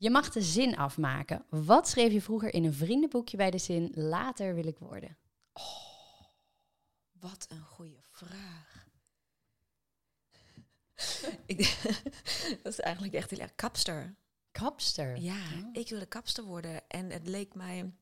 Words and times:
Je 0.00 0.10
mag 0.10 0.30
de 0.30 0.42
zin 0.42 0.76
afmaken. 0.76 1.44
Wat 1.48 1.88
schreef 1.88 2.12
je 2.12 2.22
vroeger 2.22 2.54
in 2.54 2.64
een 2.64 2.74
vriendenboekje 2.74 3.36
bij 3.36 3.50
de 3.50 3.58
zin 3.58 3.92
later 3.94 4.54
wil 4.54 4.66
ik 4.66 4.78
worden? 4.78 5.16
Wat 7.12 7.46
een 7.48 7.62
goede 7.64 7.98
vraag. 8.02 8.86
ik, 11.46 11.58
dat 12.62 12.72
is 12.72 12.80
eigenlijk 12.80 13.14
echt 13.14 13.30
heel 13.30 13.38
erg 13.38 13.54
kapster. 13.54 14.14
Kapster. 14.50 15.16
Ja, 15.16 15.36
Oh. 15.36 15.68
ik 15.72 15.88
wilde 15.88 16.06
kapster 16.06 16.44
worden. 16.44 16.88
En 16.88 17.10
het 17.10 17.26
leek 17.26 17.54
mij... 17.54 17.92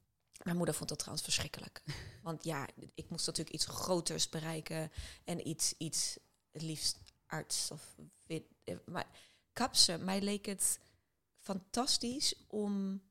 Mijn 0.43 0.57
moeder 0.57 0.75
vond 0.75 0.89
dat 0.89 0.99
trouwens 0.99 1.25
verschrikkelijk. 1.27 1.83
Want 2.23 2.45
ja, 2.45 2.67
ik 2.95 3.11
moest 3.11 3.27
natuurlijk 3.27 3.55
iets 3.57 3.67
groters 3.67 4.29
bereiken. 4.29 4.91
En 5.25 5.49
iets, 5.49 5.75
iets 5.79 6.19
het 6.51 6.63
liefst 6.63 6.99
arts 7.27 7.71
of... 7.71 7.97
Wit, 8.27 8.45
eh, 8.65 8.77
maar 8.87 9.07
kapster, 9.53 10.01
mij 10.01 10.21
leek 10.21 10.47
het 10.47 10.79
fantastisch 11.47 12.35
om 12.47 13.03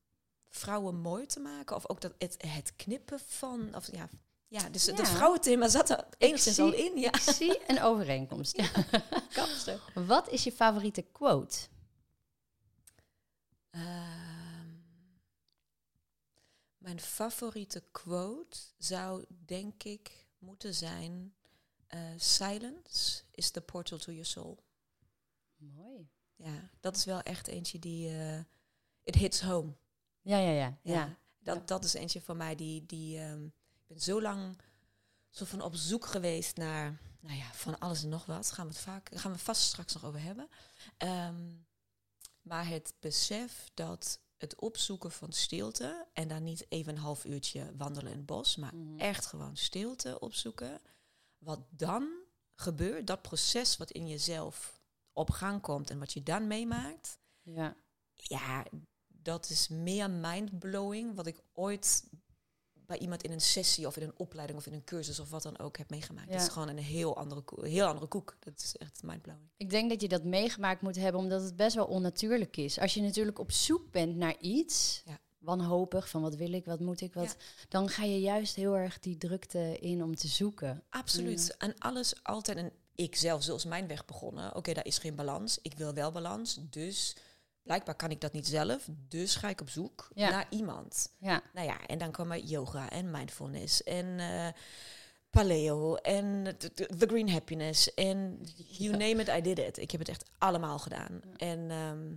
vrouwen 0.48 0.96
mooi 0.96 1.26
te 1.26 1.40
maken. 1.40 1.76
Of 1.76 1.90
ook 1.90 2.02
dat 2.02 2.14
het, 2.18 2.36
het 2.48 2.76
knippen 2.76 3.20
van... 3.20 3.76
Of, 3.76 3.92
ja, 3.92 4.10
ja, 4.48 4.70
dus 4.70 4.86
Ja. 4.86 4.94
het 4.94 5.10
vrouwenthema 5.10 5.68
zat 5.68 5.90
er 5.90 6.06
enigszins 6.18 6.56
zie- 6.56 6.64
al 6.64 6.74
in. 6.74 6.98
Ja. 7.00 7.08
Ik 7.14 7.16
zie 7.20 7.70
een 7.70 7.82
overeenkomst. 7.82 8.58
Ja. 8.58 8.72
Wat 10.08 10.30
is 10.30 10.44
je 10.44 10.52
favoriete 10.52 11.02
quote? 11.02 11.58
Ehm, 13.70 14.74
mijn 16.78 17.00
favoriete 17.00 17.84
quote 17.92 18.58
zou 18.78 19.26
denk 19.46 19.84
ik 19.84 20.28
moeten 20.38 20.74
zijn: 20.74 21.36
eh, 21.88 22.00
Silence 22.18 23.22
is 23.32 23.52
the 23.52 23.62
portal 23.62 23.98
to 23.98 24.12
your 24.12 24.26
soul. 24.28 24.64
Mooi. 25.58 26.10
Ja, 26.36 26.70
dat 26.80 26.96
is 26.96 27.06
wel 27.06 27.22
echt 27.22 27.48
eentje 27.48 27.80
die. 27.80 28.10
eh 28.10 28.40
it 29.04 29.16
hits 29.16 29.42
home. 29.42 29.74
Ja, 30.22 30.38
ja, 30.38 30.50
ja. 30.52 30.78
Ja, 30.84 30.94
ja. 30.94 31.18
Dat, 31.40 31.56
Ja. 31.56 31.62
dat 31.66 31.84
is 31.84 31.94
eentje 31.94 32.22
van 32.22 32.38
mij 32.38 32.56
die. 32.56 32.86
die 32.86 33.20
ehm, 33.20 33.46
ik 33.46 33.88
ben 33.88 34.00
zo 34.02 34.22
lang 34.22 34.62
zo 35.30 35.46
van 35.46 35.62
op 35.62 35.76
zoek 35.76 36.06
geweest 36.06 36.58
naar. 36.58 37.00
Nou 37.20 37.38
ja, 37.38 37.54
van 37.54 37.80
alles 37.80 38.04
en 38.04 38.10
nog 38.10 38.26
wat. 38.26 38.52
Gaan 38.52 38.68
we 38.68 38.72
het 38.74 38.82
vaak. 38.82 39.10
Gaan 39.16 39.32
we 39.32 39.38
vast 39.38 39.62
straks 39.62 39.94
nog 39.94 40.06
over 40.06 40.22
hebben. 40.22 40.48
Ehm, 40.98 41.54
maar 42.42 42.68
het 42.68 42.94
besef 43.00 43.70
dat 43.74 44.20
het 44.38 44.56
opzoeken 44.56 45.12
van 45.12 45.32
stilte. 45.32 46.08
En 46.14 46.28
dan 46.28 46.44
niet 46.44 46.66
even 46.70 46.94
een 46.96 47.02
half 47.02 47.26
uurtje 47.26 47.76
wandelen 47.78 48.12
in 48.12 48.18
het 48.18 48.26
bos. 48.26 48.56
Maar 48.56 48.76
Mhm. 48.76 49.00
echt 49.00 49.26
gewoon 49.26 49.58
stilte 49.58 50.20
opzoeken. 50.20 50.82
Wat 51.38 51.60
dan 51.70 52.10
gebeurt, 52.56 53.08
dat 53.08 53.22
proces 53.22 53.78
wat 53.78 53.92
in 53.92 54.08
jezelf 54.08 54.80
op 55.16 55.30
gang 55.30 55.62
komt 55.62 55.90
en 55.90 56.00
wat 56.00 56.14
je 56.14 56.24
dan 56.24 56.48
meemaakt 56.48 57.20
Ja. 57.42 57.76
ja, 58.14 58.66
dat 59.08 59.50
is 59.50 59.68
meer 59.68 60.10
mindblowing 60.10 61.16
wat 61.16 61.28
ik 61.28 61.42
ooit 61.54 62.04
bij 62.74 62.98
iemand 62.98 63.24
in 63.24 63.32
een 63.32 63.42
sessie 63.42 63.88
of 63.88 63.98
in 63.98 64.04
een 64.04 64.18
opleiding 64.20 64.60
of 64.60 64.66
in 64.66 64.74
een 64.74 64.84
cursus 64.84 65.20
of 65.20 65.30
wat 65.30 65.44
dan 65.44 65.60
ook 65.60 65.78
heb 65.78 65.90
meegemaakt. 65.90 66.28
Ja. 66.28 66.34
Dat 66.34 66.42
is 66.42 66.54
gewoon 66.54 66.68
een 66.68 66.78
heel 66.78 67.18
andere, 67.18 67.44
heel 67.68 67.86
andere 67.88 68.08
koek. 68.08 68.36
Dat 68.40 68.60
is 68.60 68.78
echt 68.78 69.04
mindblowing. 69.04 69.50
Ik 69.58 69.70
denk 69.70 69.90
dat 69.90 70.02
je 70.02 70.08
dat 70.08 70.24
meegemaakt 70.24 70.82
moet 70.82 70.96
hebben, 70.96 71.22
omdat 71.22 71.42
het 71.42 71.56
best 71.56 71.76
wel 71.76 71.86
onnatuurlijk 71.86 72.58
is. 72.58 72.80
Als 72.80 72.94
je 72.94 73.02
natuurlijk 73.02 73.40
op 73.40 73.52
zoek 73.52 73.92
bent 73.92 74.16
naar 74.16 74.38
iets, 74.40 75.02
Ja. 75.06 75.20
wanhopig, 75.38 76.10
van 76.10 76.22
wat 76.22 76.36
wil 76.36 76.54
ik, 76.54 76.66
wat 76.66 76.80
moet 76.80 77.02
ik, 77.02 77.14
wat, 77.14 77.36
dan 77.70 77.90
ga 77.90 78.04
je 78.04 78.20
juist 78.20 78.56
heel 78.56 78.78
erg 78.78 79.00
die 79.00 79.18
drukte 79.18 79.80
in 79.80 80.04
om 80.04 80.16
te 80.16 80.28
zoeken. 80.28 80.84
Absoluut. 80.90 81.58
En 81.58 81.78
alles 81.78 82.24
altijd, 82.24 82.58
en 82.58 82.72
ik 82.96 83.16
zelf, 83.16 83.44
zoals 83.44 83.66
mijn 83.66 83.88
weg 83.88 84.06
begonnen. 84.06 84.56
Oké, 84.56 84.74
daar 84.74 84.86
is 84.86 84.98
geen 84.98 85.16
balans. 85.16 85.60
Ik 85.62 85.74
wil 85.78 85.94
wel 85.94 86.12
balans. 86.12 86.60
Dus 86.70 87.16
blijkbaar 87.64 87.96
kan 87.96 88.12
ik 88.12 88.22
dat 88.22 88.34
niet 88.34 88.48
zelf. 88.48 88.88
Dus 89.08 89.36
ga 89.36 89.50
ik 89.50 89.62
op 89.62 89.70
zoek 89.70 90.10
Ja. 90.14 90.30
naar 90.30 90.48
iemand. 90.50 91.14
Ja, 91.18 91.42
Nou 91.54 91.68
ja, 91.68 91.86
en 91.88 91.98
dan 91.98 92.12
kwam 92.12 92.34
yoga 92.36 92.90
en 92.90 93.12
mindfulness 93.12 93.84
en 93.84 94.20
eh, 94.20 94.48
paleo 95.30 95.96
en 95.96 96.56
the 96.98 97.06
green 97.08 97.30
happiness 97.30 97.94
en 97.94 98.40
you 98.68 98.92
name 98.92 99.22
it, 99.22 99.28
I 99.28 99.42
did 99.42 99.60
it. 99.60 99.78
Ik 99.78 99.92
heb 99.92 100.00
het 100.00 100.10
echt 100.10 100.30
allemaal 100.38 100.80
gedaan. 100.80 101.22
En 101.38 101.72
ehm, 101.72 102.14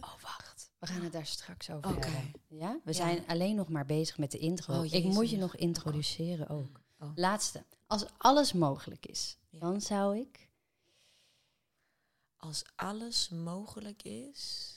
Oh, 0.00 0.20
wacht. 0.22 0.70
We 0.78 0.86
gaan 0.86 1.02
het 1.02 1.12
daar 1.12 1.26
straks 1.26 1.70
over 1.70 1.90
hebben. 1.94 2.32
Ja? 2.48 2.80
We 2.84 2.92
zijn 2.92 3.26
alleen 3.26 3.56
nog 3.56 3.68
maar 3.68 3.86
bezig 3.86 4.18
met 4.18 4.30
de 4.30 4.38
intro. 4.38 4.78
Oh, 4.78 4.92
ik 4.92 5.04
moet 5.04 5.30
je 5.30 5.36
nog 5.36 5.56
introduceren 5.56 6.48
ook. 6.48 6.80
Oh. 6.98 7.10
Laatste. 7.14 7.64
Als 7.86 8.06
alles 8.18 8.52
mogelijk 8.52 9.06
is, 9.06 9.38
Ja. 9.48 9.58
dan 9.58 9.80
zou 9.80 10.18
ik... 10.18 10.48
als 12.36 12.64
alles 12.76 13.28
mogelijk 13.28 14.02
is, 14.02 14.72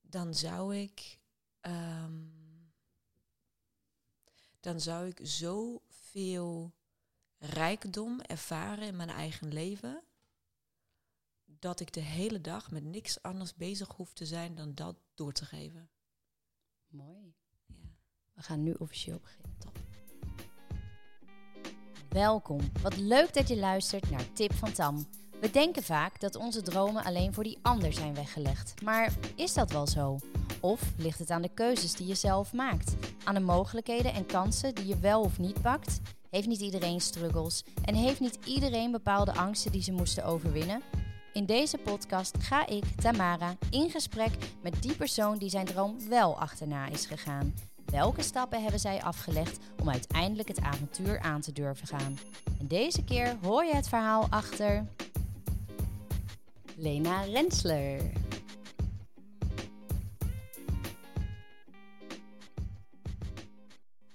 dan 0.00 0.34
zou 0.34 0.76
ik, 0.76 1.18
ehm, 1.60 2.24
dan 4.60 4.80
zou 4.80 5.06
ik 5.06 5.18
zoveel 5.22 6.72
rijkdom 7.38 8.20
ervaren 8.20 8.86
in 8.86 8.96
mijn 8.96 9.08
eigen 9.10 9.52
leven, 9.52 10.02
dat 11.44 11.80
ik 11.80 11.92
de 11.92 12.00
hele 12.00 12.40
dag 12.40 12.70
met 12.70 12.84
niks 12.84 13.22
anders 13.22 13.54
bezig 13.54 13.88
hoef 13.88 14.12
te 14.12 14.26
zijn 14.26 14.54
dan 14.54 14.74
dat 14.74 14.96
door 15.14 15.32
te 15.32 15.44
geven. 15.44 15.90
Mooi. 16.86 17.34
Ja. 17.66 17.74
We 18.32 18.42
gaan 18.42 18.62
nu 18.62 18.72
officieel 18.72 19.18
beginnen. 19.18 19.56
Top. 19.58 19.78
Welkom. 22.16 22.60
Wat 22.82 22.96
leuk 22.96 23.34
dat 23.34 23.48
je 23.48 23.56
luistert 23.56 24.10
naar 24.10 24.32
Tip 24.32 24.54
van 24.54 24.72
Tam. 24.72 25.06
We 25.40 25.50
denken 25.50 25.82
vaak 25.82 26.20
dat 26.20 26.36
onze 26.36 26.62
dromen 26.62 27.04
alleen 27.04 27.34
voor 27.34 27.44
die 27.44 27.58
ander 27.62 27.92
zijn 27.92 28.14
weggelegd. 28.14 28.82
Maar 28.82 29.12
is 29.34 29.54
dat 29.54 29.72
wel 29.72 29.86
zo? 29.86 30.18
Of 30.60 30.80
ligt 30.96 31.18
het 31.18 31.30
aan 31.30 31.42
de 31.42 31.54
keuzes 31.54 31.92
die 31.92 32.06
je 32.06 32.14
zelf 32.14 32.52
maakt? 32.52 32.94
Aan 33.24 33.34
de 33.34 33.40
mogelijkheden 33.40 34.12
en 34.12 34.26
kansen 34.26 34.74
die 34.74 34.86
je 34.86 34.98
wel 34.98 35.20
of 35.20 35.38
niet 35.38 35.62
pakt? 35.62 36.00
Heeft 36.30 36.46
niet 36.48 36.60
iedereen 36.60 37.00
struggles? 37.00 37.64
En 37.84 37.94
heeft 37.94 38.20
niet 38.20 38.38
iedereen 38.44 38.90
bepaalde 38.90 39.34
angsten 39.34 39.72
die 39.72 39.82
ze 39.82 39.92
moesten 39.92 40.24
overwinnen? 40.24 40.82
In 41.32 41.46
deze 41.46 41.78
podcast 41.78 42.36
ga 42.38 42.66
ik, 42.66 42.84
Tamara, 43.00 43.56
in 43.70 43.90
gesprek 43.90 44.32
met 44.62 44.82
die 44.82 44.96
persoon 44.96 45.38
die 45.38 45.50
zijn 45.50 45.66
droom 45.66 46.08
wel 46.08 46.38
achterna 46.38 46.86
is 46.86 47.06
gegaan. 47.06 47.54
Welke 47.90 48.22
stappen 48.22 48.62
hebben 48.62 48.80
zij 48.80 49.02
afgelegd 49.02 49.58
om 49.80 49.90
uiteindelijk 49.90 50.48
het 50.48 50.60
avontuur 50.60 51.20
aan 51.20 51.40
te 51.40 51.52
durven 51.52 51.86
gaan? 51.86 52.18
En 52.58 52.66
deze 52.66 53.04
keer 53.04 53.36
hoor 53.42 53.64
je 53.64 53.74
het 53.74 53.88
verhaal 53.88 54.26
achter. 54.30 54.86
Lena 56.76 57.22
Rensler. 57.22 58.12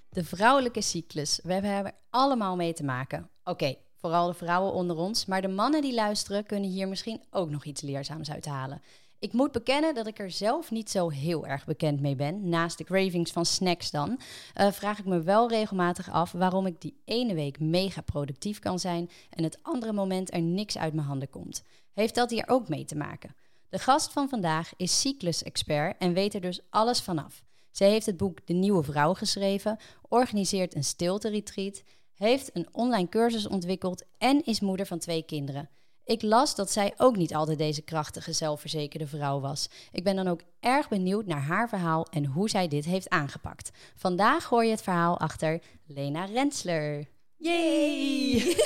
De 0.08 0.24
vrouwelijke 0.24 0.82
cyclus. 0.82 1.40
We 1.42 1.52
hebben 1.52 1.70
er 1.70 1.92
allemaal 2.10 2.56
mee 2.56 2.72
te 2.72 2.84
maken. 2.84 3.30
Oké, 3.44 3.74
vooral 3.96 4.26
de 4.26 4.34
vrouwen 4.34 4.72
onder 4.72 4.96
ons, 4.96 5.26
maar 5.26 5.42
de 5.42 5.48
mannen 5.48 5.82
die 5.82 5.94
luisteren 5.94 6.46
kunnen 6.46 6.70
hier 6.70 6.88
misschien 6.88 7.22
ook 7.30 7.50
nog 7.50 7.64
iets 7.64 7.80
leerzaams 7.80 8.30
uithalen. 8.30 8.82
Ik 9.22 9.32
moet 9.32 9.52
bekennen 9.52 9.94
dat 9.94 10.06
ik 10.06 10.18
er 10.18 10.30
zelf 10.30 10.70
niet 10.70 10.90
zo 10.90 11.08
heel 11.10 11.46
erg 11.46 11.64
bekend 11.64 12.00
mee 12.00 12.16
ben. 12.16 12.48
Naast 12.48 12.78
de 12.78 12.84
cravings 12.84 13.30
van 13.30 13.46
snacks 13.46 13.90
dan, 13.90 14.20
eh, 14.54 14.72
vraag 14.72 14.98
ik 14.98 15.04
me 15.04 15.22
wel 15.22 15.48
regelmatig 15.48 16.10
af 16.10 16.32
waarom 16.32 16.66
ik 16.66 16.80
die 16.80 17.00
ene 17.04 17.34
week 17.34 17.60
mega 17.60 18.00
productief 18.00 18.58
kan 18.58 18.78
zijn 18.78 19.10
en 19.30 19.44
het 19.44 19.58
andere 19.62 19.92
moment 19.92 20.32
er 20.32 20.40
niks 20.40 20.78
uit 20.78 20.94
mijn 20.94 21.06
handen 21.06 21.30
komt. 21.30 21.62
Heeft 21.92 22.14
dat 22.14 22.30
hier 22.30 22.44
ook 22.46 22.68
mee 22.68 22.84
te 22.84 22.96
maken? 22.96 23.34
De 23.68 23.78
gast 23.78 24.12
van 24.12 24.28
vandaag 24.28 24.72
is 24.76 25.00
cyclus-expert 25.00 25.98
en 25.98 26.12
weet 26.12 26.34
er 26.34 26.40
dus 26.40 26.60
alles 26.70 27.00
vanaf. 27.00 27.42
Zij 27.70 27.90
heeft 27.90 28.06
het 28.06 28.16
boek 28.16 28.46
De 28.46 28.54
Nieuwe 28.54 28.82
Vrouw 28.82 29.14
geschreven, 29.14 29.78
organiseert 30.08 30.74
een 30.74 30.84
stilte-retreat, 30.84 31.82
heeft 32.14 32.50
een 32.52 32.68
online 32.72 33.08
cursus 33.08 33.46
ontwikkeld 33.46 34.04
en 34.18 34.44
is 34.44 34.60
moeder 34.60 34.86
van 34.86 34.98
twee 34.98 35.22
kinderen. 35.22 35.68
Ik 36.04 36.22
las 36.22 36.54
dat 36.54 36.70
zij 36.70 36.94
ook 36.96 37.16
niet 37.16 37.34
altijd 37.34 37.58
deze 37.58 37.82
krachtige, 37.82 38.32
zelfverzekerde 38.32 39.06
vrouw 39.06 39.40
was. 39.40 39.68
Ik 39.92 40.04
ben 40.04 40.16
dan 40.16 40.28
ook 40.28 40.40
erg 40.60 40.88
benieuwd 40.88 41.26
naar 41.26 41.42
haar 41.42 41.68
verhaal 41.68 42.06
en 42.10 42.24
hoe 42.26 42.48
zij 42.50 42.68
dit 42.68 42.84
heeft 42.84 43.08
aangepakt. 43.08 43.70
Vandaag 43.96 44.44
hoor 44.44 44.64
je 44.64 44.70
het 44.70 44.82
verhaal 44.82 45.18
achter 45.18 45.60
Lena 45.86 46.24
Rensler. 46.24 47.06
Yay! 47.36 48.56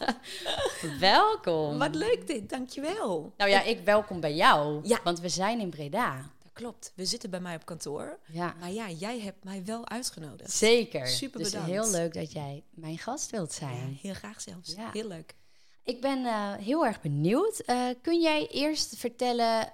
welkom. 1.00 1.78
Wat 1.78 1.94
leuk 1.94 2.26
dit, 2.26 2.48
dankjewel. 2.48 3.32
Nou 3.36 3.50
ja, 3.50 3.62
ik 3.62 3.80
welkom 3.84 4.20
bij 4.20 4.34
jou, 4.34 4.80
Ja. 4.88 5.00
want 5.04 5.20
we 5.20 5.28
zijn 5.28 5.60
in 5.60 5.70
Breda. 5.70 6.30
Dat 6.42 6.52
klopt. 6.52 6.92
We 6.94 7.04
zitten 7.04 7.30
bij 7.30 7.40
mij 7.40 7.54
op 7.56 7.64
kantoor. 7.64 8.18
Ja, 8.26 8.54
Maar 8.60 8.70
ja, 8.70 8.90
jij 8.90 9.20
hebt 9.20 9.44
mij 9.44 9.62
wel 9.64 9.88
uitgenodigd. 9.88 10.50
zeker. 10.52 11.06
Super 11.06 11.38
dus 11.40 11.50
bedankt. 11.50 11.70
heel 11.70 11.90
leuk 11.90 12.14
dat 12.14 12.32
jij 12.32 12.62
mijn 12.70 12.98
gast 12.98 13.30
wilt 13.30 13.50
Ja, 13.60 13.68
zijn. 13.68 13.98
heel 14.02 14.14
graag 14.14 14.40
zelfs. 14.40 14.72
Ja. 14.74 14.90
Heel 14.92 15.08
leuk. 15.08 15.34
Ik 15.82 16.00
ben 16.00 16.24
eh, 16.24 16.54
heel 16.54 16.86
erg 16.86 17.00
benieuwd. 17.00 17.58
Eh, 17.58 17.88
kun 18.02 18.20
jij 18.20 18.46
eerst 18.46 18.96
vertellen 18.96 19.72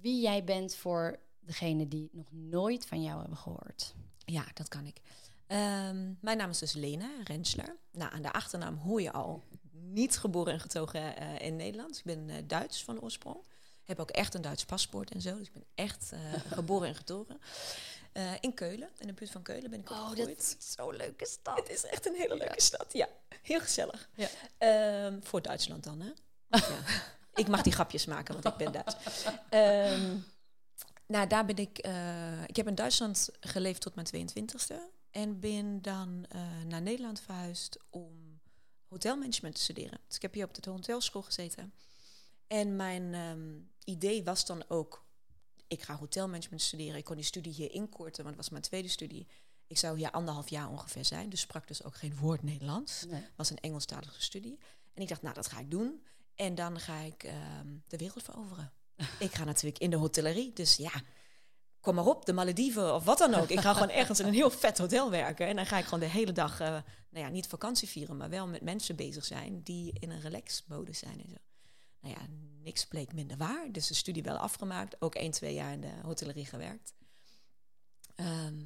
wie 0.00 0.20
jij 0.20 0.44
bent 0.44 0.74
voor 0.74 1.18
degene 1.40 1.88
die 1.88 2.08
nog 2.12 2.26
nooit 2.30 2.86
van 2.86 3.02
jou 3.02 3.20
hebben 3.20 3.36
gehoord? 3.38 3.94
Ja, 4.24 4.44
dat 4.54 4.68
kan 4.68 4.86
ik. 4.86 5.00
Ehm, 5.46 6.12
mijn 6.20 6.36
naam 6.36 6.50
is 6.50 6.58
dus 6.58 6.72
Lena 6.72 7.10
Rensler. 7.24 7.76
Nou, 7.92 8.12
aan 8.12 8.22
de 8.22 8.32
achternaam 8.32 8.76
hoor 8.76 9.02
je 9.02 9.12
al. 9.12 9.42
Niet 9.70 10.18
geboren 10.18 10.52
en 10.52 10.60
getogen 10.60 11.16
eh, 11.16 11.46
in 11.46 11.56
Nederland. 11.56 11.98
Ik 11.98 12.04
ben 12.04 12.46
Duits 12.46 12.84
van 12.84 13.00
oorsprong. 13.00 13.38
Heb 13.84 13.98
ook 14.00 14.10
echt 14.10 14.34
een 14.34 14.42
Duits 14.42 14.64
paspoort 14.64 15.10
en 15.10 15.20
zo. 15.20 15.38
Dus 15.38 15.46
ik 15.46 15.52
ben 15.52 15.66
echt 15.74 16.12
geboren 16.48 16.88
en 16.88 16.94
getogen. 16.94 17.40
Eh, 18.12 18.32
in 18.40 18.54
Keulen, 18.54 18.88
in 18.98 19.06
de 19.06 19.12
buurt 19.12 19.30
van 19.30 19.42
Keulen 19.42 19.70
ben 19.70 19.80
ik 19.80 19.90
Oh, 19.90 20.00
opgegroeid. 20.00 20.28
dat 20.36 20.56
is 20.58 20.72
zo'n 20.74 20.96
leuke 20.96 21.26
stad. 21.26 21.56
Het 21.56 21.70
is 21.70 21.84
echt 21.84 22.06
een 22.06 22.14
hele 22.14 22.36
leuke 22.36 22.60
stad, 22.60 22.92
ja. 22.92 23.08
Heel 23.42 23.60
gezellig. 23.60 24.08
Ja. 24.14 24.28
Ehm, 24.58 25.20
voor 25.22 25.42
Duitsland 25.42 25.84
dan, 25.84 26.00
hè? 26.00 26.10
ja. 26.58 26.78
Ik 27.34 27.48
mag 27.48 27.62
die 27.62 27.72
grapjes 27.72 28.04
maken, 28.06 28.34
want 28.42 28.46
ik 28.46 28.56
ben 28.56 28.72
Duits. 28.72 28.96
Ehm, 29.50 30.16
nou, 31.06 31.26
daar 31.26 31.44
ben 31.44 31.56
ik... 31.56 31.78
eh, 31.78 32.42
ik 32.46 32.56
heb 32.56 32.66
in 32.66 32.74
Duitsland 32.74 33.28
geleefd 33.40 33.80
tot 33.80 33.94
mijn 33.94 34.06
22e. 34.06 34.76
En 35.10 35.40
ben 35.40 35.82
dan 35.82 36.26
eh, 36.28 36.40
naar 36.66 36.82
Nederland 36.82 37.20
verhuisd 37.20 37.78
om 37.90 38.40
hotelmanagement 38.88 39.54
te 39.54 39.60
studeren. 39.62 39.98
Dus 40.06 40.16
ik 40.16 40.22
heb 40.22 40.34
hier 40.34 40.44
op 40.44 40.54
de 40.62 40.70
hotelschool 40.70 41.22
gezeten. 41.22 41.74
En 42.46 42.76
mijn 42.76 43.14
ehm, 43.14 43.50
idee 43.84 44.24
was 44.24 44.46
dan 44.46 44.64
ook... 44.68 45.01
Ik 45.72 45.82
ga 45.82 45.96
hotelmanagement 45.96 46.62
studeren. 46.62 46.96
Ik 46.96 47.04
kon 47.04 47.16
die 47.16 47.24
studie 47.24 47.52
hier 47.52 47.72
inkorten, 47.72 48.24
want 48.24 48.36
het 48.36 48.36
was 48.36 48.50
mijn 48.50 48.62
tweede 48.62 48.88
studie. 48.88 49.26
Ik 49.66 49.78
zou 49.78 49.98
hier 49.98 50.10
anderhalf 50.10 50.48
jaar 50.48 50.68
ongeveer 50.68 51.04
zijn. 51.04 51.28
Dus 51.28 51.40
sprak 51.40 51.66
dus 51.68 51.84
ook 51.84 51.96
geen 51.96 52.16
woord 52.16 52.42
Nederlands 52.42 53.04
Nee. 53.08 53.24
was 53.36 53.50
een 53.50 53.58
Engelstalige 53.58 54.22
studie. 54.22 54.58
En 54.94 55.02
ik 55.02 55.08
dacht, 55.08 55.22
nou, 55.22 55.34
dat 55.34 55.48
ga 55.48 55.58
ik 55.58 55.70
doen. 55.70 56.04
En 56.34 56.54
dan 56.54 56.80
ga 56.80 56.98
ik 56.98 57.22
ehm, 57.22 57.66
de 57.86 57.96
wereld 57.96 58.22
veroveren. 58.22 58.72
ik 59.18 59.34
ga 59.34 59.44
natuurlijk 59.44 59.78
in 59.78 59.90
de 59.90 59.96
hotellerie. 59.96 60.52
Dus 60.52 60.76
ja, 60.76 60.92
kom 61.80 61.94
maar 61.94 62.06
op, 62.06 62.26
de 62.26 62.32
Malediven 62.32 62.94
of 62.94 63.04
wat 63.04 63.18
dan 63.18 63.34
ook. 63.34 63.48
Ik 63.48 63.60
ga 63.60 63.72
gewoon 63.78 63.90
ergens 63.90 64.20
in 64.20 64.26
een 64.26 64.34
heel 64.34 64.50
vet 64.50 64.78
hotel 64.78 65.10
werken. 65.10 65.46
En 65.46 65.56
dan 65.56 65.66
ga 65.66 65.78
ik 65.78 65.84
gewoon 65.84 66.00
de 66.00 66.06
hele 66.06 66.32
dag, 66.32 66.60
eh, 66.60 66.68
nou 67.10 67.24
ja, 67.24 67.28
niet 67.28 67.46
vakantie 67.46 67.88
vieren, 67.88 68.16
maar 68.16 68.30
wel 68.30 68.46
met 68.46 68.62
mensen 68.62 68.96
bezig 68.96 69.24
zijn 69.24 69.62
die 69.62 69.92
in 69.98 70.10
een 70.10 70.20
relax-modus 70.20 70.98
zijn 70.98 71.20
en 71.20 71.28
zo. 71.28 71.36
Nou 72.02 72.14
ja, 72.14 72.26
niks 72.62 72.86
bleek 72.86 73.12
minder 73.12 73.36
waar. 73.36 73.72
Dus 73.72 73.86
de 73.86 73.94
studie 73.94 74.22
wel 74.22 74.36
afgemaakt. 74.36 75.02
Ook 75.02 75.14
één, 75.14 75.30
twee 75.30 75.54
jaar 75.54 75.72
in 75.72 75.80
de 75.80 75.92
hotellerie 76.02 76.46
gewerkt. 76.46 76.94
Ehm, 78.14 78.64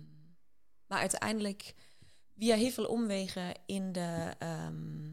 maar 0.87 0.99
uiteindelijk 0.99 1.75
via 2.37 2.57
heel 2.57 2.71
veel 2.71 2.87
omwegen 2.87 3.55
in 3.67 3.93
de, 3.93 4.35
ehm, 4.39 5.05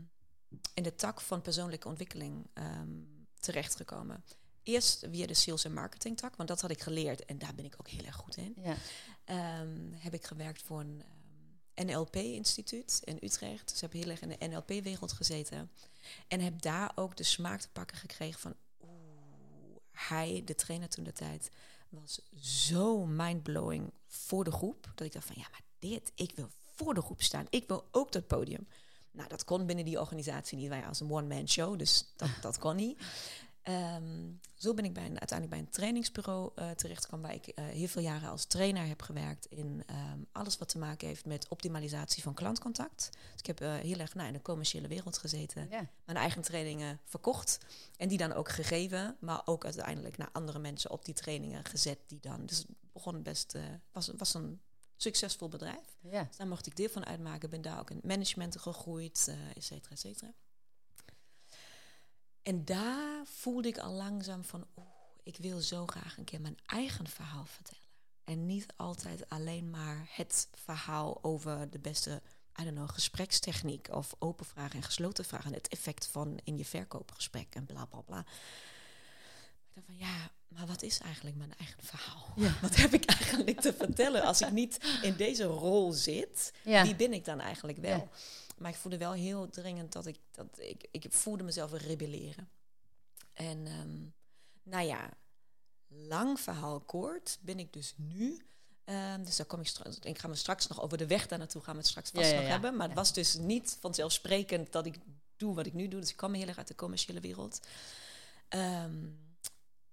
in 0.74 0.84
de 0.84 0.96
tak 0.96 1.22
van 1.22 1.42
persoonlijke 1.42 1.88
ontwikkeling 1.88 2.50
ehm, 2.54 3.02
terechtgekomen. 3.40 4.24
Eerst 4.64 5.06
via 5.10 5.28
de 5.28 5.34
sales 5.34 5.66
en 5.66 5.74
marketing 5.74 6.18
tak, 6.18 6.36
want 6.36 6.50
dat 6.50 6.62
had 6.62 6.72
ik 6.72 6.82
geleerd 6.82 7.26
en 7.26 7.38
daar 7.38 7.56
ben 7.56 7.66
ik 7.66 7.76
ook 7.78 7.90
heel 7.90 8.06
erg 8.06 8.16
goed 8.16 8.38
in. 8.38 8.56
Ja. 8.62 8.76
Heb 9.98 10.14
ik 10.14 10.26
gewerkt 10.26 10.62
voor 10.62 10.80
een 10.80 11.04
NLP-instituut 11.76 13.02
in 13.04 13.18
Utrecht. 13.22 13.70
Dus 13.70 13.82
heb 13.82 13.92
heel 13.92 14.10
erg 14.10 14.22
in 14.22 14.36
de 14.40 14.48
NLP-wereld 14.48 15.12
gezeten. 15.12 15.72
En 16.28 16.40
heb 16.40 16.62
daar 16.62 16.92
ook 16.96 17.18
de 17.18 17.24
smaak 17.24 17.62
te 17.62 17.70
pakken 17.70 17.98
gekregen 17.98 18.40
van... 18.40 18.56
Oeh, 18.82 18.92
hij, 19.92 20.42
de 20.46 20.56
trainer 20.56 20.90
toen 20.90 21.04
de 21.04 21.14
tijd, 21.14 21.52
was 21.90 22.22
zo 22.42 23.06
mindblowing 23.06 23.92
voor 24.08 24.44
de 24.44 24.52
groep. 24.52 24.92
Dat 24.96 25.06
ik 25.06 25.14
dacht 25.14 25.26
van, 25.26 25.36
ja, 25.40 25.48
maar 25.52 25.62
dit, 25.80 26.12
ik 26.16 26.32
wil 26.36 26.50
voor 26.76 26.94
de 26.94 27.02
groep 27.02 27.22
staan. 27.22 27.46
Ik 27.50 27.68
wil 27.68 27.88
ook 27.92 28.12
dat 28.12 28.28
podium. 28.28 28.68
Nou, 29.12 29.30
dat 29.30 29.44
kon 29.44 29.66
binnen 29.66 29.86
die 29.86 30.00
organisatie 30.00 30.58
niet. 30.58 30.70
Wij 30.70 30.86
als 30.86 31.00
een 31.00 31.12
one-man 31.12 31.50
show, 31.50 31.78
dus 31.78 32.14
dat, 32.16 32.30
dat 32.42 32.58
kon 32.58 32.76
niet. 32.76 33.02
Ehm, 33.64 34.32
zo 34.56 34.74
ben 34.74 34.86
ik 34.86 34.94
bij 34.94 35.06
een, 35.06 35.20
uiteindelijk 35.20 35.50
bij 35.50 35.60
een 35.60 35.74
trainingsbureau 35.74 36.52
eh 36.56 36.70
terechtgekomen... 36.70 37.26
waar 37.26 37.36
ik 37.36 37.48
eh, 37.48 37.66
heel 37.66 37.88
veel 37.88 38.02
jaren 38.02 38.30
als 38.30 38.46
trainer 38.46 38.88
heb 38.88 39.02
gewerkt... 39.02 39.46
in 39.46 39.84
ehm, 39.86 40.20
alles 40.32 40.58
wat 40.58 40.70
te 40.70 40.78
maken 40.78 41.08
heeft 41.08 41.26
met 41.26 41.48
optimalisatie 41.48 42.24
van 42.24 42.34
klantcontact. 42.34 43.10
Dus 43.12 43.40
ik 43.40 43.46
heb 43.46 43.62
eh, 43.62 43.74
heel 43.74 43.98
erg 43.98 44.16
nou, 44.16 44.28
in 44.28 44.34
de 44.34 44.42
commerciële 44.42 44.88
wereld 44.88 45.18
gezeten 45.18 45.68
mijn 46.06 46.18
eigen 46.18 46.42
trainingen 46.42 47.00
verkocht. 47.06 47.58
En 47.98 48.08
die 48.08 48.18
dan 48.18 48.34
ook 48.34 48.50
gegeven, 48.50 49.18
maar 49.20 49.42
ook 49.46 49.64
uiteindelijk 49.64 50.18
naar 50.18 50.30
andere 50.32 50.60
mensen 50.60 50.92
op 50.92 51.06
die 51.06 51.14
trainingen 51.14 51.66
gezet. 51.66 52.00
Die 52.08 52.20
dan, 52.20 52.46
dus 52.46 52.58
het 52.58 52.68
begon 52.94 53.24
best, 53.24 53.56
eh, 53.56 53.64
was, 53.92 54.12
was 54.18 54.34
een 54.34 54.62
succesvol 54.96 55.50
bedrijf. 55.50 55.98
Ja. 56.02 56.24
Dus 56.24 56.38
daar 56.38 56.48
mocht 56.48 56.68
ik 56.68 56.76
deel 56.76 56.90
van 56.90 57.06
uitmaken. 57.06 57.50
Ben 57.50 57.62
daar 57.62 57.80
ook 57.80 57.90
in 57.90 58.00
management 58.04 58.60
gegroeid, 58.60 59.36
et 59.56 59.64
cetera, 59.64 59.92
et 59.92 60.00
cetera. 60.00 60.34
En 62.44 62.66
daar 62.66 63.26
voelde 63.26 63.68
ik 63.68 63.78
al 63.78 63.92
langzaam 63.92 64.44
van, 64.44 64.68
oeh, 64.78 64.88
ik 65.24 65.38
wil 65.38 65.60
zo 65.60 65.86
graag 65.86 66.18
een 66.18 66.24
keer 66.24 66.42
mijn 66.42 66.58
eigen 66.66 67.08
verhaal 67.08 67.46
vertellen. 67.46 67.82
En 68.24 68.46
niet 68.46 68.66
altijd 68.76 69.30
alleen 69.30 69.70
maar 69.70 70.08
het 70.10 70.48
verhaal 70.54 71.24
over 71.24 71.70
de 71.70 71.80
beste, 71.80 72.22
I 72.60 72.64
don't 72.64 72.76
know, 72.76 72.90
gesprekstechniek 72.90 73.88
of 73.92 74.16
open 74.20 74.46
vragen 74.46 74.76
en 74.76 74.84
gesloten 74.84 75.26
vragen. 75.26 75.46
En 75.46 75.58
het 75.58 75.68
effect 75.68 76.08
van 76.08 76.40
in 76.44 76.58
je 76.58 76.66
verkoopgesprek 76.66 77.56
en 77.56 77.66
bla 77.66 77.86
bla 77.86 78.02
bla. 78.02 78.20
Ik 78.20 79.74
dacht 79.74 79.86
van 79.86 79.98
ja, 79.98 80.32
maar 80.48 80.68
wat 80.68 80.82
is 80.82 81.00
eigenlijk 81.00 81.36
mijn 81.36 81.54
eigen 81.58 81.84
verhaal? 81.84 82.34
Ja. 82.36 82.54
Wat 82.62 82.76
heb 82.76 82.94
ik 82.94 83.06
eigenlijk 83.06 83.62
te 83.62 83.74
vertellen 83.74 84.24
als 84.24 84.42
ik 84.42 84.52
niet 84.52 85.00
in 85.02 85.16
deze 85.16 85.44
rol 85.44 85.92
zit? 85.92 86.54
Ja. 86.64 86.84
Wie 86.84 86.96
ben 86.96 87.14
ik 87.14 87.26
dan 87.26 87.40
eigenlijk 87.40 87.78
wel? 87.78 87.98
Ja. 87.98 88.08
Maar 88.58 88.72
ik 88.72 88.78
voelde 88.78 88.98
wel 88.98 89.12
heel 89.14 89.50
dringend 89.50 89.92
dat 89.94 90.06
ik, 90.06 90.18
dat 90.32 90.60
ik, 90.60 90.88
ik 90.92 91.06
voelde 91.10 91.44
mezelf 91.44 91.72
rebelleren. 91.74 92.50
En 93.34 93.68
ehm, 93.68 94.04
nou 94.64 94.86
ja, 94.88 95.10
lang 95.88 96.40
verhaal 96.40 96.80
kort 96.80 97.38
ben 97.42 97.60
ik 97.60 97.74
dus 97.74 97.94
nu. 97.98 98.42
ehm, 98.84 99.24
dus 99.24 99.36
daar 99.36 99.46
kom 99.46 99.60
ik 99.60 99.68
straks. 99.68 100.00
Ik 100.00 100.20
ga 100.20 100.28
me 100.28 100.36
straks 100.36 100.68
nog 100.68 100.82
over 100.82 100.98
de 100.98 101.08
weg 101.08 101.28
daar 101.28 101.40
naartoe 101.40 101.62
gaan 101.62 101.74
we 101.74 101.80
het 101.80 101.90
straks 101.90 102.10
vast 102.10 102.30
Ja, 102.30 102.34
nog 102.36 102.44
ja. 102.44 102.50
hebben. 102.50 102.76
Maar 102.76 102.88
het 102.88 102.98
was 102.98 103.14
dus 103.14 103.36
niet 103.36 103.78
vanzelfsprekend 103.80 104.72
dat 104.72 104.86
ik 104.86 104.96
doe 105.38 105.56
wat 105.56 105.66
ik 105.66 105.74
nu 105.74 105.88
doe. 105.88 106.00
Dus 106.00 106.10
ik 106.10 106.18
kwam 106.18 106.34
heel 106.34 106.48
erg 106.48 106.58
uit 106.58 106.68
de 106.68 106.76
commerciële 106.76 107.20
wereld. 107.20 107.60
Ehm, 108.48 109.06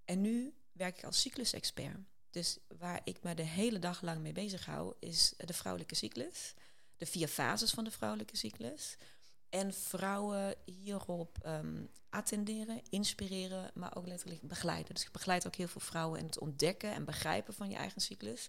en 0.04 0.20
nu 0.20 0.54
werk 0.72 0.96
ik 0.98 1.04
als 1.04 1.20
cyclusexpert. 1.20 1.98
Dus 2.30 2.58
waar 2.78 3.00
ik 3.04 3.22
me 3.22 3.34
de 3.34 3.42
hele 3.42 3.78
dag 3.78 4.02
lang 4.02 4.20
mee 4.20 4.32
bezig 4.32 4.66
hou, 4.66 4.94
is 4.98 5.34
de 5.36 5.52
vrouwelijke 5.52 5.94
cyclus. 5.94 6.54
De 7.00 7.06
vier 7.06 7.29
fases 7.29 7.70
van 7.70 7.85
de 7.85 7.91
vrouwelijke 7.91 8.37
cyclus. 8.37 8.97
En 9.49 9.75
vrouwen 9.75 10.55
hierop 10.64 11.38
ehm, 11.43 11.82
attenderen, 12.11 12.81
inspireren, 12.88 13.70
maar 13.75 13.97
ook 13.97 14.06
letterlijk 14.06 14.43
begeleiden. 14.43 14.94
Dus 14.94 15.05
ik 15.05 15.12
begeleid 15.12 15.47
ook 15.47 15.55
heel 15.55 15.69
veel 15.69 15.81
vrouwen 15.81 16.19
in 16.19 16.26
het 16.26 16.38
ontdekken 16.38 16.93
en 16.93 17.05
begrijpen 17.05 17.55
van 17.55 17.70
je 17.70 17.76
eigen 17.76 18.00
cyclus. 18.00 18.49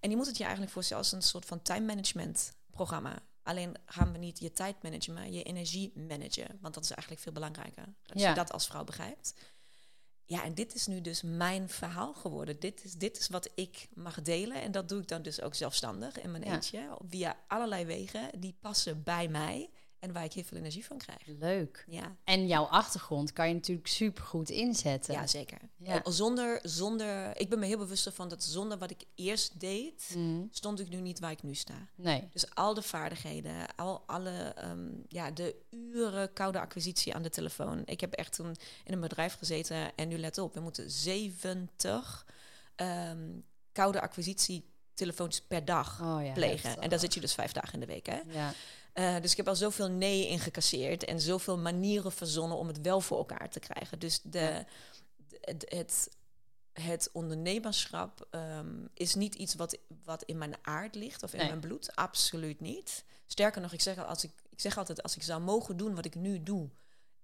En 0.00 0.10
je 0.10 0.16
moet 0.16 0.26
het 0.26 0.36
je 0.36 0.42
eigenlijk 0.42 0.72
voorstellen 0.72 1.02
als 1.02 1.12
een 1.12 1.22
soort 1.22 1.44
van 1.44 1.62
time 1.62 1.86
management 1.86 2.52
programma. 2.70 3.18
Alleen 3.42 3.74
gaan 3.86 4.12
we 4.12 4.18
niet 4.18 4.38
je 4.38 4.52
tijd 4.52 4.82
managen, 4.82 5.14
maar 5.14 5.28
je 5.28 5.42
energie 5.42 5.92
managen. 5.94 6.58
Want 6.60 6.74
dat 6.74 6.84
is 6.84 6.90
eigenlijk 6.90 7.20
veel 7.22 7.32
belangrijker. 7.32 7.84
Als 8.06 8.22
Ja. 8.22 8.28
je 8.28 8.34
dat 8.34 8.52
als 8.52 8.66
vrouw 8.66 8.84
begrijpt. 8.84 9.34
Ja, 10.26 10.44
en 10.44 10.54
dit 10.54 10.74
is 10.74 10.86
nu 10.86 11.00
dus 11.00 11.22
mijn 11.22 11.68
verhaal 11.68 12.14
geworden. 12.14 12.60
Dit 12.60 12.84
is, 12.84 12.92
dit 12.94 13.18
is 13.18 13.28
wat 13.28 13.50
ik 13.54 13.88
mag 13.94 14.22
delen. 14.22 14.60
En 14.62 14.72
dat 14.72 14.88
doe 14.88 15.00
ik 15.00 15.08
dan 15.08 15.22
dus 15.22 15.40
ook 15.40 15.54
zelfstandig 15.54 16.20
in 16.20 16.30
mijn 16.30 16.44
Ja. 16.44 16.54
eentje. 16.54 16.96
Via 17.08 17.36
allerlei 17.48 17.84
wegen 17.84 18.40
die 18.40 18.56
passen 18.60 19.02
bij 19.02 19.28
mij. 19.28 19.70
En 20.04 20.12
waar 20.12 20.24
ik 20.24 20.32
heel 20.32 20.42
veel 20.44 20.58
energie 20.58 20.84
van 20.84 20.98
krijg. 20.98 21.18
Leuk. 21.26 21.84
Ja, 21.88 22.16
En 22.24 22.46
jouw 22.46 22.64
achtergrond 22.64 23.32
kan 23.32 23.48
je 23.48 23.54
natuurlijk 23.54 23.86
supergoed 23.88 24.50
inzetten. 24.50 25.14
ja 25.14 25.26
zeker. 25.26 25.58
Ja. 25.76 26.00
Zonder, 26.04 26.58
zonder, 26.62 27.40
ik 27.40 27.48
ben 27.48 27.58
me 27.58 27.66
heel 27.66 27.78
bewust 27.78 28.06
ervan 28.06 28.28
dat 28.28 28.44
zonder 28.44 28.78
wat 28.78 28.90
ik 28.90 29.02
eerst 29.14 29.60
deed, 29.60 30.12
Mm, 30.16 30.48
stond 30.50 30.80
ik 30.80 30.88
nu 30.88 31.00
niet 31.00 31.18
waar 31.20 31.30
ik 31.30 31.42
nu 31.42 31.54
sta. 31.54 31.88
nee. 31.94 32.28
Dus 32.32 32.54
al 32.54 32.74
de 32.74 32.82
vaardigheden, 32.82 33.74
al 33.76 34.02
alle, 34.06 34.30
ehm, 34.56 34.88
ja, 35.08 35.30
de 35.30 35.54
uren 35.70 36.32
koude 36.32 36.60
acquisitie 36.60 37.14
aan 37.14 37.22
de 37.22 37.30
telefoon. 37.30 37.82
Ik 37.84 38.00
heb 38.00 38.12
echt 38.12 38.32
toen 38.34 38.56
in 38.84 38.92
een 38.92 39.00
bedrijf 39.00 39.34
gezeten 39.34 39.94
en 39.96 40.08
nu 40.08 40.18
let 40.18 40.38
op, 40.38 40.54
we 40.54 40.60
moeten 40.60 40.90
70 40.90 42.26
ehm, 42.76 43.30
koude 43.72 44.00
acquisitie 44.00 44.72
telefoons 44.94 45.40
per 45.40 45.64
dag 45.64 46.00
Oh 46.02 46.24
ja. 46.24 46.32
plegen. 46.32 46.60
heftig. 46.68 46.82
En 46.82 46.88
daar 46.90 46.98
zit 46.98 47.14
je 47.14 47.20
dus 47.20 47.34
vijf 47.34 47.52
dagen 47.52 47.72
in 47.72 47.80
de 47.80 47.86
week, 47.86 48.06
hè? 48.06 48.20
Ja. 48.32 48.52
Eh, 48.94 49.20
dus 49.20 49.30
ik 49.30 49.36
heb 49.36 49.48
al 49.48 49.56
zoveel 49.56 49.88
nee 49.90 50.28
ingecasseerd 50.28 51.04
en 51.04 51.20
zoveel 51.20 51.58
manieren 51.58 52.12
verzonnen 52.12 52.58
om 52.58 52.66
het 52.66 52.80
wel 52.80 53.00
voor 53.00 53.18
elkaar 53.18 53.50
te 53.50 53.60
krijgen. 53.60 53.98
Dus 53.98 54.20
de, 54.22 54.64
de- 55.28 55.38
het, 55.40 56.10
het, 56.72 57.10
ondernemerschap 57.12 58.26
ehm, 58.30 58.86
is 58.94 59.14
niet 59.14 59.34
iets 59.34 59.54
wat, 59.54 59.78
wat 60.04 60.22
in 60.22 60.38
mijn 60.38 60.54
aard 60.62 60.94
ligt 60.94 61.22
of 61.22 61.32
in 61.32 61.38
Nee. 61.38 61.48
mijn 61.48 61.60
bloed. 61.60 61.96
Absoluut 61.96 62.60
niet. 62.60 63.04
Sterker 63.26 63.60
nog, 63.60 63.72
ik 63.72 63.80
zeg, 63.82 63.98
al, 63.98 64.04
als 64.04 64.24
ik, 64.24 64.32
ik 64.50 64.60
zeg 64.60 64.78
altijd, 64.78 65.02
als 65.02 65.16
ik 65.16 65.22
zou 65.22 65.40
mogen 65.40 65.76
doen 65.76 65.94
wat 65.94 66.04
ik 66.04 66.14
nu 66.14 66.42
doe 66.42 66.68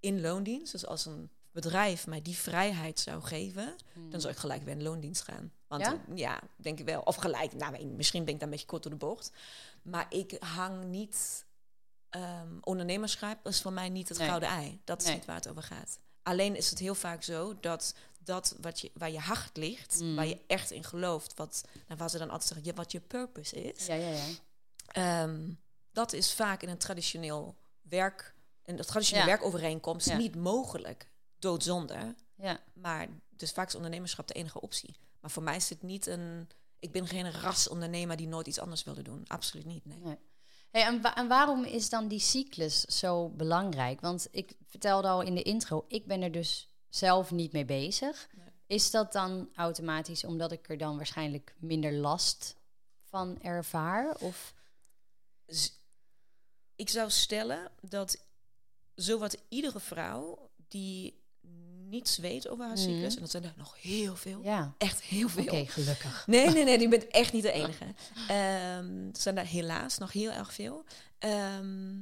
in 0.00 0.20
loondienst, 0.20 0.72
dus 0.72 0.86
als 0.86 1.06
een 1.06 1.30
bedrijf 1.52 2.06
mij 2.06 2.22
die 2.22 2.36
vrijheid 2.36 3.00
zou 3.00 3.22
geven, 3.22 3.74
dan 4.10 4.20
zou 4.20 4.32
ik 4.32 4.38
gelijk 4.38 4.62
weer 4.62 4.74
in 4.74 4.82
loondienst 4.82 5.22
gaan. 5.22 5.52
Want 5.66 5.82
Ja? 5.82 5.90
ja, 5.92 6.00
ja 6.14 6.40
denk 6.56 6.78
ik 6.78 6.84
wel. 6.84 7.00
Of 7.00 7.16
gelijk, 7.16 7.52
nou, 7.54 7.86
misschien 7.86 8.24
ben 8.24 8.32
ik 8.34 8.38
daar 8.40 8.48
een 8.48 8.54
beetje 8.54 8.68
kort 8.70 8.82
door 8.82 8.92
de 8.92 8.98
bocht. 8.98 9.32
Maar 9.82 10.06
ik 10.08 10.36
hang 10.40 10.84
niet. 10.84 11.44
Ehm, 12.10 12.56
ondernemerschap 12.60 13.46
is 13.46 13.60
voor 13.60 13.72
mij 13.72 13.88
niet 13.88 14.08
het 14.08 14.18
Nee. 14.18 14.26
gouden 14.28 14.48
ei. 14.48 14.80
Dat 14.84 15.00
is 15.00 15.06
Nee. 15.06 15.14
niet 15.14 15.24
waar 15.24 15.36
het 15.36 15.48
over 15.48 15.62
gaat. 15.62 15.98
Alleen 16.22 16.56
is 16.56 16.70
het 16.70 16.78
heel 16.78 16.94
vaak 16.94 17.22
zo 17.22 17.60
dat 17.60 17.94
dat 18.24 18.56
wat 18.60 18.80
je, 18.80 18.90
waar 18.94 19.10
je 19.10 19.18
hart 19.18 19.56
ligt, 19.56 20.00
Mm. 20.00 20.14
waar 20.16 20.26
je 20.26 20.40
echt 20.46 20.70
in 20.70 20.84
gelooft, 20.84 21.34
wat, 21.36 21.64
nou, 21.86 21.98
waar 21.98 22.10
ze 22.10 22.18
dan 22.18 22.30
altijd 22.30 22.48
zeggen, 22.48 22.66
ja, 22.66 22.74
wat 22.74 22.92
je 22.92 23.00
purpose 23.00 23.62
is, 23.72 23.86
Ja, 23.86 23.94
ja, 23.94 24.08
ja. 24.08 24.24
Ehm, 24.86 25.50
dat 25.92 26.12
is 26.12 26.32
vaak 26.34 26.62
in 26.62 26.68
een 26.68 26.78
traditioneel 26.78 27.56
werk, 27.82 28.34
in 28.64 28.76
de 28.76 28.84
traditionele 28.84 29.26
Ja. 29.28 29.32
werkovereenkomst 29.32 30.06
Ja. 30.06 30.16
niet 30.16 30.36
mogelijk. 30.36 31.10
Doodzonde. 31.38 32.14
Ja. 32.34 32.60
Maar 32.74 33.08
dus 33.30 33.52
vaak 33.52 33.68
is 33.68 33.74
ondernemerschap 33.74 34.26
de 34.26 34.34
enige 34.34 34.60
optie. 34.60 34.96
Maar 35.20 35.30
voor 35.30 35.42
mij 35.42 35.56
is 35.56 35.68
het 35.68 35.82
niet 35.82 36.06
een... 36.06 36.48
Ik 36.78 36.92
ben 36.92 37.06
geen 37.06 37.30
rasondernemer 37.32 38.16
die 38.16 38.28
nooit 38.28 38.46
iets 38.46 38.58
anders 38.58 38.84
wilde 38.84 39.02
doen. 39.02 39.24
Absoluut 39.26 39.66
niet, 39.66 39.84
nee. 39.84 39.98
Nee. 39.98 40.18
Hey, 40.70 40.82
en, 40.82 41.00
wa- 41.02 41.16
en 41.16 41.28
waarom 41.28 41.64
is 41.64 41.88
dan 41.88 42.08
die 42.08 42.18
cyclus 42.18 42.80
zo 42.80 43.28
belangrijk? 43.28 44.00
Want 44.00 44.28
ik 44.30 44.52
vertelde 44.66 45.08
al 45.08 45.20
in 45.22 45.34
de 45.34 45.42
intro, 45.42 45.84
ik 45.88 46.06
ben 46.06 46.22
er 46.22 46.32
dus 46.32 46.68
zelf 46.88 47.30
niet 47.30 47.52
mee 47.52 47.64
bezig. 47.64 48.28
Nee. 48.36 48.46
Is 48.66 48.90
dat 48.90 49.12
dan 49.12 49.50
automatisch 49.54 50.24
omdat 50.24 50.52
ik 50.52 50.68
er 50.68 50.78
dan 50.78 50.96
waarschijnlijk 50.96 51.54
minder 51.58 51.92
last 51.92 52.56
van 53.04 53.42
ervaar? 53.42 54.14
Of 54.18 54.54
Ik 56.76 56.88
zou 56.88 57.10
stellen 57.10 57.70
dat 57.80 58.24
zowat 58.94 59.36
iedere 59.48 59.80
vrouw 59.80 60.50
die 60.68 61.19
niets 61.90 62.18
weet 62.18 62.48
over 62.48 62.64
haar 62.66 62.78
cyclus... 62.78 63.14
en 63.14 63.20
dat 63.20 63.30
zijn 63.30 63.44
er 63.44 63.54
nog 63.56 63.82
heel 63.82 64.16
veel, 64.16 64.42
ja, 64.42 64.74
echt 64.78 65.00
heel 65.02 65.28
veel... 65.28 65.42
oké, 65.42 65.66
gelukkig. 65.66 66.26
Nee, 66.26 66.48
nee, 66.50 66.64
nee, 66.64 66.80
je 66.80 66.88
bent 66.88 67.06
echt 67.08 67.32
niet 67.32 67.42
de 67.42 67.52
enige. 67.52 67.84
Ehm, 68.28 69.06
er 69.08 69.20
zijn 69.20 69.34
daar 69.34 69.46
helaas 69.46 69.98
nog 69.98 70.12
heel 70.12 70.30
erg 70.30 70.52
veel. 70.54 70.84
Ehm, 71.18 71.98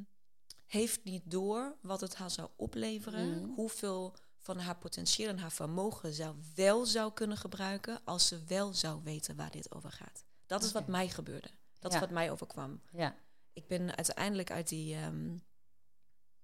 heeft 0.66 1.04
niet 1.04 1.23
door 1.25 1.76
wat 1.83 2.00
het 2.00 2.14
haar 2.14 2.30
zou 2.30 2.49
opleveren. 2.57 3.40
Mhm. 3.40 3.50
Hoeveel 3.54 4.14
van 4.38 4.59
haar 4.59 4.76
potentieel 4.76 5.28
en 5.28 5.38
haar 5.38 5.52
vermogen 5.52 6.12
zou 6.12 6.37
wel 6.54 6.87
zou 6.87 7.12
kunnen 7.12 7.37
gebruiken... 7.37 8.00
als 8.04 8.26
ze 8.28 8.45
wel 8.47 8.75
zou 8.75 9.00
weten 9.04 9.37
waar 9.37 9.50
dit 9.50 9.75
over 9.75 9.92
gaat. 9.92 10.25
Dat 10.47 10.62
is 10.64 10.73
wat 10.73 10.87
mij 10.87 11.09
gebeurde. 11.09 11.49
Dat 11.78 11.90
Ja. 11.92 11.99
is 11.99 12.04
wat 12.04 12.14
mij 12.14 12.30
overkwam. 12.30 12.80
Ja, 12.92 13.14
Ik 13.52 13.66
ben 13.66 13.97
uiteindelijk 13.97 14.50
uit 14.50 14.68
die... 14.68 14.95
ehm, 14.95 15.26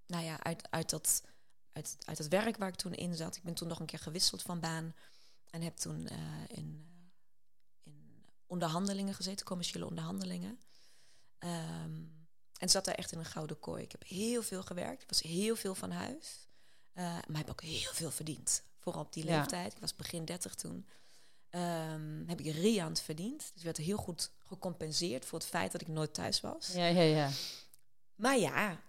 nou 0.06 0.24
ja, 0.24 0.42
uit, 0.42 0.70
uit, 0.70 0.90
dat, 0.90 1.22
uit, 1.74 1.96
uit 2.04 2.18
het 2.18 2.28
werk 2.28 2.56
waar 2.56 2.68
ik 2.68 2.74
toen 2.74 2.92
in 2.94 3.14
zat... 3.14 3.36
Ik 3.36 3.42
ben 3.42 3.54
toen 3.54 3.68
nog 3.68 3.80
een 3.80 3.86
keer 3.86 3.98
gewisseld 3.98 4.42
van 4.42 4.60
baan... 4.60 4.94
en 5.50 5.62
heb 5.62 5.76
toen 5.76 6.06
eh, 6.08 6.18
in, 6.48 6.86
eh, 7.84 7.92
in 7.92 8.24
onderhandelingen 8.46 9.14
gezeten, 9.14 9.46
commerciële 9.46 9.86
onderhandelingen. 9.86 10.58
Ehm, 11.38 12.02
en 12.58 12.68
zat 12.68 12.84
daar 12.84 12.94
echt 12.94 13.12
in 13.12 13.18
een 13.18 13.24
gouden 13.24 13.58
kooi. 13.58 13.82
Ik 13.82 13.92
heb 13.92 14.04
heel 14.06 14.42
veel 14.42 14.62
gewerkt, 14.62 15.02
ik 15.02 15.08
was 15.08 15.22
heel 15.22 15.56
veel 15.56 15.74
van 15.74 15.90
huis. 15.90 16.48
Eh, 16.92 17.04
maar 17.04 17.36
heb 17.36 17.50
ook 17.50 17.62
heel 17.62 17.92
veel 17.92 18.10
verdiend. 18.10 18.62
Vooral 18.78 19.02
op 19.02 19.12
die 19.12 19.24
Ja. 19.24 19.38
leeftijd. 19.38 19.72
Ik 19.72 19.78
was 19.80 19.96
begin 19.96 20.24
30 20.24 20.54
toen. 20.54 20.86
Ehm, 21.48 22.26
heb 22.26 22.40
ik 22.40 22.54
riant 22.54 23.00
verdiend. 23.00 23.38
Dus 23.38 23.56
ik 23.56 23.62
werd 23.62 23.76
heel 23.76 23.96
goed 23.96 24.30
gecompenseerd 24.38 25.24
voor 25.24 25.38
het 25.38 25.48
feit 25.48 25.72
dat 25.72 25.80
ik 25.80 25.88
nooit 25.88 26.14
thuis 26.14 26.40
was. 26.40 26.66
ja, 26.72 26.86
ja, 26.86 27.00
ja. 27.02 27.30
Maar 28.14 28.38
ja, 28.38 28.80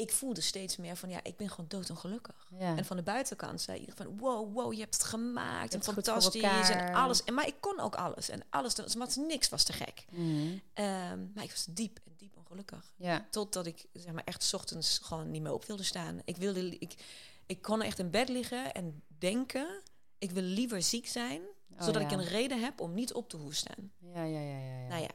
ik 0.00 0.12
voelde 0.12 0.40
steeds 0.40 0.76
meer 0.76 0.96
van 0.96 1.08
ja, 1.08 1.20
ik 1.24 1.36
ben 1.36 1.48
gewoon 1.50 1.68
doodongelukkig. 1.68 2.48
ja. 2.58 2.76
En 2.76 2.84
van 2.84 2.96
de 2.96 3.02
buitenkant 3.02 3.60
zei 3.60 3.78
iedereen 3.78 4.06
van 4.06 4.18
wow, 4.18 4.52
wow, 4.54 4.72
je 4.72 4.80
hebt 4.80 4.94
het 4.94 5.04
gemaakt. 5.04 5.74
En 5.74 5.82
fantastisch. 5.82 6.42
En 6.70 6.94
alles. 6.94 7.24
En, 7.24 7.34
maar 7.34 7.46
ik 7.46 7.54
kon 7.60 7.80
ook 7.80 7.94
alles. 7.94 8.28
En 8.28 8.42
alles, 8.50 8.74
dus 8.74 8.94
was 8.94 9.16
niks 9.16 9.48
was 9.48 9.62
te 9.62 9.72
gek. 9.72 10.04
Mhm. 10.10 10.56
Ehm, 10.74 11.18
maar 11.34 11.44
ik 11.44 11.50
was 11.50 11.66
diep 11.70 11.98
en 12.06 12.12
diep 12.16 12.36
ongelukkig. 12.36 12.92
ja. 12.96 13.26
Totdat 13.30 13.66
ik 13.66 13.86
zeg 13.92 14.12
maar 14.12 14.24
echt 14.24 14.42
's 14.42 14.52
ochtends 14.54 14.98
gewoon 15.02 15.30
niet 15.30 15.42
meer 15.42 15.52
op 15.52 15.64
wilde 15.64 15.82
staan. 15.82 16.18
Ik, 16.24 16.36
wilde, 16.36 16.78
ik, 16.78 16.94
ik 17.46 17.62
kon 17.62 17.82
echt 17.82 17.98
in 17.98 18.10
bed 18.10 18.28
liggen 18.28 18.72
en 18.72 19.02
denken, 19.18 19.80
ik 20.18 20.30
wil 20.30 20.42
liever 20.42 20.82
ziek 20.82 21.08
zijn. 21.08 21.40
Oh, 21.78 21.86
zodat 21.86 22.02
ja. 22.02 22.08
ik 22.08 22.12
een 22.14 22.24
reden 22.24 22.60
heb 22.62 22.80
om 22.80 22.94
niet 22.94 23.12
op 23.12 23.28
te 23.28 23.36
hoesten. 23.36 23.92
Ja, 23.98 24.22
ja, 24.24 24.40
ja, 24.40 24.58
ja. 24.58 24.80
ja. 24.82 24.88
Nou 24.88 25.02
ja, 25.02 25.08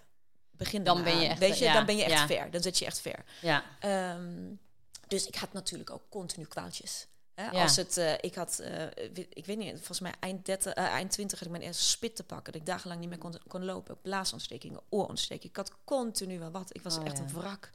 begin 0.51 0.83
Dan 0.83 0.95
dan 0.95 1.03
ben 1.03 1.17
je 1.21 1.27
echt- 1.27 1.39
Weet 1.39 1.57
je, 1.57 1.73
dan 1.73 1.85
ben 1.85 1.97
je 1.97 2.03
echt 2.03 2.25
ver. 2.25 2.51
Dan 2.51 2.61
zit 2.61 2.77
je 2.77 2.85
echt 2.85 2.99
ver. 3.01 3.25
ja. 3.41 3.63
Ehm, 3.79 4.53
dus 5.07 5.27
ik 5.27 5.35
had 5.35 5.53
natuurlijk 5.53 5.89
ook 5.89 6.03
continu 6.09 6.45
kwaaltjes. 6.45 7.07
Hè? 7.35 7.49
Ja. 7.49 7.61
Als 7.61 7.75
het, 7.75 7.97
eh, 7.97 8.13
ik 8.13 8.35
had, 8.35 8.59
eh, 8.59 8.85
ik 9.29 9.45
weet 9.45 9.57
niet, 9.57 9.75
volgens 9.75 9.99
mij 9.99 10.13
eind, 10.19 10.45
30, 10.45 10.73
eh, 10.73 10.83
eind 10.83 11.11
20 11.11 11.39
had 11.39 11.47
ik 11.47 11.53
mijn 11.53 11.67
eerste 11.67 11.83
spit 11.83 12.15
te 12.15 12.23
pakken. 12.23 12.53
Dat 12.53 12.61
ik 12.61 12.67
dagenlang 12.67 12.99
niet 12.99 13.09
meer 13.09 13.17
kon, 13.17 13.35
kon 13.47 13.65
lopen. 13.65 14.01
Blaasontstekingen, 14.01 14.81
oorontstekingen. 14.89 15.49
Ik 15.49 15.55
had 15.55 15.71
continu 15.83 16.39
wel 16.39 16.51
wat. 16.51 16.75
Ik 16.75 16.81
was 16.81 16.97
Oh, 16.97 17.05
echt 17.05 17.17
ja. 17.17 17.23
een 17.23 17.33
wrak. 17.33 17.69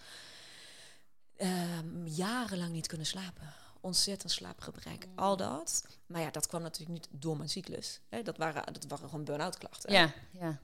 Ehm, 1.37 2.07
jarenlang 2.07 2.73
niet 2.73 2.87
kunnen 2.87 3.07
slapen. 3.07 3.55
Ontzettend 3.81 4.33
slaapgebrek. 4.33 5.07
Mm. 5.07 5.19
Al 5.19 5.37
dat. 5.37 5.87
Maar 6.07 6.21
ja, 6.21 6.31
dat 6.31 6.47
kwam 6.47 6.63
natuurlijk 6.63 6.93
niet 6.93 7.09
door 7.21 7.37
mijn 7.37 7.49
cyclus. 7.49 8.01
Hè? 8.09 8.23
Dat, 8.23 8.37
waren, 8.37 8.73
dat 8.73 8.85
waren 8.89 9.09
gewoon 9.09 9.25
burn-out 9.25 9.59
klachten. 9.59 9.93
Ja, 9.93 10.13
ja. 10.31 10.59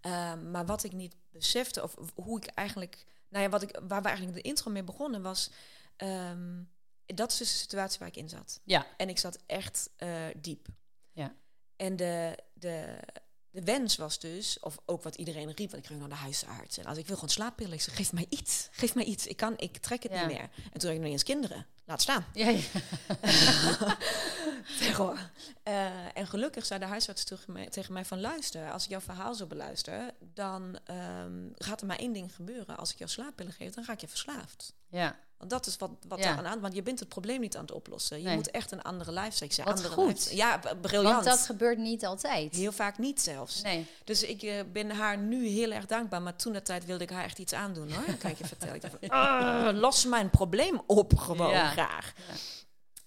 Ehm, 0.00 0.50
maar 0.50 0.66
wat 0.66 0.84
ik 0.84 0.92
niet 0.92 1.14
besefte, 1.30 1.82
of 1.82 1.94
hoe 2.14 2.38
ik 2.38 2.46
eigenlijk, 2.46 3.04
nou 3.28 3.44
ja, 3.44 3.50
wat 3.50 3.62
ik, 3.62 3.80
waar 3.88 4.02
we 4.02 4.08
eigenlijk 4.08 4.36
de 4.36 4.48
intro 4.48 4.70
mee 4.70 4.82
begonnen 4.82 5.22
was, 5.22 5.50
ehm, 6.00 6.62
dat 7.06 7.30
is 7.30 7.36
dus 7.36 7.52
de 7.52 7.58
situatie 7.58 7.98
waar 7.98 8.08
ik 8.08 8.16
in 8.16 8.28
zat. 8.28 8.60
Ja. 8.64 8.86
En 8.96 9.08
ik 9.08 9.18
zat 9.18 9.38
echt 9.46 9.90
eh, 9.96 10.26
diep. 10.36 10.66
Ja. 11.12 11.34
En 11.76 11.96
de, 11.96 12.38
de, 12.52 12.98
de 13.50 13.62
wens 13.62 13.96
was 13.96 14.18
dus, 14.18 14.58
of 14.60 14.78
ook 14.86 15.02
wat 15.02 15.14
iedereen 15.14 15.52
riep, 15.52 15.70
want 15.70 15.82
ik 15.82 15.86
ging 15.86 16.00
naar 16.00 16.08
de 16.08 16.14
huisarts. 16.14 16.78
En 16.78 16.84
als 16.84 16.98
ik 16.98 17.06
wil 17.06 17.14
gewoon 17.14 17.30
slaappillen, 17.30 17.72
ik 17.72 17.80
zeg, 17.80 17.96
geef 17.96 18.12
mij 18.12 18.26
iets, 18.28 18.68
geef 18.70 18.94
mij 18.94 19.04
iets. 19.04 19.26
Ik 19.26 19.36
kan, 19.36 19.54
ik 19.58 19.76
trek 19.76 20.02
het 20.02 20.12
Ja. 20.12 20.26
niet 20.26 20.36
meer. 20.36 20.50
En 20.72 20.80
toen 20.80 20.88
had 20.88 20.98
ik 20.98 21.00
nog 21.00 21.10
eens 21.12 21.22
kinderen. 21.22 21.66
Laat 21.84 22.02
staan. 22.02 22.26
Ja, 22.32 22.48
ja. 22.48 22.60
Terror. 24.78 25.30
Eh, 25.62 26.16
en 26.16 26.26
gelukkig 26.26 26.66
zei 26.66 26.80
de 26.80 26.86
huisarts 26.86 27.24
tegen 27.24 27.52
mij, 27.52 27.68
tegen 27.68 27.92
mij 27.92 28.04
van... 28.04 28.20
luister, 28.20 28.72
als 28.72 28.84
ik 28.84 28.90
jouw 28.90 29.00
verhaal 29.00 29.34
zo 29.34 29.46
beluister... 29.46 30.10
dan 30.20 30.78
ehm, 30.84 31.48
gaat 31.54 31.80
er 31.80 31.86
maar 31.86 31.98
één 31.98 32.12
ding 32.12 32.34
gebeuren. 32.34 32.76
Als 32.76 32.92
ik 32.92 32.98
jou 32.98 33.10
slaappillen 33.10 33.52
geef, 33.52 33.74
dan 33.74 33.84
ga 33.84 33.92
ik 33.92 34.00
je 34.00 34.08
verslaafd. 34.08 34.74
Ja. 34.90 35.16
Want 35.38 35.52
dat 35.52 35.66
is 35.66 35.76
wat, 35.76 35.90
wat 36.08 36.18
Ja. 36.18 36.36
aan 36.36 36.46
aan... 36.46 36.60
Want 36.60 36.74
je 36.74 36.82
bent 36.82 36.98
het 37.00 37.08
probleem 37.08 37.40
niet 37.40 37.56
aan 37.56 37.62
het 37.62 37.72
oplossen. 37.72 38.18
Je 38.18 38.24
Nee. 38.24 38.34
moet 38.34 38.50
echt 38.50 38.72
een 38.72 38.82
andere 38.82 39.12
lifestyle. 39.12 39.64
Wat 39.64 39.76
andere 39.76 39.94
goed. 39.94 40.06
lifestyle. 40.06 40.36
Ja, 40.36 40.58
briljant. 40.80 41.14
Want 41.14 41.24
dat 41.24 41.38
gebeurt 41.38 41.78
niet 41.78 42.04
altijd. 42.06 42.54
Heel 42.54 42.72
vaak 42.72 42.98
niet 42.98 43.20
zelfs. 43.20 43.62
Nee. 43.62 43.86
Dus 44.04 44.22
ik 44.22 44.42
eh, 44.42 44.60
ben 44.72 44.90
haar 44.90 45.18
nu 45.18 45.46
heel 45.48 45.70
erg 45.70 45.86
dankbaar. 45.86 46.22
Maar 46.22 46.36
toen 46.36 46.52
de 46.52 46.62
tijd 46.62 46.84
wilde 46.84 47.04
ik 47.04 47.10
haar 47.10 47.24
echt 47.24 47.38
iets 47.38 47.52
aandoen 47.52 47.92
hoor. 47.92 48.14
Kan 48.20 48.30
ik 48.30 48.38
je 48.38 48.46
vertellen. 48.46 48.74
Ik 48.74 48.80
dacht 48.82 48.94
van, 49.00 49.08
"Ah, 49.08 49.78
los 49.78 50.04
mijn 50.04 50.30
probleem 50.30 50.80
op 50.86 51.16
gewoon 51.18 51.50
Ja. 51.50 51.70
graag. 51.70 52.12
Ja. 52.28 52.34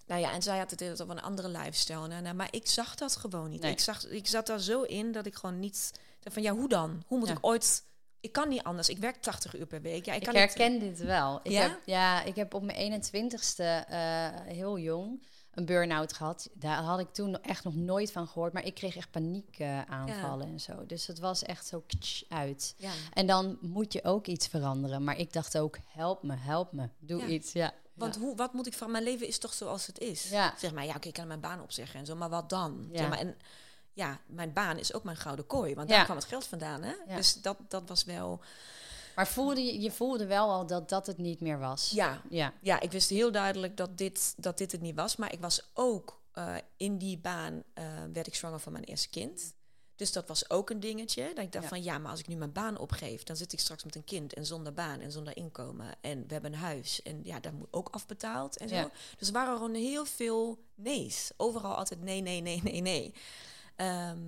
Nou 0.07 0.21
ja, 0.21 0.31
en 0.31 0.41
zij 0.41 0.57
had 0.57 0.71
het 0.71 0.79
hele 0.79 0.95
tijd 0.95 1.09
over 1.09 1.21
een 1.21 1.27
andere 1.29 1.47
lifestyle. 1.49 2.07
Nou, 2.07 2.21
nou, 2.21 2.35
maar 2.35 2.47
ik 2.51 2.67
zag 2.67 2.95
dat 2.95 3.15
gewoon 3.15 3.49
niet. 3.49 3.61
Nee. 3.61 3.71
Ik, 3.71 3.79
zag, 3.79 4.07
ik 4.07 4.27
zat 4.27 4.47
daar 4.47 4.59
zo 4.59 4.81
in 4.81 5.11
dat 5.11 5.25
ik 5.25 5.35
gewoon 5.35 5.59
niet... 5.59 5.91
Van 6.23 6.41
ja, 6.41 6.51
hoe 6.53 6.69
dan? 6.69 7.03
Hoe 7.07 7.19
moet 7.19 7.29
ik 7.29 7.37
ooit... 7.41 7.83
Ik 8.23 8.31
kan 8.31 8.49
niet 8.49 8.63
anders. 8.63 8.89
Ik 8.89 8.97
werk 8.97 9.15
80 9.21 9.55
uur 9.59 9.65
per 9.65 9.81
week. 9.81 10.05
Ja, 10.05 10.13
ik 10.13 10.19
Ik, 10.19 10.25
kan 10.25 10.33
niet- 10.33 10.43
herken 10.43 10.79
dit 10.79 10.99
wel. 10.99 11.39
Ik 11.43 11.51
Ja? 11.51 11.61
Heb, 11.61 11.79
ja, 11.85 12.23
ik 12.23 12.35
heb 12.35 12.53
op 12.53 12.63
mijn 12.63 12.77
21ste 12.77 13.63
eh, 13.87 14.27
heel 14.45 14.77
jong 14.79 15.23
een 15.51 15.65
burn-out 15.65 16.13
gehad. 16.13 16.49
Daar 16.53 16.77
had 16.81 16.99
ik 16.99 17.13
toen 17.13 17.41
echt 17.41 17.63
nog 17.63 17.75
nooit 17.75 18.11
van 18.11 18.27
gehoord. 18.27 18.53
Maar 18.53 18.65
ik 18.65 18.73
kreeg 18.73 18.95
echt 18.95 19.11
paniekaanvallen 19.11 20.47
en 20.47 20.59
zo. 20.59 20.85
Dus 20.85 21.07
het 21.07 21.19
was 21.19 21.43
echt 21.43 21.65
zo 21.67 21.83
uit. 22.29 22.73
Ja. 22.77 22.91
En 23.13 23.27
dan 23.27 23.57
moet 23.61 23.93
je 23.93 24.03
ook 24.03 24.27
iets 24.27 24.47
veranderen. 24.47 25.03
Maar 25.03 25.17
ik 25.17 25.33
dacht 25.33 25.57
ook, 25.57 25.77
help 25.87 26.23
me, 26.23 26.35
help 26.37 26.71
me. 26.71 26.89
Doe 26.99 27.19
Ja. 27.21 27.27
iets, 27.27 27.51
ja. 27.51 27.73
Want 27.93 28.15
hoe, 28.17 28.35
wat 28.35 28.53
moet 28.53 28.67
ik 28.67 28.73
van 28.73 28.91
mijn 28.91 29.03
leven 29.03 29.27
is 29.27 29.37
toch 29.39 29.53
zoals 29.53 29.87
het 29.87 29.99
is. 29.99 30.29
Ja. 30.29 30.53
Zeg 30.57 30.73
maar, 30.73 30.85
ja, 30.85 30.95
oké, 30.95 31.07
ik 31.07 31.13
kan 31.13 31.27
mijn 31.27 31.39
baan 31.39 31.61
opzeggen 31.61 31.99
en 31.99 32.05
zo, 32.05 32.15
maar 32.15 32.29
wat 32.29 32.49
dan? 32.49 32.87
Ja. 32.91 32.97
Zeg 32.97 33.09
maar, 33.09 33.19
en 33.19 33.37
ja, 33.93 34.19
mijn 34.25 34.53
baan 34.53 34.77
is 34.77 34.93
ook 34.93 35.03
mijn 35.03 35.17
gouden 35.17 35.45
kooi, 35.47 35.75
want 35.75 35.89
Ja. 35.89 35.95
daar 35.95 36.03
kwam 36.05 36.17
het 36.17 36.25
geld 36.25 36.45
vandaan, 36.45 36.83
hè? 36.83 36.93
Ja. 37.07 37.15
Dus 37.15 37.33
dat, 37.41 37.57
dat 37.67 37.83
was 37.89 38.03
wel, 38.03 38.41
Maar 39.15 39.27
voelde 39.27 39.61
je, 39.61 39.81
je 39.81 39.91
voelde 39.91 40.25
wel 40.25 40.49
al 40.51 40.65
dat 40.67 40.89
dat 40.89 41.07
het 41.07 41.17
niet 41.17 41.39
meer 41.39 41.59
was. 41.59 41.89
ja, 41.89 42.21
Ja. 42.29 42.53
ja, 42.61 42.79
ik 42.79 42.91
wist 42.91 43.09
heel 43.09 43.31
duidelijk 43.31 43.77
dat 43.77 43.97
dit, 43.97 44.33
dat 44.37 44.57
dit 44.57 44.71
het 44.71 44.81
niet 44.81 44.95
was, 44.95 45.15
maar 45.15 45.33
ik 45.33 45.39
was 45.41 45.69
ook 45.73 46.21
eh, 46.31 46.55
in 46.77 46.97
die 46.97 47.17
baan 47.17 47.63
eh, 47.73 47.83
werd 48.13 48.27
ik 48.27 48.35
zwanger 48.35 48.59
van 48.59 48.71
mijn 48.71 48.83
eerste 48.83 49.09
kind. 49.09 49.53
Dus 49.95 50.11
dat 50.11 50.27
was 50.27 50.49
ook 50.49 50.69
een 50.69 50.79
dingetje. 50.79 51.31
Dat 51.35 51.43
ik 51.45 51.51
dacht 51.51 51.63
Ja. 51.63 51.69
van 51.69 51.83
ja, 51.83 51.97
maar 51.97 52.11
als 52.11 52.19
ik 52.19 52.27
nu 52.27 52.35
mijn 52.35 52.51
baan 52.51 52.77
opgeef, 52.77 53.23
dan 53.23 53.35
zit 53.35 53.53
ik 53.53 53.59
straks 53.59 53.83
met 53.83 53.95
een 53.95 54.03
kind 54.03 54.33
en 54.33 54.45
zonder 54.45 54.73
baan 54.73 54.99
en 54.99 55.11
zonder 55.11 55.37
inkomen. 55.37 55.87
En 56.01 56.27
we 56.27 56.33
hebben 56.33 56.53
een 56.53 56.59
huis 56.59 57.01
en 57.01 57.19
ja, 57.23 57.39
dat 57.39 57.51
moet 57.53 57.67
ook 57.71 57.87
afbetaald 57.91 58.57
en 58.57 58.69
zo. 58.69 58.75
Ja. 58.75 58.89
Dus 59.17 59.27
er 59.27 59.33
waren 59.33 59.53
gewoon 59.53 59.73
heel 59.73 60.05
veel 60.05 60.59
nee's. 60.75 61.31
Overal 61.37 61.75
altijd 61.75 62.01
nee, 62.01 62.21
nee, 62.21 62.41
nee, 62.41 62.61
nee, 62.63 62.81
nee. 62.81 63.13
Ehm 63.75 64.19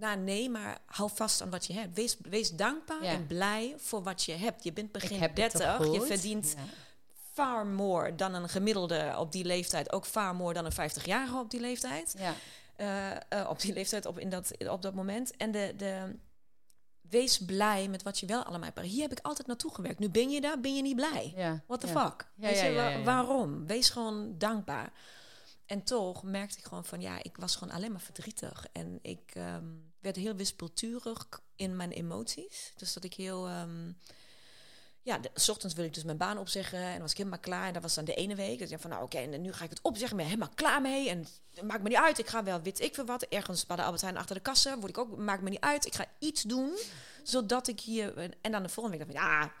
nou, 0.00 0.18
nee, 0.18 0.50
maar 0.50 0.78
hou 0.86 1.10
vast 1.14 1.42
aan 1.42 1.50
wat 1.50 1.66
je 1.66 1.72
hebt. 1.72 1.96
Wees, 1.96 2.16
wees 2.22 2.50
dankbaar 2.50 3.04
Ja. 3.04 3.10
en 3.10 3.26
blij 3.26 3.74
voor 3.76 4.02
wat 4.02 4.22
je 4.24 4.32
hebt. 4.32 4.64
Je 4.64 4.72
bent 4.72 4.92
begin 4.92 5.20
heb 5.20 5.36
het 5.36 5.50
toch 5.50 5.78
30, 5.78 5.92
je 5.92 6.00
verdient 6.00 6.54
Ja. 6.56 6.62
far 7.32 7.66
more 7.66 8.14
dan 8.14 8.34
een 8.34 8.48
gemiddelde 8.48 9.14
op 9.18 9.32
die 9.32 9.44
leeftijd. 9.44 9.92
Ook 9.92 10.06
far 10.06 10.34
more 10.34 10.54
dan 10.54 10.64
een 10.64 10.72
50-jarige 10.72 11.38
op 11.38 11.50
die 11.50 11.60
leeftijd. 11.60 12.14
Ja. 12.18 12.34
Eh, 12.76 13.10
eh, 13.40 13.48
op 13.48 13.60
die 13.60 13.72
leeftijd, 13.72 14.06
op, 14.06 14.18
in 14.18 14.28
dat, 14.28 14.68
op 14.68 14.82
dat 14.82 14.94
moment. 14.94 15.36
En 15.36 15.50
de, 15.50 15.74
de, 15.76 16.16
wees 17.00 17.44
blij 17.44 17.88
met 17.88 18.02
wat 18.02 18.18
je 18.18 18.26
wel 18.26 18.42
allemaal 18.44 18.70
hebt. 18.74 18.86
Hier 18.88 19.02
heb 19.02 19.12
ik 19.12 19.20
altijd 19.22 19.46
naartoe 19.46 19.74
gewerkt. 19.74 19.98
Nu 19.98 20.08
ben 20.08 20.30
je 20.30 20.40
daar, 20.40 20.60
ben 20.60 20.76
je 20.76 20.82
niet 20.82 20.96
blij. 20.96 21.32
Ja. 21.36 21.62
What 21.66 21.80
the 21.80 21.86
fuck? 21.86 22.28
Ja, 22.36 22.48
Weet 22.48 22.60
je, 22.60 23.00
waarom? 23.04 23.66
Wees 23.66 23.90
gewoon 23.90 24.34
dankbaar. 24.38 24.92
En 25.70 25.82
toch 25.82 26.22
merkte 26.22 26.58
ik 26.58 26.64
gewoon 26.64 26.84
van, 26.84 27.00
ja, 27.00 27.22
ik 27.22 27.36
was 27.36 27.56
gewoon 27.56 27.74
alleen 27.74 27.92
maar 27.92 28.00
verdrietig. 28.00 28.66
En 28.72 28.98
ik 29.02 29.30
ehm, 29.34 29.64
werd 30.00 30.16
heel 30.16 30.34
wispelturig 30.34 31.28
in 31.56 31.76
mijn 31.76 31.90
emoties. 31.90 32.72
Dus 32.76 32.92
dat 32.92 33.04
ik 33.04 33.14
heel, 33.14 33.48
ehm, 33.48 33.92
ja, 35.02 35.18
de, 35.18 35.30
s 35.34 35.48
ochtends 35.48 35.74
wil 35.74 35.84
ik 35.84 35.94
dus 35.94 36.04
mijn 36.04 36.16
baan 36.16 36.38
opzeggen. 36.38 36.78
En 36.78 37.00
was 37.00 37.10
ik 37.10 37.16
helemaal 37.16 37.38
klaar. 37.38 37.66
En 37.66 37.72
dat 37.72 37.82
was 37.82 37.94
dan 37.94 38.04
de 38.04 38.14
ene 38.14 38.34
week. 38.34 38.58
Dus 38.58 38.70
ik 38.70 38.80
van, 38.80 38.90
nou 38.90 39.02
oké, 39.02 39.18
en 39.18 39.40
nu 39.40 39.52
ga 39.52 39.64
ik 39.64 39.70
het 39.70 39.82
opzeggen. 39.82 40.16
Ben 40.16 40.26
helemaal 40.26 40.52
klaar 40.54 40.80
mee. 40.80 41.08
En 41.08 41.26
het 41.54 41.64
maakt 41.64 41.82
me 41.82 41.88
niet 41.88 41.98
uit. 41.98 42.18
Ik 42.18 42.28
ga 42.28 42.44
wel, 42.44 42.62
weet 42.62 42.80
ik 42.80 42.94
veel 42.94 43.06
wat, 43.06 43.22
ergens 43.22 43.66
bij 43.66 43.76
de 43.76 43.82
Albert 43.82 44.02
Heijn 44.02 44.16
achter 44.16 44.34
de 44.34 44.42
kassen. 44.42 44.78
Word 44.78 44.90
ik 44.90 44.98
ook, 44.98 45.16
maakt 45.16 45.42
me 45.42 45.50
niet 45.50 45.60
uit. 45.60 45.86
Ik 45.86 45.94
ga 45.94 46.06
iets 46.18 46.42
doen, 46.42 46.78
zodat 47.22 47.68
ik 47.68 47.80
hier... 47.80 48.30
En 48.40 48.52
dan 48.52 48.62
de 48.62 48.68
volgende 48.68 48.98
week 48.98 49.06
dacht 49.06 49.18
ik, 49.18 49.30
ja, 49.30 49.52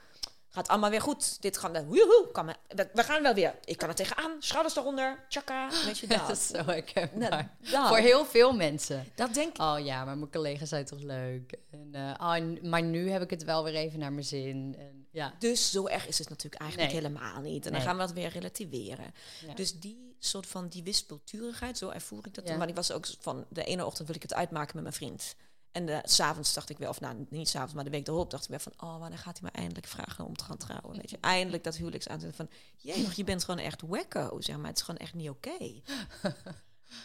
gaat 0.50 0.68
allemaal 0.68 0.90
weer 0.90 1.00
goed. 1.00 1.42
Dit 1.42 1.58
gaan 1.58 1.72
we, 1.72 1.84
woehoe, 1.84 2.28
kan 2.32 2.44
me, 2.44 2.54
we, 2.92 3.02
gaan 3.02 3.22
wel 3.22 3.34
weer. 3.34 3.54
Ik 3.64 3.76
kan 3.78 3.88
er 3.88 3.94
tegenaan, 3.94 4.36
schouders 4.38 4.76
eronder, 4.76 5.24
tjaka, 5.28 5.68
weet 5.84 5.98
je 5.98 6.06
dat. 6.16 6.26
Dat 6.26 6.36
is 6.36 6.46
zo 6.46 6.64
herkenbaar. 6.64 7.56
Nou. 7.70 7.88
Voor 7.88 7.96
heel 7.98 8.24
veel 8.26 8.52
mensen. 8.52 9.04
Dat 9.14 9.34
denk 9.34 9.54
ik. 9.54 9.60
Oh 9.62 9.76
ja, 9.84 10.04
maar 10.04 10.18
mijn 10.18 10.30
collega's 10.30 10.68
zijn 10.68 10.84
toch 10.84 11.02
leuk. 11.02 11.52
En, 11.70 11.88
eh, 11.92 12.14
oh, 12.26 12.34
en- 12.34 12.58
maar 12.68 12.82
nu 12.82 13.10
heb 13.10 13.22
ik 13.22 13.30
het 13.30 13.44
wel 13.44 13.64
weer 13.64 13.74
even 13.74 13.98
naar 13.98 14.12
mijn 14.12 14.24
zin. 14.26 14.74
En, 14.78 15.06
ja. 15.10 15.34
Dus 15.38 15.70
zo 15.70 15.86
erg 15.86 16.06
is 16.06 16.18
het 16.18 16.28
natuurlijk 16.28 16.62
eigenlijk 16.62 16.92
Nee. 16.92 17.02
helemaal 17.02 17.40
niet. 17.40 17.54
En 17.66 17.72
dan 17.72 17.72
Nee. 17.72 17.80
gaan 17.88 17.96
we 17.96 18.02
dat 18.02 18.12
weer 18.12 18.28
relativeren. 18.28 19.14
Ja. 19.46 19.54
Dus 19.54 19.80
die 19.80 20.14
soort 20.18 20.46
van 20.46 20.68
die 20.68 20.82
wispelturigheid, 20.82 21.78
zo 21.78 21.88
ervoer 21.88 22.26
ik 22.26 22.34
dat. 22.34 22.48
Ja. 22.48 22.56
Maar 22.56 22.66
die 22.66 22.74
was 22.74 22.92
ook 22.92 23.06
van 23.20 23.46
de 23.48 23.64
ene 23.64 23.86
ochtend 23.86 24.06
wil 24.06 24.16
ik 24.16 24.22
het 24.22 24.34
uitmaken 24.34 24.72
met 24.74 24.82
mijn 24.82 24.94
vriend. 24.94 25.34
En 25.72 25.86
de 25.86 26.00
s'avonds 26.04 26.54
dacht 26.54 26.70
ik 26.70 26.78
wel, 26.78 26.88
of 26.88 27.00
nou 27.00 27.26
niet 27.28 27.48
s'avonds, 27.48 27.74
maar 27.74 27.84
de 27.84 27.90
week 27.90 28.08
erop 28.08 28.30
dacht 28.30 28.44
ik 28.44 28.50
wel 28.50 28.58
van, 28.58 28.72
oh, 28.76 28.98
wanneer 28.98 29.18
gaat 29.18 29.40
hij 29.40 29.50
me 29.52 29.58
eindelijk 29.58 29.86
vragen 29.86 30.24
om 30.24 30.36
te 30.36 30.44
gaan 30.44 30.56
trouwen? 30.56 30.96
Weet 30.96 31.10
je, 31.10 31.18
eindelijk 31.36 31.64
dat 31.64 31.76
huwelijks 31.76 32.08
aan 32.08 32.32
van, 32.32 32.48
jee, 32.76 33.02
nog 33.02 33.12
je 33.12 33.24
bent 33.24 33.44
gewoon 33.44 33.60
echt 33.60 33.82
wacko, 33.82 34.40
zeg 34.40 34.56
maar. 34.56 34.66
Het 34.66 34.76
is 34.76 34.82
gewoon 34.82 35.00
echt 35.00 35.14
niet 35.14 35.28
oké. 35.28 35.58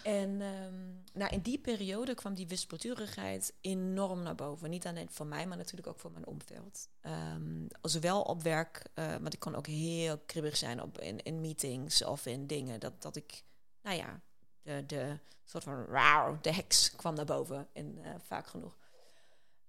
en 0.03 0.41
ehm, 0.41 0.73
nou, 1.13 1.31
in 1.33 1.41
die 1.41 1.59
periode 1.59 2.13
kwam 2.13 2.33
die 2.33 2.47
wispelturigheid 2.47 3.53
enorm 3.61 4.23
naar 4.23 4.35
boven. 4.35 4.69
Niet 4.69 4.87
alleen 4.87 5.09
voor 5.11 5.27
mij, 5.27 5.47
maar 5.47 5.57
natuurlijk 5.57 5.87
ook 5.87 5.99
voor 5.99 6.11
mijn 6.11 6.27
omveld. 6.27 6.89
Ehm, 7.01 7.65
zowel 7.81 8.21
op 8.21 8.43
werk, 8.43 8.89
eh 8.93 9.15
want 9.15 9.33
ik 9.33 9.39
kon 9.39 9.55
ook 9.55 9.67
heel 9.67 10.17
kribbig 10.17 10.57
zijn 10.57 10.81
op, 10.81 10.99
in, 10.99 11.23
in 11.23 11.41
meetings 11.41 12.03
of 12.03 12.25
in 12.25 12.47
dingen. 12.47 12.79
Dat, 12.79 13.01
dat 13.01 13.15
ik, 13.15 13.43
nou 13.81 13.97
ja, 13.97 14.21
de, 14.65 14.83
de 14.85 15.17
soort 15.43 15.63
van 15.63 15.85
rauw, 15.85 16.37
de 16.41 16.53
heks 16.53 16.95
kwam 16.95 17.15
naar 17.15 17.25
boven. 17.25 17.67
En 17.73 17.97
eh, 18.03 18.13
vaak 18.21 18.47
genoeg. 18.47 18.77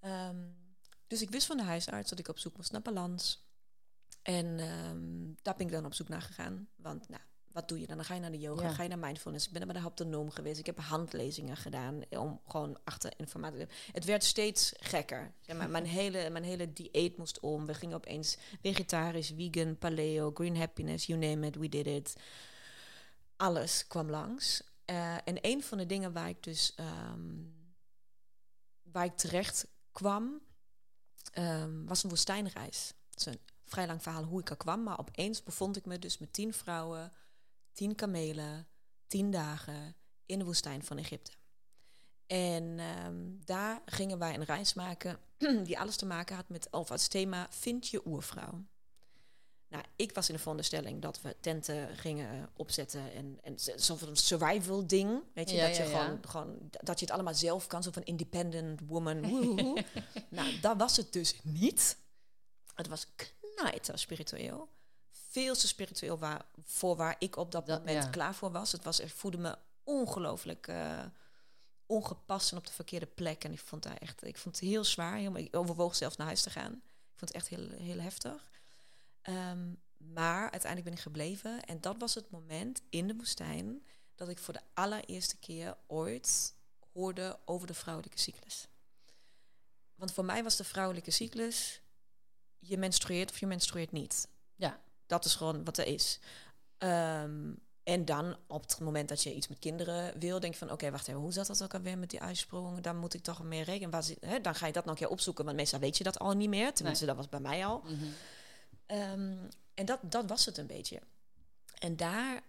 Ehm, 0.00 0.45
dus 1.07 1.23
ik 1.23 1.31
wist 1.31 1.47
van 1.47 1.57
de 1.57 1.62
huisarts 1.62 2.11
dat 2.11 2.19
ik 2.19 2.29
op 2.29 2.38
zoek 2.38 2.57
moest 2.57 2.73
naar 2.73 2.83
balans. 2.83 3.45
En 4.23 4.59
ehm, 4.59 5.35
daar 5.43 5.57
ben 5.57 5.67
ik 5.67 5.73
dan 5.73 5.85
op 5.85 5.95
zoek 5.95 6.09
naar 6.09 6.23
gegaan. 6.23 6.69
Want 6.76 7.09
nou, 7.09 7.23
wat 7.53 7.69
doe 7.69 7.81
je 7.81 7.87
dan? 7.87 7.97
Dan 7.97 8.05
ga 8.05 8.15
je 8.15 8.21
naar 8.21 8.31
de 8.31 8.38
yoga, 8.38 8.62
Ja. 8.62 8.73
ga 8.73 8.83
je 8.83 8.88
naar 8.88 8.99
mindfulness. 8.99 9.47
Ik 9.47 9.53
ben 9.53 9.65
bij 9.65 9.76
de 9.76 9.81
haptonoom 9.83 10.31
geweest. 10.31 10.59
Ik 10.59 10.67
heb 10.67 10.79
handlezingen 10.81 11.57
gedaan 11.57 12.03
om 12.11 12.41
gewoon 12.47 12.79
achter 12.85 13.12
informatie 13.17 13.67
te 13.67 13.75
Het 13.93 14.05
werd 14.05 14.25
steeds 14.25 14.73
gekker. 14.79 15.35
Zeg 15.41 15.57
maar, 15.57 15.71
mijn, 15.71 15.85
hele, 16.00 16.31
mijn 16.31 16.45
hele 16.45 16.73
dieet 16.73 17.17
moest 17.17 17.41
om. 17.41 17.67
We 17.67 17.75
gingen 17.75 17.97
opeens 17.97 18.37
vegetarisch, 18.62 19.33
vegan, 19.37 19.79
paleo, 19.79 20.31
green 20.35 20.57
happiness, 20.57 21.07
you 21.07 21.19
name 21.19 21.47
it, 21.47 21.57
we 21.57 21.69
did 21.69 21.87
it. 21.87 22.17
Alles 23.37 23.87
kwam 23.87 24.11
langs. 24.11 24.62
Eh, 24.87 25.14
en 25.14 25.38
een 25.40 25.62
van 25.62 25.78
de 25.78 25.87
dingen 25.87 26.12
waar 26.12 26.28
ik 26.28 26.43
dus 26.43 26.75
ehm, 26.75 27.45
waar 28.83 29.05
ik 29.05 29.16
terecht 29.16 29.66
kwam, 29.93 30.40
ehm, 31.33 31.85
was 31.85 32.02
een 32.02 32.09
woestijnreis. 32.09 32.93
Het 33.11 33.19
is 33.19 33.26
een 33.26 33.40
vrij 33.64 33.87
lang 33.87 34.02
verhaal 34.02 34.25
hoe 34.25 34.40
ik 34.40 34.50
er 34.50 34.57
kwam, 34.57 34.83
maar 34.83 34.99
opeens 34.99 35.43
bevond 35.43 35.76
ik 35.76 35.87
me 35.87 35.99
dus 35.99 36.19
met 36.19 36.33
tien 36.33 36.55
vrouwen, 36.55 37.12
tien 37.73 37.95
kamelen, 37.95 38.69
tien 39.07 39.31
dagen 39.31 39.97
in 40.26 40.38
de 40.38 40.45
woestijn 40.45 40.85
van 40.85 40.99
Egypte. 40.99 41.33
En 42.26 42.78
ehm, 42.78 43.45
daar 43.45 43.83
gingen 43.85 44.19
wij 44.19 44.35
een 44.35 44.45
reis 44.45 44.75
maken 44.75 45.19
die 45.66 45.78
alles 45.78 45.97
te 45.97 46.07
maken 46.07 46.37
had 46.37 46.49
met, 46.49 46.71
of 46.71 47.09
thema, 47.09 47.47
vind 47.50 47.88
je 47.88 48.07
oervrouw. 48.07 48.64
Nou, 49.68 49.85
ik 49.96 50.12
was 50.14 50.28
in 50.28 50.35
de 50.35 50.40
veronderstelling 50.40 51.02
dat 51.02 51.20
we 51.23 51.37
tenten 51.40 51.96
gingen 51.96 52.50
opzetten 52.56 53.12
en, 53.12 53.38
en 53.42 53.54
zo'n 53.76 53.99
survival 54.16 54.87
ding, 54.87 55.23
weet 55.35 55.50
je, 55.50 55.56
Ja, 55.56 55.66
dat 55.66 55.76
je 55.76 55.82
ja, 55.82 55.88
ja. 55.88 56.02
gewoon, 56.04 56.18
gewoon 56.28 56.58
dat 56.70 56.99
je 56.99 57.04
het 57.04 57.14
allemaal 57.14 57.35
zelf 57.35 57.66
kan, 57.66 57.82
zo 57.82 57.90
van 57.90 58.02
independent 58.02 58.80
woman. 58.87 59.20
nou, 60.28 60.61
dat 60.61 60.76
was 60.76 60.96
het 60.96 61.12
dus 61.12 61.35
niet. 61.42 61.96
Het 62.75 62.88
was 62.88 63.06
knijter 63.17 63.99
spiritueel. 63.99 64.69
Veel 65.10 65.54
te 65.54 65.67
spiritueel 65.67 66.19
waar, 66.19 66.45
voor 66.64 66.97
waar 66.97 67.17
ik 67.19 67.36
op 67.36 67.52
dat 67.52 67.67
Dat- 67.67 67.84
moment 67.84 68.10
klaar 68.10 68.34
voor 68.34 68.50
was. 68.50 68.73
Het 68.73 68.84
was 68.84 69.00
voelde 69.06 69.38
me 69.38 69.56
ongelooflijk 69.84 70.67
eh, 70.69 71.02
ongepast 71.86 72.52
en 72.52 72.58
op 72.58 72.67
de 72.67 72.73
verkeerde 72.73 73.06
plek. 73.06 73.45
En 73.45 73.52
ik 73.52 73.58
vond 73.60 73.82
daar 73.82 73.97
echt, 73.97 74.25
ik 74.26 74.36
vond 74.38 74.60
het 74.60 74.69
heel 74.69 74.84
zwaar. 74.84 75.17
Heel, 75.17 75.36
ik 75.36 75.56
overwoog 75.56 75.97
zelfs 75.97 76.17
naar 76.17 76.26
huis 76.26 76.43
te 76.43 76.50
gaan. 76.50 76.73
Ik 76.73 77.19
vond 77.23 77.32
het 77.32 77.43
echt 77.43 77.49
heel, 77.49 77.69
heel 77.71 77.99
heftig. 78.00 78.45
Ehm, 79.26 79.73
maar 79.97 80.41
uiteindelijk 80.50 80.84
ben 80.84 80.93
ik 80.93 81.00
gebleven. 81.00 81.65
En 81.65 81.80
dat 81.80 81.97
was 81.99 82.15
het 82.15 82.30
moment 82.30 82.82
in 82.91 83.06
de 83.06 83.15
woestijn 83.17 83.82
dat 84.15 84.28
ik 84.28 84.39
voor 84.39 84.54
de 84.54 84.60
allereerste 84.75 85.36
keer 85.36 85.76
ooit 85.86 86.54
hoorde 86.93 87.39
over 87.45 87.67
de 87.67 87.75
vrouwelijke 87.75 88.19
cyclus. 88.19 88.69
Want 89.95 90.12
voor 90.12 90.25
mij 90.25 90.43
was 90.43 90.56
de 90.56 90.65
vrouwelijke 90.65 91.10
cyclus, 91.10 91.80
je 92.58 92.78
menstrueert 92.78 93.30
of 93.30 93.39
je 93.39 93.47
menstrueert 93.47 93.93
niet. 93.93 94.28
Ja. 94.54 94.80
Dat 95.06 95.25
is 95.25 95.34
gewoon 95.34 95.65
wat 95.65 95.78
er 95.78 95.86
is. 95.86 96.19
Ehm, 96.78 97.52
en 97.82 98.04
dan 98.04 98.36
op 98.47 98.62
het 98.62 98.80
moment 98.80 99.08
dat 99.08 99.23
je 99.23 99.34
iets 99.34 99.49
met 99.49 99.58
kinderen 99.58 100.19
wil, 100.19 100.41
denk 100.41 100.52
je 100.52 100.58
van 100.58 100.71
oké, 100.71 100.91
wacht 100.91 101.08
even, 101.08 101.21
hoe 101.21 101.32
zat 101.32 101.47
dat 101.47 101.62
ook 101.62 101.75
alweer 101.75 101.99
met 101.99 102.10
die 102.10 102.21
uitsprong? 102.21 102.80
Daar 102.80 102.95
moet 102.97 103.15
ik 103.15 103.23
toch 103.23 103.43
mee 103.43 103.62
rekenen. 103.62 103.91
Waar 103.91 104.02
zit- 104.02 104.25
hè, 104.25 104.41
dan 104.41 104.54
ga 104.54 104.67
je 104.67 104.73
dat 104.73 104.84
nog 104.84 104.95
een 104.95 105.00
keer 105.00 105.08
opzoeken, 105.10 105.45
want 105.45 105.56
meestal 105.56 105.78
weet 105.80 105.97
je 105.99 106.04
dat 106.04 106.19
al 106.19 106.32
niet 106.32 106.49
meer. 106.49 106.73
Tenminste, 106.73 107.06
dat 107.06 107.17
was 107.17 107.28
bij 107.28 107.41
mij 107.41 107.67
al. 107.67 107.80
Mhm. 107.84 108.04
Ehm, 108.86 109.36
en 109.75 109.84
dat, 109.84 110.00
dat 110.02 110.28
was 110.28 110.44
het 110.44 110.58
een 110.58 110.66
beetje. 110.66 111.00
En 111.78 111.96
daar, 111.96 112.42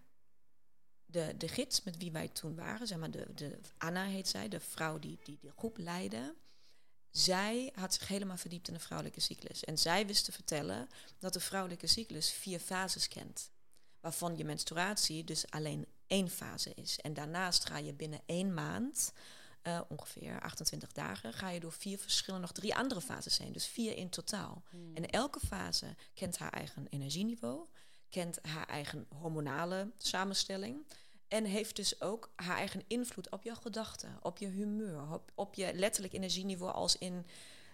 de, 1.05 1.37
de 1.37 1.47
gids 1.47 1.83
met 1.83 1.97
wie 1.97 2.11
wij 2.11 2.27
toen 2.27 2.55
waren, 2.55 2.87
zeg 2.87 2.97
maar, 2.97 3.11
de, 3.11 3.33
de, 3.33 3.59
Anna 3.77 4.05
heet 4.05 4.27
zij, 4.27 4.47
de 4.47 4.59
vrouw 4.59 4.99
die, 4.99 5.19
die 5.23 5.37
de 5.41 5.51
groep 5.57 5.77
leidde. 5.77 6.35
Zij 7.11 7.71
had 7.75 7.93
zich 7.93 8.07
helemaal 8.07 8.37
verdiept 8.37 8.67
in 8.67 8.73
de 8.73 8.79
vrouwelijke 8.79 9.19
cyclus. 9.19 9.63
En 9.63 9.77
zij 9.77 10.07
wist 10.07 10.25
te 10.25 10.31
vertellen 10.31 10.89
dat 11.19 11.33
de 11.33 11.39
vrouwelijke 11.39 11.87
cyclus 11.87 12.31
vier 12.31 12.59
fases 12.59 13.07
kent. 13.07 13.51
Waarvan 13.99 14.37
je 14.37 14.45
menstruatie 14.45 15.23
dus 15.23 15.49
alleen 15.49 15.87
één 16.07 16.29
fase 16.29 16.73
is. 16.73 16.99
En 16.99 17.13
daarnaast 17.13 17.65
ga 17.65 17.77
je 17.77 17.93
binnen 17.93 18.21
één 18.25 18.53
maand, 18.53 19.13
eh, 19.67 19.81
ongeveer 19.87 20.41
28 20.41 20.91
dagen, 20.91 21.33
ga 21.33 21.49
je 21.49 21.59
door 21.59 21.71
vier 21.71 21.97
verschillende, 21.97 22.45
nog 22.47 22.55
drie 22.55 22.75
andere 22.75 23.01
fases 23.01 23.37
heen. 23.37 23.51
Dus 23.51 23.65
vier 23.65 23.95
in 23.95 24.09
totaal. 24.09 24.63
En 24.93 25.09
elke 25.09 25.39
fase 25.39 25.95
kent 26.13 26.37
haar 26.37 26.51
eigen 26.51 26.87
energieniveau, 26.89 27.65
kent 28.09 28.39
haar 28.41 28.67
eigen 28.67 29.05
hormonale 29.09 29.91
samenstelling. 29.97 30.85
En 31.27 31.43
heeft 31.45 31.75
dus 31.75 32.01
ook 32.01 32.31
haar 32.35 32.57
eigen 32.57 32.83
invloed 32.87 33.31
op 33.31 33.43
jouw 33.43 33.55
gedachten, 33.55 34.19
op 34.21 34.37
je 34.37 34.47
humeur, 34.47 35.13
op, 35.13 35.31
op 35.35 35.55
je 35.55 35.73
letterlijk 35.73 36.13
energieniveau 36.13 36.73
als 36.73 36.97
in... 36.97 37.25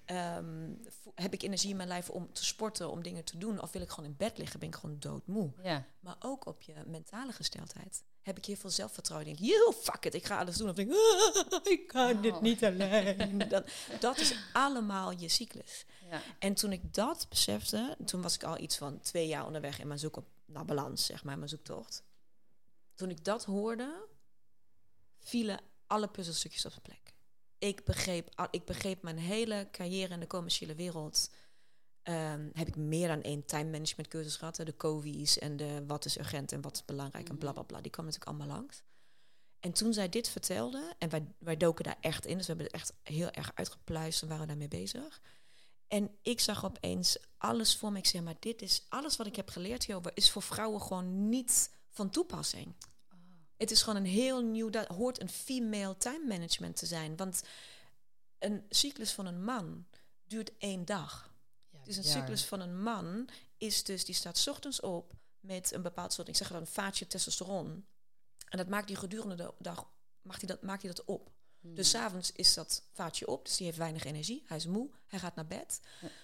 ehm, 0.05 0.71
heb 1.15 1.33
ik 1.33 1.41
energie 1.43 1.69
in 1.69 1.75
mijn 1.75 1.87
lijf 1.87 2.09
om 2.09 2.33
te 2.33 2.45
sporten, 2.45 2.89
om 2.91 3.03
dingen 3.03 3.23
te 3.23 3.37
doen? 3.37 3.61
Of 3.61 3.71
wil 3.71 3.81
ik 3.81 3.89
gewoon 3.89 4.09
in 4.09 4.15
bed 4.17 4.37
liggen, 4.37 4.59
ben 4.59 4.67
ik 4.69 4.75
gewoon 4.75 4.99
doodmoe? 4.99 5.51
Ja. 5.63 5.85
Maar 5.99 6.15
ook 6.19 6.45
op 6.45 6.61
je 6.61 6.73
mentale 6.85 7.31
gesteldheid. 7.31 8.03
Heb 8.21 8.37
ik 8.37 8.45
heel 8.45 8.55
veel 8.55 8.69
zelfvertrouwen. 8.69 9.27
Denk, 9.35 9.49
yo, 9.49 9.71
fuck 9.71 10.05
it, 10.05 10.13
ik 10.13 10.25
ga 10.25 10.39
alles 10.39 10.57
doen. 10.57 10.69
Of 10.69 10.75
denk 10.75 10.91
ik, 10.91 10.95
"Ah, 11.53 11.65
ik 11.71 11.87
kan 11.87 12.21
dit 12.21 12.33
Oh. 12.35 12.41
niet 12.41 12.63
alleen. 12.63 13.37
dat, 13.49 13.69
dat 13.99 14.17
is 14.17 14.35
allemaal 14.53 15.11
je 15.11 15.29
cyclus. 15.29 15.85
ja. 16.09 16.21
En 16.39 16.53
toen 16.53 16.71
ik 16.71 16.93
dat 16.93 17.25
besefte, 17.29 17.97
toen 18.05 18.21
was 18.21 18.35
ik 18.35 18.43
al 18.43 18.57
iets 18.59 18.77
van 18.77 18.99
twee 18.99 19.27
jaar 19.27 19.45
onderweg 19.45 19.79
in 19.79 19.87
mijn 19.87 19.99
zoek 19.99 20.15
op 20.17 20.27
naar 20.45 20.65
balans, 20.65 21.05
zeg 21.05 21.23
maar, 21.23 21.37
mijn 21.37 21.49
zoektocht. 21.49 22.03
Toen 22.93 23.09
ik 23.09 23.23
dat 23.23 23.43
hoorde, 23.45 24.05
vielen 25.19 25.59
alle 25.87 26.07
puzzelstukjes 26.07 26.65
op 26.65 26.71
zijn 26.71 26.83
plek. 26.83 27.12
Ik 27.63 27.83
begreep, 27.83 28.47
ik 28.51 28.65
begreep 28.65 29.01
mijn 29.01 29.17
hele 29.17 29.67
carrière 29.71 30.13
in 30.13 30.19
de 30.19 30.27
commerciële 30.27 30.75
wereld. 30.75 31.29
Ehm, 32.01 32.49
heb 32.53 32.67
ik 32.67 32.75
meer 32.75 33.07
dan 33.07 33.21
één 33.21 33.45
time 33.45 33.69
management 33.69 34.07
cursus 34.07 34.35
gehad. 34.35 34.55
De 34.55 34.75
COVI's 34.75 35.39
en 35.39 35.57
de 35.57 35.83
wat 35.87 36.05
is 36.05 36.17
urgent 36.17 36.51
en 36.51 36.61
wat 36.61 36.75
is 36.75 36.85
belangrijk 36.85 37.29
en 37.29 37.37
bla 37.37 37.51
bla 37.51 37.61
bla. 37.63 37.81
Die 37.81 37.91
kwam 37.91 38.05
natuurlijk 38.05 38.31
allemaal 38.31 38.55
langs. 38.57 38.83
En 39.59 39.71
toen 39.71 39.93
zij 39.93 40.09
dit 40.09 40.29
vertelde, 40.29 40.93
en 40.97 41.09
wij, 41.09 41.27
wij 41.37 41.57
doken 41.57 41.83
daar 41.83 41.97
echt 41.99 42.25
in, 42.25 42.37
dus 42.37 42.47
we 42.47 42.53
hebben 42.53 42.65
het 42.65 42.75
echt 42.75 42.93
heel 43.03 43.31
erg 43.31 43.51
uitgepluist 43.55 44.21
en 44.21 44.27
waren 44.27 44.47
daarmee 44.47 44.67
bezig. 44.67 45.21
En 45.87 46.17
ik 46.21 46.39
zag 46.39 46.65
opeens 46.65 47.17
alles 47.37 47.77
voor 47.77 47.91
me. 47.91 47.97
Ik 47.97 48.05
zei, 48.05 48.23
maar 48.23 48.35
dit 48.39 48.61
is 48.61 48.85
alles 48.89 49.15
wat 49.15 49.27
ik 49.27 49.35
heb 49.35 49.49
geleerd 49.49 49.85
hierover, 49.85 50.11
is 50.13 50.31
voor 50.31 50.41
vrouwen 50.41 50.81
gewoon 50.81 51.29
niet 51.29 51.71
van 51.89 52.09
toepassing. 52.09 52.75
Het 53.57 53.71
is 53.71 53.81
gewoon 53.81 53.99
een 53.99 54.09
heel 54.09 54.41
nieuw, 54.41 54.69
dat 54.69 54.87
hoort 54.87 55.21
een 55.21 55.29
female 55.29 55.97
time 55.97 56.25
management 56.27 56.75
te 56.75 56.85
zijn. 56.85 57.15
Want 57.15 57.41
een 58.39 58.65
cyclus 58.69 59.11
van 59.11 59.25
een 59.25 59.43
man 59.43 59.85
duurt 60.27 60.51
één 60.57 60.85
dag. 60.85 61.31
Dus 61.83 61.97
een 61.97 62.03
cyclus 62.03 62.45
van 62.45 62.59
een 62.59 62.81
man 62.81 63.29
is 63.57 63.83
dus, 63.83 64.05
die 64.05 64.15
staat 64.15 64.37
's 64.37 64.47
ochtends 64.47 64.79
op 64.79 65.13
met 65.39 65.71
een 65.73 65.81
bepaald 65.81 66.13
soort, 66.13 66.27
ik 66.27 66.35
zeg 66.35 66.47
dan 66.47 66.61
een 66.61 66.67
vaatje 66.67 67.07
testosteron. 67.07 67.85
En 68.49 68.57
dat 68.57 68.67
maakt 68.67 68.89
hij 68.89 68.97
gedurende 68.97 69.35
de 69.35 69.53
dag, 69.59 69.87
maakt 70.21 70.39
hij 70.41 70.49
dat, 70.49 70.61
maakt 70.61 70.81
hij 70.81 70.91
dat 70.93 71.05
op. 71.05 71.31
Hmm. 71.59 71.75
Dus 71.75 71.89
's 71.89 71.95
avonds 71.95 72.31
is 72.31 72.53
dat 72.53 72.83
vaatje 72.93 73.27
op, 73.27 73.45
dus 73.45 73.57
die 73.57 73.65
heeft 73.65 73.77
weinig 73.77 74.03
energie. 74.03 74.43
Hij 74.47 74.57
is 74.57 74.65
moe, 74.65 74.89
hij 75.07 75.19
gaat 75.19 75.35
naar 75.35 75.47
bed. 75.47 75.79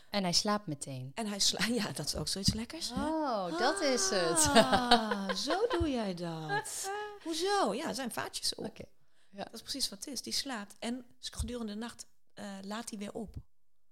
En 0.10 0.24
hij 0.24 0.34
slaapt 0.34 0.68
meteen. 0.68 1.12
En 1.16 1.28
hij 1.28 1.40
slaat. 1.40 1.68
Ja, 1.84 1.92
dat 1.92 2.06
is 2.06 2.16
ook 2.16 2.28
zoiets 2.28 2.54
lekkers. 2.54 2.90
hè? 2.94 3.06
Oh, 3.06 3.60
dat 3.60 3.82
is 3.82 4.10
het. 4.10 4.48
Ah, 4.54 5.30
zo 5.48 5.68
doe 5.68 5.90
jij 5.90 6.14
dat. 6.14 6.90
Hoezo? 7.24 7.74
Ja, 7.74 7.88
er 7.88 7.96
zijn 7.96 8.12
vaatjes 8.12 8.56
op. 8.56 8.66
Oké. 8.66 8.84
Dat 9.30 9.54
is 9.54 9.62
precies 9.62 9.90
wat 9.90 10.06
het 10.06 10.14
is. 10.14 10.22
Die 10.22 10.34
slaapt 10.34 10.76
en 10.80 11.06
gedurende 11.20 11.74
de 11.74 11.80
nacht 11.80 12.06
eh, 12.34 12.58
laat 12.62 12.90
hij 12.90 13.00
weer 13.00 13.14
op. 13.14 13.36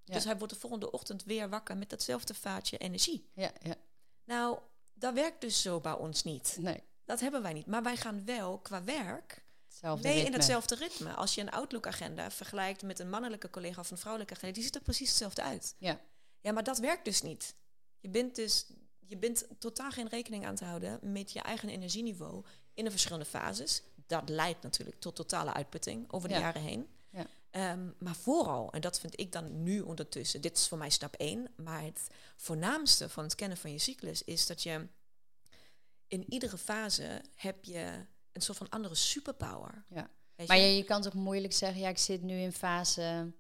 Ja. 0.04 0.14
Dus 0.14 0.24
hij 0.24 0.38
wordt 0.38 0.54
de 0.54 0.60
volgende 0.60 0.92
ochtend 0.92 1.24
weer 1.24 1.50
wakker 1.50 1.78
met 1.78 1.90
datzelfde 1.90 2.34
vaatje 2.34 2.78
energie. 2.78 3.30
Ja, 3.34 3.52
ja. 3.62 3.76
Nou, 4.24 4.60
dat 4.94 5.14
werkt 5.14 5.42
dus 5.42 5.62
zo 5.62 5.80
bij 5.80 5.94
ons 5.94 6.24
niet. 6.24 6.58
Nee. 6.60 6.84
Dat 7.06 7.20
hebben 7.20 7.42
wij 7.42 7.54
niet. 7.54 7.66
Maar 7.66 7.84
wij 7.84 7.98
gaan 7.98 8.26
wel 8.26 8.60
qua 8.60 8.84
werk 8.84 9.46
Hetzelfde 9.64 10.08
mee 10.08 10.26
in 10.26 10.34
hetzelfde 10.34 10.76
ritme. 10.76 11.14
Als 11.14 11.36
je 11.36 11.42
een 11.42 11.52
Outlook-agenda 11.52 12.32
vergelijkt 12.32 12.82
met 12.82 13.00
een 13.00 13.10
mannelijke 13.10 13.50
collega 13.50 13.80
of 13.80 13.92
een 13.92 13.98
vrouwelijke 13.98 14.36
agenda, 14.36 14.54
die 14.54 14.64
ziet 14.64 14.76
er 14.76 14.82
precies 14.82 15.10
hetzelfde 15.10 15.42
uit. 15.42 15.76
Ja. 15.78 16.02
Ja, 16.42 16.52
maar 16.52 16.64
dat 16.64 16.78
werkt 16.78 17.06
dus 17.06 17.22
niet. 17.22 17.56
Je 18.00 18.10
bent 18.10 18.36
dus 18.36 18.66
je 19.08 19.18
bent 19.18 19.48
totaal 19.60 19.92
geen 19.92 20.08
rekening 20.08 20.46
aan 20.46 20.56
te 20.56 20.66
houden 20.66 21.00
met 21.02 21.32
je 21.32 21.42
eigen 21.42 21.70
energieniveau 21.70 22.46
in 22.78 22.84
de 22.84 22.92
verschillende 22.92 23.26
fases. 23.26 23.82
Dat 24.08 24.30
leidt 24.30 24.64
natuurlijk 24.64 25.00
tot 25.00 25.16
totale 25.16 25.54
uitputting 25.54 26.12
over 26.12 26.28
de 26.30 26.34
Ja. 26.34 26.40
jaren 26.40 26.62
heen. 26.62 26.88
Ja. 27.10 27.26
Ehm, 27.50 27.90
maar 28.00 28.16
vooral, 28.16 28.72
en 28.72 28.82
dat 28.82 29.00
vind 29.00 29.20
ik 29.20 29.32
dan 29.32 29.64
nu 29.64 29.82
ondertussen, 29.82 30.42
dit 30.42 30.58
is 30.58 30.68
voor 30.68 30.78
mij 30.78 30.90
stap 30.90 31.14
1, 31.18 31.48
maar 31.56 31.82
het 31.84 32.08
voornaamste 32.36 33.10
van 33.10 33.24
het 33.24 33.36
kennen 33.36 33.58
van 33.58 33.72
je 33.72 33.78
cyclus 33.80 34.24
is 34.24 34.46
dat 34.48 34.64
je 34.64 34.88
in 36.08 36.26
iedere 36.34 36.58
fase 36.58 37.22
heb 37.36 37.66
je 37.66 38.06
een 38.32 38.42
soort 38.42 38.58
van 38.58 38.70
andere 38.70 38.96
superpower. 38.96 39.84
Ja. 39.90 40.10
Weet 40.36 40.48
Maar 40.48 40.58
je? 40.58 40.76
je, 40.76 40.84
kan 40.84 41.02
toch 41.02 41.14
moeilijk 41.14 41.54
zeggen, 41.54 41.82
ja, 41.82 41.90
ik 41.90 41.98
zit 41.98 42.22
nu 42.22 42.40
in 42.40 42.54
fase 42.54 43.32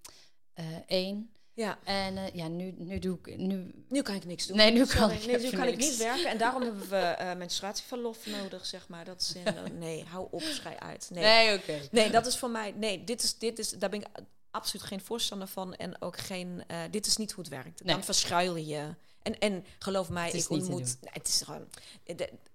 1. 0.88 1.32
Ja, 1.58 1.80
en 1.84 2.18
eh, 2.18 2.34
ja, 2.34 2.48
nu, 2.48 2.74
nu 2.78 3.00
doe 3.00 3.18
ik... 3.24 3.38
Nu, 3.38 3.72
nu 3.90 4.02
kan 4.02 4.16
ik 4.16 4.26
niks 4.26 4.46
doen. 4.46 4.58
Nee, 4.58 4.72
nu 4.72 4.86
Sorry. 4.86 4.98
kan 5.00 5.12
ik 5.12 5.26
nee, 5.26 5.40
nu 5.40 5.50
kan 5.50 5.68
ik 5.68 5.78
niet 5.78 5.98
werken. 5.98 6.30
En 6.30 6.38
daarom 6.38 6.62
hebben 6.62 6.90
we 6.90 6.98
eh 6.98 7.36
menstruatieverlof 7.36 8.26
nodig, 8.26 8.66
zeg 8.66 8.88
maar. 8.88 9.06
Dat 9.06 9.22
is 9.22 9.34
in, 9.34 9.46
eh, 9.46 9.64
nee, 9.72 10.04
hou 10.04 10.28
op, 10.32 10.42
schij 10.42 10.80
uit. 10.80 11.10
Nee, 11.14 11.24
nee 11.24 11.58
oké. 11.58 11.80
Nee, 11.92 12.10
dat 12.10 12.26
is 12.26 12.38
voor 12.38 12.50
mij. 12.50 12.72
Nee, 12.72 13.04
dit 13.04 13.24
is, 13.24 13.38
dit 13.38 13.60
is, 13.60 13.70
daar 13.70 13.90
ben 13.90 14.00
ik 14.02 14.08
absoluut 14.52 14.86
geen 14.86 15.02
voorstander 15.02 15.48
van. 15.48 15.76
En 15.76 16.02
ook 16.02 16.18
geen. 16.18 16.64
dit 16.92 17.06
is 17.06 17.18
niet 17.18 17.32
hoe 17.32 17.44
het 17.44 17.54
werkt. 17.54 17.84
Nee. 17.84 17.96
Dan 17.96 18.04
verschuil 18.04 18.56
je. 18.56 18.96
En, 19.22 19.40
en 19.40 19.66
geloof 19.80 20.10
mij, 20.10 20.32
ik 20.32 20.50
ontmoet. 20.50 20.98
Nee, 21.02 21.12
het 21.14 21.28
is 21.28 21.42
gewoon. 21.42 21.68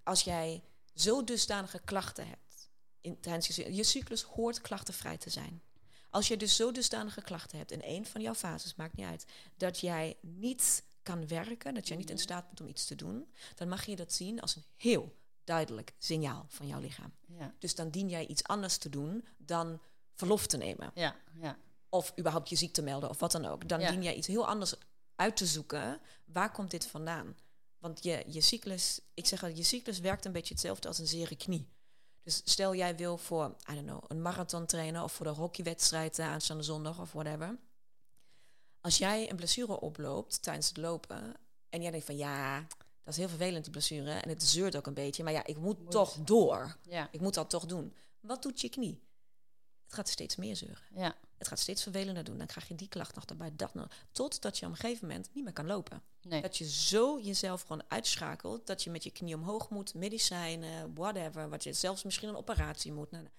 als 0.03 0.23
jij 0.23 0.63
zo 0.95 1.25
dusdanige 1.25 1.81
klachten 1.85 2.27
hebt. 2.27 2.71
In, 3.01 3.21
tijdens 3.21 3.47
je, 3.47 3.75
je 3.75 3.85
cyclus 3.85 4.23
hoort 4.23 4.61
klachtenvrij 4.61 5.17
te 5.17 5.31
zijn. 5.31 5.63
Als 6.13 6.29
je 6.29 6.37
dus 6.37 6.57
zo 6.57 6.73
dusdanige 6.73 7.23
klachten 7.23 7.59
hebt 7.59 7.71
in 7.71 7.81
een 7.85 8.07
van 8.07 8.21
jouw 8.21 8.35
fases, 8.35 8.75
maakt 8.75 8.97
niet 8.97 9.07
uit, 9.07 9.25
dat 9.57 9.79
jij 9.79 10.17
niet 10.21 10.85
kan 11.03 11.27
werken, 11.27 11.75
dat 11.75 11.89
jij 11.89 11.97
niet 11.97 12.11
in 12.11 12.19
staat 12.19 12.47
bent 12.47 12.61
om 12.61 12.69
iets 12.69 12.87
te 12.87 12.95
doen, 12.95 13.33
dan 13.55 13.69
mag 13.69 13.87
je 13.87 13.97
dat 13.97 14.13
zien 14.13 14.41
als 14.41 14.57
een 14.57 14.65
heel 14.77 15.17
duidelijk 15.45 15.93
signaal 15.99 16.47
van 16.49 16.67
jouw 16.67 16.81
lichaam. 16.81 17.13
Ja, 17.27 17.55
Dus 17.59 17.75
dan 17.75 17.91
dien 17.91 18.09
jij 18.09 18.27
iets 18.27 18.43
anders 18.43 18.77
te 18.77 18.89
doen 18.89 19.25
dan 19.37 19.81
verlof 20.15 20.47
te 20.47 20.57
nemen. 20.57 20.91
ja, 20.95 21.17
ja. 21.41 21.59
Of 21.89 22.13
überhaupt 22.19 22.49
je 22.49 22.57
ziek 22.57 22.73
te 22.73 22.83
melden 22.83 23.09
of 23.09 23.19
wat 23.19 23.33
dan 23.33 23.45
ook. 23.45 23.69
Dan 23.69 23.81
dien 23.91 24.03
jij 24.03 24.15
iets 24.15 24.27
heel 24.27 24.47
anders 24.47 24.75
uit 25.17 25.37
te 25.37 25.47
zoeken. 25.47 26.01
Waar 26.25 26.53
komt 26.53 26.71
dit 26.71 26.87
vandaan? 26.87 27.37
Want 27.79 28.03
je, 28.03 28.25
je 28.27 28.41
cyclus, 28.41 29.01
ik 29.15 29.27
zeg 29.27 29.43
al, 29.43 29.49
je 29.49 29.63
cyclus 29.63 29.99
werkt 29.99 30.25
een 30.25 30.33
beetje 30.33 30.55
hetzelfde 30.55 30.89
als 30.89 30.99
een 30.99 31.07
zere 31.07 31.37
knie. 31.37 31.69
Dus 32.23 32.41
stel 32.45 32.75
jij 32.75 32.97
wil 32.97 33.19
voor, 33.19 33.57
I 33.71 33.75
don't 33.75 33.87
know, 33.87 34.05
een 34.09 34.23
marathon 34.23 34.67
trainen 34.67 35.03
of 35.03 35.13
voor 35.13 35.27
de 35.27 35.33
hockeywedstrijd 35.33 36.19
eh, 36.19 36.27
aanstaande 36.27 36.63
zondag 36.63 37.01
of 37.01 37.13
whatever. 37.13 37.59
Als 38.81 38.99
jij 38.99 39.31
een 39.31 39.37
blessure 39.37 39.81
oploopt 39.81 40.43
tijdens 40.43 40.69
het 40.69 40.77
lopen 40.77 41.35
en 41.69 41.83
jij 41.83 41.91
denkt 41.91 42.07
van 42.07 42.17
ja, 42.17 42.61
dat 43.03 43.15
is 43.15 43.17
heel 43.17 43.29
vervelend 43.29 43.63
die 43.63 43.73
blessure 43.73 44.11
en 44.11 44.29
het 44.29 44.43
zeurt 44.43 44.77
ook 44.77 44.87
een 44.87 44.95
beetje, 44.95 45.25
maar 45.25 45.33
ja, 45.33 45.47
ik 45.47 45.57
moet, 45.57 45.79
Moet. 45.79 45.91
toch 45.91 46.17
door. 46.17 46.77
Ja, 46.83 47.09
Ik 47.11 47.21
moet 47.21 47.35
dat 47.35 47.51
toch 47.51 47.67
doen. 47.67 47.95
Wat 48.21 48.43
doet 48.43 48.61
je 48.61 48.69
knie? 48.69 49.03
Het 49.85 49.95
gaat 49.95 50.09
steeds 50.09 50.37
meer 50.37 50.57
zeuren. 50.57 50.83
ja, 50.95 51.17
Het 51.43 51.51
gaat 51.51 51.61
steeds 51.61 51.83
vervelender 51.83 52.25
doen. 52.25 52.39
Dan 52.39 52.47
krijg 52.47 52.69
je 52.69 52.75
die 52.75 52.89
klacht 52.89 53.15
nog 53.15 53.25
erbij, 53.25 53.51
dat 53.57 53.75
nog. 53.75 53.89
Totdat 54.13 54.59
je 54.59 54.67
op 54.67 54.73
een 54.73 54.79
gegeven 54.79 55.09
moment 55.09 55.31
niet 55.35 55.45
meer 55.45 55.53
kan 55.53 55.67
lopen. 55.67 56.03
nee. 56.23 56.43
Dat 56.43 56.59
je 56.59 56.71
zo 56.71 57.21
jezelf 57.21 57.61
gewoon 57.63 57.83
uitschakelt 57.89 58.67
dat 58.67 58.83
je 58.83 58.91
met 58.91 59.05
je 59.05 59.11
knie 59.11 59.35
omhoog 59.35 59.71
moet, 59.71 59.95
medicijnen, 59.95 60.95
whatever. 60.95 61.49
Wat 61.49 61.65
je 61.65 61.73
zelfs 61.73 62.03
misschien 62.03 62.29
een 62.29 62.37
operatie 62.37 62.93
moet. 62.93 63.11
Nou, 63.11 63.23
nou. 63.23 63.35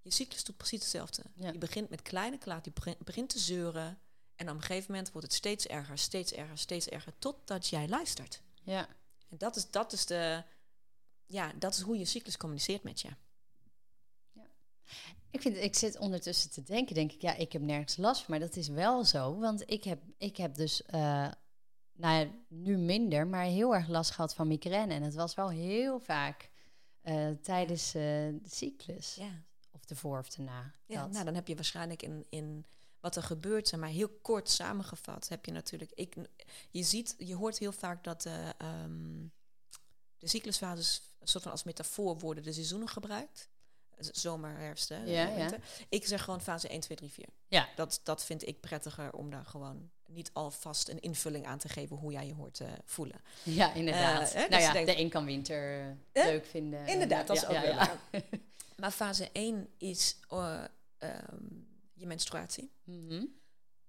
Je 0.00 0.10
cyclus 0.10 0.44
doet 0.44 0.56
precies 0.56 0.80
hetzelfde. 0.80 1.22
Ja. 1.34 1.52
Je 1.52 1.58
begint 1.58 1.90
met 1.90 2.02
kleine 2.02 2.38
klacht, 2.38 2.64
je 2.64 2.70
begint, 2.72 2.98
begint 2.98 3.28
te 3.28 3.38
zeuren. 3.38 3.98
En 4.36 4.48
op 4.48 4.54
een 4.54 4.62
gegeven 4.62 4.92
moment 4.92 5.12
wordt 5.12 5.26
het 5.26 5.36
steeds 5.36 5.66
erger, 5.66 5.98
steeds 5.98 6.32
erger, 6.32 6.58
steeds 6.58 6.88
erger. 6.88 7.12
Totdat 7.18 7.66
jij 7.66 7.88
luistert. 7.88 8.42
Ja, 8.62 8.88
En 9.28 9.38
dat 9.38 9.56
is, 9.56 9.70
dat 9.70 9.92
is 9.92 10.06
de. 10.06 10.42
Ja, 11.26 11.52
dat 11.58 11.74
is 11.74 11.80
hoe 11.80 11.98
je 11.98 12.04
cyclus 12.04 12.36
communiceert 12.36 12.82
met 12.82 13.00
je. 13.00 13.08
Ik, 15.30 15.40
vind, 15.40 15.56
ik 15.56 15.74
zit 15.74 15.98
ondertussen 15.98 16.50
te 16.50 16.62
denken, 16.62 16.94
denk 16.94 17.12
ik, 17.12 17.22
ja, 17.22 17.34
ik 17.34 17.52
heb 17.52 17.62
nergens 17.62 17.96
last 17.96 18.22
van, 18.22 18.30
maar 18.30 18.46
dat 18.46 18.56
is 18.56 18.68
wel 18.68 19.04
zo. 19.04 19.38
Want 19.38 19.70
ik 19.70 19.84
heb, 19.84 20.02
ik 20.18 20.36
heb 20.36 20.54
dus, 20.54 20.82
eh, 20.82 21.28
nou 21.92 22.24
ja, 22.24 22.30
nu 22.48 22.76
minder, 22.76 23.26
maar 23.26 23.44
heel 23.44 23.74
erg 23.74 23.88
last 23.88 24.10
gehad 24.10 24.34
van 24.34 24.48
migraine. 24.48 24.94
En 24.94 25.02
het 25.02 25.14
was 25.14 25.34
wel 25.34 25.48
heel 25.48 26.00
vaak 26.00 26.50
eh, 27.00 27.30
tijdens 27.42 27.86
eh, 27.86 28.02
de 28.02 28.40
cyclus. 28.44 29.14
Ja. 29.14 29.42
Of 29.72 29.84
ervoor 29.84 30.18
of 30.18 30.36
erna. 30.36 30.72
Ja, 30.86 31.02
dat. 31.02 31.12
nou 31.12 31.24
dan 31.24 31.34
heb 31.34 31.48
je 31.48 31.54
waarschijnlijk 31.54 32.02
in, 32.02 32.26
in 32.28 32.64
wat 33.00 33.16
er 33.16 33.22
gebeurt, 33.22 33.76
maar 33.76 33.88
heel 33.88 34.18
kort 34.22 34.48
samengevat, 34.50 35.28
heb 35.28 35.44
je 35.44 35.52
natuurlijk. 35.52 35.90
Ik, 35.94 36.14
je 36.70 36.82
ziet, 36.82 37.14
je 37.18 37.34
hoort 37.34 37.58
heel 37.58 37.72
vaak 37.72 38.04
dat 38.04 38.22
de, 38.22 38.54
ehm, 38.58 39.26
de 40.18 40.28
cyclusfases 40.28 41.02
een 41.18 41.28
soort 41.28 41.42
van 41.42 41.52
als 41.52 41.64
metafoor 41.64 42.18
worden 42.18 42.42
de 42.42 42.52
seizoenen 42.52 42.88
gebruikt. 42.88 43.48
Zomer, 43.98 44.56
herfst, 44.58 44.88
hè, 44.88 44.96
Ja, 44.96 45.04
ja. 45.26 45.34
winter. 45.34 45.60
Ik 45.88 46.06
zeg 46.06 46.22
gewoon 46.24 46.40
fase 46.40 46.68
1, 46.68 46.80
2, 46.80 46.96
3, 46.96 47.10
4. 47.10 47.24
Ja. 47.48 47.68
Dat, 47.76 48.00
dat 48.02 48.24
vind 48.24 48.46
ik 48.46 48.60
prettiger 48.60 49.12
om 49.12 49.30
daar 49.30 49.44
gewoon 49.44 49.90
niet 50.06 50.30
alvast 50.32 50.88
een 50.88 51.00
invulling 51.00 51.46
aan 51.46 51.58
te 51.58 51.68
geven 51.68 51.96
hoe 51.96 52.12
jij 52.12 52.26
je 52.26 52.34
hoort 52.34 52.54
te 52.54 52.68
voelen. 52.84 53.20
Ja, 53.42 53.72
inderdaad. 53.74 54.32
Hè, 54.32 54.40
dus 54.40 54.48
nou 54.50 54.62
je 54.62 54.66
ja, 54.68 54.72
denkt- 54.72 54.90
de 54.90 54.98
een 54.98 55.08
kan 55.10 55.24
winter 55.24 55.80
eh, 56.12 56.24
leuk 56.24 56.46
vinden. 56.46 56.86
Inderdaad, 56.86 57.26
dat 57.26 57.36
is 57.36 57.46
ook 57.46 57.52
waar. 57.52 57.98
Maar 58.76 58.90
fase 58.90 59.30
1 59.32 59.68
is 59.78 60.16
ehm, 60.28 61.42
je 61.92 62.06
menstruatie. 62.06 62.70
Mhm. 62.84 63.24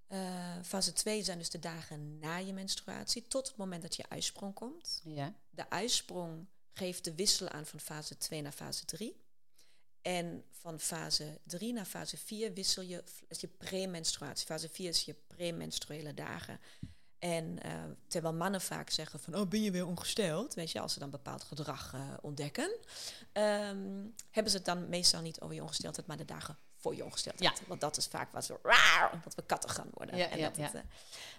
Eh, 0.08 0.56
fase 0.64 0.94
2 0.94 1.24
zijn 1.24 1.38
dus 1.38 1.50
de 1.50 1.60
dagen 1.60 2.20
na 2.20 2.38
je 2.38 2.54
menstruatie, 2.54 3.28
tot 3.28 3.48
het 3.48 3.58
moment 3.58 3.82
dat 3.82 3.96
je 3.96 4.04
ijsprong 4.10 4.54
komt. 4.54 5.02
Ja, 5.04 5.34
De 5.50 5.62
ijsprong 5.62 6.46
geeft 6.74 7.04
de 7.04 7.16
wissel 7.16 7.50
aan 7.50 7.66
van 7.66 7.80
fase 7.80 8.18
2 8.18 8.42
naar 8.42 8.52
fase 8.52 8.86
3. 8.86 9.24
En 10.06 10.44
van 10.52 10.80
fase 10.80 11.40
3 11.44 11.74
naar 11.74 11.86
fase 11.86 12.18
4 12.18 12.54
wissel 12.54 12.84
je, 12.84 13.04
is 13.28 13.40
je 13.40 13.48
premenstruatie. 13.48 14.46
Fase 14.46 14.70
4 14.70 14.90
is 14.90 15.02
je 15.02 15.16
premenstruele 15.28 16.14
dagen. 16.14 16.60
En 17.20 17.60
eh, 17.62 17.84
terwijl 18.08 18.34
mannen 18.34 18.62
vaak 18.62 18.90
zeggen 18.90 19.20
van, 19.20 19.36
oh, 19.36 19.48
ben 19.48 19.62
je 19.62 19.72
weer 19.72 19.86
ongesteld? 19.86 20.54
Weet 20.54 20.72
je, 20.72 20.80
als 20.80 20.94
ze 20.94 21.00
dan 21.00 21.10
bepaald 21.10 21.44
gedrag 21.44 21.94
eh, 21.94 22.02
ontdekken. 22.22 22.78
ehm, 23.32 24.04
hebben 24.32 24.52
ze 24.52 24.58
het 24.58 24.66
dan 24.66 24.90
meestal 24.90 25.22
niet 25.22 25.42
over 25.42 25.56
je 25.56 25.62
ongesteldheid, 25.62 26.08
maar 26.08 26.18
de 26.18 26.26
dagen 26.26 26.58
voor 26.76 26.96
je 26.96 27.04
ongesteldheid. 27.04 27.68
Want 27.68 27.82
dat 27.82 27.98
is 27.98 28.08
vaak 28.08 28.32
wat 28.32 28.48
we, 28.48 28.60
wat 29.24 29.36
we 29.36 29.46
katten 29.46 29.70
gaan 29.70 29.90
worden. 29.92 30.18
Ja, 30.18 30.30
en 30.30 30.38
ja, 30.38 30.50
dat 30.50 30.58
het, 30.58 30.72
ja. 30.72 30.84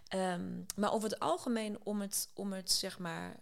eh, 0.09 0.33
ehm, 0.33 0.63
maar 0.77 0.93
over 0.93 1.11
het 1.11 1.19
algemeen, 1.19 1.79
om 1.85 2.01
het, 2.01 2.29
om 2.35 2.53
het 2.53 2.73
zeg 2.73 2.99
maar 2.99 3.37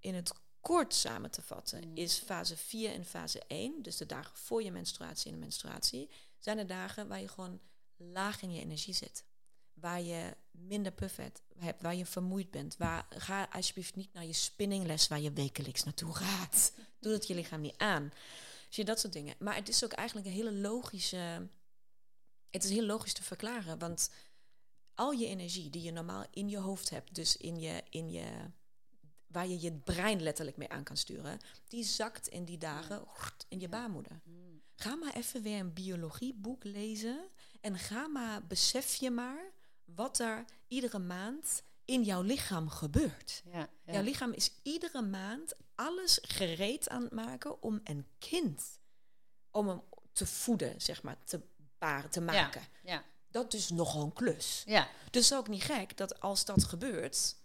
in 0.00 0.14
het 0.14 0.32
kort 0.66 0.94
samen 0.94 1.30
te 1.30 1.42
vatten, 1.42 1.88
Mm. 1.88 1.96
is 1.96 2.18
fase 2.18 2.56
4 2.56 2.92
en 2.92 3.04
fase 3.04 3.42
1, 3.46 3.82
dus 3.82 3.96
de 3.96 4.06
dagen 4.06 4.36
voor 4.36 4.62
je 4.62 4.70
menstruatie 4.70 5.26
en 5.26 5.32
de 5.32 5.40
menstruatie, 5.40 6.10
zijn 6.38 6.56
de 6.56 6.64
dagen 6.64 7.08
waar 7.08 7.20
je 7.20 7.28
gewoon 7.28 7.60
laag 7.96 8.42
in 8.42 8.52
je 8.52 8.60
energie 8.60 8.94
zit. 8.94 9.24
Waar 9.74 10.02
je 10.02 10.36
minder 10.50 10.92
puff 10.92 11.16
hebt, 11.16 11.42
waar 11.80 11.94
je 11.94 12.06
vermoeid 12.06 12.50
bent. 12.50 12.76
Waar, 12.76 13.06
ga 13.10 13.48
alsjeblieft 13.52 13.94
niet 13.96 14.12
naar 14.12 14.24
je 14.24 14.32
spinningles 14.32 15.08
waar 15.08 15.20
je 15.20 15.32
wekelijks 15.32 15.84
naartoe 15.84 16.14
gaat. 16.14 16.72
Doe 17.00 17.12
dat 17.12 17.26
je 17.26 17.34
lichaam 17.34 17.60
niet 17.60 17.76
aan. 17.76 18.12
Zie 18.68 18.84
je 18.84 18.90
dat 18.90 19.00
soort 19.00 19.12
dingen. 19.12 19.34
Maar 19.38 19.54
het 19.54 19.68
is 19.68 19.84
ook 19.84 19.92
eigenlijk 19.92 20.28
een 20.28 20.34
hele 20.34 20.52
logische. 20.52 21.48
Het 22.50 22.64
is 22.64 22.70
heel 22.70 22.86
logisch 22.86 23.12
te 23.12 23.22
verklaren, 23.22 23.78
want 23.78 24.10
al 24.94 25.10
je 25.12 25.26
energie 25.26 25.70
die 25.70 25.82
je 25.82 25.90
normaal 25.90 26.26
in 26.30 26.48
je 26.48 26.58
hoofd 26.58 26.90
hebt, 26.90 27.14
dus 27.14 27.36
in 27.36 27.60
je, 27.60 27.82
in 27.90 28.10
je, 28.10 28.26
waar 29.26 29.46
je 29.46 29.60
je 29.60 29.72
brein 29.72 30.22
letterlijk 30.22 30.56
mee 30.56 30.68
aan 30.68 30.84
kan 30.84 30.96
sturen, 30.96 31.38
die 31.68 31.84
zakt 31.84 32.28
in 32.28 32.44
die 32.44 32.58
dagen 32.58 33.04
in 33.48 33.60
je 33.60 33.68
baarmoeder. 33.68 34.20
Mm. 34.24 34.62
Ga 34.74 34.94
maar 34.94 35.14
even 35.14 35.42
weer 35.42 35.58
een 35.58 35.72
biologieboek 35.72 36.64
lezen 36.64 37.28
en 37.60 37.78
ga 37.78 38.06
maar, 38.06 38.46
besef 38.46 38.94
je 38.94 39.10
maar 39.10 39.52
wat 39.84 40.18
er 40.18 40.44
iedere 40.68 40.98
maand 40.98 41.62
in 41.84 42.02
jouw 42.02 42.22
lichaam 42.22 42.68
gebeurt. 42.68 43.42
ja, 43.44 43.68
ja. 43.84 43.92
Jouw 43.92 44.02
lichaam 44.02 44.32
is 44.32 44.50
iedere 44.62 45.02
maand 45.02 45.54
alles 45.74 46.18
gereed 46.22 46.88
aan 46.88 47.02
het 47.02 47.12
maken 47.12 47.62
om 47.62 47.80
een 47.84 48.06
kind, 48.18 48.78
om 49.50 49.68
hem 49.68 49.82
te 50.12 50.26
voeden, 50.26 50.80
zeg 50.80 51.02
maar, 51.02 51.16
te 51.24 51.40
paren 51.78 52.10
te 52.10 52.20
maken. 52.20 52.62
Ja. 52.82 53.04
Dat 53.30 53.54
is 53.54 53.68
nogal 53.68 54.02
een 54.02 54.12
klus. 54.12 54.62
Ja. 54.66 54.88
Dus 55.10 55.34
ook 55.34 55.48
niet 55.48 55.62
gek 55.62 55.96
dat 55.96 56.20
als 56.20 56.44
dat 56.44 56.64
gebeurt, 56.64 57.36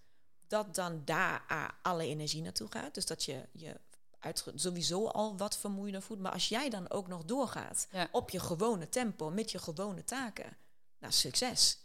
dat 0.51 0.75
dan 0.75 1.01
daar 1.05 1.43
alle 1.81 2.03
energie 2.03 2.41
naartoe 2.41 2.67
gaat. 2.71 2.93
Dus 2.93 3.05
dat 3.05 3.23
je 3.23 3.41
je 3.51 3.75
uit, 4.19 4.45
sowieso 4.55 5.07
al 5.07 5.37
wat 5.37 5.57
vermoeiender 5.57 6.01
voelt. 6.01 6.19
Maar 6.19 6.31
als 6.31 6.49
jij 6.49 6.69
dan 6.69 6.89
ook 6.89 7.07
nog 7.07 7.23
doorgaat 7.23 7.87
Ja. 7.91 8.07
op 8.11 8.29
je 8.29 8.39
gewone 8.39 8.89
tempo, 8.89 9.29
met 9.29 9.51
je 9.51 9.59
gewone 9.59 10.03
taken, 10.03 10.57
nou, 10.99 11.13
succes. 11.13 11.77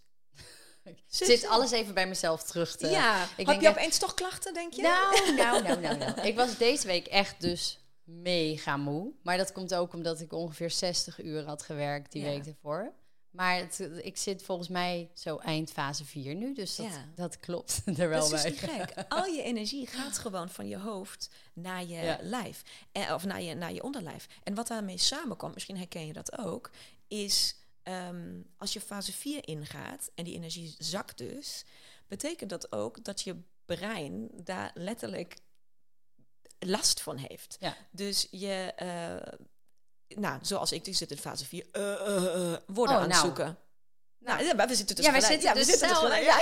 Zit 1.06 1.46
alles 1.46 1.70
even 1.70 1.94
bij 1.94 2.08
mezelf 2.08 2.42
terug 2.42 2.76
te... 2.76 2.88
ja, 2.88 3.22
ik 3.22 3.28
heb 3.36 3.46
denk 3.46 3.60
je 3.60 3.66
echt- 3.66 3.76
opeens 3.76 3.98
toch 3.98 4.14
klachten, 4.14 4.54
denk 4.54 4.72
je? 4.72 4.82
Nou, 4.82 5.34
nou, 5.36 5.62
nou, 5.62 5.80
nou, 5.80 5.96
nou. 5.96 6.20
Ik 6.28 6.36
was 6.36 6.56
deze 6.58 6.86
week 6.86 7.06
echt 7.06 7.40
dus 7.40 7.78
mega 8.04 8.76
moe. 8.76 9.12
Maar 9.22 9.36
dat 9.36 9.52
komt 9.52 9.74
ook 9.74 9.92
omdat 9.92 10.20
ik 10.20 10.32
ongeveer 10.32 10.70
60 10.70 11.22
uur 11.22 11.44
had 11.44 11.62
gewerkt 11.62 12.12
die 12.12 12.22
Ja. 12.22 12.28
week 12.28 12.46
ervoor. 12.46 12.92
Maar 13.36 13.56
het, 13.56 13.80
ik 14.02 14.16
zit 14.16 14.42
volgens 14.42 14.68
mij 14.68 15.10
zo 15.14 15.36
eind 15.36 15.72
fase 15.72 16.04
4 16.04 16.34
nu. 16.34 16.54
Dus 16.54 16.76
dat, 16.76 16.86
Ja. 16.86 17.04
dat 17.14 17.40
klopt 17.40 17.82
er 17.98 18.08
wel 18.08 18.28
dat 18.28 18.32
is 18.32 18.42
bij. 18.42 18.50
dus 18.50 18.60
niet 18.60 18.70
gek. 18.70 19.04
Al 19.08 19.24
je 19.24 19.42
energie 19.42 19.86
gaat 19.86 20.18
gewoon 20.18 20.48
van 20.50 20.68
je 20.68 20.78
hoofd 20.78 21.30
naar 21.52 21.80
je 21.84 21.94
Ja. 22.02 22.18
lijf. 22.20 22.62
En, 22.92 23.14
of 23.14 23.24
naar 23.24 23.42
je, 23.42 23.54
naar 23.54 23.72
je 23.72 23.82
onderlijf. 23.82 24.26
En 24.42 24.54
wat 24.54 24.66
daarmee 24.66 24.98
samenkomt, 24.98 25.54
misschien 25.54 25.76
herken 25.76 26.06
je 26.06 26.12
dat 26.12 26.38
ook, 26.38 26.70
is 27.08 27.56
ehm, 27.82 28.40
als 28.56 28.72
je 28.72 28.80
fase 28.80 29.12
4 29.12 29.48
ingaat 29.48 30.10
en 30.14 30.24
die 30.24 30.34
energie 30.34 30.74
zakt 30.78 31.18
dus, 31.18 31.64
betekent 32.08 32.50
dat 32.50 32.72
ook 32.72 33.04
dat 33.04 33.22
je 33.22 33.36
brein 33.64 34.28
daar 34.44 34.70
letterlijk 34.74 35.36
last 36.58 37.00
van 37.00 37.16
heeft. 37.16 37.56
Ja. 37.60 37.76
Dus 37.90 38.26
je, 38.30 38.72
eh, 38.76 39.32
nou, 40.08 40.38
zoals 40.42 40.72
ik, 40.72 40.84
die 40.84 40.94
zit 40.94 41.10
in 41.10 41.16
fase 41.16 41.44
4, 41.44 41.66
eh, 41.72 41.92
eh, 41.92 42.52
eh, 42.52 42.58
woorden 42.66 42.96
Oh, 42.96 43.02
aan 43.02 43.08
het 43.08 43.12
nou. 43.12 43.24
zoeken. 43.24 43.58
Nou, 44.18 44.44
ja, 44.44 44.54
maar 44.54 44.68
we 44.68 44.74
zitten 44.74 44.96
dus 44.96 45.04
Ja, 45.04 45.12
gelijk. 45.12 45.30
zitten 45.32 45.48
ja, 45.48 45.54
we 45.54 45.64
zitten 45.64 45.88
dus 45.88 45.98
gelijk. 45.98 46.24
Ja, 46.24 46.38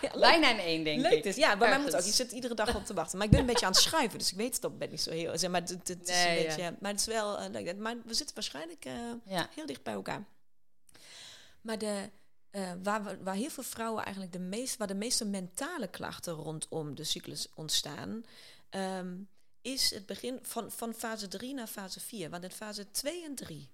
ja. 0.00 0.18
Bijna 0.18 0.50
in 0.50 0.58
één, 0.58 0.84
denk 0.84 1.00
Leuk 1.00 1.12
ik. 1.12 1.22
dus. 1.22 1.36
Ja, 1.36 1.56
bij 1.56 1.68
mij 1.68 1.78
moet 1.78 1.96
ook. 1.96 2.02
Je 2.02 2.10
zit 2.12 2.32
iedere 2.32 2.54
dag 2.54 2.74
op 2.76 2.86
te 2.86 2.94
wachten. 2.94 3.16
Maar 3.18 3.26
ik 3.26 3.32
ben 3.32 3.40
een 3.40 3.46
beetje 3.46 3.66
aan 3.66 3.72
het 3.72 3.80
schuiven, 3.80 4.18
dus 4.18 4.30
ik 4.30 4.36
weet 4.36 4.54
het 4.54 4.64
op 4.64 4.78
ben 4.78 4.90
niet 4.90 5.00
zo 5.00 5.10
heel. 5.10 5.38
Zeg 5.38 5.50
maar, 5.50 5.60
het, 5.60 5.70
het 5.70 6.08
is 6.08 6.24
een 6.24 6.34
beetje. 6.46 6.76
Maar 6.80 6.90
het 6.90 7.00
is 7.00 7.06
wel 7.06 7.50
leuk. 7.50 7.76
Maar 7.76 7.96
we 8.04 8.14
zitten 8.14 8.34
waarschijnlijk 8.34 8.84
heel 9.54 9.66
dicht 9.66 9.82
bij 9.82 9.94
elkaar. 9.94 10.24
Maar 11.60 11.78
de, 11.78 12.10
waar, 12.82 13.04
we, 13.04 13.18
waar 13.22 13.34
heel 13.34 13.50
veel 13.50 13.62
vrouwen 13.62 14.02
eigenlijk 14.02 14.32
de 14.32 14.38
meest, 14.38 14.76
waar 14.76 14.86
de 14.86 14.94
meeste 14.94 15.24
mentale 15.24 15.88
klachten 15.88 16.32
rondom 16.32 16.94
de 16.94 17.04
cyclus 17.04 17.48
ontstaan, 17.54 18.24
ehm, 18.70 19.14
is 19.62 19.90
het 19.90 20.06
begin 20.06 20.38
van, 20.42 20.70
van 20.70 20.94
fase 20.94 21.28
3 21.28 21.54
naar 21.54 21.66
fase 21.66 22.00
4. 22.00 22.30
Want 22.30 22.44
in 22.44 22.50
fase 22.50 22.90
2 22.90 23.24
en 23.24 23.34
3 23.34 23.70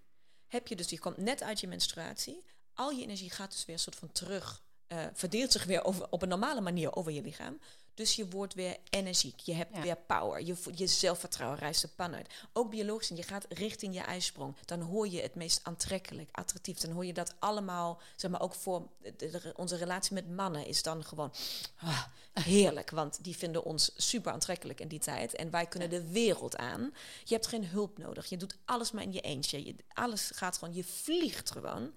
heb 0.47 0.69
je 0.69 0.77
dus, 0.77 0.91
je 0.91 0.99
komt 0.99 1.17
net 1.17 1.43
uit 1.43 1.61
je 1.61 1.69
menstruatie, 1.69 2.45
al 2.75 2.91
je 2.91 3.03
energie 3.03 3.31
gaat 3.31 3.51
dus 3.51 3.65
weer 3.65 3.75
een 3.75 3.81
soort 3.81 3.97
van 3.97 4.13
terug, 4.13 4.63
eh, 4.87 5.07
verdeelt 5.13 5.53
zich 5.53 5.65
weer 5.65 5.85
over, 5.85 6.07
op 6.11 6.23
een 6.23 6.29
normale 6.29 6.61
manier 6.61 6.97
over 6.97 7.13
je 7.13 7.23
lichaam. 7.23 7.61
Dus 7.95 8.17
je 8.17 8.29
wordt 8.29 8.55
weer 8.55 8.77
energiek, 8.91 9.41
je 9.41 9.53
hebt 9.55 9.77
Ja. 9.77 9.83
weer 9.83 9.97
power, 9.97 10.45
je, 10.45 10.57
je 10.75 10.87
zelfvertrouwen 10.87 11.59
rijst 11.59 11.81
de 11.81 11.89
pan 11.89 12.15
uit. 12.15 12.33
Ook 12.53 12.71
biologisch, 12.71 13.11
en 13.11 13.17
je 13.17 13.23
gaat 13.23 13.47
richting 13.49 13.95
je 13.95 14.01
ijsprong. 14.01 14.55
Dan 14.65 14.81
hoor 14.81 15.09
je 15.09 15.21
het 15.21 15.35
meest 15.35 15.61
aantrekkelijk, 15.63 16.29
attractief. 16.33 16.79
Dan 16.79 16.91
hoor 16.91 17.07
je 17.07 17.13
dat 17.13 17.35
allemaal, 17.39 18.01
zeg 18.17 18.31
maar 18.31 18.41
ook 18.41 18.55
voor 18.55 18.89
de- 19.03 19.17
de- 19.17 19.53
onze 19.57 19.77
relatie 19.77 20.15
met 20.15 20.31
mannen 20.31 20.67
is 20.67 20.83
dan 20.83 21.05
gewoon 21.05 21.33
ah, 21.77 22.05
heerlijk. 22.33 22.91
Want 22.91 23.25
die 23.25 23.37
vinden 23.37 23.65
ons 23.65 23.91
super 23.97 24.33
aantrekkelijk 24.33 24.81
in 24.81 24.89
die 24.89 24.99
tijd. 24.99 25.35
En 25.35 25.51
wij 25.51 25.67
kunnen 25.67 25.91
de 25.91 26.09
wereld 26.11 26.57
aan. 26.57 26.95
Je 27.25 27.35
hebt 27.35 27.47
geen 27.47 27.67
hulp 27.67 27.99
nodig. 27.99 28.27
Je 28.29 28.37
doet 28.37 28.57
alles 28.65 28.91
maar 28.91 29.03
in 29.03 29.13
je 29.13 29.21
eentje. 29.21 29.65
Je, 29.65 29.75
alles 29.93 30.31
gaat 30.35 30.59
gewoon, 30.59 30.75
je 30.75 30.85
vliegt 30.85 31.51
gewoon. 31.51 31.93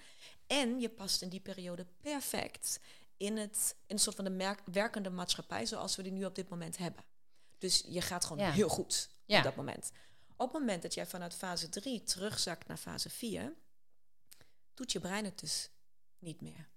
En 0.48 0.80
je 0.80 0.90
past 0.90 1.22
in 1.22 1.30
die 1.30 1.40
periode 1.40 1.86
perfect 2.02 2.80
in, 3.18 3.38
het, 3.38 3.76
in 3.86 3.96
een 3.96 4.02
soort 4.02 4.16
van 4.16 4.26
de 4.26 4.32
merk, 4.32 4.62
werkende 4.66 5.10
maatschappij 5.10 5.66
zoals 5.66 5.96
we 5.96 6.04
die 6.04 6.12
nu 6.12 6.26
op 6.26 6.36
dit 6.36 6.50
moment 6.50 6.78
hebben. 6.78 7.04
Dus 7.58 7.84
je 7.88 8.02
gaat 8.02 8.26
gewoon 8.26 8.44
Ja. 8.46 8.52
heel 8.52 8.70
goed 8.70 9.10
Ja. 9.26 9.38
op 9.38 9.44
dat 9.44 9.56
moment. 9.56 9.92
Op 10.36 10.52
het 10.52 10.60
moment 10.60 10.82
dat 10.82 10.94
jij 10.94 11.06
vanuit 11.06 11.34
fase 11.34 11.70
3 11.70 12.04
terugzakt 12.04 12.68
naar 12.68 12.78
fase 12.78 13.10
4, 13.10 13.54
doet 14.74 14.92
je 14.92 15.00
brein 15.00 15.26
het 15.26 15.40
dus 15.40 15.70
niet 16.20 16.42
meer. 16.42 16.70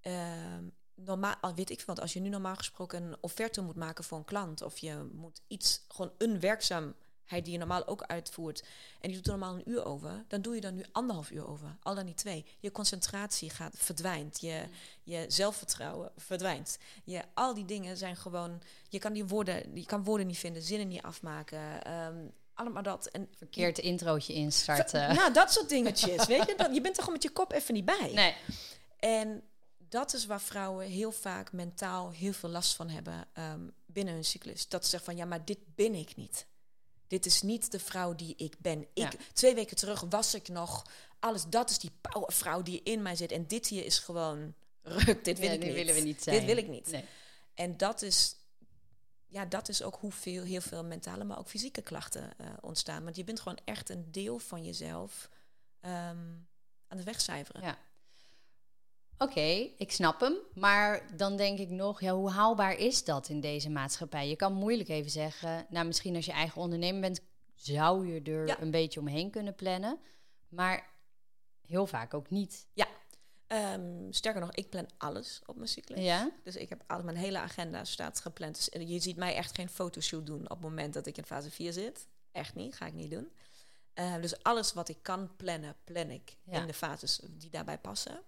Ehm, 0.00 0.68
normaal, 0.94 1.34
al 1.40 1.54
weet 1.54 1.70
ik 1.70 1.76
veel, 1.76 1.86
want 1.86 2.00
als 2.00 2.12
je 2.12 2.20
nu 2.20 2.28
normaal 2.28 2.56
gesproken 2.56 3.02
een 3.02 3.16
offerte 3.20 3.60
moet 3.62 3.76
maken 3.76 4.04
voor 4.04 4.18
een 4.18 4.24
klant, 4.24 4.62
of 4.62 4.78
je 4.78 5.08
moet 5.12 5.42
iets, 5.46 5.84
gewoon 5.88 6.12
een 6.18 6.40
werkzaamheid 7.24 7.44
die 7.44 7.52
je 7.52 7.58
normaal 7.58 7.86
ook 7.86 8.02
uitvoert, 8.02 8.62
en 9.00 9.08
die 9.08 9.16
doet 9.16 9.26
er 9.26 9.38
normaal 9.38 9.54
een 9.54 9.70
uur 9.70 9.84
over, 9.84 10.24
dan 10.28 10.42
doe 10.42 10.54
je 10.54 10.60
er 10.60 10.72
nu 10.72 10.84
anderhalf 10.92 11.30
uur 11.30 11.48
over, 11.48 11.76
al 11.82 11.94
dan 11.94 12.04
niet 12.04 12.16
twee. 12.16 12.44
Je 12.60 12.72
concentratie 12.72 13.50
gaat, 13.50 13.74
verdwijnt, 13.76 14.40
je, 14.40 14.68
je 15.02 15.24
zelfvertrouwen 15.28 16.12
verdwijnt. 16.16 16.78
Je, 17.04 17.22
al 17.34 17.54
die 17.54 17.64
dingen 17.64 17.96
zijn 17.96 18.16
gewoon, 18.16 18.62
je 18.88 18.98
kan 18.98 19.12
die 19.12 19.24
woorden, 19.24 19.76
je 19.76 19.86
kan 19.86 20.04
woorden 20.04 20.26
niet 20.26 20.38
vinden, 20.38 20.62
zinnen 20.62 20.88
niet 20.88 21.02
afmaken, 21.02 21.84
ehm, 21.84 22.26
allemaal 22.54 22.82
dat. 22.82 23.06
En 23.06 23.28
Verkeerd 23.36 23.78
introotje 23.78 24.32
instarten. 24.32 25.14
nou, 25.14 25.32
dat 25.32 25.52
soort 25.52 25.68
dingetjes, 25.68 26.26
weet 26.32 26.46
je, 26.46 26.54
dat, 26.56 26.74
je 26.74 26.80
bent 26.80 26.96
er 26.96 27.02
gewoon 27.02 27.18
met 27.18 27.22
je 27.22 27.30
kop 27.30 27.52
even 27.52 27.74
niet 27.74 27.84
bij. 27.84 28.10
Nee. 28.14 28.34
En 28.98 29.42
dat 29.88 30.14
is 30.14 30.26
waar 30.26 30.40
vrouwen 30.40 30.86
heel 30.86 31.12
vaak 31.12 31.52
mentaal 31.52 32.10
heel 32.10 32.32
veel 32.32 32.48
last 32.48 32.74
van 32.74 32.88
hebben 32.88 33.28
ehm, 33.32 33.68
binnen 33.86 34.14
hun 34.14 34.24
cyclus. 34.24 34.68
Dat 34.68 34.84
ze 34.84 34.90
zeggen 34.90 35.12
van 35.12 35.18
ja, 35.20 35.24
maar 35.24 35.44
dit 35.44 35.58
ben 35.74 35.94
ik 35.94 36.16
niet. 36.16 36.46
Dit 37.14 37.26
is 37.26 37.42
niet 37.42 37.70
de 37.70 37.78
vrouw 37.78 38.14
die 38.14 38.34
ik 38.36 38.54
ben. 38.58 38.80
Ik, 38.80 38.88
Ja. 38.94 39.10
Twee 39.32 39.54
weken 39.54 39.76
terug 39.76 40.00
was 40.00 40.34
ik 40.34 40.48
nog 40.48 40.86
alles. 41.18 41.44
Dat 41.48 41.70
is 41.70 41.78
die 41.78 41.90
powervrouw 42.00 42.62
die 42.62 42.82
in 42.82 43.02
mij 43.02 43.16
zit. 43.16 43.32
En 43.32 43.46
dit 43.46 43.66
hier 43.66 43.84
is 43.84 43.98
gewoon 43.98 44.54
ruk. 44.82 45.24
Dit 45.24 45.38
wil 45.38 45.48
Ja, 45.48 45.54
ik 45.54 45.62
niet. 45.64 45.74
willen 45.74 45.94
we 45.94 46.00
niet 46.00 46.22
zijn. 46.22 46.36
Dit 46.36 46.44
wil 46.44 46.56
ik 46.56 46.68
niet. 46.68 46.90
Nee. 46.90 47.04
En 47.54 47.76
dat 47.76 48.02
is, 48.02 48.36
ja, 49.26 49.44
dat 49.44 49.68
is 49.68 49.82
ook 49.82 49.96
hoeveel 50.00 50.42
heel 50.42 50.60
veel 50.60 50.84
mentale, 50.84 51.24
maar 51.24 51.38
ook 51.38 51.48
fysieke 51.48 51.82
klachten 51.82 52.38
eh, 52.38 52.46
ontstaan. 52.60 53.04
Want 53.04 53.16
je 53.16 53.24
bent 53.24 53.40
gewoon 53.40 53.58
echt 53.64 53.90
een 53.90 54.12
deel 54.12 54.38
van 54.38 54.64
jezelf 54.64 55.28
ehm, 55.80 55.92
aan 56.88 56.96
het 56.96 57.04
wegcijferen. 57.04 57.62
Ja. 57.62 57.78
Oké, 59.18 59.70
ik 59.76 59.92
snap 59.92 60.20
hem. 60.20 60.34
Maar 60.54 61.16
dan 61.16 61.36
denk 61.36 61.58
ik 61.58 61.70
nog, 61.70 62.00
ja, 62.00 62.12
hoe 62.14 62.30
haalbaar 62.30 62.76
is 62.76 63.04
dat 63.04 63.28
in 63.28 63.40
deze 63.40 63.70
maatschappij? 63.70 64.28
Je 64.28 64.36
kan 64.36 64.52
moeilijk 64.52 64.88
even 64.88 65.10
zeggen, 65.10 65.66
nou 65.68 65.86
misschien 65.86 66.16
als 66.16 66.24
je 66.26 66.32
eigen 66.32 66.60
ondernemer 66.60 67.00
bent, 67.00 67.20
zou 67.54 68.06
je 68.12 68.20
er 68.22 68.46
Ja. 68.46 68.60
een 68.60 68.70
beetje 68.70 69.00
omheen 69.00 69.30
kunnen 69.30 69.54
plannen. 69.54 69.98
Maar 70.48 70.90
heel 71.66 71.86
vaak 71.86 72.14
ook 72.14 72.30
niet. 72.30 72.66
Ehm, 73.46 74.10
sterker 74.12 74.40
nog, 74.40 74.52
ik 74.54 74.70
plan 74.70 74.86
alles 74.98 75.40
op 75.46 75.56
mijn 75.56 75.68
cyclus. 75.68 76.00
Ja? 76.04 76.30
Dus 76.44 76.56
ik 76.56 76.68
heb 76.68 76.82
al 76.86 77.02
mijn 77.02 77.16
hele 77.16 77.38
agenda 77.38 77.84
staat 77.84 78.20
gepland. 78.20 78.54
Dus 78.72 78.88
je 78.88 78.98
ziet 78.98 79.16
mij 79.16 79.34
echt 79.34 79.54
geen 79.54 79.68
fotoshoot 79.68 80.26
doen 80.26 80.42
op 80.42 80.48
het 80.48 80.60
moment 80.60 80.94
dat 80.94 81.06
ik 81.06 81.16
in 81.16 81.24
fase 81.24 81.50
4 81.50 81.72
zit. 81.72 82.06
Echt 82.32 82.54
niet, 82.54 82.74
ga 82.76 82.86
ik 82.86 82.92
niet 82.92 83.10
doen. 83.10 83.32
Eh, 83.94 84.14
dus 84.20 84.42
alles 84.42 84.72
wat 84.72 84.88
ik 84.88 84.98
kan 85.02 85.36
plannen, 85.36 85.76
plan 85.84 86.10
ik 86.10 86.36
Ja. 86.44 86.60
in 86.60 86.66
de 86.66 86.72
fases 86.74 87.20
die 87.30 87.50
daarbij 87.50 87.78
passen. 87.78 88.20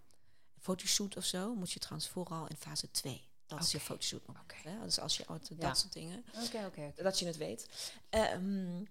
Fotoshoot 0.66 1.16
of 1.16 1.24
zo 1.24 1.54
moet 1.54 1.72
je 1.72 1.78
trouwens 1.78 2.08
vooral 2.08 2.46
in 2.48 2.56
fase 2.56 2.90
2. 2.90 3.22
Dat 3.46 3.62
is 3.62 3.72
je 3.72 3.80
fotoshoot. 3.80 4.22
Hè? 4.62 4.82
Dus 4.82 4.98
als 5.00 5.16
je 5.16 5.24
dat 5.26 5.56
Ja. 5.58 5.74
soort 5.74 5.92
dingen, 5.92 6.24
Oké, 6.44 6.64
oké. 6.66 6.92
dat 7.02 7.18
je 7.18 7.26
het 7.26 7.36
weet. 7.36 7.68
Ehm, 8.10 8.82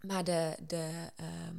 maar 0.00 0.24
de, 0.24 0.56
de, 0.66 1.10
ehm, 1.16 1.56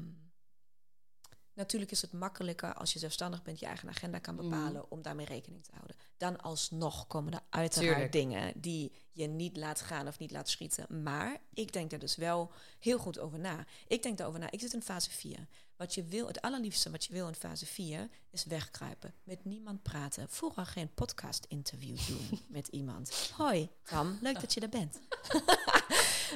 natuurlijk 1.53 1.91
is 1.91 2.01
het 2.01 2.11
makkelijker 2.13 2.73
als 2.73 2.93
je 2.93 2.99
zelfstandig 2.99 3.41
bent, 3.43 3.59
je 3.59 3.65
eigen 3.65 3.89
agenda 3.89 4.19
kan 4.19 4.35
Mhm. 4.35 4.43
bepalen 4.49 4.91
om 4.91 5.01
daarmee 5.01 5.25
rekening 5.25 5.63
te 5.63 5.71
houden. 5.73 5.95
Dan 6.17 6.41
alsnog 6.41 7.07
komen 7.07 7.33
er 7.33 7.41
uiteraard 7.49 7.91
Tuurlijk. 7.93 8.11
dingen 8.11 8.61
die 8.61 8.91
je 9.11 9.27
niet 9.27 9.57
laat 9.57 9.81
gaan 9.81 10.07
of 10.07 10.19
niet 10.19 10.31
laat 10.31 10.49
schieten. 10.49 11.03
Maar 11.03 11.37
ik 11.53 11.73
denk 11.73 11.91
er 11.91 11.99
dus 11.99 12.15
wel 12.15 12.51
heel 12.79 12.97
goed 12.97 13.19
over 13.19 13.39
na. 13.39 13.65
Ik 13.87 14.03
denk 14.03 14.17
daarover 14.17 14.41
na. 14.41 14.51
Ik 14.51 14.59
zit 14.59 14.73
in 14.73 14.81
fase 14.81 15.09
4. 15.11 15.47
Wat 15.77 15.93
je 15.93 16.03
wil, 16.03 16.27
het 16.27 16.41
allerliefste 16.41 16.91
wat 16.91 17.05
je 17.05 17.13
wil 17.13 17.27
in 17.27 17.35
fase 17.35 17.65
4 17.65 18.09
is 18.31 18.45
wegkruipen. 18.45 19.13
Met 19.23 19.45
niemand 19.45 19.83
praten. 19.83 20.29
Vooral 20.29 20.65
geen 20.65 20.93
podcast 20.93 21.45
interview 21.47 21.97
doen 22.07 22.39
met 22.47 22.67
iemand. 22.67 23.31
Hoi, 23.37 23.69
Tam, 23.83 24.17
leuk 24.21 24.39
dat 24.41 24.53
je 24.53 24.59
er 24.59 24.69
bent. 24.69 24.99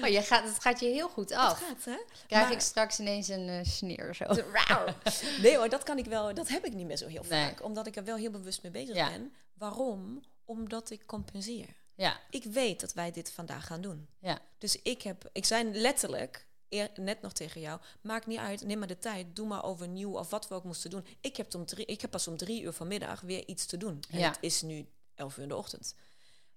Oh, 0.03 0.07
je 0.07 0.21
gaat, 0.21 0.43
het 0.43 0.59
gaat 0.61 0.79
je 0.79 0.85
heel 0.85 1.09
goed 1.09 1.31
af. 1.31 1.59
gaat, 1.59 1.85
hè? 1.85 1.97
Krijg 2.27 2.43
Maar- 2.43 2.51
ik 2.51 2.59
straks 2.59 2.99
ineens 2.99 3.27
een 3.27 3.47
eh, 3.49 3.63
sneer 3.65 4.15
zo. 4.15 4.23
Nee 5.41 5.57
hoor, 5.57 5.69
dat 5.69 5.83
kan 5.83 5.97
ik 5.97 6.05
wel. 6.05 6.33
Dat 6.33 6.47
heb 6.47 6.65
ik 6.65 6.73
niet 6.73 6.85
meer 6.85 6.97
zo 6.97 7.07
heel 7.07 7.25
Nee. 7.29 7.29
vaak. 7.45 7.63
Omdat 7.63 7.87
ik 7.87 7.95
er 7.95 8.03
wel 8.03 8.15
heel 8.15 8.31
bewust 8.31 8.61
mee 8.63 8.71
bezig 8.71 8.95
Ja. 8.95 9.09
ben. 9.09 9.33
Waarom? 9.53 10.21
Omdat 10.45 10.89
ik 10.89 11.05
compenseer. 11.05 11.67
Ja, 11.95 12.19
Ik 12.29 12.43
weet 12.43 12.79
dat 12.79 12.93
wij 12.93 13.11
dit 13.11 13.31
vandaag 13.31 13.65
gaan 13.65 13.81
doen. 13.81 14.07
ja. 14.19 14.39
Dus 14.57 14.81
ik 14.81 15.01
heb, 15.01 15.29
ik 15.31 15.45
zei 15.45 15.71
letterlijk 15.79 16.47
eer- 16.69 16.89
net 16.95 17.21
nog 17.21 17.33
tegen 17.33 17.61
jou, 17.61 17.79
maakt 18.01 18.27
niet 18.27 18.37
uit, 18.39 18.63
neem 18.65 18.79
maar 18.79 18.87
de 18.87 18.99
tijd, 18.99 19.35
doe 19.35 19.47
maar 19.47 19.63
overnieuw 19.63 20.17
of 20.17 20.29
wat 20.29 20.47
we 20.47 20.55
ook 20.55 20.63
moesten 20.63 20.89
doen. 20.89 21.05
Ik 21.21 21.37
heb, 21.37 21.55
om 21.55 21.65
drie, 21.65 21.85
ik 21.85 22.01
heb 22.01 22.11
pas 22.11 22.27
om 22.27 22.37
drie 22.37 22.61
uur 22.61 22.73
vanmiddag 22.73 23.21
weer 23.21 23.47
iets 23.47 23.65
te 23.65 23.77
doen. 23.77 24.03
En 24.09 24.19
Ja. 24.19 24.27
het 24.29 24.37
is 24.41 24.61
nu 24.61 24.87
elf 25.15 25.37
uur 25.37 25.43
in 25.43 25.49
de 25.49 25.55
ochtend. 25.55 25.95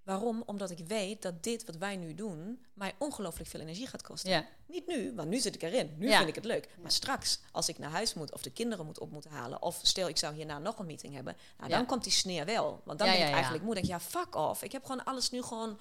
Waarom? 0.03 0.42
Omdat 0.46 0.70
ik 0.70 0.79
weet 0.87 1.22
dat 1.22 1.42
dit 1.42 1.64
wat 1.64 1.77
wij 1.77 1.96
nu 1.96 2.14
doen 2.14 2.64
mij 2.75 2.94
ongelooflijk 2.98 3.48
veel 3.51 3.61
energie 3.61 3.87
gaat 3.87 4.03
kosten. 4.03 4.31
Ja. 4.31 4.46
Niet 4.66 4.87
nu, 4.87 5.12
want 5.14 5.29
nu 5.29 5.38
zit 5.38 5.55
ik 5.55 5.62
erin. 5.62 5.94
Nu 5.98 6.09
Ja. 6.09 6.16
vind 6.16 6.29
ik 6.29 6.35
het 6.35 6.44
leuk. 6.44 6.68
Maar 6.81 6.90
straks, 6.92 7.40
als 7.53 7.68
ik 7.68 7.79
naar 7.79 7.90
huis 7.90 8.14
moet 8.14 8.33
of 8.33 8.42
de 8.42 8.51
kinderen 8.51 8.87
moet 8.87 8.98
op 8.98 9.11
moeten 9.11 9.31
halen, 9.31 9.62
of 9.62 9.79
stel 9.83 10.09
ik 10.09 10.18
zou 10.18 10.35
hierna 10.35 10.59
nog 10.59 10.79
een 10.79 10.87
meeting 10.87 11.14
hebben, 11.14 11.37
nou, 11.59 11.70
dan 11.70 11.79
Ja. 11.79 11.85
komt 11.85 12.03
die 12.05 12.12
sneer 12.12 12.44
wel. 12.44 12.81
Want 12.85 12.98
dan 12.98 13.09
ben 13.09 13.27
ik 13.27 13.33
eigenlijk 13.33 13.64
moe. 13.64 13.75
Denk, 13.75 13.87
ik, 13.87 13.92
ja, 13.92 14.01
fuck 14.01 14.35
off. 14.35 14.62
Ik 14.62 14.72
heb 14.72 14.83
gewoon 14.85 15.05
alles 15.05 15.31
nu 15.31 15.42
gewoon. 15.42 15.79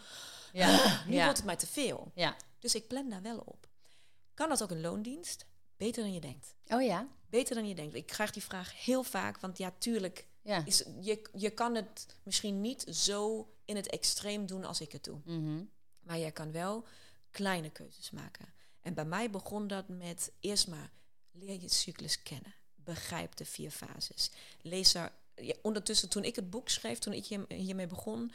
Ja. 0.53 0.67
Nu 1.07 1.15
wordt 1.23 1.37
het 1.37 1.45
mij 1.45 1.55
te 1.55 1.67
veel. 1.67 2.11
ja. 2.15 2.35
Dus 2.59 2.75
ik 2.75 2.87
plan 2.87 3.09
daar 3.09 3.21
wel 3.21 3.37
op. 3.45 3.67
Kan 4.33 4.49
dat 4.49 4.63
ook 4.63 4.71
een 4.71 4.81
loondienst? 4.81 5.45
Beter 5.77 6.03
dan 6.03 6.13
je 6.13 6.19
denkt. 6.21 6.55
Oh 6.67 6.81
ja. 6.81 7.07
Beter 7.29 7.55
dan 7.55 7.67
je 7.67 7.75
denkt. 7.75 7.95
Ik 7.95 8.05
krijg 8.05 8.31
die 8.31 8.43
vraag 8.43 8.83
heel 8.83 9.03
vaak, 9.03 9.39
want 9.39 9.57
ja, 9.57 9.73
tuurlijk 9.77 10.27
Ja. 10.41 10.65
is 10.65 10.83
je, 11.01 11.29
je 11.33 11.49
kan 11.49 11.75
het 11.75 12.05
misschien 12.23 12.61
niet 12.61 12.81
zo 12.89 13.49
in 13.65 13.75
het 13.75 13.89
extreem 13.89 14.45
doen 14.45 14.65
als 14.65 14.81
ik 14.81 14.91
het 14.91 15.03
doe. 15.03 15.19
Mhm. 15.25 15.63
Maar 15.99 16.17
jij 16.19 16.31
kan 16.31 16.51
wel 16.51 16.85
kleine 17.31 17.69
keuzes 17.69 18.11
maken. 18.11 18.53
En 18.81 18.93
bij 18.93 19.05
mij 19.05 19.29
begon 19.29 19.67
dat 19.67 19.87
met 19.87 20.31
eerst 20.39 20.67
maar 20.67 20.91
leer 21.31 21.61
je 21.61 21.69
cyclus 21.69 22.23
kennen. 22.23 22.53
Begrijp 22.75 23.35
de 23.35 23.45
vier 23.45 23.71
fases. 23.71 24.31
Lees 24.61 24.93
er. 24.93 25.11
ja, 25.35 25.55
ondertussen, 25.61 26.09
toen 26.09 26.23
ik 26.23 26.35
het 26.35 26.49
boek 26.49 26.69
schreef, 26.69 26.99
toen 26.99 27.13
ik 27.13 27.25
hier- 27.25 27.45
hiermee 27.53 27.87
begon, 27.87 28.31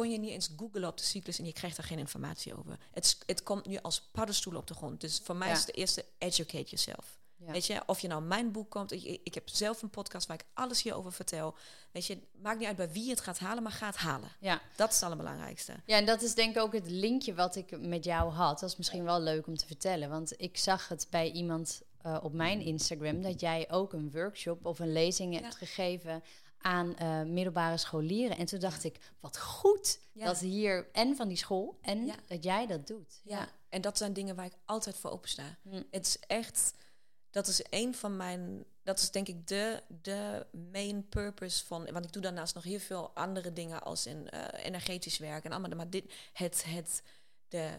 kon 0.00 0.10
je 0.10 0.18
niet 0.18 0.30
eens 0.30 0.50
googlen 0.56 0.84
op 0.88 0.96
de 0.98 1.04
cyclus 1.04 1.38
en 1.38 1.44
je 1.44 1.52
krijgt 1.52 1.76
daar 1.76 1.86
geen 1.86 1.98
informatie 1.98 2.58
over. 2.58 2.78
Het, 2.90 3.18
het 3.26 3.42
komt 3.42 3.66
nu 3.66 3.76
als 3.76 4.00
paddenstoel 4.12 4.56
op 4.56 4.66
de 4.66 4.74
grond. 4.74 5.00
Dus 5.00 5.20
voor 5.24 5.36
mij 5.36 5.48
Ja. 5.48 5.54
is 5.54 5.60
het 5.60 5.76
eerste 5.76 6.04
educate 6.18 6.64
yourself. 6.64 7.18
Ja. 7.36 7.52
Weet 7.52 7.66
je, 7.66 7.82
of 7.86 8.00
je 8.00 8.08
nou 8.08 8.22
mijn 8.22 8.52
boek 8.52 8.70
komt. 8.70 8.92
Ik, 8.92 9.20
ik 9.24 9.34
heb 9.34 9.48
zelf 9.48 9.82
een 9.82 9.90
podcast 9.90 10.26
waar 10.26 10.36
ik 10.36 10.46
alles 10.54 10.82
hierover 10.82 11.12
vertel. 11.12 11.54
Weet 11.92 12.06
je, 12.06 12.18
maakt 12.42 12.58
niet 12.58 12.66
uit 12.68 12.76
bij 12.76 12.90
wie 12.92 13.04
je 13.04 13.10
het 13.10 13.20
gaat 13.20 13.38
halen, 13.38 13.62
maar 13.62 13.72
ga 13.72 13.86
het 13.86 13.96
halen. 13.96 14.28
ja. 14.40 14.60
Dat 14.76 14.88
is 14.88 14.94
het 14.94 15.04
allerbelangrijkste. 15.04 15.72
Ja, 15.86 15.96
en 15.96 16.06
dat 16.06 16.22
is 16.22 16.34
denk 16.34 16.56
ik 16.56 16.62
ook 16.62 16.72
het 16.72 16.90
linkje 16.90 17.34
wat 17.34 17.56
ik 17.56 17.80
met 17.80 18.04
jou 18.04 18.32
had. 18.32 18.60
Dat 18.60 18.70
is 18.70 18.76
misschien 18.76 19.04
wel 19.04 19.20
leuk 19.20 19.46
om 19.46 19.56
te 19.56 19.66
vertellen. 19.66 20.10
Want 20.10 20.32
ik 20.36 20.56
zag 20.56 20.88
het 20.88 21.06
bij 21.10 21.30
iemand 21.30 21.82
eh, 22.02 22.18
op 22.22 22.32
mijn 22.32 22.60
Instagram... 22.60 23.22
dat 23.22 23.40
jij 23.40 23.70
ook 23.70 23.92
een 23.92 24.10
workshop 24.10 24.66
of 24.66 24.78
een 24.78 24.92
lezing 24.92 25.40
hebt 25.40 25.54
gegeven 25.56 26.22
aan 26.60 26.96
eh, 26.96 27.22
middelbare 27.22 27.76
scholieren. 27.76 28.36
En 28.36 28.46
toen 28.46 28.60
dacht 28.60 28.84
ik, 28.84 28.98
wat 29.20 29.38
goed 29.38 30.00
Ja. 30.12 30.24
dat 30.24 30.38
hier... 30.38 30.88
en 30.92 31.16
van 31.16 31.28
die 31.28 31.36
school 31.36 31.78
en 31.82 32.06
Ja. 32.06 32.14
dat 32.26 32.44
jij 32.44 32.66
dat 32.66 32.86
doet. 32.86 33.20
Ja. 33.24 33.48
en 33.68 33.80
dat 33.80 33.98
zijn 33.98 34.12
dingen 34.12 34.36
waar 34.36 34.44
ik 34.44 34.56
altijd 34.64 34.96
voor 34.96 35.10
opensta. 35.10 35.56
Hm. 35.62 35.82
Het 35.90 36.06
is 36.06 36.18
echt, 36.26 36.74
dat 37.30 37.46
is 37.46 37.64
een 37.70 37.94
van 37.94 38.16
mijn, 38.16 38.64
dat 38.82 38.98
is 38.98 39.10
denk 39.10 39.28
ik 39.28 39.46
de, 39.46 39.82
de 40.02 40.46
main 40.72 41.08
purpose 41.08 41.66
van, 41.66 41.92
want 41.92 42.04
ik 42.04 42.12
doe 42.12 42.22
daarnaast 42.22 42.54
nog 42.54 42.64
heel 42.64 42.78
veel 42.78 43.10
andere 43.14 43.52
dingen 43.52 43.82
als 43.82 44.06
in 44.06 44.30
eh, 44.30 44.64
energetisch 44.64 45.18
werk 45.18 45.44
en 45.44 45.52
allemaal, 45.52 45.76
maar 45.76 45.90
dit, 45.90 46.12
het, 46.32 46.64
het, 46.66 47.02
de, 47.48 47.78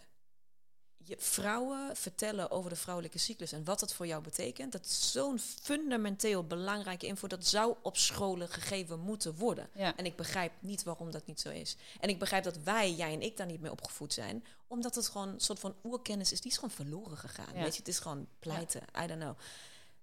je 1.03 1.15
vrouwen 1.19 1.95
vertellen 1.95 2.51
over 2.51 2.69
de 2.69 2.75
vrouwelijke 2.75 3.17
cyclus 3.17 3.51
en 3.51 3.63
wat 3.63 3.79
dat 3.79 3.93
voor 3.93 4.07
jou 4.07 4.23
betekent, 4.23 4.71
dat 4.71 4.85
is 4.85 5.11
zo'n 5.11 5.39
fundamenteel 5.39 6.43
belangrijke 6.43 7.05
info, 7.07 7.27
dat 7.27 7.45
zou 7.47 7.75
op 7.81 7.97
scholen 7.97 8.49
gegeven 8.49 8.99
moeten 8.99 9.35
worden. 9.35 9.69
Ja. 9.75 9.95
En 9.95 10.05
ik 10.05 10.15
begrijp 10.15 10.51
niet 10.59 10.83
waarom 10.83 11.11
dat 11.11 11.25
niet 11.25 11.39
zo 11.41 11.49
is. 11.49 11.75
En 11.99 12.09
ik 12.09 12.19
begrijp 12.19 12.43
dat 12.43 12.57
wij, 12.63 12.93
jij 12.93 13.13
en 13.13 13.21
ik, 13.21 13.37
daar 13.37 13.47
niet 13.47 13.61
mee 13.61 13.71
opgevoed 13.71 14.13
zijn. 14.13 14.45
Omdat 14.67 14.95
het 14.95 15.07
gewoon 15.09 15.27
een 15.27 15.39
soort 15.39 15.59
van 15.59 15.75
oerkennis 15.83 16.31
is. 16.31 16.41
Die 16.41 16.51
is 16.51 16.55
gewoon 16.57 16.71
verloren 16.75 17.17
gegaan. 17.17 17.53
Ja. 17.53 17.61
Weet 17.63 17.73
je, 17.73 17.79
het 17.79 17.87
is 17.87 17.99
gewoon 17.99 18.27
pleiten. 18.39 18.81
I 19.03 19.07
don't 19.07 19.19
know. 19.21 19.37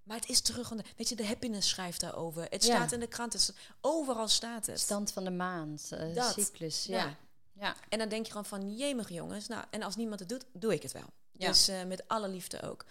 Maar 0.02 0.16
het 0.16 0.28
is 0.28 0.40
terug. 0.40 0.68
de- 0.68 0.84
Weet 0.96 1.08
je, 1.08 1.16
de 1.16 1.26
happiness 1.26 1.68
schrijft 1.68 2.00
daarover. 2.00 2.46
Het 2.50 2.64
staat 2.64 2.92
in 2.92 3.00
de 3.00 3.06
krant. 3.06 3.32
Het 3.32 3.54
overal 3.80 4.28
staat 4.28 4.66
het. 4.66 4.80
Stand 4.80 5.12
van 5.12 5.24
de 5.24 5.30
maan, 5.30 5.78
eh, 5.90 6.14
cyclus. 6.32 6.84
Ja. 6.84 7.16
Ja. 7.58 7.76
En 7.88 7.98
dan 7.98 8.08
denk 8.08 8.24
je 8.24 8.30
gewoon 8.30 8.46
van, 8.46 8.76
jemig 8.76 9.08
jongens. 9.08 9.46
Nou, 9.48 9.64
en 9.70 9.82
als 9.82 9.96
niemand 9.96 10.20
het 10.20 10.28
doet, 10.28 10.44
doe 10.52 10.74
ik 10.74 10.82
het 10.82 10.92
wel. 10.92 11.10
Ja. 11.32 11.48
Dus 11.48 11.68
eh, 11.68 11.84
met 11.84 12.08
alle 12.08 12.28
liefde 12.28 12.62
ook. 12.62 12.84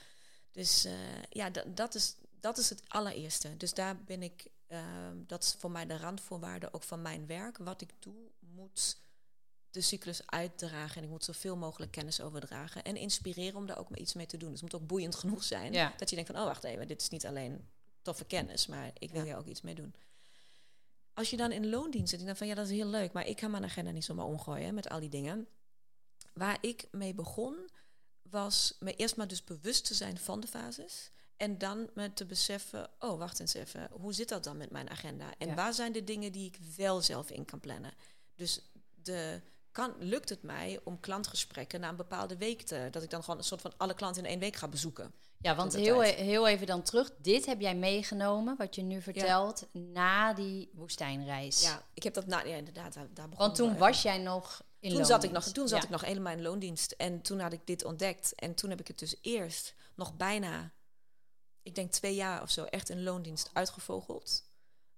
Dus 0.52 0.86
eh, 0.86 0.94
ja, 1.30 1.50
dat, 1.68 1.96
is, 1.96 2.16
dat 2.40 2.58
is 2.58 2.70
het 2.70 2.82
allereerste. 2.88 3.58
Dus 3.58 3.74
daar 3.74 4.04
ben 4.04 4.24
ik, 4.24 4.48
eh, 4.68 4.80
dat 5.16 5.44
is 5.44 5.56
voor 5.60 5.72
mij 5.72 5.86
de 5.86 5.98
randvoorwaarde 5.98 6.74
ook 6.74 6.84
van 6.84 7.02
mijn 7.02 7.28
werk. 7.28 7.58
Wat 7.58 7.82
ik 7.82 7.90
doe, 8.00 8.16
moet 8.40 8.98
de 9.72 9.82
cyclus 9.82 10.22
uitdragen. 10.26 10.98
En 10.98 11.04
ik 11.04 11.10
moet 11.10 11.24
zoveel 11.24 11.56
mogelijk 11.58 11.92
kennis 11.92 12.22
overdragen. 12.22 12.84
En 12.84 12.96
inspireren 12.96 13.56
om 13.56 13.66
daar 13.66 13.78
ook 13.78 13.96
iets 13.96 14.14
mee 14.14 14.26
te 14.26 14.38
doen. 14.38 14.52
Dus 14.52 14.62
het 14.62 14.72
moet 14.72 14.82
ook 14.82 14.88
boeiend 14.88 15.16
genoeg 15.16 15.44
zijn. 15.44 15.74
Ja. 15.74 15.94
Dat 15.98 16.10
je 16.10 16.16
denkt 16.16 16.32
van, 16.32 16.40
oh 16.40 16.46
wacht 16.48 16.64
even, 16.64 16.88
dit 16.88 17.02
is 17.02 17.10
niet 17.10 17.26
alleen 17.26 17.70
toffe 18.02 18.26
kennis, 18.26 18.68
maar 18.68 18.92
ik 19.00 19.12
wil 19.12 19.20
Ja. 19.22 19.26
hier 19.28 19.38
ook 19.38 19.46
iets 19.46 19.62
mee 19.62 19.76
doen. 19.76 19.96
Als 21.18 21.30
je 21.30 21.38
dan 21.38 21.52
in 21.52 21.70
loondienst 21.70 22.10
zit, 22.10 22.26
dan 22.26 22.36
van 22.36 22.48
ja, 22.48 22.56
dat 22.56 22.66
is 22.66 22.72
heel 22.72 22.88
leuk, 22.88 23.14
maar 23.14 23.28
ik 23.28 23.40
ga 23.40 23.48
mijn 23.48 23.64
agenda 23.64 23.92
niet 23.92 24.06
zomaar 24.06 24.26
omgooien 24.26 24.74
met 24.74 24.90
al 24.90 25.00
die 25.00 25.10
dingen. 25.10 25.48
Waar 26.34 26.58
ik 26.62 26.88
mee 26.92 27.14
begon, 27.14 27.70
was 28.22 28.76
me 28.80 28.96
eerst 28.96 29.16
maar 29.16 29.28
dus 29.28 29.44
bewust 29.44 29.86
te 29.86 29.94
zijn 29.94 30.18
van 30.18 30.40
de 30.40 30.48
fases. 30.48 31.12
En 31.38 31.58
dan 31.58 31.90
me 31.94 32.14
te 32.14 32.26
beseffen, 32.26 32.90
oh 33.00 33.18
wacht 33.18 33.40
eens 33.40 33.54
even, 33.54 33.90
hoe 33.92 34.14
zit 34.14 34.30
dat 34.30 34.44
dan 34.44 34.58
met 34.58 34.72
mijn 34.72 34.90
agenda? 34.90 35.34
En 35.38 35.48
Ja. 35.48 35.56
waar 35.56 35.74
zijn 35.74 35.92
de 35.92 36.04
dingen 36.04 36.32
die 36.32 36.46
ik 36.46 36.58
wel 36.76 37.02
zelf 37.02 37.30
in 37.30 37.46
kan 37.46 37.60
plannen? 37.60 37.94
Dus 38.36 38.62
de, 38.96 39.42
kan, 39.72 39.94
lukt 40.00 40.30
het 40.30 40.44
mij 40.44 40.80
om 40.84 41.00
klantgesprekken 41.00 41.80
na 41.80 41.90
een 41.90 41.96
bepaalde 41.96 42.38
week 42.38 42.62
te... 42.62 42.88
dat 42.92 43.04
ik 43.04 43.10
dan 43.10 43.24
gewoon 43.24 43.38
een 43.38 43.46
soort 43.46 43.62
van 43.62 43.74
alle 43.78 43.94
klanten 43.94 44.24
in 44.24 44.30
één 44.30 44.40
week 44.40 44.56
ga 44.56 44.68
bezoeken? 44.68 45.14
Ja, 45.40 45.56
want 45.56 45.76
heel, 45.76 46.04
e- 46.04 46.24
heel 46.24 46.48
even 46.48 46.68
dan 46.68 46.82
terug. 46.82 47.12
Dit 47.22 47.46
heb 47.46 47.62
jij 47.62 47.76
meegenomen, 47.76 48.58
wat 48.58 48.76
je 48.76 48.82
nu 48.82 49.02
vertelt, 49.02 49.68
na 49.72 50.34
die 50.34 50.70
woestijnreis. 50.74 51.62
Ja, 51.62 51.84
ik 51.94 52.04
heb 52.04 52.14
dat... 52.14 52.26
Nou, 52.26 52.48
ja, 52.48 52.56
inderdaad, 52.56 52.94
daar, 52.94 53.08
daar 53.14 53.30
begon 53.30 53.46
Want 53.46 53.58
toen 53.58 53.78
was 53.78 54.02
jij 54.02 54.18
nog 54.18 54.64
in 54.80 54.92
Toen 54.94 55.06
zat, 55.06 55.24
ik 55.24 55.32
nog, 55.32 55.44
toen 55.44 55.68
zat 55.68 55.78
Ja. 55.78 55.84
ik 55.84 55.90
nog 55.90 56.06
helemaal 56.06 56.34
in 56.34 56.42
loondienst. 56.42 56.92
En 56.92 57.22
toen 57.22 57.40
had 57.40 57.54
ik 57.54 57.62
dit 57.66 57.84
ontdekt. 57.84 58.36
En 58.36 58.56
toen 58.56 58.70
heb 58.70 58.80
ik 58.80 58.88
het 58.88 59.00
dus 59.00 59.16
eerst 59.22 59.76
nog 59.96 60.16
bijna, 60.16 60.72
ik 61.62 61.76
denk 61.76 61.92
twee 61.92 62.16
jaar 62.16 62.42
of 62.42 62.50
zo, 62.50 62.64
echt 62.64 62.90
in 62.90 63.04
loondienst 63.04 63.50
uitgevogeld. 63.54 64.44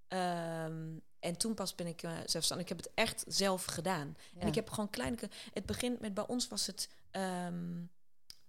Ehm, 0.07 0.97
en 1.19 1.37
toen 1.37 1.53
pas 1.53 1.75
ben 1.75 1.87
ik 1.87 2.03
eh, 2.03 2.11
zelfstandig. 2.25 2.69
Ik 2.69 2.77
heb 2.77 2.85
het 2.85 2.93
echt 2.93 3.23
zelf 3.27 3.65
gedaan. 3.65 4.17
Ja. 4.33 4.41
En 4.41 4.47
ik 4.47 4.55
heb 4.55 4.69
gewoon 4.69 4.89
kleine... 4.89 5.17
Het 5.53 5.65
begint 5.65 5.99
met, 5.99 6.13
bij 6.13 6.27
ons 6.27 6.47
was 6.47 6.67
het 6.67 6.89
ehm, 7.11 7.81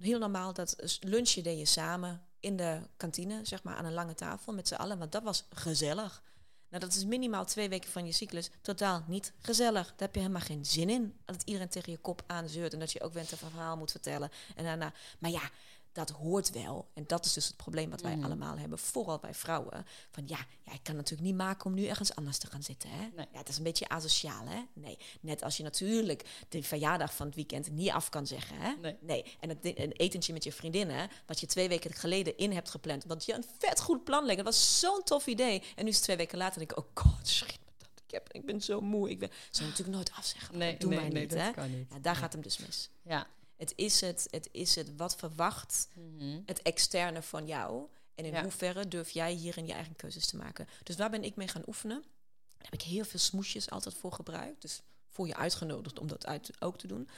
heel 0.01 0.19
normaal 0.19 0.53
dat 0.53 0.99
lunchje 1.01 1.43
deed 1.43 1.59
je 1.59 1.65
samen 1.65 2.23
in 2.41 2.57
de 2.57 2.81
kantine, 2.97 3.41
zeg 3.43 3.63
maar, 3.63 3.77
aan 3.77 3.85
een 3.85 3.93
lange 3.93 4.15
tafel 4.15 4.53
met 4.53 4.69
z'n 4.69 4.75
allen. 4.75 4.99
Want 4.99 5.13
dat 5.13 5.23
was 5.23 5.45
gezellig. 5.51 6.23
Nou, 6.69 6.83
dat 6.83 6.95
is 6.95 7.05
minimaal 7.05 7.45
twee 7.45 7.69
weken 7.69 7.91
van 7.91 8.07
je 8.07 8.13
cyclus. 8.13 8.51
Totaal 8.63 9.05
niet 9.07 9.33
gezellig. 9.39 9.87
Daar 9.87 9.95
heb 9.97 10.15
je 10.15 10.21
helemaal 10.21 10.41
geen 10.41 10.65
zin 10.65 10.91
in. 10.91 11.17
Dat 11.25 11.43
iedereen 11.45 11.69
tegen 11.69 11.93
je 11.93 11.99
kop 11.99 12.23
aanzeurt 12.27 12.73
en 12.73 12.79
dat 12.79 12.93
je 12.93 13.03
ook 13.03 13.13
went 13.13 13.33
een 13.33 13.39
verhaal 13.39 13.77
moet 13.77 13.91
vertellen. 13.91 14.31
En 14.57 14.65
daarna, 14.65 14.93
maar 15.19 15.31
ja, 15.31 15.51
dat 15.93 16.11
hoort 16.11 16.51
wel. 16.53 16.89
En 16.95 17.05
dat 17.07 17.25
is 17.25 17.33
dus 17.33 17.47
het 17.47 17.57
probleem 17.57 17.91
wat 17.91 18.01
wij 18.01 18.17
Mhm. 18.17 18.25
allemaal 18.25 18.57
hebben, 18.59 18.79
vooral 18.79 19.19
bij 19.19 19.35
vrouwen. 19.35 19.87
Van 20.11 20.23
ja, 20.27 20.39
ja, 20.65 20.73
ik 20.73 20.83
kan 20.83 20.97
natuurlijk 20.97 21.29
niet 21.29 21.37
maken 21.37 21.67
om 21.67 21.75
nu 21.75 21.87
ergens 21.87 22.15
anders 22.15 22.39
te 22.39 22.47
gaan 22.47 22.63
zitten. 22.63 22.91
Hè? 22.91 23.09
Nee. 23.17 23.27
Ja, 23.33 23.39
het 23.39 23.49
is 23.49 23.57
een 23.57 23.63
beetje 23.63 23.89
asociaal, 23.89 24.47
hè? 24.47 24.63
Nee, 24.73 24.99
net 25.21 25.43
als 25.43 25.57
je 25.57 25.63
natuurlijk 25.63 26.25
de 26.49 26.63
verjaardag 26.63 27.15
van 27.15 27.27
het 27.27 27.35
weekend 27.35 27.71
niet 27.71 27.91
af 27.91 28.09
kan 28.09 28.27
zeggen, 28.27 28.57
hè? 28.57 28.73
Nee. 29.01 29.25
En 29.41 29.49
het, 29.49 29.59
een 29.63 29.93
etentje 29.93 30.33
met 30.33 30.45
je 30.45 30.53
vriendinnen, 30.53 31.11
wat 31.27 31.41
je 31.41 31.47
twee 31.47 31.69
weken 31.69 31.93
geleden 31.93 32.37
in 32.37 32.53
hebt 32.53 32.71
gepland, 32.71 33.03
omdat 33.03 33.25
je 33.25 33.35
een 33.35 33.45
vet 33.59 33.81
goed 33.81 34.05
plan 34.05 34.25
leek. 34.25 34.37
Dat 34.37 34.45
was 34.45 34.79
zo'n 34.81 35.03
tof 35.05 35.27
idee. 35.27 35.63
En 35.77 35.83
nu 35.85 35.89
is 35.91 35.95
het 35.95 36.05
twee 36.05 36.17
weken 36.17 36.39
later, 36.39 36.59
denk 36.59 36.71
ik, 36.71 36.79
oh 36.79 36.85
god, 36.95 37.29
schiet 37.29 37.59
me 37.65 37.73
dat. 37.79 37.89
Ik, 38.07 38.11
heb, 38.11 38.33
ik 38.33 38.47
ben 38.47 38.61
zo 38.61 38.81
moe. 38.81 39.11
Ik 39.11 39.19
ben, 39.19 39.31
zou 39.51 39.69
natuurlijk 39.69 39.97
nooit 39.97 40.13
afzeggen. 40.13 40.59
Nee, 40.59 40.77
Doe 40.77 40.91
nee, 40.91 40.99
nee, 41.11 41.21
niet, 41.21 41.31
dat 41.31 41.39
hè? 41.39 41.51
kan 41.51 41.77
niet. 41.79 41.87
Ja, 41.91 41.99
daar 41.99 42.17
gaat 42.17 42.33
hem 42.33 42.43
dus 42.43 42.59
mis. 42.59 42.91
Ja. 43.03 43.27
Het 43.61 43.73
is 43.77 44.01
het, 44.01 44.27
het 44.31 44.49
is 44.53 44.75
het 44.75 44.97
wat 44.97 45.17
verwacht 45.17 45.89
Mhm. 45.95 46.41
het 46.47 46.63
externe 46.63 47.23
van 47.23 47.47
jou. 47.47 47.89
En 48.15 48.25
in 48.25 48.33
Ja. 48.33 48.43
hoeverre 48.43 48.89
durf 48.89 49.11
jij 49.11 49.33
hierin 49.33 49.67
je 49.67 49.73
eigen 49.73 49.97
keuzes 49.97 50.27
te 50.27 50.37
maken. 50.37 50.69
Dus 50.83 50.97
waar 50.97 51.11
ben 51.11 51.25
ik 51.25 51.37
mee 51.37 51.49
gaan 51.49 51.63
oefenen? 51.67 52.01
Daar 52.03 52.71
heb 52.71 52.75
ik 52.75 52.83
heel 52.83 53.05
veel 53.05 53.19
smoesjes 53.19 53.71
altijd 53.71 53.95
voor 53.95 54.13
gebruikt. 54.13 54.63
Dus 54.63 54.81
voel 55.09 55.27
je 55.27 55.37
uitgenodigd 55.37 55.99
om 55.99 56.07
dat 56.07 56.27
uit 56.27 56.51
ook 56.63 56.79
te 56.79 56.87
doen. 56.87 57.09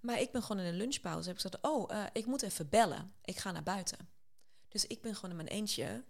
Maar 0.00 0.20
ik 0.20 0.32
ben 0.32 0.42
gewoon 0.42 0.62
in 0.62 0.68
een 0.68 0.76
lunchpauze. 0.78 1.28
Heb 1.28 1.36
ik 1.36 1.42
gezegd, 1.42 1.64
oh, 1.64 1.92
eh, 1.96 2.04
ik 2.12 2.26
moet 2.26 2.42
even 2.42 2.68
bellen. 2.68 3.12
Ik 3.24 3.36
ga 3.38 3.50
naar 3.50 3.62
buiten. 3.62 4.08
Dus 4.68 4.86
ik 4.86 5.00
ben 5.02 5.14
gewoon 5.14 5.30
in 5.30 5.36
mijn 5.36 5.48
eentje 5.48 6.04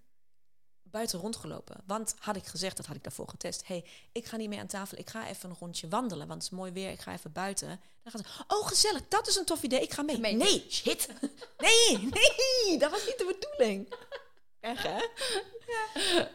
buiten 0.90 1.18
rondgelopen. 1.18 1.76
Want 1.86 2.14
had 2.18 2.36
ik 2.36 2.46
gezegd, 2.46 2.76
dat 2.76 2.86
had 2.86 2.96
ik 2.96 3.02
daarvoor 3.02 3.28
getest. 3.28 3.66
hey, 3.66 3.84
ik 4.12 4.26
ga 4.26 4.36
niet 4.36 4.48
meer 4.48 4.60
aan 4.60 4.66
tafel. 4.66 4.98
Ik 4.98 5.10
ga 5.10 5.28
even 5.28 5.50
een 5.50 5.56
rondje 5.60 5.88
wandelen. 5.88 6.26
Want 6.26 6.42
het 6.42 6.52
is 6.52 6.58
mooi 6.58 6.72
weer. 6.72 6.90
Ik 6.90 7.00
ga 7.00 7.12
even 7.12 7.32
buiten. 7.32 7.68
Dan 8.02 8.12
gaat 8.12 8.26
ze, 8.26 8.44
oh 8.46 8.66
gezellig, 8.66 9.02
dat 9.08 9.28
is 9.28 9.36
een 9.36 9.44
tof 9.44 9.62
idee. 9.62 9.82
Ik 9.82 9.92
ga 9.92 10.02
mee. 10.02 10.18
Mee. 10.18 10.34
Nee, 10.34 10.66
shit. 10.70 11.08
Nee, 11.58 11.98
nee, 11.98 12.78
dat 12.78 12.90
was 12.90 13.06
niet 13.06 13.18
de 13.18 13.36
bedoeling. 13.38 13.94
Erg, 14.60 14.82
hè? 14.82 14.98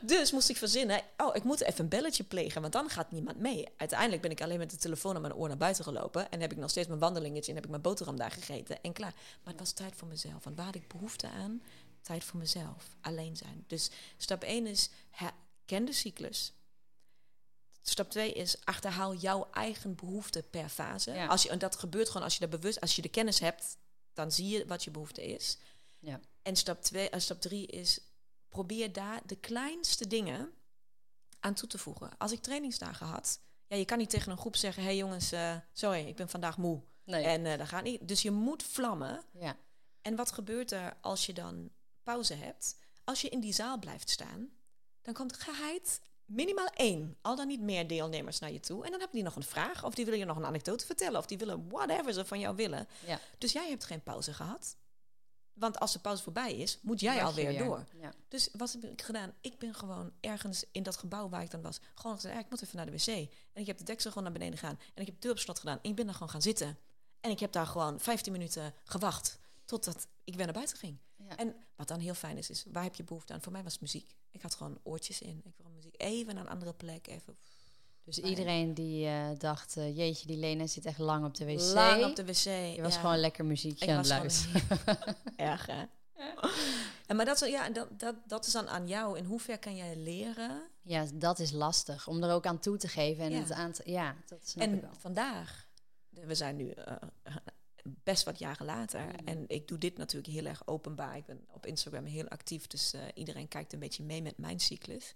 Dus 0.02 0.32
moest 0.32 0.50
ik 0.50 0.58
verzinnen, 0.58 1.02
oh, 1.18 1.36
ik 1.36 1.44
moet 1.44 1.62
even 1.62 1.84
een 1.84 1.90
belletje 1.90 2.24
plegen, 2.24 2.62
want 2.62 2.74
dan 2.74 2.90
gaat 2.90 3.12
niemand 3.12 3.40
mee. 3.40 3.68
Uiteindelijk 3.78 4.22
ben 4.22 4.32
ik 4.32 4.42
alleen 4.42 4.58
met 4.58 4.72
de 4.72 4.78
telefoon 4.78 5.16
aan 5.16 5.22
mijn 5.22 5.34
oor 5.34 5.48
naar 5.48 5.58
buiten 5.58 5.84
gelopen 5.84 6.32
en 6.32 6.42
heb 6.42 6.52
ik 6.52 6.58
nog 6.58 6.70
steeds 6.70 6.88
mijn 6.88 7.00
wandelingetje 7.00 7.50
en 7.50 7.56
heb 7.56 7.64
ik 7.64 7.70
mijn 7.70 7.82
boterham 7.82 8.18
daar 8.18 8.32
gegeten 8.32 8.82
en 8.82 8.94
klaar. 8.94 9.14
Maar 9.44 9.54
het 9.54 9.60
was 9.60 9.72
tijd 9.72 9.94
voor 9.96 10.08
mezelf, 10.08 10.44
want 10.44 10.56
waar 10.56 10.66
had 10.66 10.76
ik 10.76 10.88
behoefte 10.88 11.28
aan? 11.28 11.62
Tijd 12.04 12.24
voor 12.24 12.40
mezelf, 12.40 12.96
alleen 13.02 13.38
zijn. 13.38 13.64
Dus 13.68 13.90
stap 14.18 14.44
1 14.44 14.68
is, 14.68 14.90
ken 15.66 15.86
de 15.86 15.94
cyclus. 15.94 16.54
stap 17.82 18.10
twee 18.10 18.34
is 18.34 18.66
achterhaal 18.66 19.16
jouw 19.16 19.48
eigen 19.52 19.96
behoefte 19.96 20.44
per 20.50 20.70
fase. 20.70 21.12
Ja. 21.12 21.26
Als 21.26 21.44
je, 21.44 21.50
en 21.50 21.60
dat 21.60 21.76
gebeurt 21.76 22.08
gewoon 22.08 22.24
als 22.24 22.34
je 22.34 22.40
dat 22.40 22.50
bewust, 22.50 22.82
als 22.82 22.96
je 22.96 23.02
de 23.02 23.10
kennis 23.10 23.40
hebt, 23.40 23.78
dan 24.14 24.32
zie 24.32 24.48
je 24.48 24.66
wat 24.66 24.84
je 24.84 24.92
behoefte 24.92 25.24
is. 25.26 25.58
Ja. 26.00 26.20
En 26.42 26.56
stap, 26.56 26.82
twee, 26.82 27.10
uh, 27.14 27.20
stap 27.20 27.42
drie 27.42 27.68
is 27.68 28.00
probeer 28.50 28.94
daar 28.94 29.22
de 29.26 29.36
kleinste 29.36 30.08
dingen 30.08 30.54
aan 31.40 31.54
toe 31.54 31.70
te 31.70 31.78
voegen. 31.78 32.18
Als 32.18 32.32
ik 32.32 32.42
trainingsdagen 32.42 33.08
had, 33.08 33.40
ja, 33.68 33.76
je 33.76 33.86
kan 33.86 33.98
niet 33.98 34.10
tegen 34.10 34.32
een 34.32 34.38
groep 34.38 34.56
zeggen: 34.56 34.84
hé 34.84 34.90
hey 34.90 34.98
jongens, 34.98 35.34
uh, 35.34 35.56
sorry, 35.74 36.08
ik 36.08 36.16
ben 36.16 36.30
vandaag 36.30 36.58
moe. 36.58 36.82
Nee. 37.04 37.24
En 37.24 37.46
uh, 37.46 37.58
dat 37.58 37.68
gaat 37.68 37.84
niet. 37.84 38.08
Dus 38.08 38.22
je 38.22 38.32
moet 38.32 38.64
vlammen. 38.64 39.24
ja. 39.32 39.58
En 40.02 40.16
wat 40.16 40.32
gebeurt 40.32 40.72
er 40.72 40.98
als 41.02 41.26
je 41.26 41.34
dan 41.34 41.70
pauze 42.04 42.34
hebt? 42.34 42.76
Als 43.04 43.22
je 43.22 43.30
in 43.30 43.40
die 43.40 43.54
zaal 43.54 43.80
blijft 43.80 44.10
staan, 44.10 44.50
dan 45.02 45.14
komt 45.14 45.38
geheid 45.38 46.02
minimaal 46.26 46.68
één, 46.68 47.18
al 47.22 47.36
dan 47.36 47.48
niet 47.48 47.62
meer 47.62 47.88
deelnemers 47.88 48.40
naar 48.40 48.52
je 48.52 48.60
toe. 48.60 48.84
En 48.84 48.90
dan 48.90 49.00
hebben 49.00 49.18
die 49.18 49.24
nog 49.24 49.36
een 49.36 49.44
vraag, 49.44 49.84
of 49.84 49.94
die 49.94 50.06
willen 50.06 50.20
je 50.20 50.26
nog 50.26 50.38
een 50.38 50.46
anekdote 50.46 50.86
vertellen, 50.86 51.20
of 51.20 51.26
die 51.26 51.38
willen 51.38 51.70
whatever 51.70 52.14
ze 52.14 52.26
van 52.26 52.40
jou 52.40 52.56
willen. 52.56 52.88
Ja. 53.06 53.20
Dus 53.38 53.52
jij 53.52 53.70
hebt 53.70 53.84
geen 53.84 54.04
pauze 54.04 54.34
gehad. 54.34 54.76
Want 55.54 55.80
als 55.80 55.94
de 55.94 56.00
pauze 56.00 56.24
voorbij 56.24 56.56
is, 56.56 56.80
moet 56.82 57.00
jij 57.00 57.16
Mag 57.16 57.24
alweer 57.26 57.48
weer. 57.48 57.64
door. 57.64 57.86
Ja. 58.02 58.14
Dus 58.28 58.50
wat 58.52 58.72
heb 58.72 58.84
ik 58.84 59.02
gedaan? 59.02 59.34
Ik 59.42 59.58
ben 59.60 59.74
gewoon 59.74 60.12
ergens 60.20 60.66
in 60.72 60.84
dat 60.84 60.98
gebouw 60.98 61.30
waar 61.30 61.42
ik 61.42 61.52
dan 61.52 61.62
was, 61.62 61.80
gewoon 61.96 62.16
gezegd, 62.16 62.34
ja, 62.34 62.40
ik 62.40 62.50
moet 62.50 62.62
even 62.62 62.76
naar 62.78 62.86
de 62.86 62.92
wc. 62.92 63.08
En 63.08 63.62
ik 63.62 63.68
heb 63.68 63.78
de 63.78 63.84
deksel 63.84 64.10
gewoon 64.10 64.24
naar 64.24 64.40
beneden 64.40 64.58
gegaan. 64.60 64.80
En 64.94 65.02
ik 65.02 65.06
heb 65.06 65.16
de 65.16 65.22
deur 65.22 65.32
op 65.32 65.40
slot 65.40 65.60
gedaan. 65.60 65.80
En 65.82 65.90
ik 65.90 65.96
ben 65.96 66.06
daar 66.06 66.14
gewoon 66.14 66.30
gaan 66.30 66.42
zitten. 66.42 66.78
En 67.20 67.32
ik 67.32 67.40
heb 67.40 67.52
daar 67.52 67.68
gewoon 67.68 68.00
15 68.00 68.32
minuten 68.32 68.74
gewacht 68.84 69.40
totdat 69.66 70.08
ik 70.24 70.36
weer 70.36 70.46
naar 70.46 70.54
buiten 70.54 70.78
ging. 70.78 70.98
Ja. 71.38 71.44
En 71.44 71.56
wat 71.76 71.88
dan 71.88 72.00
heel 72.00 72.14
fijn 72.14 72.38
is, 72.38 72.50
is 72.50 72.66
waar 72.72 72.84
heb 72.84 72.96
je 72.96 73.04
behoefte 73.04 73.34
aan? 73.34 73.42
Voor 73.42 73.52
mij 73.52 73.64
was 73.64 73.72
het 73.74 73.82
muziek. 73.82 74.16
Ik 74.32 74.42
had 74.42 74.56
gewoon 74.56 74.80
oortjes 74.84 75.22
in. 75.22 75.42
Ik 75.46 75.54
wil 75.58 75.72
muziek 75.76 75.94
even 75.98 76.36
naar 76.36 76.44
een 76.44 76.50
andere 76.52 76.74
plek. 76.74 77.08
Even 77.08 77.38
Dus 78.04 78.18
iedereen 78.20 78.74
die 78.74 79.06
eh, 79.08 79.30
dacht, 79.38 79.78
eh, 79.78 79.98
jeetje, 79.98 80.28
die 80.28 80.38
Lena 80.38 80.68
zit 80.68 80.86
echt 80.86 80.98
lang 80.98 81.26
op 81.26 81.36
de 81.36 81.46
wc. 81.46 81.60
lang 81.74 82.04
op 82.06 82.16
de 82.16 82.26
wc. 82.26 82.76
Je 82.76 82.82
was 82.82 82.94
ja. 82.94 83.00
gewoon 83.00 83.18
lekker 83.18 83.46
muziekje 83.46 83.86
Ik 83.86 83.92
aan 83.92 83.98
het 83.98 84.08
luisteren. 84.08 84.62
erg, 85.36 85.66
hè? 85.66 85.84
En 87.08 87.16
maar 87.16 87.26
dat, 87.26 87.42
is- 87.42 87.50
ja, 87.50 87.70
dat, 87.70 88.00
dat, 88.00 88.16
dat 88.28 88.46
is 88.46 88.52
dan 88.54 88.68
aan 88.68 88.88
jou. 88.88 89.18
In 89.18 89.26
hoever 89.26 89.60
kan 89.60 89.76
jij 89.76 89.96
leren? 89.96 90.62
Ja, 90.82 91.06
dat 91.14 91.40
is 91.40 91.52
lastig. 91.52 92.08
Om 92.08 92.24
er 92.24 92.34
ook 92.34 92.46
aan 92.46 92.60
toe 92.60 92.78
te 92.78 92.88
geven. 92.88 93.24
En 93.24 93.32
Ja. 93.32 93.40
het 93.40 93.52
aan 93.52 93.72
te, 93.72 93.82
ja, 93.86 94.16
dat 94.26 94.48
snap 94.48 94.68
ik 94.68 94.74
En 94.74 94.82
wel. 94.82 94.90
vandaag, 95.00 95.68
we 96.10 96.36
zijn 96.36 96.56
nu 96.56 96.70
eh, 96.70 96.96
best 97.84 98.24
wat 98.24 98.40
jaren 98.40 98.66
later. 98.66 99.02
Mm. 99.02 99.28
En 99.28 99.46
ik 99.48 99.68
doe 99.68 99.78
dit 99.78 99.98
natuurlijk 99.98 100.34
heel 100.34 100.46
erg 100.46 100.68
openbaar. 100.68 101.18
Ik 101.18 101.26
ben 101.26 101.46
op 101.48 101.66
Instagram 101.66 102.06
heel 102.06 102.28
actief, 102.28 102.68
dus 102.68 102.94
eh, 102.94 103.02
iedereen 103.14 103.48
kijkt 103.48 103.74
een 103.74 103.80
beetje 103.80 104.04
mee 104.04 104.22
met 104.22 104.38
mijn 104.38 104.60
cyclus. 104.60 105.16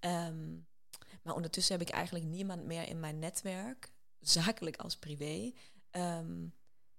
Ehm, 0.00 0.50
maar 1.22 1.34
ondertussen 1.34 1.78
heb 1.78 1.88
ik 1.88 1.94
eigenlijk 1.94 2.24
niemand 2.24 2.64
meer 2.64 2.88
in 2.88 3.00
mijn 3.00 3.18
netwerk, 3.18 3.92
zakelijk 4.20 4.76
als 4.76 4.96
privé, 4.96 5.52
ehm, 5.90 6.46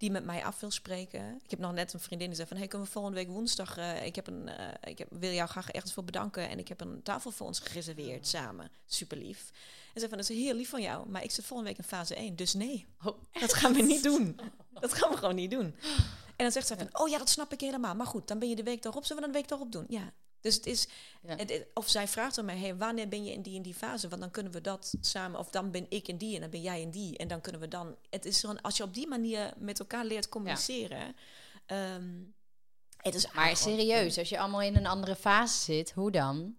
die 0.02 0.12
met 0.12 0.26
mij 0.26 0.44
af 0.44 0.60
wil 0.60 0.72
spreken. 0.72 1.40
Ik 1.44 1.50
heb 1.50 1.60
nog 1.60 1.74
net 1.74 1.94
een 1.94 2.00
vriendin 2.00 2.28
die 2.28 2.36
zei 2.36 2.48
van, 2.48 2.58
hey, 2.58 2.68
kunnen 2.68 2.88
we 2.88 2.94
volgende 2.94 3.18
week 3.18 3.28
woensdag, 3.28 3.78
eh, 3.78 4.06
ik, 4.06 4.16
heb 4.16 4.28
een, 4.28 4.48
eh, 4.48 4.90
ik 4.92 4.98
heb, 4.98 5.08
wil 5.12 5.32
jou 5.32 5.50
graag 5.50 5.70
ergens 5.70 5.94
voor 5.94 6.04
bedanken 6.04 6.50
en 6.50 6.60
ik 6.60 6.68
heb 6.68 6.82
een 6.82 7.04
tafel 7.04 7.32
voor 7.32 7.48
ons 7.48 7.60
gereserveerd 7.60 8.28
samen. 8.28 8.72
Super 8.86 9.18
lief. 9.18 9.52
En 9.94 10.00
zei 10.00 10.10
van, 10.10 10.18
dat 10.18 10.30
is 10.30 10.38
heel 10.38 10.54
lief 10.54 10.70
van 10.70 10.82
jou, 10.82 11.10
maar 11.10 11.24
ik 11.24 11.32
zit 11.32 11.46
volgende 11.46 11.72
week 11.72 11.82
in 11.82 11.90
fase 11.90 12.16
1, 12.16 12.36
dus 12.36 12.54
nee, 12.54 12.86
dat 13.40 13.54
gaan 13.54 13.74
we 13.74 13.82
niet 13.82 14.04
doen. 14.04 14.40
Dat 14.80 14.94
gaan 14.94 15.10
we 15.10 15.18
gewoon 15.18 15.36
niet 15.36 15.52
doen. 15.52 15.76
En 16.36 16.48
dan 16.48 16.52
zegt 16.52 16.68
ze 16.68 16.78
van, 16.78 16.90
oh 16.92 17.10
ja, 17.10 17.18
dat 17.18 17.30
snap 17.30 17.54
ik 17.54 17.62
helemaal. 17.62 17.96
Maar 17.96 18.08
goed, 18.08 18.28
dan 18.28 18.40
ben 18.40 18.50
je 18.50 18.56
de 18.56 18.64
week 18.64 18.82
daarop, 18.82 19.06
zullen 19.06 19.22
we 19.22 19.28
dan 19.28 19.32
de 19.32 19.40
week 19.40 19.50
daarop 19.50 19.72
doen? 19.72 19.86
Ja. 19.88 20.14
Dus 20.42 20.56
het 20.56 20.66
is, 20.66 20.88
Ja. 21.22 21.36
het 21.36 21.50
is- 21.50 21.62
of 21.74 21.90
zij 21.90 22.08
vraagt 22.08 22.38
aan 22.38 22.46
mij, 22.46 22.58
hey, 22.58 22.76
wanneer 22.76 23.08
ben 23.08 23.24
je 23.24 23.32
in 23.34 23.42
die 23.42 23.56
en 23.56 23.62
die 23.62 23.74
fase? 23.74 24.08
Want 24.08 24.22
dan 24.22 24.32
kunnen 24.32 24.52
we 24.52 24.62
dat 24.62 24.94
samen, 25.02 25.40
of 25.40 25.50
dan 25.50 25.72
ben 25.72 25.86
ik 25.90 26.08
in 26.08 26.18
die 26.18 26.36
en 26.36 26.42
dan 26.42 26.50
ben 26.50 26.62
jij 26.62 26.82
in 26.82 26.90
die. 26.92 27.18
En 27.18 27.28
dan 27.28 27.42
kunnen 27.42 27.62
we 27.62 27.68
dan, 27.68 27.96
het 28.10 28.26
is 28.26 28.40
gewoon, 28.40 28.62
als 28.62 28.78
je 28.78 28.84
op 28.84 28.94
die 28.94 29.08
manier 29.08 29.54
met 29.58 29.80
elkaar 29.80 30.06
leert 30.06 30.30
communiceren. 30.30 31.16
ehm, 31.66 32.10
het 32.98 33.16
is 33.16 33.32
Maar 33.32 33.58
serieus, 33.58 34.18
als 34.18 34.30
je 34.30 34.40
allemaal 34.40 34.62
in 34.62 34.76
een 34.76 34.86
andere 34.86 35.16
fase 35.16 35.64
zit, 35.64 35.92
hoe 35.92 36.12
dan? 36.12 36.56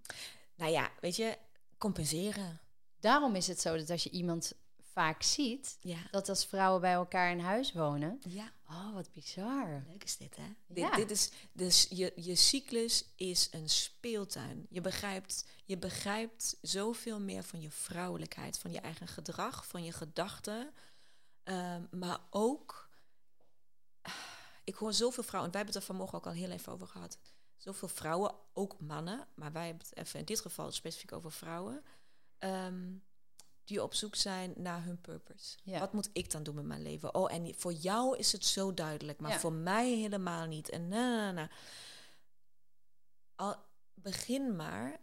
Nou 0.56 0.72
ja, 0.72 0.90
weet 1.00 1.16
je, 1.16 1.38
compenseren. 1.78 2.60
Daarom 3.00 3.34
is 3.34 3.46
het 3.46 3.60
zo 3.60 3.76
dat 3.76 3.90
als 3.90 4.02
je 4.02 4.10
iemand 4.10 4.52
vaak 4.92 5.22
ziet, 5.22 5.76
Ja. 5.80 5.96
dat 6.10 6.28
als 6.28 6.44
vrouwen 6.46 6.80
bij 6.80 6.92
elkaar 6.92 7.30
in 7.30 7.38
huis 7.40 7.72
wonen. 7.72 8.18
Ja. 8.28 8.52
Oh, 8.72 8.92
wat 8.94 9.12
bizar. 9.12 9.84
Leuk 9.88 10.04
is 10.04 10.16
dit, 10.16 10.36
hè? 10.36 10.42
Ja. 10.42 10.54
Dit, 10.66 10.94
dit 10.94 11.10
is, 11.10 11.30
dus 11.52 11.86
je, 11.90 12.12
je 12.16 12.34
cyclus 12.34 13.12
is 13.16 13.48
een 13.50 13.68
speeltuin. 13.68 14.66
Je 14.70 14.80
begrijpt, 14.80 15.46
je 15.64 15.78
begrijpt 15.78 16.56
zoveel 16.62 17.20
meer 17.20 17.42
van 17.42 17.60
je 17.60 17.70
vrouwelijkheid, 17.70 18.58
van 18.58 18.70
je 18.72 18.80
eigen 18.80 19.08
gedrag, 19.08 19.66
van 19.66 19.84
je 19.84 19.92
gedachten. 19.92 20.72
Ehm, 21.42 21.82
maar 21.90 22.18
ook, 22.30 22.90
ik 24.64 24.74
hoor 24.74 24.92
zoveel 24.92 25.22
vrouwen, 25.22 25.52
en 25.52 25.56
wij 25.56 25.62
hebben 25.64 25.80
het 25.80 25.88
er 25.88 25.94
vanmorgen 25.94 26.18
ook 26.18 26.26
al 26.26 26.32
heel 26.32 26.50
even 26.50 26.72
over 26.72 26.86
gehad. 26.86 27.18
Zoveel 27.56 27.88
vrouwen, 27.88 28.34
ook 28.52 28.80
mannen, 28.80 29.28
maar 29.34 29.52
wij 29.52 29.66
hebben 29.66 29.86
het 29.88 29.96
even 29.96 30.18
in 30.18 30.24
dit 30.24 30.40
geval 30.40 30.70
specifiek 30.70 31.12
over 31.12 31.32
vrouwen. 31.32 31.84
ehm, 32.38 32.94
die 33.64 33.82
op 33.82 33.94
zoek 33.94 34.14
zijn 34.14 34.52
naar 34.56 34.84
hun 34.84 35.00
purpose. 35.00 35.56
Ja. 35.62 35.78
Wat 35.78 35.92
moet 35.92 36.08
ik 36.12 36.30
dan 36.30 36.42
doen 36.42 36.54
met 36.54 36.64
mijn 36.64 36.82
leven? 36.82 37.14
Oh, 37.14 37.32
en 37.32 37.54
voor 37.56 37.72
jou 37.72 38.16
is 38.18 38.32
het 38.32 38.44
zo 38.44 38.74
duidelijk, 38.74 39.20
maar 39.20 39.30
Ja. 39.30 39.38
voor 39.38 39.52
mij 39.52 39.90
helemaal 39.90 40.46
niet. 40.46 40.68
En 40.70 40.88
na, 40.88 41.16
na, 41.16 41.32
na. 41.32 41.50
Al 43.36 43.56
begin 43.94 44.56
maar 44.56 45.00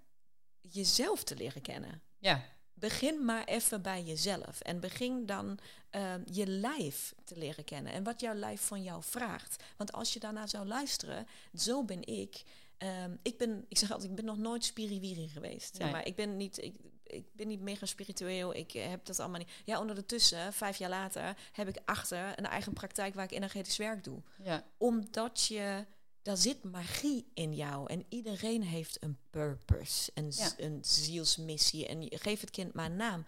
jezelf 0.62 1.24
te 1.24 1.36
leren 1.36 1.62
kennen. 1.62 2.02
Ja. 2.18 2.44
Begin 2.74 3.26
maar 3.26 3.44
even 3.44 3.82
bij 3.82 4.04
jezelf. 4.04 4.62
En 4.62 4.80
begin 4.80 5.26
dan 5.26 5.60
ehm, 5.90 6.22
je 6.32 6.48
lijf 6.48 7.14
te 7.24 7.38
leren 7.38 7.64
kennen. 7.64 7.94
En 7.94 8.04
wat 8.04 8.20
jouw 8.20 8.34
lijf 8.34 8.62
van 8.62 8.84
jou 8.84 9.04
vraagt. 9.04 9.64
Want 9.78 9.92
als 9.92 10.14
je 10.14 10.20
daarna 10.20 10.48
zou 10.48 10.68
luisteren, 10.68 11.28
zo 11.54 11.84
ben 11.84 12.08
ik. 12.08 12.44
Ehm, 12.78 13.16
ik 13.22 13.38
ben, 13.38 13.66
ik 13.68 13.78
zeg 13.78 13.92
altijd, 13.92 14.10
ik 14.10 14.16
ben 14.16 14.26
nog 14.26 14.38
nooit 14.38 14.66
spiriwiri 14.66 15.28
geweest. 15.28 15.76
Zeg 15.76 15.84
Nee. 15.84 15.92
maar 15.92 16.06
ik 16.06 16.16
ben 16.16 16.38
niet, 16.38 16.58
ik, 16.64 16.76
ik 17.10 17.26
ben 17.34 17.48
niet 17.48 17.62
mega 17.62 17.86
spiritueel. 17.86 18.56
Ik 18.56 18.74
eh, 18.74 18.90
heb 18.90 19.06
dat 19.06 19.20
allemaal 19.20 19.40
niet. 19.40 19.52
Ja, 19.66 19.80
ondertussen, 19.80 20.54
vijf 20.54 20.78
jaar 20.78 20.90
later, 20.90 21.38
heb 21.52 21.68
ik 21.68 21.78
achter 21.86 22.40
een 22.40 22.46
eigen 22.46 22.74
praktijk 22.74 23.14
waar 23.16 23.24
ik 23.24 23.32
energetisch 23.32 23.78
werk 23.78 24.04
doe 24.04 24.22
Ja. 24.44 24.64
omdat 24.78 25.46
je, 25.46 25.86
daar 26.22 26.38
zit 26.38 26.64
magie 26.64 27.32
in 27.34 27.56
jou. 27.56 27.90
En 27.92 28.06
iedereen 28.10 28.64
heeft 28.64 29.04
een 29.04 29.18
purpose, 29.30 30.12
een, 30.14 30.32
Ja. 30.36 30.52
een 30.58 30.80
zielsmissie. 30.82 31.88
En 31.88 32.02
je 32.02 32.18
geeft 32.18 32.42
het 32.42 32.52
kind 32.52 32.74
maar 32.74 32.86
een 32.86 32.96
naam. 32.96 33.26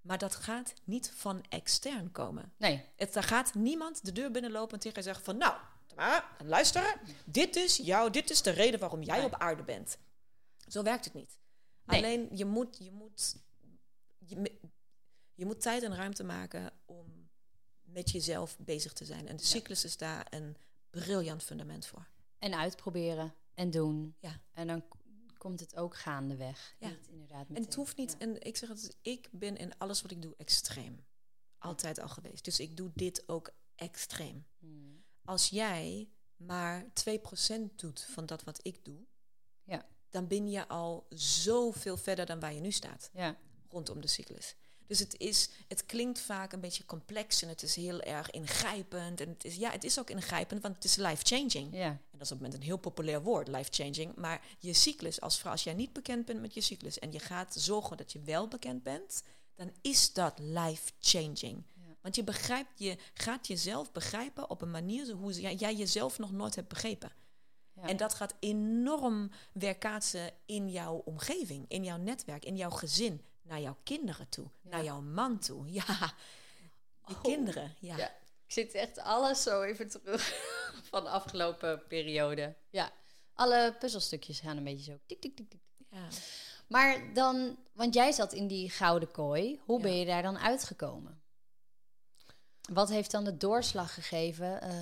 Maar 0.00 0.18
dat 0.18 0.34
gaat 0.34 0.72
niet 0.84 1.12
van 1.16 1.44
extern 1.48 2.12
komen. 2.12 2.52
Nee. 2.56 2.84
Het, 2.96 3.12
daar 3.12 3.22
gaat 3.22 3.54
niemand 3.54 4.04
de 4.04 4.12
deur 4.12 4.30
binnenlopen 4.30 4.74
en 4.74 4.80
tegen 4.80 4.96
je 4.98 5.02
zeggen 5.04 5.24
van... 5.24 5.36
Nou, 5.36 5.54
Tamara, 5.86 6.24
luister. 6.44 7.00
Dit 7.24 7.56
is 7.56 7.76
jou, 7.76 8.10
dit 8.10 8.30
is 8.30 8.42
de 8.42 8.50
reden 8.50 8.80
waarom 8.80 9.02
jij 9.02 9.16
Nee. 9.16 9.26
op 9.26 9.34
aarde 9.34 9.62
bent. 9.62 9.98
Zo 10.68 10.82
werkt 10.82 11.04
het 11.04 11.14
niet. 11.14 11.38
Nee. 11.90 12.02
Alleen, 12.04 12.36
je 12.36 12.44
moet, 12.44 12.78
je, 12.78 12.90
moet, 12.92 13.36
je, 14.18 14.58
je 15.34 15.46
moet 15.46 15.60
tijd 15.60 15.82
en 15.82 15.94
ruimte 15.94 16.24
maken 16.24 16.72
om 16.84 17.28
met 17.82 18.10
jezelf 18.10 18.58
bezig 18.58 18.92
te 18.92 19.04
zijn. 19.04 19.28
En 19.28 19.36
de 19.36 19.44
cyclus 19.44 19.84
is 19.84 19.96
daar 19.96 20.26
een 20.30 20.56
briljant 20.90 21.42
fundament 21.42 21.86
voor. 21.86 22.08
En 22.38 22.54
uitproberen 22.54 23.34
en 23.54 23.70
doen. 23.70 24.14
Ja. 24.18 24.40
En 24.52 24.66
dan 24.66 24.84
komt 25.38 25.60
het 25.60 25.76
ook 25.76 25.96
gaandeweg. 25.96 26.76
Ja. 26.78 26.88
Niet 26.88 27.08
inderdaad 27.08 27.46
En 27.48 27.62
het 27.62 27.74
hoeft 27.74 27.96
niet, 27.96 28.10
Ja. 28.12 28.18
en 28.18 28.42
ik 28.42 28.56
zeg 28.56 28.68
het, 28.68 28.96
ik 29.02 29.28
ben 29.32 29.56
in 29.56 29.78
alles 29.78 30.02
wat 30.02 30.10
ik 30.10 30.22
doe 30.22 30.34
extreem. 30.36 31.04
Altijd 31.58 32.00
al 32.00 32.08
geweest. 32.08 32.44
Dus 32.44 32.60
ik 32.60 32.76
doe 32.76 32.90
dit 32.94 33.28
ook 33.28 33.50
extreem. 33.74 34.46
Hmm. 34.58 35.04
Als 35.24 35.48
jij 35.48 36.08
maar 36.36 36.92
2% 36.92 37.76
doet 37.76 38.02
van 38.10 38.26
dat 38.26 38.44
wat 38.44 38.58
ik 38.62 38.84
doe, 38.84 39.06
Ja. 39.64 39.86
Dan 40.10 40.26
ben 40.26 40.50
je 40.50 40.68
al 40.68 41.06
zoveel 41.14 41.96
verder 41.96 42.26
dan 42.26 42.40
waar 42.40 42.54
je 42.54 42.60
nu 42.60 42.70
staat 42.70 43.10
Ja. 43.12 43.36
rondom 43.68 44.00
de 44.00 44.08
cyclus. 44.08 44.54
Dus 44.86 44.98
het, 44.98 45.18
is, 45.18 45.50
het 45.68 45.86
klinkt 45.86 46.20
vaak 46.20 46.52
een 46.52 46.60
beetje 46.60 46.84
complex 46.84 47.42
en 47.42 47.48
het 47.48 47.62
is 47.62 47.74
heel 47.74 48.00
erg 48.00 48.30
ingrijpend. 48.30 49.20
En 49.20 49.28
het 49.28 49.44
is, 49.44 49.56
ja, 49.56 49.70
het 49.70 49.84
is 49.84 49.98
ook 49.98 50.10
ingrijpend, 50.10 50.62
want 50.62 50.74
het 50.74 50.84
is 50.84 50.96
life-changing. 50.96 51.74
Ja. 51.74 51.86
En 51.88 52.00
dat 52.18 52.20
is 52.20 52.32
op 52.32 52.38
het 52.38 52.40
moment 52.40 52.54
een 52.54 52.62
heel 52.62 52.76
populair 52.76 53.22
woord, 53.22 53.48
life-changing. 53.48 54.14
Maar 54.16 54.44
je 54.58 54.72
cyclus, 54.72 55.20
als 55.20 55.38
vrouw, 55.38 55.52
als 55.52 55.64
jij 55.64 55.74
niet 55.74 55.92
bekend 55.92 56.24
bent 56.24 56.40
met 56.40 56.54
je 56.54 56.60
cyclus 56.60 56.98
en 56.98 57.12
je 57.12 57.18
gaat 57.18 57.54
zorgen 57.58 57.96
dat 57.96 58.12
je 58.12 58.20
wel 58.20 58.48
bekend 58.48 58.82
bent, 58.82 59.22
dan 59.54 59.72
is 59.80 60.12
dat 60.12 60.38
life-changing. 60.38 61.64
Ja. 61.74 61.96
Want 62.00 62.16
je 62.16 62.24
begrijpt, 62.24 62.70
je 62.74 62.96
gaat 63.14 63.46
jezelf 63.46 63.92
begrijpen 63.92 64.50
op 64.50 64.62
een 64.62 64.70
manier 64.70 65.10
hoe 65.12 65.40
jij, 65.40 65.54
jij 65.54 65.74
jezelf 65.74 66.18
nog 66.18 66.32
nooit 66.32 66.54
hebt 66.54 66.68
begrepen. 66.68 67.12
Ja. 67.80 67.86
En 67.88 67.96
dat 67.96 68.14
gaat 68.14 68.34
enorm 68.40 69.30
weerkaatsen 69.52 70.30
in 70.46 70.70
jouw 70.70 70.94
omgeving, 71.04 71.64
in 71.68 71.84
jouw 71.84 71.96
netwerk, 71.96 72.44
in 72.44 72.56
jouw 72.56 72.70
gezin, 72.70 73.24
naar 73.42 73.60
jouw 73.60 73.76
kinderen 73.82 74.28
toe, 74.28 74.46
Ja. 74.62 74.70
naar 74.70 74.84
jouw 74.84 75.00
man 75.00 75.38
toe. 75.38 75.72
Ja, 75.72 75.84
Oh. 77.08 77.20
kinderen. 77.22 77.74
Ja. 77.78 77.96
Ja. 77.96 78.08
Ik 78.46 78.52
zit 78.52 78.74
echt 78.74 78.98
alles 78.98 79.42
zo 79.42 79.62
even 79.62 79.88
terug 79.88 80.22
van 80.90 81.02
de 81.04 81.10
afgelopen 81.10 81.86
periode. 81.86 82.54
Ja. 82.70 82.92
Alle 83.34 83.74
puzzelstukjes 83.78 84.40
gaan 84.40 84.56
een 84.56 84.64
beetje 84.64 84.92
zo 84.92 84.98
tik, 85.06 85.20
tik, 85.20 85.36
tik, 85.36 85.50
tik. 85.50 85.60
Ja. 85.90 86.08
Maar 86.68 87.14
dan, 87.14 87.58
want 87.72 87.94
jij 87.94 88.12
zat 88.12 88.32
in 88.32 88.46
die 88.46 88.70
gouden 88.70 89.10
kooi. 89.10 89.60
Hoe 89.64 89.80
ben 89.80 89.96
je 89.96 90.06
daar 90.06 90.22
dan 90.22 90.38
uitgekomen? 90.38 91.20
Wat 92.72 92.88
heeft 92.88 93.10
dan 93.10 93.24
de 93.24 93.36
doorslag 93.36 93.94
gegeven? 93.94 94.60
Eh, 94.62 94.72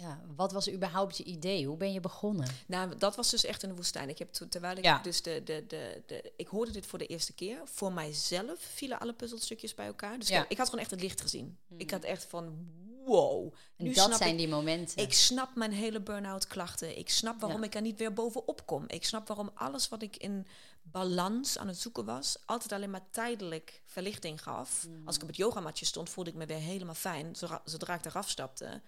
ja, 0.00 0.20
wat 0.36 0.52
was 0.52 0.70
überhaupt 0.70 1.16
je 1.16 1.24
idee? 1.24 1.66
Hoe 1.66 1.76
ben 1.76 1.92
je 1.92 2.00
begonnen? 2.00 2.48
Nou, 2.66 2.96
dat 2.98 3.16
was 3.16 3.30
dus 3.30 3.44
echt 3.44 3.62
in 3.62 3.68
de 3.68 3.74
woestijn. 3.74 4.08
Ik 4.08 4.18
heb 4.18 4.32
toen, 4.32 4.48
terwijl 4.48 4.76
ik 4.76 4.84
Ja. 4.84 4.98
dus 5.02 5.22
de, 5.22 5.42
de, 5.44 5.64
de, 5.68 6.02
de, 6.06 6.32
ik 6.36 6.46
hoorde 6.48 6.72
dit 6.72 6.86
voor 6.86 6.98
de 6.98 7.06
eerste 7.06 7.32
keer. 7.32 7.60
Voor 7.64 7.92
mijzelf 7.92 8.58
vielen 8.60 8.98
alle 9.00 9.12
puzzelstukjes 9.12 9.74
bij 9.74 9.86
elkaar. 9.86 10.18
Dus 10.18 10.28
Ja. 10.28 10.42
ik, 10.42 10.50
ik 10.50 10.56
had 10.58 10.66
gewoon 10.66 10.80
echt 10.80 10.90
het 10.90 11.00
licht 11.00 11.20
gezien. 11.20 11.58
Ik 11.76 11.90
had 11.90 12.04
echt 12.04 12.24
van, 12.24 12.66
wow. 13.04 13.52
En 13.76 13.84
Nu 13.84 13.92
dat 13.92 14.16
zijn 14.16 14.30
ik, 14.32 14.38
die 14.38 14.48
momenten. 14.48 15.02
ik 15.02 15.12
snap 15.12 15.54
mijn 15.54 15.72
hele 15.72 16.00
burn-out 16.00 16.46
klachten. 16.46 16.98
Ik 16.98 17.10
snap 17.10 17.40
waarom 17.40 17.60
Ja. 17.60 17.66
ik 17.66 17.74
er 17.74 17.80
niet 17.80 17.98
weer 17.98 18.12
bovenop 18.12 18.66
kom. 18.66 18.84
Ik 18.86 19.04
snap 19.04 19.26
waarom 19.28 19.50
alles 19.54 19.88
wat 19.88 20.02
ik 20.02 20.16
in 20.16 20.46
balans 20.82 21.58
aan 21.58 21.68
het 21.68 21.78
zoeken 21.78 22.04
was, 22.04 22.36
altijd 22.46 22.72
alleen 22.72 22.90
maar 22.90 23.10
tijdelijk 23.10 23.82
verlichting 23.84 24.42
gaf. 24.42 24.86
Mhm. 24.88 25.06
Als 25.06 25.16
ik 25.16 25.22
op 25.22 25.28
het 25.28 25.36
yogamatje 25.36 25.84
stond, 25.84 26.10
voelde 26.10 26.30
ik 26.30 26.36
me 26.36 26.46
weer 26.46 26.56
helemaal 26.56 26.94
fijn. 26.94 27.36
Zodra, 27.36 27.62
zodra 27.64 27.94
ik 27.94 28.04
eraf 28.04 28.28
stapte, 28.28 28.80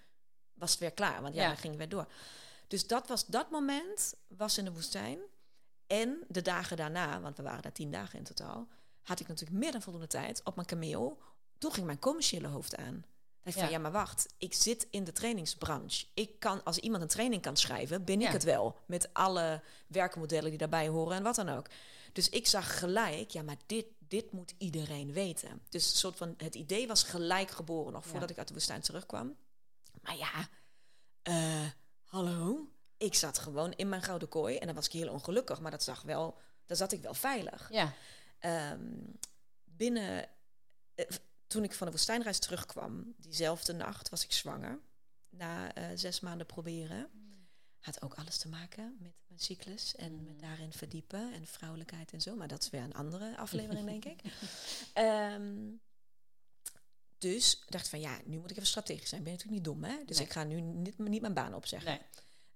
was 0.54 0.70
het 0.70 0.80
weer 0.80 0.92
klaar. 0.92 1.22
Want 1.22 1.34
ja, 1.34 1.42
Ja. 1.42 1.48
dan 1.48 1.56
ging 1.56 1.72
ik 1.72 1.78
weer 1.78 1.88
door. 1.88 2.06
Dus 2.68 2.86
dat 2.86 3.08
was 3.08 3.26
dat 3.26 3.50
moment, 3.50 4.14
was 4.28 4.58
in 4.58 4.64
de 4.64 4.72
woestijn. 4.72 5.18
En 5.86 6.24
de 6.28 6.42
dagen 6.42 6.76
daarna, 6.76 7.20
want 7.20 7.36
we 7.36 7.42
waren 7.42 7.62
daar 7.62 7.72
tien 7.72 7.90
dagen 7.90 8.18
in 8.18 8.24
totaal, 8.24 8.68
had 9.02 9.20
ik 9.20 9.28
natuurlijk 9.28 9.60
meer 9.60 9.72
dan 9.72 9.82
voldoende 9.82 10.06
tijd 10.06 10.40
op 10.44 10.54
mijn 10.54 10.66
kameel. 10.66 11.18
Toen 11.58 11.72
ging 11.72 11.86
mijn 11.86 11.98
commerciële 11.98 12.48
hoofd 12.48 12.76
aan. 12.76 13.04
Ja. 13.44 13.52
van, 13.52 13.70
ja, 13.70 13.78
maar 13.78 13.92
wacht, 13.92 14.34
ik 14.38 14.54
zit 14.54 14.86
in 14.90 15.04
de 15.04 15.12
trainingsbranche. 15.12 16.06
Ik 16.14 16.38
kan, 16.40 16.64
als 16.64 16.78
iemand 16.78 17.02
een 17.02 17.08
training 17.08 17.42
kan 17.42 17.56
schrijven, 17.56 18.04
ben 18.04 18.20
Ja. 18.20 18.26
ik 18.26 18.32
het 18.32 18.42
wel. 18.44 18.78
Met 18.86 19.08
alle 19.14 19.62
werkmodellen 19.86 20.48
die 20.50 20.58
daarbij 20.58 20.88
horen 20.88 21.16
en 21.16 21.22
wat 21.22 21.34
dan 21.34 21.48
ook. 21.48 21.66
Dus 22.12 22.28
ik 22.28 22.46
zag 22.46 22.78
gelijk, 22.78 23.30
ja, 23.30 23.42
maar 23.42 23.56
dit, 23.66 23.86
dit 23.98 24.32
moet 24.32 24.54
iedereen 24.58 25.12
weten. 25.12 25.62
Dus 25.68 25.90
een 25.90 25.96
soort 25.96 26.16
van, 26.16 26.34
het 26.36 26.54
idee 26.54 26.86
was 26.86 27.02
gelijk 27.02 27.50
geboren, 27.50 27.92
nog 27.92 28.04
Ja. 28.04 28.10
voordat 28.10 28.30
ik 28.30 28.38
uit 28.38 28.48
de 28.48 28.54
woestijn 28.54 28.80
terugkwam. 28.80 29.36
Maar 30.02 30.16
ja, 30.16 30.48
eh, 31.22 31.66
hallo? 32.04 32.68
Ik 32.96 33.14
zat 33.14 33.38
gewoon 33.38 33.72
in 33.72 33.88
mijn 33.88 34.02
gouden 34.02 34.28
kooi 34.28 34.56
en 34.56 34.66
dan 34.66 34.74
was 34.74 34.86
ik 34.86 34.92
heel 34.92 35.12
ongelukkig, 35.12 35.60
maar 35.60 35.70
dat 35.70 35.82
zag 35.82 36.02
wel, 36.02 36.38
daar 36.66 36.76
zat 36.76 36.92
ik 36.92 37.02
wel 37.02 37.14
veilig. 37.14 37.68
Ja, 37.70 37.92
Ehm, 38.42 38.94
binnen, 39.64 40.28
eh, 40.94 41.06
toen 41.46 41.64
ik 41.64 41.74
van 41.74 41.86
de 41.86 41.92
woestijnreis 41.92 42.38
terugkwam, 42.38 43.14
diezelfde 43.16 43.72
nacht 43.72 44.08
was 44.08 44.24
ik 44.24 44.32
zwanger. 44.32 44.80
Na 45.28 45.74
eh, 45.74 45.84
zes 45.94 46.20
maanden 46.20 46.46
proberen. 46.46 47.10
Had 47.78 48.02
ook 48.02 48.14
alles 48.14 48.38
te 48.38 48.48
maken 48.48 48.96
met 49.00 49.14
mijn 49.26 49.40
cyclus 49.40 49.94
en 49.96 50.24
met 50.24 50.40
daarin 50.40 50.72
verdiepen 50.72 51.32
en 51.32 51.46
vrouwelijkheid 51.46 52.12
en 52.12 52.20
zo. 52.20 52.36
Maar 52.36 52.48
dat 52.48 52.62
is 52.62 52.70
weer 52.70 52.82
een 52.82 52.94
andere 52.94 53.36
aflevering, 53.46 53.86
denk 53.86 54.04
ik. 54.04 54.20
Ehm, 54.92 55.70
dus 57.22 57.62
dacht 57.68 57.84
ik 57.84 57.90
van 57.90 58.00
ja, 58.00 58.18
nu 58.24 58.38
moet 58.38 58.50
ik 58.50 58.56
even 58.56 58.68
strategisch 58.68 59.08
zijn. 59.08 59.20
Ik 59.20 59.26
ben 59.26 59.36
natuurlijk 59.36 59.64
niet 59.66 59.74
dom, 59.74 59.84
hè? 59.84 60.04
Dus 60.06 60.16
Nee. 60.16 60.26
ik 60.26 60.32
ga 60.32 60.44
nu 60.44 60.60
niet, 60.60 60.98
niet 60.98 61.20
mijn 61.20 61.34
baan 61.34 61.54
opzeggen. 61.54 61.90
nee. 61.90 62.00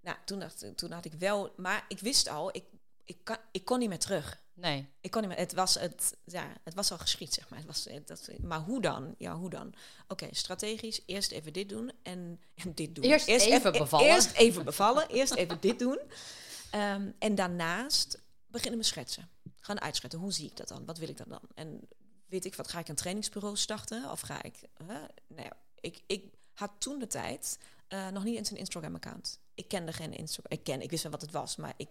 Nou, 0.00 0.18
toen, 0.24 0.38
dacht, 0.38 0.76
toen 0.76 0.90
had 0.90 1.04
ik 1.04 1.12
wel, 1.14 1.52
maar 1.56 1.84
ik 1.88 1.98
wist 2.00 2.28
al, 2.28 2.56
ik, 2.56 2.64
ik, 3.04 3.16
kan, 3.22 3.36
ik 3.52 3.64
kon 3.64 3.78
niet 3.78 3.88
meer 3.88 3.98
terug. 3.98 4.40
Nee. 4.54 4.88
Ik 5.00 5.10
kon 5.10 5.20
niet 5.20 5.30
meer. 5.30 5.38
Het 5.38 5.52
was, 5.52 5.74
het, 5.74 6.16
ja, 6.24 6.52
het 6.64 6.74
was 6.74 6.90
al 6.90 6.98
geschied, 6.98 7.34
zeg 7.34 7.48
maar. 7.48 7.58
Het 7.58 7.66
was, 7.68 7.84
het- 7.84 8.06
dat, 8.06 8.28
maar 8.42 8.60
hoe 8.60 8.80
dan? 8.80 9.14
Ja, 9.18 9.36
hoe 9.36 9.50
dan? 9.50 9.74
Oké, 10.08 10.28
strategisch. 10.30 11.02
Eerst 11.06 11.30
even 11.30 11.52
dit 11.52 11.68
doen 11.68 11.92
en, 12.02 12.40
en 12.64 12.74
dit 12.74 12.94
doen. 12.94 13.04
Eerst 13.04 13.26
even 13.28 13.72
bevallen. 13.72 14.06
Eerst 14.06 14.32
even 14.32 14.64
bevallen. 14.64 15.08
eerst 15.18 15.34
even 15.34 15.60
dit 15.60 15.78
doen. 15.78 15.98
Ehm, 16.70 17.10
en 17.18 17.34
daarnaast 17.34 18.18
beginnen 18.46 18.78
met 18.78 18.86
schetsen. 18.86 19.28
Gaan 19.60 19.80
uitschetsen. 19.80 20.20
Hoe 20.20 20.32
zie 20.32 20.46
ik 20.50 20.56
dat 20.56 20.68
dan? 20.68 20.84
Wat 20.84 20.98
wil 20.98 21.08
ik 21.08 21.16
dan 21.16 21.28
dan? 21.28 21.42
En 21.54 21.80
weet 22.26 22.44
ik 22.44 22.54
wat? 22.54 22.68
Ga 22.68 22.78
ik 22.78 22.88
een 22.88 22.94
trainingsbureau 22.94 23.56
starten? 23.56 24.10
Of 24.10 24.20
ga 24.20 24.42
ik... 24.42 24.60
Huh? 24.78 24.88
Nou 25.26 25.42
ja, 25.42 25.52
ik, 25.80 26.02
ik 26.06 26.24
had 26.52 26.70
toen 26.78 26.98
de 26.98 27.06
tijd 27.06 27.58
eh, 27.88 28.08
nog 28.08 28.24
niet 28.24 28.36
eens 28.36 28.50
een 28.50 28.56
Instagram-account. 28.56 29.40
Ik 29.54 29.68
kende 29.68 29.92
geen 29.92 30.12
Instagram. 30.12 30.58
Ik 30.58 30.64
ken, 30.64 30.80
ik 30.82 30.90
wist 30.90 31.02
wel 31.02 31.12
wat 31.12 31.20
het 31.20 31.30
was, 31.30 31.56
maar 31.56 31.74
ik 31.76 31.88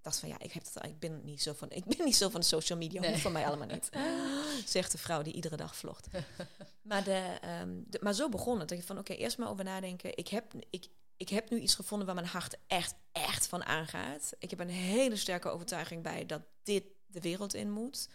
dacht 0.00 0.18
van 0.18 0.28
ja, 0.28 0.38
ik 0.38 0.52
heb 0.52 0.62
dat, 0.72 0.84
ik 0.84 0.98
ben 0.98 1.24
niet 1.24 1.42
zo 1.42 1.52
van, 1.52 1.70
ik 1.80 1.84
ben 1.84 2.04
niet 2.04 2.16
zo 2.16 2.28
van 2.28 2.40
de 2.40 2.46
social 2.46 2.78
media, 2.78 3.00
Nee. 3.00 3.10
hoeft 3.10 3.22
van 3.22 3.32
mij 3.32 3.46
allemaal 3.46 3.66
niet. 3.66 3.88
Zegt 4.66 4.92
de 4.92 4.98
vrouw 4.98 5.22
die 5.22 5.32
iedere 5.32 5.56
dag 5.56 5.76
vlogt. 5.76 6.06
maar, 6.82 7.04
de, 7.04 7.38
ehm, 7.40 7.80
de- 7.86 7.98
maar 8.02 8.14
zo 8.14 8.28
begon 8.28 8.58
het. 8.60 8.68
Dat 8.68 8.78
je 8.78 8.84
van 8.84 8.98
oké, 8.98 9.12
eerst 9.12 9.38
maar 9.38 9.48
over 9.50 9.64
nadenken. 9.64 10.16
Ik 10.16 10.28
heb, 10.28 10.52
ik, 10.70 10.86
ik 11.16 11.28
heb 11.28 11.50
nu 11.50 11.58
iets 11.60 11.74
gevonden 11.74 12.06
waar 12.06 12.14
mijn 12.16 12.26
hart 12.26 12.56
echt, 12.66 12.94
echt 13.12 13.46
van 13.46 13.64
aangaat. 13.64 14.32
Ik 14.38 14.50
heb 14.50 14.60
een 14.60 14.68
hele 14.68 15.16
sterke 15.16 15.48
overtuiging 15.48 16.02
bij 16.02 16.26
dat 16.26 16.42
dit 16.62 16.84
de 17.06 17.20
wereld 17.20 17.54
in 17.54 17.70
moet. 17.70 18.08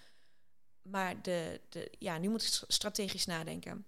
Maar 0.83 1.21
de, 1.21 1.61
de, 1.69 1.91
ja, 1.99 2.17
nu 2.17 2.29
moet 2.29 2.43
ik 2.43 2.61
strategisch 2.67 3.25
nadenken. 3.25 3.85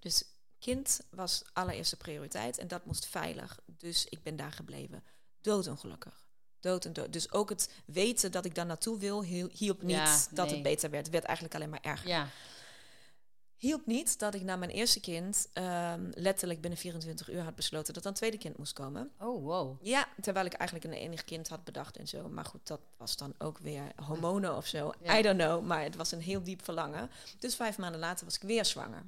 Dus 0.00 0.24
kind 0.58 1.00
was 1.10 1.42
allereerste 1.52 1.96
prioriteit 1.96 2.58
en 2.58 2.68
dat 2.68 2.84
moest 2.84 3.06
veilig. 3.06 3.58
Dus 3.66 4.06
ik 4.08 4.22
ben 4.22 4.36
daar 4.36 4.52
gebleven. 4.52 5.04
Doodongelukkig. 5.40 6.28
Dood 6.60 6.84
en 6.84 6.92
dood. 6.92 7.12
Dus 7.12 7.32
ook 7.32 7.48
het 7.48 7.70
weten 7.84 8.32
dat 8.32 8.44
ik 8.44 8.54
daar 8.54 8.66
naartoe 8.66 8.98
wil, 8.98 9.22
hiel- 9.22 9.50
hielp 9.52 9.82
niet 9.82 9.96
Ja, 9.96 10.26
dat 10.30 10.50
het 10.50 10.62
beter 10.62 10.90
werd. 10.90 11.02
Het 11.04 11.12
werd 11.12 11.24
eigenlijk 11.24 11.54
alleen 11.56 11.70
maar 11.70 11.82
erger. 11.82 12.08
Ja. 12.08 12.28
Hielp 13.58 13.86
niet 13.86 14.18
dat 14.18 14.34
ik 14.34 14.42
na 14.42 14.56
mijn 14.56 14.70
eerste 14.70 15.00
kind 15.00 15.48
ehm, 15.52 16.10
letterlijk 16.14 16.60
binnen 16.60 16.78
24 16.78 17.30
uur 17.30 17.42
had 17.42 17.54
besloten 17.54 17.94
dat 17.94 18.04
een 18.04 18.14
tweede 18.14 18.38
kind 18.38 18.58
moest 18.58 18.72
komen. 18.72 19.10
Oh, 19.20 19.44
wow. 19.44 19.76
Ja, 19.82 20.08
terwijl 20.20 20.46
ik 20.46 20.52
eigenlijk 20.52 20.88
een 20.90 21.00
enig 21.00 21.24
kind 21.24 21.48
had 21.48 21.64
bedacht 21.64 21.96
en 21.96 22.08
zo. 22.08 22.28
Maar 22.28 22.44
goed, 22.44 22.66
dat 22.66 22.80
was 22.96 23.16
dan 23.16 23.34
ook 23.38 23.58
weer 23.58 23.92
hormonen 24.04 24.56
of 24.56 24.66
zo. 24.66 24.92
Ja. 25.02 25.18
I 25.18 25.22
don't 25.22 25.38
know, 25.38 25.64
maar 25.64 25.82
het 25.82 25.96
was 25.96 26.12
een 26.12 26.20
heel 26.20 26.42
diep 26.42 26.64
verlangen. 26.64 27.10
Dus 27.38 27.54
vijf 27.54 27.78
maanden 27.78 28.00
later 28.00 28.24
was 28.24 28.34
ik 28.34 28.42
weer 28.42 28.64
zwanger. 28.64 29.02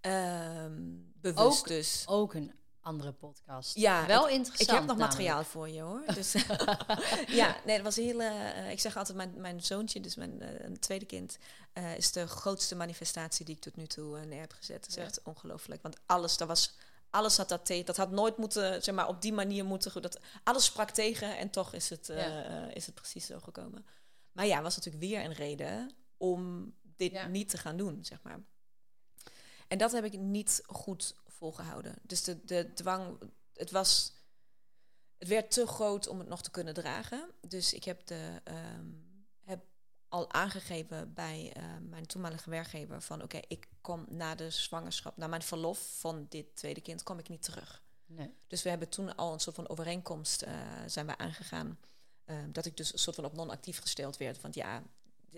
Ehm, 0.00 0.72
bewust 1.20 1.60
Ook- 1.60 1.68
dus. 1.68 2.04
Ook 2.06 2.34
een 2.34 2.52
andere 2.84 3.12
podcast. 3.12 3.76
Ja, 3.76 4.06
Wel 4.06 4.28
Ik 4.28 4.34
interessant. 4.34 4.70
heb 4.70 4.78
nog 4.78 4.86
namelijk. 4.88 5.10
materiaal 5.10 5.44
voor 5.44 5.68
je 5.68 5.80
hoor. 5.80 6.02
Dus 6.14 6.32
ja, 7.40 7.56
nee, 7.64 7.76
dat 7.76 7.84
was 7.84 7.96
een 7.96 8.04
hele. 8.04 8.24
eh, 8.24 8.70
ik 8.70 8.80
zeg 8.80 8.96
altijd, 8.96 9.16
mijn, 9.16 9.40
mijn 9.40 9.62
zoontje, 9.62 10.00
dus 10.00 10.14
mijn 10.14 10.40
eh, 10.42 10.70
tweede 10.72 11.04
kind, 11.06 11.38
eh, 11.72 11.96
is 11.96 12.12
de 12.12 12.26
grootste 12.26 12.74
manifestatie 12.76 13.44
die 13.44 13.54
ik 13.54 13.60
tot 13.60 13.76
nu 13.76 13.86
toe 13.86 14.24
neer 14.24 14.40
heb 14.40 14.52
gezet. 14.52 14.80
Dat 14.80 14.88
is 14.88 14.94
Ja. 14.94 15.02
echt 15.02 15.22
ongelooflijk. 15.22 15.82
Want 15.82 15.96
alles, 16.06 16.36
dat 16.36 16.48
was, 16.48 16.74
alles 17.10 17.36
had 17.36 17.48
dat 17.48 17.66
tegen. 17.66 17.84
Dat 17.86 17.96
had 17.96 18.10
nooit 18.10 18.36
moeten, 18.36 18.82
zeg 18.82 18.94
maar, 18.94 19.08
op 19.08 19.22
die 19.22 19.32
manier 19.32 19.64
moeten. 19.64 19.90
goed, 19.90 20.02
Dat, 20.02 20.20
alles 20.44 20.64
sprak 20.64 20.90
tegen 20.90 21.36
en 21.38 21.50
toch 21.50 21.72
is 21.74 21.90
het, 21.90 22.06
Ja. 22.06 22.68
is 22.68 22.86
het 22.86 22.94
precies 22.94 23.26
zo 23.26 23.40
gekomen. 23.40 23.86
Maar 24.32 24.46
ja, 24.46 24.62
was 24.62 24.76
natuurlijk 24.76 25.04
weer 25.04 25.24
een 25.24 25.32
reden 25.32 25.90
om 26.16 26.72
dit 26.96 27.12
Ja. 27.12 27.26
niet 27.26 27.48
te 27.48 27.58
gaan 27.58 27.76
doen, 27.76 27.98
zeg 28.04 28.22
maar. 28.22 28.38
En 29.68 29.78
dat 29.78 29.92
heb 29.92 30.04
ik 30.04 30.18
niet 30.18 30.62
goed 30.66 31.14
volgehouden. 31.44 31.94
Dus 32.02 32.22
de, 32.22 32.44
de 32.44 32.72
dwang, 32.74 33.18
het 33.54 33.70
was, 33.70 34.12
het 35.18 35.28
werd 35.28 35.50
te 35.50 35.66
groot 35.66 36.06
om 36.08 36.18
het 36.18 36.28
nog 36.28 36.42
te 36.42 36.50
kunnen 36.50 36.74
dragen. 36.74 37.30
Dus 37.40 37.72
ik 37.72 37.84
heb, 37.84 38.06
de, 38.06 38.40
ehm, 38.44 38.86
heb 39.44 39.64
al 40.08 40.32
aangegeven 40.32 41.14
bij 41.14 41.52
eh, 41.52 41.62
mijn 41.80 42.06
toenmalige 42.06 42.50
werkgever 42.50 43.00
van 43.02 43.22
oké, 43.22 43.40
ik 43.48 43.68
kom 43.80 44.04
na 44.08 44.34
de 44.34 44.50
zwangerschap, 44.50 45.16
na 45.16 45.26
mijn 45.26 45.42
verlof 45.42 45.98
van 45.98 46.26
dit 46.28 46.56
tweede 46.56 46.80
kind, 46.80 47.02
kom 47.02 47.18
ik 47.18 47.28
niet 47.28 47.42
terug. 47.42 47.82
Nee. 48.06 48.34
Dus 48.46 48.62
we 48.62 48.68
hebben 48.68 48.88
toen 48.88 49.16
al 49.16 49.32
een 49.32 49.40
soort 49.40 49.56
van 49.56 49.68
overeenkomst 49.68 50.42
eh, 50.42 50.54
zijn 50.86 51.06
we 51.06 51.18
aangegaan. 51.18 51.78
eh, 52.24 52.36
dat 52.48 52.66
ik 52.66 52.76
dus 52.76 52.92
een 52.92 52.98
soort 52.98 53.16
van 53.16 53.24
op 53.24 53.32
non-actief 53.32 53.80
gesteld 53.80 54.16
werd. 54.16 54.40
Want 54.40 54.54
ja, 54.54 54.82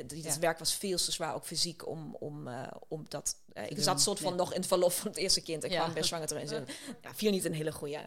Ja. 0.08 0.38
werk 0.38 0.58
was 0.58 0.74
veel 0.74 0.96
te 0.96 1.12
zwaar, 1.12 1.34
ook 1.34 1.44
fysiek, 1.44 1.86
om, 1.86 2.14
om, 2.14 2.48
eh, 2.48 2.66
om 2.88 3.04
dat... 3.08 3.36
eh, 3.52 3.64
ik 3.64 3.74
doen, 3.74 3.84
zat 3.84 4.00
soort 4.00 4.18
van 4.18 4.30
ja. 4.30 4.36
nog 4.36 4.50
in 4.52 4.58
het 4.58 4.66
verlof 4.68 4.96
van 4.98 5.08
het 5.08 5.16
eerste 5.16 5.40
kind. 5.42 5.64
Ik 5.64 5.70
Ja. 5.70 5.82
kwam 5.82 5.94
best 5.94 6.08
zwanger 6.08 6.32
erin. 6.32 6.46
Dus, 6.46 6.76
ja, 7.02 7.14
viel 7.14 7.30
niet 7.30 7.44
een 7.44 7.54
hele 7.54 7.72
goede 7.72 7.96
eh, 7.96 8.06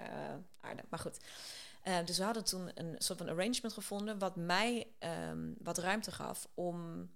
aarde, 0.61 0.83
maar 0.89 0.99
goed. 0.99 1.17
Dus 2.05 2.17
we 2.17 2.23
hadden 2.23 2.43
toen 2.43 2.71
een 2.73 2.95
soort 2.97 3.17
van 3.19 3.29
arrangement 3.29 3.73
gevonden... 3.73 4.19
wat 4.19 4.35
mij 4.35 4.87
ehm, 4.99 5.51
wat 5.57 5.77
ruimte 5.77 6.11
gaf 6.11 6.47
om 6.53 7.09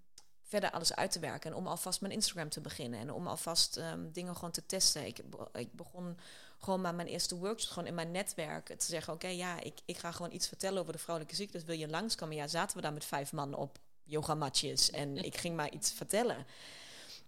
verder 0.44 0.72
alles 0.72 0.96
uit 0.96 1.12
te 1.12 1.20
werken. 1.20 1.52
En 1.52 1.58
om 1.58 1.68
alvast 1.68 2.02
mijn 2.02 2.14
Instagram 2.14 2.50
te 2.50 2.62
beginnen. 2.62 3.00
En 3.00 3.12
om 3.12 3.28
alvast 3.28 3.78
ehm, 3.78 4.12
dingen 4.12 4.36
gewoon 4.36 4.52
te 4.52 4.66
testen. 4.66 5.06
Ik, 5.06 5.20
ik 5.54 5.74
begon 5.74 6.18
gewoon 6.60 6.82
maar 6.82 6.96
mijn 6.96 7.08
eerste 7.08 7.36
workshop 7.38 7.72
gewoon 7.72 7.88
in 7.88 7.96
mijn 7.96 8.12
netwerk 8.12 8.66
te 8.66 8.86
zeggen: 8.86 9.14
Oké, 9.14 9.28
ja, 9.28 9.60
ik, 9.60 9.80
ik 9.86 9.98
ga 9.98 10.12
gewoon 10.12 10.32
iets 10.32 10.48
vertellen 10.48 10.82
over 10.82 10.94
de 10.94 11.00
vrouwelijke 11.00 11.36
ziekte. 11.38 11.58
Dus 11.58 11.66
wil 11.66 11.78
je 11.78 11.88
langskomen? 11.88 12.36
Ja, 12.36 12.48
zaten 12.48 12.76
we 12.76 12.82
daar 12.82 12.94
met 12.94 13.06
vijf 13.06 13.32
man 13.32 13.54
op 13.56 13.80
yogamatjes. 14.04 14.90
En 14.92 15.18
ik 15.30 15.38
ging 15.38 15.56
maar 15.56 15.72
iets 15.72 15.92
vertellen. 15.92 16.46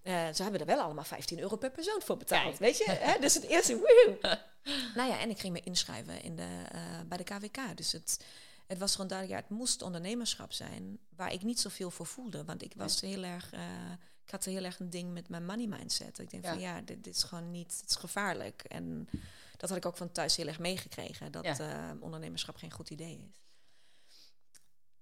Eh, 0.01 0.27
ze 0.33 0.41
hebben 0.43 0.59
er 0.59 0.65
wel 0.65 0.79
allemaal 0.79 1.03
15 1.03 1.39
euro 1.39 1.55
per 1.55 1.71
persoon 1.71 2.01
voor 2.01 2.17
betaald. 2.17 2.43
Kijk. 2.47 2.57
Weet 2.57 2.77
je? 2.77 2.91
Hè? 3.09 3.19
Dus 3.19 3.33
het 3.33 3.43
eerste, 3.43 3.73
woehoe. 3.77 4.17
nou 4.95 5.09
ja, 5.09 5.19
en 5.19 5.29
ik 5.29 5.39
ging 5.39 5.53
me 5.53 5.59
inschrijven 5.59 6.21
in 6.21 6.35
de, 6.35 6.63
eh, 6.71 6.81
bij 7.07 7.17
de 7.17 7.23
KWK. 7.23 7.77
Dus 7.77 7.91
het, 7.91 8.25
het 8.67 8.77
was 8.77 8.91
gewoon 8.91 9.07
duidelijk, 9.07 9.39
ja, 9.39 9.47
het 9.47 9.57
moest 9.57 9.81
ondernemerschap 9.81 10.53
zijn. 10.53 10.99
Waar 11.15 11.33
ik 11.33 11.43
niet 11.43 11.59
zoveel 11.59 11.91
voor 11.91 12.05
voelde. 12.05 12.45
Want 12.45 12.63
ik 12.63 12.73
was 12.75 13.01
heel 13.01 13.23
erg, 13.23 13.51
eh, 13.53 13.91
ik 14.25 14.31
had 14.31 14.43
heel 14.45 14.63
erg 14.63 14.79
een 14.79 14.89
ding 14.89 15.13
met 15.13 15.29
mijn 15.29 15.45
money 15.45 15.67
mindset. 15.67 16.19
Ik 16.19 16.29
denk 16.29 16.43
Ja. 16.43 16.49
van 16.49 16.59
ja, 16.59 16.81
dit, 16.81 17.03
dit 17.03 17.15
is 17.15 17.23
gewoon 17.23 17.51
niet, 17.51 17.77
het 17.81 17.89
is 17.89 17.95
gevaarlijk. 17.95 18.63
En 18.63 19.09
dat 19.57 19.69
had 19.69 19.77
ik 19.77 19.85
ook 19.85 19.97
van 19.97 20.11
thuis 20.11 20.35
heel 20.35 20.47
erg 20.47 20.59
meegekregen. 20.59 21.31
Dat 21.31 21.43
Ja. 21.57 21.97
ondernemerschap 21.99 22.55
geen 22.55 22.71
goed 22.71 22.89
idee 22.89 23.29
is. 23.31 23.39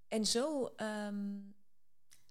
en 0.07 0.26
zo, 0.26 0.74
ehm, 0.76 1.32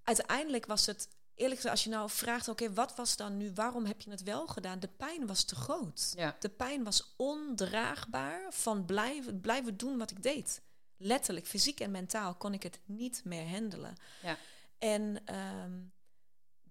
uiteindelijk 0.04 0.66
was 0.66 0.86
het, 0.86 1.08
eerlijk 1.34 1.60
gezegd, 1.60 1.74
als 1.74 1.84
je 1.84 1.90
nou 1.90 2.10
vraagt, 2.10 2.48
oké, 2.48 2.72
wat 2.72 2.96
was 2.96 3.16
dan 3.16 3.36
nu, 3.36 3.52
waarom 3.54 3.84
heb 3.84 4.00
je 4.00 4.10
het 4.10 4.22
wel 4.22 4.46
gedaan? 4.46 4.80
De 4.80 4.88
pijn 4.88 5.26
was 5.26 5.44
te 5.44 5.54
groot. 5.54 6.12
Ja. 6.16 6.36
De 6.38 6.48
pijn 6.48 6.84
was 6.84 7.14
ondraagbaar 7.16 8.52
van 8.52 8.84
blijven, 8.84 9.40
blijven 9.40 9.76
doen 9.76 9.98
wat 9.98 10.10
ik 10.10 10.22
deed. 10.22 10.62
Letterlijk, 10.96 11.46
fysiek 11.46 11.80
en 11.80 11.90
mentaal 11.90 12.34
kon 12.34 12.52
ik 12.52 12.62
het 12.62 12.80
niet 12.84 13.24
meer 13.24 13.48
handelen. 13.48 13.96
Ja. 14.22 14.38
En 14.78 15.22
ehm, 15.24 15.80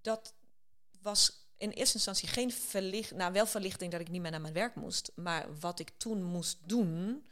dat 0.01 0.34
was 1.01 1.41
in 1.57 1.69
eerste 1.69 1.95
instantie 1.95 2.27
geen 2.27 2.51
verlichting, 2.51 3.19
nou 3.19 3.34
wel 3.34 3.45
verlichting 3.45 3.91
dat 3.91 4.01
ik 4.01 4.09
niet 4.09 4.21
meer 4.21 4.32
naar 4.32 4.41
mijn 4.41 4.53
werk 4.53 4.75
moest. 4.75 5.11
Maar 5.15 5.59
wat 5.59 5.79
ik 5.79 5.91
toen 5.97 6.23
moest 6.23 6.57
doen, 6.65 7.25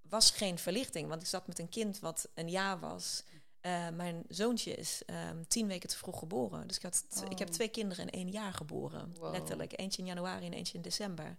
was 0.00 0.30
geen 0.30 0.58
verlichting. 0.58 1.08
Want 1.08 1.22
ik 1.22 1.28
zat 1.28 1.46
met 1.46 1.58
een 1.58 1.68
kind 1.68 1.98
wat 1.98 2.28
een 2.34 2.50
jaar 2.50 2.80
was. 2.80 3.22
Eh, 3.60 3.88
mijn 3.88 4.24
zoontje 4.28 4.74
is 4.74 5.02
ehm, 5.06 5.42
tien 5.48 5.66
weken 5.66 5.88
te 5.88 5.96
vroeg 5.96 6.18
geboren. 6.18 6.66
Dus 6.66 6.76
ik, 6.76 6.82
had 6.82 7.04
ik 7.28 7.38
heb 7.38 7.48
Oh. 7.48 7.54
twee 7.54 7.68
kinderen 7.68 8.04
in 8.06 8.10
één 8.10 8.28
jaar 8.30 8.52
geboren. 8.54 9.14
Wow. 9.18 9.32
Letterlijk. 9.32 9.78
Eentje 9.78 10.00
in 10.02 10.08
januari 10.08 10.46
en 10.46 10.52
eentje 10.52 10.74
in 10.76 10.82
december. 10.82 11.38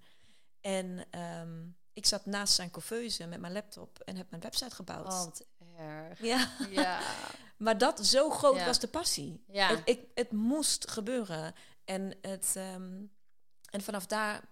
En 0.62 1.06
ehm, 1.10 1.68
ik 1.94 2.06
zat 2.06 2.26
naast 2.26 2.54
zijn 2.54 2.72
couveuse 2.72 3.26
met 3.28 3.40
mijn 3.40 3.54
laptop 3.54 4.00
en 4.00 4.16
heb 4.16 4.30
mijn 4.30 4.42
website 4.42 4.76
gebouwd. 4.76 5.06
Oh, 5.08 5.24
wat 5.24 5.46
erg. 5.78 6.22
Ja. 6.22 6.50
Ja. 6.70 7.00
Maar 7.58 7.78
dat, 7.78 8.06
zo 8.06 8.30
groot 8.30 8.56
Ja. 8.56 8.66
was 8.66 8.80
de 8.80 8.88
passie. 8.88 9.44
Ja. 9.48 9.68
Het, 9.68 9.82
ik, 9.86 10.00
het 10.14 10.32
moest 10.32 10.90
gebeuren. 10.92 11.54
En, 11.86 12.18
het, 12.22 12.54
ehm, 12.56 13.02
en 13.70 13.82
vanaf 13.82 14.06
daar, 14.06 14.44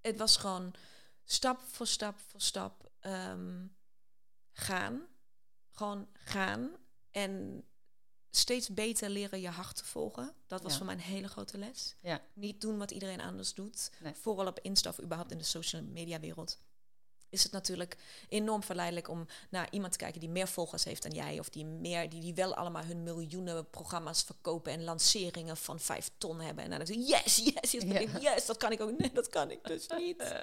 het 0.00 0.16
was 0.16 0.36
gewoon 0.36 0.74
stap 1.24 1.60
voor 1.60 1.86
stap 1.86 2.18
voor 2.18 2.40
stap 2.40 2.90
gaan. 4.52 5.02
Gewoon 5.70 6.08
gaan. 6.12 6.70
En 7.14 7.64
steeds 8.30 8.68
beter 8.68 9.08
leren 9.10 9.40
je 9.40 9.48
hart 9.48 9.76
te 9.76 9.84
volgen. 9.84 10.34
Dat 10.46 10.62
was 10.62 10.70
Ja. 10.72 10.76
voor 10.78 10.86
mij 10.86 10.94
een 10.94 11.00
hele 11.00 11.28
grote 11.28 11.58
les. 11.58 11.94
Ja. 12.00 12.20
Niet 12.32 12.60
doen 12.60 12.78
wat 12.78 12.90
iedereen 12.90 13.20
anders 13.20 13.54
doet. 13.54 13.90
Nee. 14.02 14.14
Vooral 14.14 14.46
op 14.46 14.58
Insta 14.62 14.90
of 14.90 15.00
überhaupt 15.00 15.30
in 15.32 15.38
de 15.38 15.44
social 15.44 15.82
media 15.82 16.20
wereld. 16.20 16.58
Is 17.28 17.42
het 17.42 17.52
natuurlijk 17.52 17.96
enorm 18.28 18.62
verleidelijk 18.62 19.08
om 19.08 19.26
naar 19.50 19.68
iemand 19.70 19.92
te 19.92 19.98
kijken 19.98 20.20
die 20.20 20.28
meer 20.28 20.48
volgers 20.48 20.84
heeft 20.84 21.02
dan 21.02 21.12
jij. 21.12 21.38
Of 21.38 21.48
die, 21.48 21.64
meer, 21.64 22.08
die, 22.10 22.20
die 22.20 22.34
wel 22.34 22.54
allemaal 22.54 22.84
hun 22.84 23.02
miljoenen 23.02 23.70
programma's 23.70 24.22
verkopen 24.22 24.72
en 24.72 24.84
lanceringen 24.84 25.56
van 25.56 25.80
vijf 25.80 26.10
ton 26.18 26.40
hebben. 26.40 26.64
En 26.64 26.70
dan 26.70 26.78
denk 26.78 26.88
je, 26.98 27.06
yes, 27.06 27.36
yes, 27.36 27.70
yes, 27.72 27.82
Ja. 27.82 28.00
yes, 28.00 28.22
yes, 28.22 28.46
dat 28.46 28.56
kan 28.56 28.72
ik 28.72 28.80
ook. 28.80 28.98
Nee, 28.98 29.12
dat 29.12 29.28
kan 29.28 29.50
ik 29.50 29.64
dus 29.64 29.86
niet. 29.98 30.34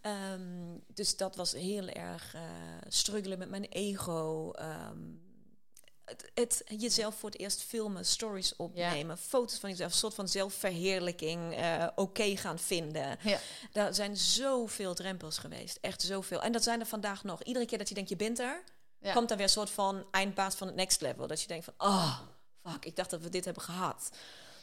Ehm, 0.00 0.78
dus 0.94 1.16
dat 1.16 1.36
was 1.36 1.52
heel 1.52 1.88
erg 1.88 2.34
eh 2.34 2.42
struggelen 2.88 3.38
met 3.38 3.48
mijn 3.50 3.64
ego. 3.64 4.50
ehm, 4.50 4.98
het, 6.04 6.30
het 6.34 6.64
jezelf 6.78 7.14
voor 7.14 7.30
het 7.30 7.38
eerst 7.38 7.62
filmen, 7.62 8.06
stories 8.06 8.56
opnemen, 8.56 9.18
foto's 9.18 9.58
van 9.58 9.70
jezelf, 9.70 9.90
een 9.92 9.98
soort 9.98 10.14
van 10.14 10.28
zelfverheerlijking, 10.28 11.54
eh, 11.54 11.86
oké 11.94 12.36
gaan 12.36 12.58
vinden. 12.58 13.18
Ja. 13.22 13.38
Daar 13.72 13.94
zijn 13.94 14.16
zoveel 14.16 14.94
drempels 14.94 15.38
geweest, 15.38 15.78
echt 15.80 16.02
zoveel. 16.02 16.42
En 16.42 16.52
dat 16.52 16.62
zijn 16.62 16.80
er 16.80 16.86
vandaag 16.86 17.24
nog. 17.24 17.42
Iedere 17.42 17.66
keer 17.66 17.78
dat 17.78 17.88
je 17.88 17.94
denkt, 17.94 18.10
je 18.10 18.16
bent 18.16 18.38
er, 18.38 18.62
Ja. 18.98 19.12
komt 19.12 19.30
er 19.30 19.36
weer 19.36 19.46
een 19.46 19.52
soort 19.52 19.70
van 19.70 20.06
eindbaas 20.10 20.54
van 20.54 20.66
het 20.66 20.76
next 20.76 21.00
level. 21.00 21.26
Dat 21.26 21.40
je 21.40 21.46
denkt 21.48 21.64
van, 21.64 21.74
oh, 21.78 22.18
fuck, 22.62 22.84
ik 22.84 22.96
dacht 22.96 23.10
dat 23.10 23.20
we 23.20 23.28
dit 23.28 23.44
hebben 23.44 23.62
gehad. 23.62 24.10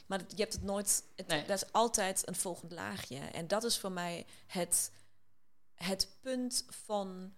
Maar 0.05 0.19
je 0.27 0.41
hebt 0.41 0.53
het 0.53 0.63
nooit, 0.63 1.03
het, 1.15 1.27
Nee. 1.27 1.45
dat 1.45 1.63
is 1.63 1.71
altijd 1.71 2.27
een 2.27 2.35
volgend 2.35 2.71
laagje. 2.71 3.19
En 3.19 3.47
dat 3.47 3.63
is 3.63 3.77
voor 3.79 3.91
mij 3.91 4.25
het, 4.47 4.91
het 5.75 6.07
punt 6.21 6.65
van, 6.85 7.33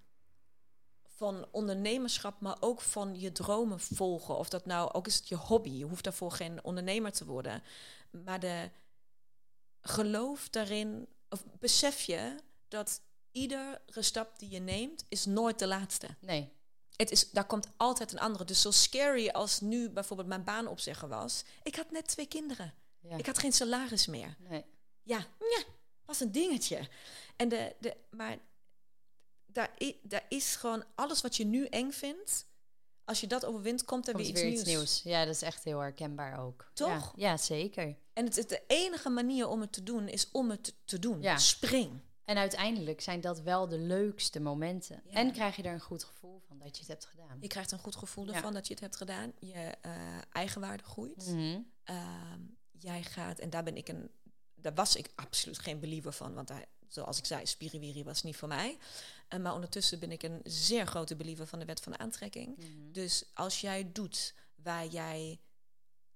van 1.24 1.48
ondernemerschap, 1.52 2.40
maar 2.40 2.58
ook 2.60 2.82
van 2.82 3.20
je 3.20 3.32
dromen 3.32 3.80
volgen. 3.80 4.38
Of 4.38 4.50
dat 4.50 4.66
nou, 4.66 4.92
ook 4.92 5.08
is 5.08 5.16
het 5.16 5.28
je 5.28 5.36
hobby, 5.36 5.70
je 5.70 5.86
hoeft 5.86 6.04
daarvoor 6.04 6.32
geen 6.32 6.64
ondernemer 6.64 7.12
te 7.12 7.26
worden. 7.26 7.64
Maar 8.12 8.40
de 8.40 8.70
geloof 9.82 10.50
daarin, 10.50 11.08
of 11.30 11.44
besef 11.60 12.02
je 12.02 12.36
dat 12.68 13.02
iedere 13.32 13.82
stap 13.88 14.40
die 14.40 14.50
je 14.50 14.60
neemt, 14.60 15.06
is 15.10 15.26
nooit 15.26 15.60
de 15.60 15.68
laatste. 15.68 16.08
Nee. 16.20 16.52
Het 16.96 17.12
is, 17.12 17.32
daar 17.32 17.46
komt 17.46 17.68
altijd 17.78 18.12
een 18.12 18.20
andere. 18.20 18.46
Dus 18.46 18.62
zo 18.62 18.72
scary 18.72 19.30
als 19.30 19.60
nu 19.60 19.90
bijvoorbeeld 19.90 20.28
mijn 20.28 20.44
baan 20.44 20.68
opzeggen 20.68 21.10
was. 21.10 21.44
Ik 21.64 21.76
had 21.76 21.92
net 21.92 22.08
twee 22.08 22.28
kinderen. 22.28 22.74
Ja. 23.00 23.18
Ik 23.18 23.26
had 23.26 23.40
geen 23.40 23.54
salaris 23.54 24.08
meer. 24.08 24.36
Nee. 24.40 24.66
Ja, 25.04 25.18
ja 25.40 25.64
was 26.06 26.20
een 26.20 26.32
dingetje. 26.32 26.88
En 27.36 27.50
de, 27.50 27.76
de, 27.80 27.98
maar 28.10 28.38
daar, 29.54 29.70
i- 29.82 30.00
daar 30.04 30.26
is 30.30 30.56
gewoon 30.56 30.84
alles 30.96 31.22
wat 31.22 31.36
je 31.36 31.46
nu 31.46 31.66
eng 31.66 31.92
vindt. 31.92 32.46
Als 33.06 33.20
je 33.22 33.28
dat 33.28 33.46
overwint, 33.46 33.86
komt 33.86 34.08
er 34.08 34.14
Komt 34.14 34.26
weer, 34.26 34.34
weer 34.36 34.48
iets, 34.52 34.60
iets 34.62 34.70
nieuws. 34.70 35.02
Ja, 35.04 35.26
dat 35.26 35.36
is 35.36 35.42
echt 35.42 35.64
heel 35.64 35.80
herkenbaar 35.80 36.40
ook. 36.40 36.72
Toch? 36.74 37.14
Ja, 37.16 37.30
ja 37.30 37.38
zeker. 37.38 37.98
En 38.14 38.26
het 38.26 38.38
is 38.38 38.48
de 38.48 38.62
enige 38.68 39.10
manier 39.10 39.48
om 39.48 39.62
het 39.62 39.74
te 39.74 39.84
doen, 39.84 40.08
is 40.08 40.32
om 40.32 40.50
het 40.50 40.74
te, 40.86 41.00
doen. 41.00 41.22
Ja. 41.22 41.38
Spring. 41.38 42.02
En 42.26 42.38
uiteindelijk 42.38 43.02
zijn 43.02 43.22
dat 43.22 43.42
wel 43.42 43.68
de 43.68 43.78
leukste 43.78 44.40
momenten. 44.40 45.02
Ja. 45.06 45.14
En 45.14 45.32
krijg 45.32 45.56
je 45.56 45.64
er 45.64 45.74
een 45.74 45.80
goed 45.80 46.04
gevoel 46.04 46.42
van 46.48 46.58
dat 46.60 46.74
je 46.76 46.80
het 46.80 46.88
hebt 46.92 47.06
gedaan. 47.06 47.38
Je 47.40 47.48
krijgt 47.48 47.72
een 47.72 47.80
goed 47.80 47.96
gevoel 47.96 48.26
Ja. 48.28 48.34
ervan 48.34 48.54
dat 48.54 48.68
je 48.68 48.74
het 48.74 48.82
hebt 48.84 48.96
gedaan. 48.96 49.32
Je 49.40 49.54
eh, 49.82 49.92
eigenwaarde 50.32 50.84
groeit. 50.84 51.28
Mhm. 51.28 51.60
Ehm, 51.84 52.40
jij 52.72 53.04
gaat, 53.04 53.40
en 53.40 53.50
daar 53.50 53.64
ben 53.64 53.78
ik 53.78 53.88
een, 53.90 54.12
daar 54.56 54.74
was 54.74 54.96
ik 54.96 55.10
absoluut 55.16 55.60
geen 55.60 55.80
believer 55.80 56.12
van, 56.14 56.34
want 56.34 56.48
daar, 56.48 56.66
zoals 56.88 57.18
ik 57.18 57.26
zei, 57.26 57.46
spiriwiri 57.46 58.04
was 58.04 58.24
niet 58.24 58.36
voor 58.36 58.48
mij. 58.48 58.78
Eh, 59.34 59.40
maar 59.40 59.54
ondertussen 59.54 60.00
ben 60.00 60.12
ik 60.12 60.24
een 60.24 60.40
zeer 60.44 60.88
grote 60.88 61.16
believer 61.16 61.48
van 61.48 61.60
de 61.60 61.66
wet 61.66 61.80
van 61.80 61.92
de 61.92 61.98
aantrekking. 61.98 62.58
Mhm. 62.58 62.92
Dus 62.92 63.24
als 63.34 63.62
jij 63.62 63.92
doet 63.92 64.34
waar 64.56 64.86
jij 64.88 65.40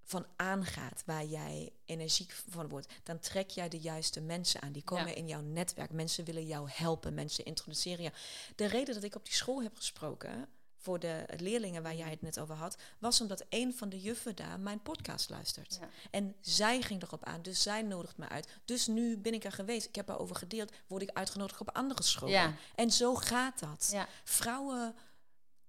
van 0.03 0.25
aangaat, 0.35 1.03
waar 1.05 1.25
jij 1.25 1.71
energiek 1.85 2.31
van 2.31 2.67
wordt, 2.67 2.93
dan 3.03 3.19
trek 3.19 3.49
jij 3.49 3.69
de 3.69 3.79
juiste 3.79 4.21
mensen 4.21 4.61
aan. 4.61 4.71
Die 4.71 4.83
komen 4.83 5.07
Ja. 5.07 5.15
in 5.15 5.27
jouw 5.27 5.41
netwerk. 5.41 5.91
Mensen 5.91 6.25
willen 6.25 6.45
jou 6.45 6.69
helpen, 6.71 7.13
mensen 7.13 7.45
introduceren 7.45 8.01
jou. 8.03 8.15
De 8.55 8.65
reden 8.65 8.93
dat 8.93 9.03
ik 9.03 9.15
op 9.15 9.25
die 9.25 9.33
school 9.33 9.63
heb 9.63 9.75
gesproken 9.75 10.49
voor 10.77 10.99
de 10.99 11.25
leerlingen 11.37 11.83
waar 11.83 11.95
jij 11.95 12.09
het 12.09 12.21
net 12.21 12.39
over 12.39 12.55
had, 12.55 12.77
was 12.99 13.21
omdat 13.21 13.45
een 13.49 13.73
van 13.73 13.89
de 13.89 14.01
juffen 14.01 14.35
daar 14.35 14.59
mijn 14.59 14.81
podcast 14.81 15.29
luistert. 15.29 15.77
Ja. 15.81 15.89
En 16.11 16.35
zij 16.41 16.81
ging 16.81 17.03
erop 17.03 17.25
aan, 17.25 17.41
dus 17.41 17.61
zij 17.61 17.81
nodigt 17.81 18.17
me 18.17 18.29
uit. 18.29 18.47
Dus 18.65 18.87
nu 18.87 19.17
ben 19.17 19.33
ik 19.33 19.43
er 19.43 19.51
geweest, 19.51 19.87
ik 19.87 19.95
heb 19.95 20.09
erover 20.09 20.35
gedeeld, 20.35 20.71
word 20.87 21.01
ik 21.01 21.09
uitgenodigd 21.13 21.61
op 21.61 21.75
andere 21.75 22.03
scholen. 22.03 22.33
Ja. 22.33 22.53
En 22.75 22.91
zo 22.91 23.15
gaat 23.15 23.59
dat. 23.59 23.89
Ja. 23.91 24.07
Vrouwen, 24.23 24.95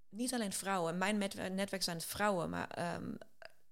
niet 0.09 0.35
alleen 0.35 0.53
vrouwen, 0.53 0.99
mijn 0.99 1.19
netwerk, 1.19 1.83
zijn 1.83 2.01
vrouwen, 2.01 2.51
maar 2.51 2.69
ehm, 2.69 3.15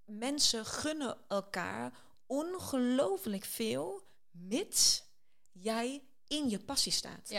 mensen 0.05 0.67
gunnen 0.67 1.17
elkaar 1.29 1.93
ongelooflijk 2.27 3.45
veel, 3.45 4.03
mits 4.31 5.05
jij 5.53 6.03
in 6.27 6.49
je 6.49 6.59
passie 6.59 6.93
staat. 6.93 7.33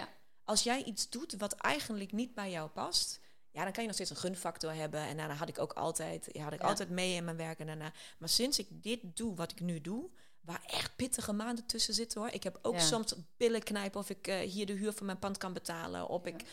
Als 0.43 0.63
jij 0.63 0.83
iets 0.83 1.09
doet 1.09 1.33
wat 1.37 1.53
eigenlijk 1.53 2.11
niet 2.11 2.33
bij 2.33 2.51
jou 2.51 2.69
past, 2.69 3.19
ja, 3.57 3.63
dan 3.63 3.71
kan 3.71 3.81
je 3.81 3.87
nog 3.87 3.95
steeds 3.95 4.09
een 4.09 4.15
gunfactor 4.17 4.73
hebben. 4.73 4.99
En 4.99 5.17
daarna 5.17 5.33
had 5.33 5.49
ik 5.49 5.59
ook 5.59 5.73
altijd, 5.73 6.29
ja, 6.31 6.43
had 6.43 6.53
ik 6.53 6.61
Ja. 6.61 6.67
altijd 6.67 6.89
mee 6.89 7.13
in 7.15 7.23
mijn 7.23 7.37
werk 7.37 7.59
en 7.59 7.65
daarna. 7.65 7.91
Maar 8.17 8.29
sinds 8.29 8.59
ik 8.59 8.67
dit 8.69 8.99
doe, 9.03 9.35
wat 9.35 9.51
ik 9.51 9.59
nu 9.59 9.81
doe, 9.81 10.09
waar 10.41 10.63
echt 10.65 10.95
pittige 10.95 11.33
maanden 11.33 11.65
tussen 11.65 11.93
zitten 11.93 12.21
hoor. 12.21 12.29
Ik 12.29 12.43
heb 12.43 12.59
ook 12.61 12.73
Ja. 12.73 12.79
soms 12.79 13.13
billen 13.37 13.63
knijpen 13.63 13.99
of 13.99 14.09
ik 14.09 14.27
eh, 14.27 14.39
hier 14.39 14.65
de 14.65 14.73
huur 14.73 14.93
van 14.93 15.05
mijn 15.05 15.19
pand 15.19 15.37
kan 15.37 15.53
betalen. 15.53 16.07
Of 16.07 16.25
ik, 16.25 16.43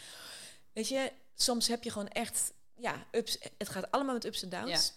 weet 0.73 0.89
je, 0.89 1.13
soms 1.35 1.69
heb 1.69 1.83
je 1.85 1.91
gewoon 1.91 2.09
echt, 2.09 2.53
ja, 2.77 3.07
ups, 3.13 3.39
het 3.59 3.69
gaat 3.69 3.91
allemaal 3.91 4.15
met 4.15 4.25
ups 4.25 4.43
en 4.43 4.49
downs. 4.49 4.93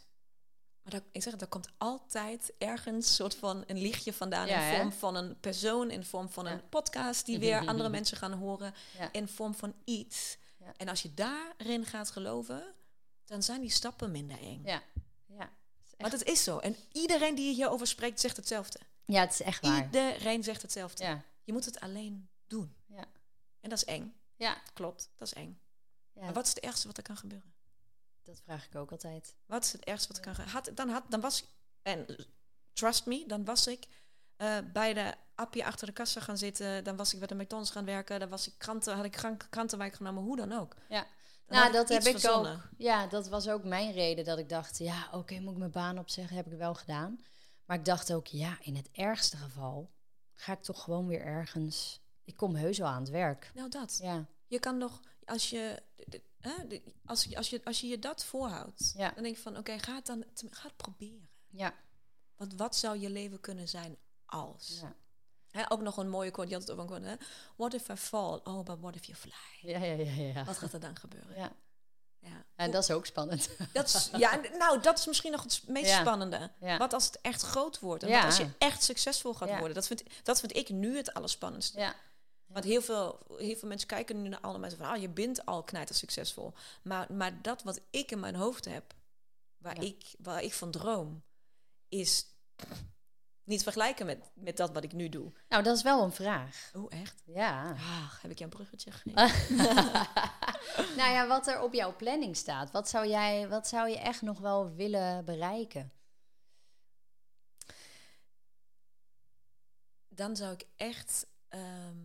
Maar 0.84 0.94
dat, 0.94 1.04
ik 1.12 1.24
zeg 1.24 1.34
het, 1.34 1.42
er 1.42 1.48
komt 1.48 1.68
altijd 1.78 2.54
ergens 2.58 3.16
soort 3.16 3.36
van 3.36 3.64
een 3.68 3.78
lichtje 3.78 4.14
vandaan 4.14 4.48
Ja, 4.48 4.56
in 4.58 4.62
hè? 4.64 4.76
vorm 4.78 4.92
van 4.92 5.16
een 5.16 5.40
persoon, 5.40 5.92
in 5.92 6.04
vorm 6.04 6.30
van 6.30 6.46
Ja. 6.46 6.52
een 6.52 6.70
podcast 6.70 7.26
die 7.26 7.40
weer 7.46 7.66
andere 7.68 7.90
mensen 7.90 8.18
gaan 8.18 8.34
horen, 8.34 8.74
Ja. 8.98 9.10
in 9.12 9.28
vorm 9.28 9.54
van 9.56 9.74
iets. 9.84 10.38
Ja. 10.68 10.74
En 10.78 10.88
als 10.88 11.02
je 11.02 11.14
daarin 11.14 11.86
gaat 11.86 12.10
geloven, 12.12 12.74
dan 13.26 13.44
zijn 13.44 13.62
die 13.62 13.70
stappen 13.70 14.12
minder 14.12 14.40
eng. 14.40 14.62
Ja. 14.66 14.84
Ja. 15.26 15.50
Want 15.98 16.12
het 16.12 16.24
is 16.24 16.44
zo. 16.44 16.58
En 16.58 16.76
iedereen 16.92 17.36
die 17.36 17.54
hierover 17.54 17.88
spreekt, 17.88 18.20
zegt 18.20 18.38
hetzelfde. 18.38 18.80
ja, 19.06 19.22
het 19.22 19.32
is 19.32 19.42
echt 19.42 19.62
waar. 19.66 19.84
Iedereen 19.86 20.44
zegt 20.44 20.62
hetzelfde. 20.62 21.04
Ja. 21.04 21.24
Je 21.44 21.54
moet 21.54 21.66
het 21.66 21.80
alleen 21.80 22.30
doen. 22.48 22.76
Ja. 22.86 23.06
En 23.60 23.70
dat 23.70 23.78
is 23.78 23.86
eng. 23.86 24.16
Ja. 24.36 24.62
Klopt, 24.74 25.10
dat 25.16 25.28
is 25.28 25.34
eng. 25.34 25.60
ja. 26.14 26.22
Maar 26.22 26.34
wat 26.34 26.44
is 26.46 26.54
het 26.54 26.64
ergste 26.64 26.88
wat 26.88 26.98
er 26.98 27.04
kan 27.04 27.18
gebeuren? 27.18 27.54
Dat 28.24 28.42
vraag 28.44 28.66
ik 28.66 28.76
ook 28.76 28.92
altijd. 28.92 29.36
Wat 29.46 29.64
is 29.64 29.72
het 29.72 29.84
ergste 29.84 30.08
wat 30.08 30.18
er 30.18 30.24
kan 30.24 30.36
gebeuren? 30.36 30.54
Had, 30.54 30.72
dan, 30.78 30.90
had, 30.90 31.04
dan 31.10 31.22
was 31.22 31.42
ik, 31.42 31.48
en 31.82 32.06
trust 32.74 33.06
me, 33.06 33.24
dan 33.28 33.46
was 33.46 33.68
ik 33.68 33.88
eh, 34.38 34.58
bij 34.74 34.94
de 34.94 35.14
appie 35.36 35.66
achter 35.66 35.88
de 35.88 35.94
kassa 35.94 36.22
gaan 36.22 36.38
zitten. 36.38 36.84
Dan 36.84 36.96
was 36.96 37.14
ik 37.14 37.20
bij 37.20 37.28
de 37.28 37.36
McDonald's 37.36 37.72
gaan 37.72 37.86
werken. 37.86 38.20
Dan 38.20 38.30
was 38.30 38.48
ik 38.48 38.54
kranten, 38.58 38.96
had 38.96 39.06
ik 39.06 39.20
krantenwijk 39.50 39.94
genomen, 39.96 40.24
hoe 40.24 40.36
dan 40.36 40.52
ook. 40.52 40.76
Ja. 40.90 41.08
Dan 41.46 41.60
nou, 41.60 41.72
dat 41.72 41.90
heb 41.90 41.98
iets 41.98 42.08
ik 42.08 42.12
verzonnen. 42.20 42.54
ook. 42.54 42.62
Ja, 42.78 43.08
dat 43.08 43.28
was 43.28 43.48
ook 43.50 43.64
mijn 43.64 43.92
reden 43.92 44.26
dat 44.26 44.38
ik 44.38 44.50
dacht, 44.50 44.78
ja, 44.78 45.08
oké, 45.12 45.40
moet 45.40 45.52
ik 45.54 45.58
mijn 45.58 45.72
baan 45.72 46.00
opzeggen? 46.00 46.36
Heb 46.36 46.46
ik 46.52 46.58
wel 46.58 46.74
gedaan. 46.76 47.20
Maar 47.66 47.78
ik 47.78 47.86
dacht 47.86 48.14
ook, 48.14 48.28
ja, 48.28 48.58
in 48.62 48.76
het 48.76 48.90
ergste 48.92 49.38
geval 49.38 49.92
ga 50.34 50.54
ik 50.54 50.62
toch 50.62 50.84
gewoon 50.84 51.08
weer 51.08 51.22
ergens. 51.22 52.02
Ik 52.24 52.36
kom 52.36 52.56
heus 52.56 52.78
wel 52.78 52.88
aan 52.88 53.02
het 53.02 53.10
werk. 53.10 53.52
Nou, 53.56 53.70
dat. 53.70 54.00
Ja, 54.02 54.26
Je 54.48 54.60
kan 54.60 54.78
nog, 54.78 55.02
als 55.26 55.50
je, 55.50 55.82
hè, 56.40 56.52
als, 57.06 57.24
je- 57.24 57.38
als, 57.38 57.50
je, 57.50 57.62
als 57.64 57.82
je 57.82 57.88
je 57.88 58.00
dat 58.00 58.26
voorhoudt, 58.26 58.94
Ja. 58.98 59.12
dan 59.12 59.24
denk 59.24 59.36
je 59.36 59.42
van 59.42 59.58
oké, 59.58 59.80
ga 59.80 59.96
het 59.96 60.06
dan 60.06 60.24
ga 60.50 60.68
het 60.68 60.76
proberen. 60.78 61.30
Ja. 61.48 61.74
Want 62.36 62.54
wat 62.54 62.76
zou 62.76 63.00
je 63.00 63.10
leven 63.10 63.40
kunnen 63.40 63.68
zijn 63.68 63.98
als? 64.28 64.80
Ja. 65.52 65.66
Ook 65.70 65.82
nog 65.82 65.98
een 65.98 66.10
mooie 66.10 66.32
quote, 66.32 66.50
die 66.50 66.58
had 66.58 66.68
het 66.68 66.78
ook 66.78 66.82
een 66.82 66.88
quote, 66.88 67.06
hè? 67.08 67.16
What 67.56 67.74
if 67.74 67.90
I 67.90 67.96
fall? 67.96 68.40
Oh, 68.44 68.64
but 68.64 68.80
what 68.80 68.96
if 68.96 69.06
you 69.06 69.18
fly? 69.18 69.70
Ja, 69.72 69.80
ja, 69.84 69.94
ja, 69.94 70.12
ja. 70.34 70.44
Wat 70.44 70.58
gaat 70.58 70.74
er 70.74 70.80
dan 70.80 70.96
gebeuren? 71.00 71.36
ja. 71.38 71.52
Ja. 72.20 72.46
En 72.56 72.72
dat 72.72 72.84
is 72.84 72.92
ook 72.92 73.06
spannend. 73.06 73.50
Dat 73.74 73.88
is, 73.88 74.10
ja, 74.18 74.40
nou, 74.58 74.82
dat 74.82 75.00
is 75.00 75.06
misschien 75.06 75.32
nog 75.32 75.44
het 75.44 75.64
meest 75.68 75.90
Ja. 75.90 76.00
spannende. 76.00 76.52
Ja. 76.60 76.78
Wat 76.78 76.94
als 76.94 77.06
het 77.06 77.22
echt 77.22 77.42
groot 77.42 77.80
wordt? 77.80 78.04
En 78.04 78.10
Ja. 78.10 78.16
wat 78.16 78.26
als 78.26 78.38
je 78.38 78.50
echt 78.58 78.84
succesvol 78.84 79.34
gaat 79.34 79.50
worden? 79.58 79.74
Dat 79.74 79.88
vind, 79.88 80.04
dat 80.24 80.40
vind 80.40 80.56
ik 80.56 80.70
nu 80.70 80.98
het 80.98 81.14
allerspannendste. 81.14 81.80
Ja. 81.80 81.96
Want 82.46 82.66
heel 82.66 82.82
veel, 82.82 83.20
heel 83.38 83.56
veel 83.56 83.68
mensen 83.68 83.88
kijken 83.88 84.22
nu 84.22 84.30
naar 84.30 84.40
alle 84.40 84.58
mensen 84.58 84.80
van... 84.80 84.88
ah, 84.88 85.02
je 85.02 85.10
bent 85.10 85.46
al 85.46 85.64
knijter 85.64 85.96
succesvol. 85.96 86.54
Maar, 86.82 87.14
maar 87.14 87.42
dat 87.42 87.64
wat 87.64 87.82
ik 87.90 88.12
in 88.12 88.20
mijn 88.20 88.36
hoofd 88.36 88.66
heb... 88.66 88.94
waar, 89.58 89.84
ik, 89.84 90.04
waar 90.20 90.44
ik 90.44 90.54
van 90.54 90.72
droom... 90.72 91.24
is 91.90 92.26
niet 93.48 93.64
vergelijken 93.64 94.06
met, 94.06 94.32
met 94.34 94.58
dat 94.58 94.74
wat 94.74 94.84
ik 94.84 94.94
nu 94.94 95.10
doe. 95.10 95.32
Nou, 95.50 95.64
dat 95.64 95.78
is 95.78 95.84
wel 95.84 96.04
een 96.04 96.12
vraag. 96.12 96.72
Oh, 96.74 96.86
echt? 96.90 97.24
Ja. 97.26 97.72
Ah, 97.72 98.22
heb 98.22 98.32
ik 98.32 98.40
jou 98.40 98.52
een 98.52 98.58
bruggetje 98.58 98.92
gegeven? 98.92 99.58
nou 100.98 101.12
ja, 101.12 101.28
wat 101.28 101.48
er 101.48 101.62
op 101.62 101.74
jouw 101.74 101.96
planning 101.96 102.36
staat. 102.36 102.72
Wat 102.72 102.90
zou, 102.90 103.08
jij, 103.08 103.48
wat 103.48 103.68
zou 103.68 103.90
je 103.90 104.00
echt 104.00 104.22
nog 104.22 104.40
wel 104.40 104.74
willen 104.76 105.26
bereiken? 105.26 105.92
dan 110.18 110.36
zou 110.36 110.54
ik 110.54 110.68
echt. 110.76 111.28
ehm, 111.48 111.98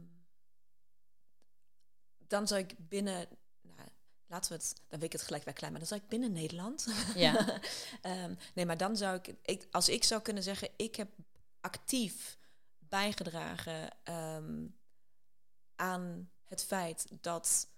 dan 2.18 2.47
zou 2.47 2.61
ik 2.61 2.74
binnen. 2.88 3.28
Nou, 3.61 3.88
laten 4.26 4.53
we 4.53 4.59
het. 4.59 4.74
Dan 4.88 4.99
weet 4.99 5.09
ik 5.09 5.12
het 5.12 5.22
gelijk 5.22 5.45
weer 5.45 5.55
klein, 5.55 5.72
maar 5.72 5.80
dan 5.80 5.90
zou 5.90 6.01
ik 6.01 6.09
binnen 6.09 6.32
Nederland. 6.32 6.86
Ja. 7.14 7.47
Ehm, 8.03 8.34
nee, 8.55 8.66
maar 8.66 8.76
dan 8.76 8.97
zou 8.97 9.16
ik, 9.16 9.34
ik. 9.43 9.66
Als 9.70 9.88
ik 9.88 10.05
zou 10.05 10.22
kunnen 10.22 10.43
zeggen, 10.43 10.68
ik 10.76 10.97
heb 10.97 11.09
actief 11.63 12.39
bijgedragen 12.79 13.91
ehm, 14.03 14.67
aan 15.77 16.31
het 16.45 16.65
feit 16.65 17.07
dat 17.21 17.69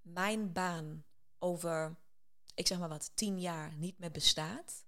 mijn 0.00 0.52
baan 0.52 1.04
over, 1.38 1.96
ik 2.54 2.66
zeg 2.66 2.78
maar 2.78 2.88
wat, 2.88 3.10
tien 3.14 3.40
jaar 3.40 3.72
niet 3.76 3.98
meer 3.98 4.10
bestaat 4.10 4.84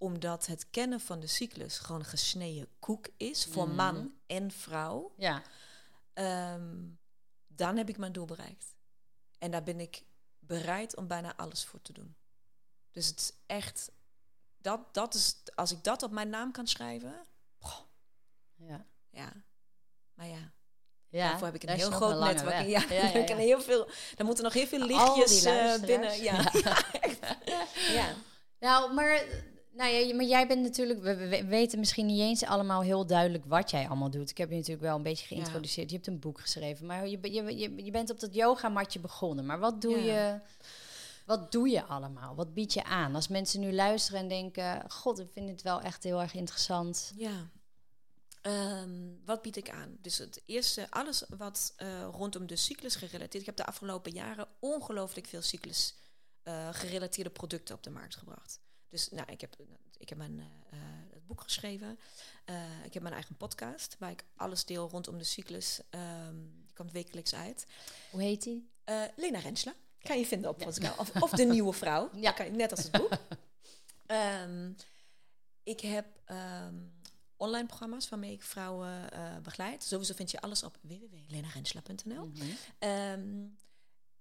omdat 0.00 0.46
het 0.46 0.70
kennen 0.70 1.00
van 1.00 1.20
de 1.20 1.26
cyclus 1.26 1.78
gewoon 1.78 2.04
gesneden 2.04 2.68
koek 2.78 3.08
is 3.16 3.44
voor 3.46 3.66
Mhm. 3.66 3.76
man 3.76 4.14
en 4.26 4.50
vrouw, 4.50 5.12
Ja. 5.16 5.42
ehm, 6.12 6.86
dan 7.46 7.76
heb 7.76 7.88
ik 7.88 7.98
mijn 7.98 8.12
doel 8.12 8.24
bereikt. 8.24 8.76
En 9.38 9.50
daar 9.50 9.62
ben 9.62 9.80
ik 9.80 10.04
bereid 10.38 10.96
om 10.96 11.06
bijna 11.06 11.36
alles 11.36 11.64
voor 11.64 11.82
te 11.82 11.92
doen. 11.92 12.16
Dus 12.90 13.06
het 13.06 13.18
is 13.20 13.32
echt, 13.46 13.90
dat, 14.58 14.94
dat 14.94 15.14
is, 15.14 15.36
als 15.54 15.72
ik 15.72 15.84
dat 15.84 16.02
op 16.02 16.10
mijn 16.10 16.28
naam 16.28 16.52
kan 16.52 16.66
schrijven, 16.66 17.26
Ja. 18.58 18.86
ja. 19.10 19.32
Maar 20.14 20.26
ja, 20.26 20.52
ja. 21.08 21.28
daarvoor 21.28 21.46
heb 21.46 21.54
ik 21.54 21.62
een 21.62 21.76
heel 21.76 21.90
groot 21.90 22.20
netwerk. 22.20 22.56
weg. 22.56 22.66
Ja, 22.66 22.80
heb 22.94 23.22
ik 23.22 23.28
ja. 23.28 23.34
een 23.34 23.40
heel 23.40 23.60
veel, 23.60 23.88
daar 24.14 24.26
moeten 24.26 24.44
nog 24.44 24.52
heel 24.52 24.66
veel 24.66 24.86
lichtjes 24.86 25.44
eh, 25.44 25.80
binnen. 25.80 26.22
Ja, 26.22 26.52
Ja. 27.98 28.14
Nou, 28.60 28.94
maar, 28.94 29.24
nou 29.72 29.90
ja, 29.90 30.14
maar 30.14 30.24
jij 30.24 30.46
bent 30.46 30.62
natuurlijk, 30.62 31.02
we, 31.02 31.16
we 31.16 31.44
weten 31.44 31.78
misschien 31.78 32.06
niet 32.06 32.20
eens 32.20 32.44
allemaal 32.44 32.82
heel 32.82 33.06
duidelijk 33.06 33.44
wat 33.44 33.70
jij 33.70 33.86
allemaal 33.86 34.10
doet. 34.10 34.30
Ik 34.30 34.38
heb 34.38 34.48
je 34.48 34.54
natuurlijk 34.54 34.82
wel 34.82 34.96
een 34.96 35.02
beetje 35.02 35.26
geïntroduceerd. 35.26 35.90
Je 35.90 35.96
hebt 35.96 36.08
een 36.08 36.18
boek 36.18 36.40
geschreven, 36.40 36.86
maar 36.86 37.08
je, 37.08 37.18
je, 37.22 37.58
je, 37.58 37.84
je 37.84 37.90
bent 37.90 38.10
op 38.10 38.20
dat 38.20 38.34
yogamatje 38.34 39.00
begonnen. 39.00 39.46
Maar 39.46 39.58
wat 39.58 39.80
doe 39.80 40.02
je? 40.02 40.40
Wat 41.26 41.52
doe 41.52 41.68
je 41.68 41.84
allemaal? 41.84 42.34
Wat 42.34 42.54
bied 42.54 42.72
je 42.72 42.84
aan? 42.84 43.14
Als 43.14 43.28
mensen 43.28 43.60
nu 43.60 43.72
luisteren 43.72 44.20
en 44.20 44.28
denken: 44.28 44.84
God, 44.88 45.18
ik 45.18 45.28
vind 45.32 45.48
het 45.48 45.62
wel 45.62 45.80
echt 45.80 46.04
heel 46.04 46.20
erg 46.20 46.34
interessant. 46.34 47.12
Ja. 47.16 47.48
Ehm, 48.42 48.90
wat 49.24 49.42
bied 49.42 49.56
ik 49.56 49.70
aan? 49.70 49.96
Dus 50.00 50.18
het 50.18 50.42
eerste, 50.46 50.90
alles 50.90 51.24
wat 51.28 51.72
eh, 51.76 52.08
rondom 52.12 52.46
de 52.46 52.56
cyclus 52.56 52.96
gerelateerd. 52.96 53.40
Ik 53.40 53.46
heb 53.46 53.56
de 53.56 53.66
afgelopen 53.66 54.12
jaren 54.12 54.48
ongelooflijk 54.58 55.26
veel 55.26 55.42
cyclus 55.42 55.94
eh, 56.42 56.68
gerelateerde 56.72 57.30
producten 57.30 57.74
op 57.74 57.82
de 57.82 57.90
markt 57.90 58.16
gebracht. 58.16 58.60
Dus 58.88 59.08
nou, 59.08 59.32
ik 59.32 59.40
heb, 59.40 59.56
ik 59.98 60.08
heb 60.08 60.18
mijn, 60.18 60.40
eh, 60.70 60.78
het 61.12 61.26
boek 61.26 61.40
geschreven. 61.40 61.98
Ik 62.84 62.94
heb 62.94 63.02
mijn 63.02 63.14
eigen 63.14 63.36
podcast 63.36 63.96
waar 63.98 64.10
ik 64.10 64.24
alles 64.36 64.64
deel 64.64 64.88
rondom 64.88 65.18
de 65.18 65.24
cyclus. 65.24 65.80
Ehm, 65.90 66.36
die 66.66 66.74
komt 66.74 66.92
wekelijks 66.92 67.34
uit. 67.34 67.66
Hoe 68.10 68.22
heet 68.22 68.42
die? 68.42 68.70
Lena 69.16 69.38
Rensla. 69.38 69.74
Kan 70.02 70.18
je 70.18 70.26
vinden 70.26 70.50
op 70.50 70.58
Podcast. 70.58 70.98
Of, 70.98 71.22
of 71.22 71.30
De 71.30 71.44
Nieuwe 71.44 71.72
Vrouw. 71.72 72.10
Ja. 72.20 72.32
Kan 72.32 72.46
je, 72.46 72.52
net 72.52 72.70
als 72.70 72.82
het 72.82 72.92
boek. 72.92 73.12
Ehm, 74.06 74.72
ik 75.62 75.80
heb 75.80 76.06
online 77.38 77.66
programma's 77.66 78.08
waarmee 78.08 78.32
ik 78.32 78.42
vrouwen 78.42 79.10
eh, 79.12 79.36
begeleid. 79.42 79.82
Sowieso 79.84 80.14
vind 80.14 80.30
je 80.30 80.40
alles 80.40 80.62
op 80.62 80.78
www.lenarensla.nl. 80.80 82.26
Mhm. 82.26 82.44
Ehm, 82.78 83.46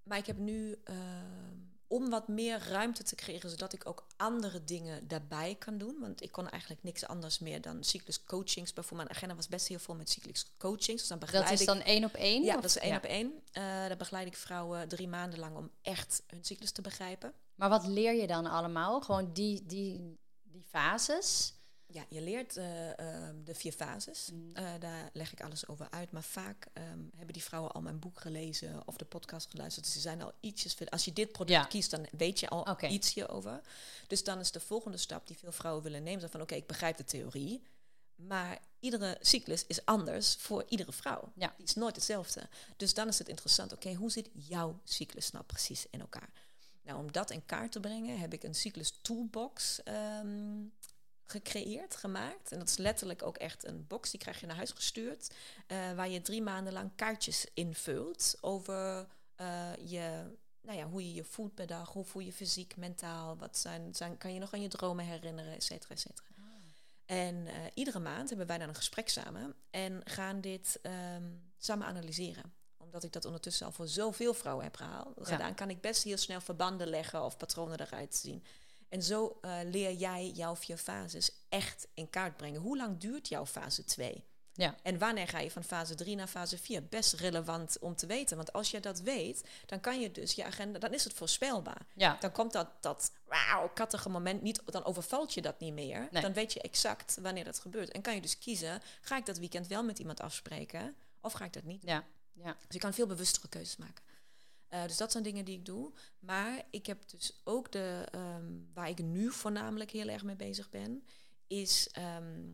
maar 0.04 0.18
ik 0.18 0.26
heb 0.26 0.38
nu, 0.38 0.76
ehm, 0.84 1.56
om 1.88 2.10
wat 2.10 2.28
meer 2.28 2.60
ruimte 2.70 3.04
te 3.04 3.16
creëren, 3.16 3.50
zodat 3.50 3.74
ik 3.74 3.88
ook 3.88 4.08
andere 4.18 4.64
dingen 4.64 5.08
daarbij 5.08 5.56
kan 5.56 5.78
doen. 5.78 5.98
Want 6.00 6.22
ik 6.22 6.32
kon 6.32 6.50
eigenlijk 6.50 6.84
niks 6.84 7.06
anders 7.08 7.40
meer 7.40 7.62
dan 7.62 7.84
cyclus 7.84 8.24
coachings. 8.24 8.74
Bijvoorbeeld, 8.74 9.08
mijn 9.08 9.16
agenda 9.20 9.36
was 9.36 9.48
best 9.48 9.68
heel 9.68 9.80
vol 9.80 9.96
met 9.96 10.10
cyclus 10.10 10.52
coachings. 10.58 11.00
Dus 11.02 11.08
dan 11.08 11.20
begeleid 11.20 11.50
Dat 11.50 11.60
is 11.60 11.66
dan 11.66 11.82
één 11.82 12.04
op 12.04 12.14
één? 12.14 12.44
ja, 12.44 12.56
of- 12.56 12.62
dat 12.62 12.70
is 12.70 12.78
één 12.78 12.92
ja. 12.92 12.98
op 12.98 13.04
één. 13.04 13.34
Eh 13.52 13.64
daar 13.64 13.98
begeleid 13.98 14.28
ik 14.28 14.36
vrouwen 14.38 14.88
drie 14.88 15.08
maanden 15.08 15.40
lang 15.40 15.56
om 15.56 15.72
echt 15.82 16.24
hun 16.28 16.44
cyclus 16.46 16.72
te 16.72 16.82
begrijpen. 16.82 17.34
Maar 17.56 17.70
wat 17.70 17.86
leer 17.88 18.14
je 18.14 18.28
dan 18.28 18.46
allemaal? 18.46 19.02
Gewoon 19.02 19.34
die, 19.34 19.66
die, 19.66 20.18
die 20.44 20.64
fases? 20.70 21.54
Ja, 21.90 22.06
je 22.10 22.22
leert 22.22 22.58
eh, 22.58 23.00
ehm, 23.00 23.44
de 23.44 23.56
vier 23.56 23.72
fases. 23.72 24.30
Mm. 24.34 24.56
Eh, 24.56 24.74
daar 24.80 25.10
leg 25.14 25.32
ik 25.32 25.42
alles 25.42 25.68
over 25.68 25.88
uit. 25.90 26.12
Maar 26.12 26.24
vaak 26.24 26.68
ehm, 26.74 27.00
hebben 27.16 27.34
die 27.34 27.44
vrouwen 27.44 27.72
al 27.72 27.82
mijn 27.82 28.00
boek 28.00 28.20
gelezen 28.20 28.82
of 28.86 28.96
de 28.96 29.06
podcast 29.06 29.50
geluisterd. 29.50 29.86
Dus 29.86 29.94
ze 29.94 30.00
zijn 30.00 30.22
al 30.22 30.32
ietsjes. 30.40 30.90
Als 30.90 31.06
je 31.06 31.14
dit 31.14 31.32
product 31.32 31.60
Ja. 31.62 31.66
kiest, 31.66 31.92
dan 31.92 32.06
weet 32.12 32.40
je 32.40 32.50
al 32.50 32.62
Oké. 32.62 32.88
iets 32.88 33.14
hierover. 33.14 33.62
Dus 34.08 34.24
dan 34.24 34.40
is 34.40 34.52
de 34.52 34.60
volgende 34.60 34.98
stap 34.98 35.28
die 35.28 35.38
veel 35.38 35.52
vrouwen 35.52 35.84
willen 35.84 36.04
nemen. 36.04 36.30
Van 36.30 36.42
oké, 36.42 36.56
ik 36.56 36.68
begrijp 36.68 36.98
de 36.98 37.04
theorie. 37.04 37.64
Maar 38.16 38.60
iedere 38.80 39.18
cyclus 39.22 39.66
is 39.68 39.86
anders 39.86 40.36
voor 40.36 40.66
iedere 40.70 40.92
vrouw. 40.92 41.32
Ja. 41.36 41.54
Die 41.58 41.66
is 41.66 41.76
nooit 41.76 41.96
hetzelfde. 41.96 42.50
Dus 42.78 42.94
dan 42.94 43.08
is 43.08 43.20
het 43.20 43.28
interessant. 43.30 43.74
Oké, 43.74 43.94
hoe 43.94 44.12
zit 44.12 44.30
jouw 44.34 44.80
cyclus 44.84 45.32
nou 45.32 45.46
precies 45.46 45.86
in 45.90 46.00
elkaar? 46.00 46.30
Nou, 46.82 47.00
om 47.00 47.12
dat 47.12 47.32
in 47.32 47.46
kaart 47.46 47.72
te 47.72 47.80
brengen, 47.80 48.20
heb 48.20 48.34
ik 48.34 48.44
een 48.44 48.56
cyclus 48.56 49.00
toolbox 49.02 49.84
ehm, 49.84 50.64
gecreëerd, 51.28 51.96
gemaakt. 51.96 52.52
En 52.52 52.60
dat 52.60 52.70
is 52.70 52.78
letterlijk 52.78 53.24
ook 53.24 53.38
echt 53.38 53.68
een 53.68 53.88
box, 53.88 54.12
die 54.12 54.20
krijg 54.20 54.40
je 54.40 54.46
naar 54.46 54.56
huis 54.56 54.72
gestuurd. 54.72 55.34
eh, 55.68 55.94
waar 55.94 56.10
je 56.10 56.22
drie 56.22 56.42
maanden 56.42 56.74
lang 56.74 56.92
kaartjes 56.96 57.48
invult 57.54 58.38
over 58.42 59.08
eh, 59.36 59.72
je, 59.86 60.24
nou 60.62 60.78
ja, 60.78 60.88
hoe 60.88 61.04
je 61.08 61.14
je 61.14 61.24
voelt 61.24 61.54
per 61.54 61.68
dag. 61.68 61.92
Hoe 61.92 62.06
voel 62.06 62.22
je 62.22 62.34
fysiek, 62.34 62.76
mentaal. 62.76 63.38
Wat 63.38 63.58
zijn, 63.58 63.96
zijn, 63.96 64.18
kan 64.18 64.34
je 64.34 64.40
nog 64.40 64.54
aan 64.54 64.62
je 64.62 64.68
dromen 64.68 65.06
herinneren, 65.06 65.54
et 65.54 65.64
cetera, 65.64 65.94
et 65.94 66.00
cetera. 66.00 66.28
En 67.06 67.48
eh, 67.48 67.54
iedere 67.74 68.00
maand 68.00 68.30
hebben 68.30 68.48
wij 68.48 68.58
dan 68.58 68.68
een 68.68 68.76
gesprek 68.76 69.10
samen 69.10 69.56
en 69.70 70.02
gaan 70.04 70.42
dit 70.42 70.80
ehm, 70.82 71.24
samen 71.58 71.88
analyseren. 71.88 72.54
Omdat 72.78 73.04
ik 73.04 73.12
dat 73.12 73.26
ondertussen 73.26 73.66
al 73.66 73.72
voor 73.72 73.88
zoveel 73.88 74.34
vrouwen 74.34 74.64
heb 74.64 74.76
gehaald, 74.76 75.14
gedaan, 75.22 75.56
kan 75.56 75.70
ik 75.70 75.82
best 75.82 76.04
heel 76.04 76.18
snel 76.18 76.42
verbanden 76.42 76.88
leggen 76.88 77.24
of 77.24 77.38
patronen 77.38 77.80
eruit 77.80 78.16
zien. 78.16 78.44
En 78.90 79.04
zo 79.04 79.38
eh, 79.42 79.58
leer 79.64 79.94
jij 79.94 80.30
jouw 80.30 80.56
vier 80.56 80.78
fases 80.78 81.32
echt 81.50 81.88
in 81.94 82.10
kaart 82.10 82.38
brengen. 82.38 82.62
Hoe 82.62 82.78
lang 82.78 82.98
duurt 83.00 83.28
jouw 83.28 83.46
fase 83.46 83.84
2? 83.84 84.24
Ja. 84.54 84.76
En 84.84 84.98
wanneer 84.98 85.28
ga 85.28 85.40
je 85.40 85.52
van 85.52 85.64
fase 85.64 85.96
3 85.96 86.16
naar 86.16 86.28
fase 86.28 86.58
4? 86.58 86.84
Best 86.84 87.14
relevant 87.14 87.78
om 87.80 87.96
te 87.96 88.06
weten. 88.06 88.38
Want 88.38 88.54
als 88.54 88.72
je 88.72 88.80
dat 88.80 89.00
weet, 89.00 89.44
dan 89.66 89.80
kan 89.80 90.00
je 90.00 90.12
dus 90.12 90.34
je 90.34 90.44
agenda, 90.44 90.80
dan 90.80 90.94
is 90.94 91.04
het 91.04 91.14
voorspelbaar. 91.14 91.86
Ja. 91.94 92.18
Dan 92.20 92.32
komt 92.32 92.54
dat, 92.54 92.68
dat 92.80 93.12
wauw, 93.26 93.72
kattige 93.74 94.10
moment 94.10 94.42
niet, 94.42 94.62
dan 94.66 94.86
overvalt 94.86 95.34
je 95.34 95.42
dat 95.42 95.60
niet 95.60 95.74
meer. 95.74 96.08
Nee. 96.12 96.22
Dan 96.22 96.34
weet 96.34 96.54
je 96.54 96.62
exact 96.62 97.18
wanneer 97.22 97.44
dat 97.44 97.60
gebeurt. 97.60 97.92
En 97.92 98.02
kan 98.02 98.16
je 98.16 98.22
dus 98.22 98.38
kiezen, 98.38 98.82
ga 99.02 99.18
ik 99.18 99.26
dat 99.26 99.38
weekend 99.38 99.68
wel 99.68 99.84
met 99.84 100.00
iemand 100.00 100.22
afspreken 100.22 100.96
of 101.22 101.34
ga 101.34 101.46
ik 101.46 101.54
dat 101.54 101.64
niet? 101.64 101.84
Ja. 101.84 102.04
Ja. 102.34 102.54
Dus 102.54 102.68
je 102.70 102.80
kan 102.80 102.94
veel 102.94 103.08
bewustere 103.08 103.48
keuzes 103.48 103.78
maken. 103.78 104.04
Eh, 104.68 104.84
dus 104.84 104.98
dat 104.98 105.12
zijn 105.12 105.24
dingen 105.24 105.46
die 105.46 105.58
ik 105.58 105.66
doe. 105.66 105.94
Maar 106.20 106.64
ik 106.70 106.86
heb 106.86 107.10
dus 107.10 107.42
ook 107.44 107.72
de, 107.72 108.08
ehm, 108.12 108.54
waar 108.74 108.90
ik 108.90 109.04
nu 109.04 109.32
voornamelijk 109.32 109.92
heel 109.92 110.08
erg 110.08 110.24
mee 110.24 110.36
bezig 110.36 110.70
ben, 110.70 111.04
is, 111.48 111.90
ehm, 111.92 112.50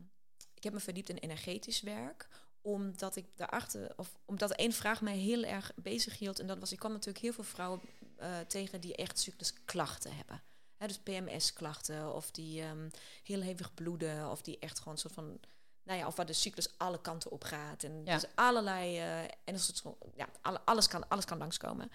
ik 0.54 0.64
heb 0.64 0.74
me 0.74 0.80
verdiept 0.80 1.10
in 1.10 1.18
energetisch 1.18 1.82
werk 1.82 2.28
omdat 2.64 3.16
ik 3.16 3.26
daarachter, 3.36 3.94
of 3.96 4.20
omdat 4.26 4.52
één 4.52 4.72
vraag 4.72 5.02
mij 5.02 5.18
heel 5.18 5.44
erg 5.44 5.72
bezig 5.76 6.20
hield. 6.20 6.40
En 6.40 6.48
dat 6.48 6.60
was, 6.60 6.72
ik 6.72 6.80
kwam 6.80 6.92
natuurlijk 6.92 7.24
heel 7.24 7.34
veel 7.34 7.44
vrouwen 7.44 7.82
eh, 8.16 8.40
tegen 8.40 8.82
die 8.82 8.96
echt 8.96 9.20
cyclusklachten 9.20 10.16
hebben. 10.16 10.44
Hè, 10.78 10.88
dus 10.88 11.00
PMS-klachten, 11.00 12.14
of 12.14 12.32
die 12.32 12.62
ehm, 12.62 12.90
heel 13.24 13.42
hevig 13.42 13.74
bloeden, 13.74 14.32
of 14.32 14.42
die 14.42 14.60
echt 14.60 14.78
gewoon 14.78 14.94
een 14.94 15.00
soort 15.00 15.14
van, 15.14 15.40
nou 15.84 16.00
ja, 16.00 16.08
of 16.08 16.16
waar 16.16 16.26
de 16.26 16.34
cyclus 16.34 16.78
alle 16.78 17.02
kanten 17.02 17.32
op 17.32 17.44
gaat. 17.44 17.84
En 17.84 18.02
Ja. 18.06 18.14
dus 18.14 18.26
allerlei, 18.36 18.98
eh, 18.98 19.22
en 19.22 19.30
een 19.44 19.60
soort 19.60 19.80
van- 19.82 19.98
ja, 20.16 20.28
alle- 20.42 20.62
alles 20.66 20.88
kan, 20.88 21.08
alles 21.10 21.26
kan 21.26 21.38
langskomen. 21.38 21.92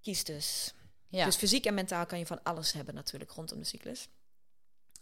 kies 0.00 0.24
dus. 0.24 0.74
Ja. 1.08 1.24
Dus 1.24 1.36
fysiek 1.36 1.64
en 1.66 1.74
mentaal 1.74 2.06
kan 2.06 2.18
je 2.18 2.26
van 2.26 2.42
alles 2.42 2.72
hebben 2.72 2.94
natuurlijk 2.94 3.30
rondom 3.30 3.58
de 3.58 3.64
cyclus. 3.64 4.08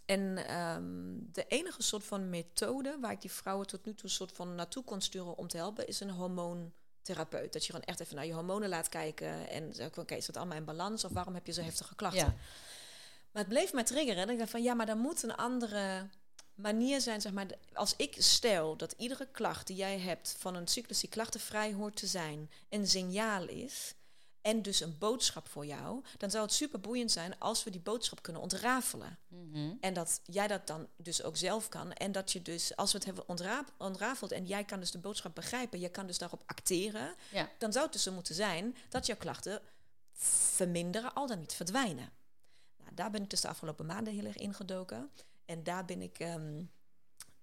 En 0.05 0.37
ehm, 0.47 1.13
de 1.31 1.45
enige 1.47 1.83
soort 1.83 2.03
van 2.03 2.29
methode 2.29 2.97
waar 3.01 3.11
ik 3.11 3.21
die 3.21 3.31
vrouwen 3.31 3.67
tot 3.67 3.85
nu 3.85 3.95
toe 3.95 4.09
soort 4.09 4.31
van 4.31 4.55
naartoe 4.55 4.83
kon 4.83 5.01
sturen 5.01 5.37
om 5.37 5.47
te 5.47 5.57
helpen, 5.57 5.87
is 5.87 5.99
een 5.99 6.09
hormoontherapeut. 6.09 7.53
Dat 7.53 7.65
je 7.65 7.71
gewoon 7.71 7.85
echt 7.87 7.99
even 7.99 8.15
naar 8.15 8.25
je 8.25 8.33
hormonen 8.33 8.69
laat 8.69 8.89
kijken 8.89 9.49
en 9.49 9.73
zegt, 9.73 9.97
oké, 9.97 10.15
is 10.15 10.25
dat 10.25 10.37
allemaal 10.37 10.57
in 10.57 10.65
balans 10.65 11.03
of 11.03 11.11
waarom 11.11 11.33
heb 11.33 11.45
je 11.45 11.53
zo 11.53 11.61
heftige 11.61 11.95
klachten? 11.95 12.25
Ja. 12.25 12.35
Maar 13.31 13.43
het 13.43 13.47
bleef 13.51 13.73
mij 13.73 13.83
triggeren. 13.83 14.21
En 14.23 14.29
ik 14.29 14.37
dacht 14.37 14.51
van, 14.51 14.63
ja, 14.63 14.73
maar 14.73 14.89
er 14.89 14.97
moet 14.97 15.23
een 15.23 15.35
andere 15.35 16.07
manier 16.61 17.01
zijn, 17.01 17.21
zeg 17.21 17.31
maar. 17.31 17.45
Als 17.73 17.93
ik 17.97 18.15
stel 18.17 18.75
dat 18.77 18.93
iedere 18.97 19.27
klacht 19.31 19.67
die 19.67 19.75
jij 19.75 19.99
hebt 19.99 20.35
van 20.37 20.55
een 20.55 20.67
cyclus 20.67 20.99
die 20.99 21.09
klachtenvrij 21.09 21.73
hoort 21.73 21.95
te 21.95 22.07
zijn, 22.07 22.49
een 22.69 22.87
signaal 22.87 23.47
is 23.47 23.93
en 24.41 24.61
dus 24.61 24.79
een 24.79 24.97
boodschap 24.97 25.47
voor 25.47 25.65
jou, 25.65 26.03
dan 26.17 26.31
zou 26.31 26.43
het 26.43 26.53
super 26.53 26.79
boeiend 26.79 27.11
zijn 27.11 27.39
als 27.39 27.63
we 27.63 27.69
die 27.69 27.79
boodschap 27.81 28.21
kunnen 28.21 28.41
ontrafelen. 28.41 29.17
Mhm. 29.27 29.73
En 29.79 29.93
dat 29.93 30.21
jij 30.25 30.47
dat 30.47 30.67
dan 30.67 30.87
dus 30.97 31.23
ook 31.23 31.37
zelf 31.37 31.69
kan. 31.69 31.93
En 31.93 32.11
dat 32.11 32.31
je 32.31 32.41
dus, 32.41 32.75
als 32.75 32.91
we 32.91 32.97
het 32.97 33.05
hebben 33.07 33.27
ontrafeld 33.77 34.31
en 34.31 34.45
jij 34.45 34.63
kan 34.63 34.79
dus 34.79 34.91
de 34.91 34.97
boodschap 34.97 35.35
begrijpen, 35.35 35.79
je 35.79 35.89
kan 35.89 36.07
dus 36.07 36.17
daarop 36.17 36.43
acteren, 36.45 37.15
Ja. 37.31 37.49
dan 37.57 37.71
zou 37.71 37.83
het 37.83 37.93
dus 37.93 38.03
zo 38.03 38.11
moeten 38.11 38.35
zijn 38.35 38.77
dat 38.89 39.05
jouw 39.05 39.17
klachten 39.17 39.61
verminderen, 40.55 41.13
al 41.13 41.27
dan 41.27 41.39
niet 41.39 41.53
verdwijnen. 41.53 42.09
Nou, 42.77 42.91
daar 42.95 43.11
ben 43.11 43.23
ik 43.23 43.29
dus 43.29 43.41
de 43.41 43.47
afgelopen 43.47 43.85
maanden 43.85 44.13
heel 44.13 44.25
erg 44.25 44.37
ingedoken. 44.37 45.09
En 45.49 45.63
daar 45.63 45.85
ben 45.85 46.01
ik 46.01 46.19
ehm, 46.19 46.63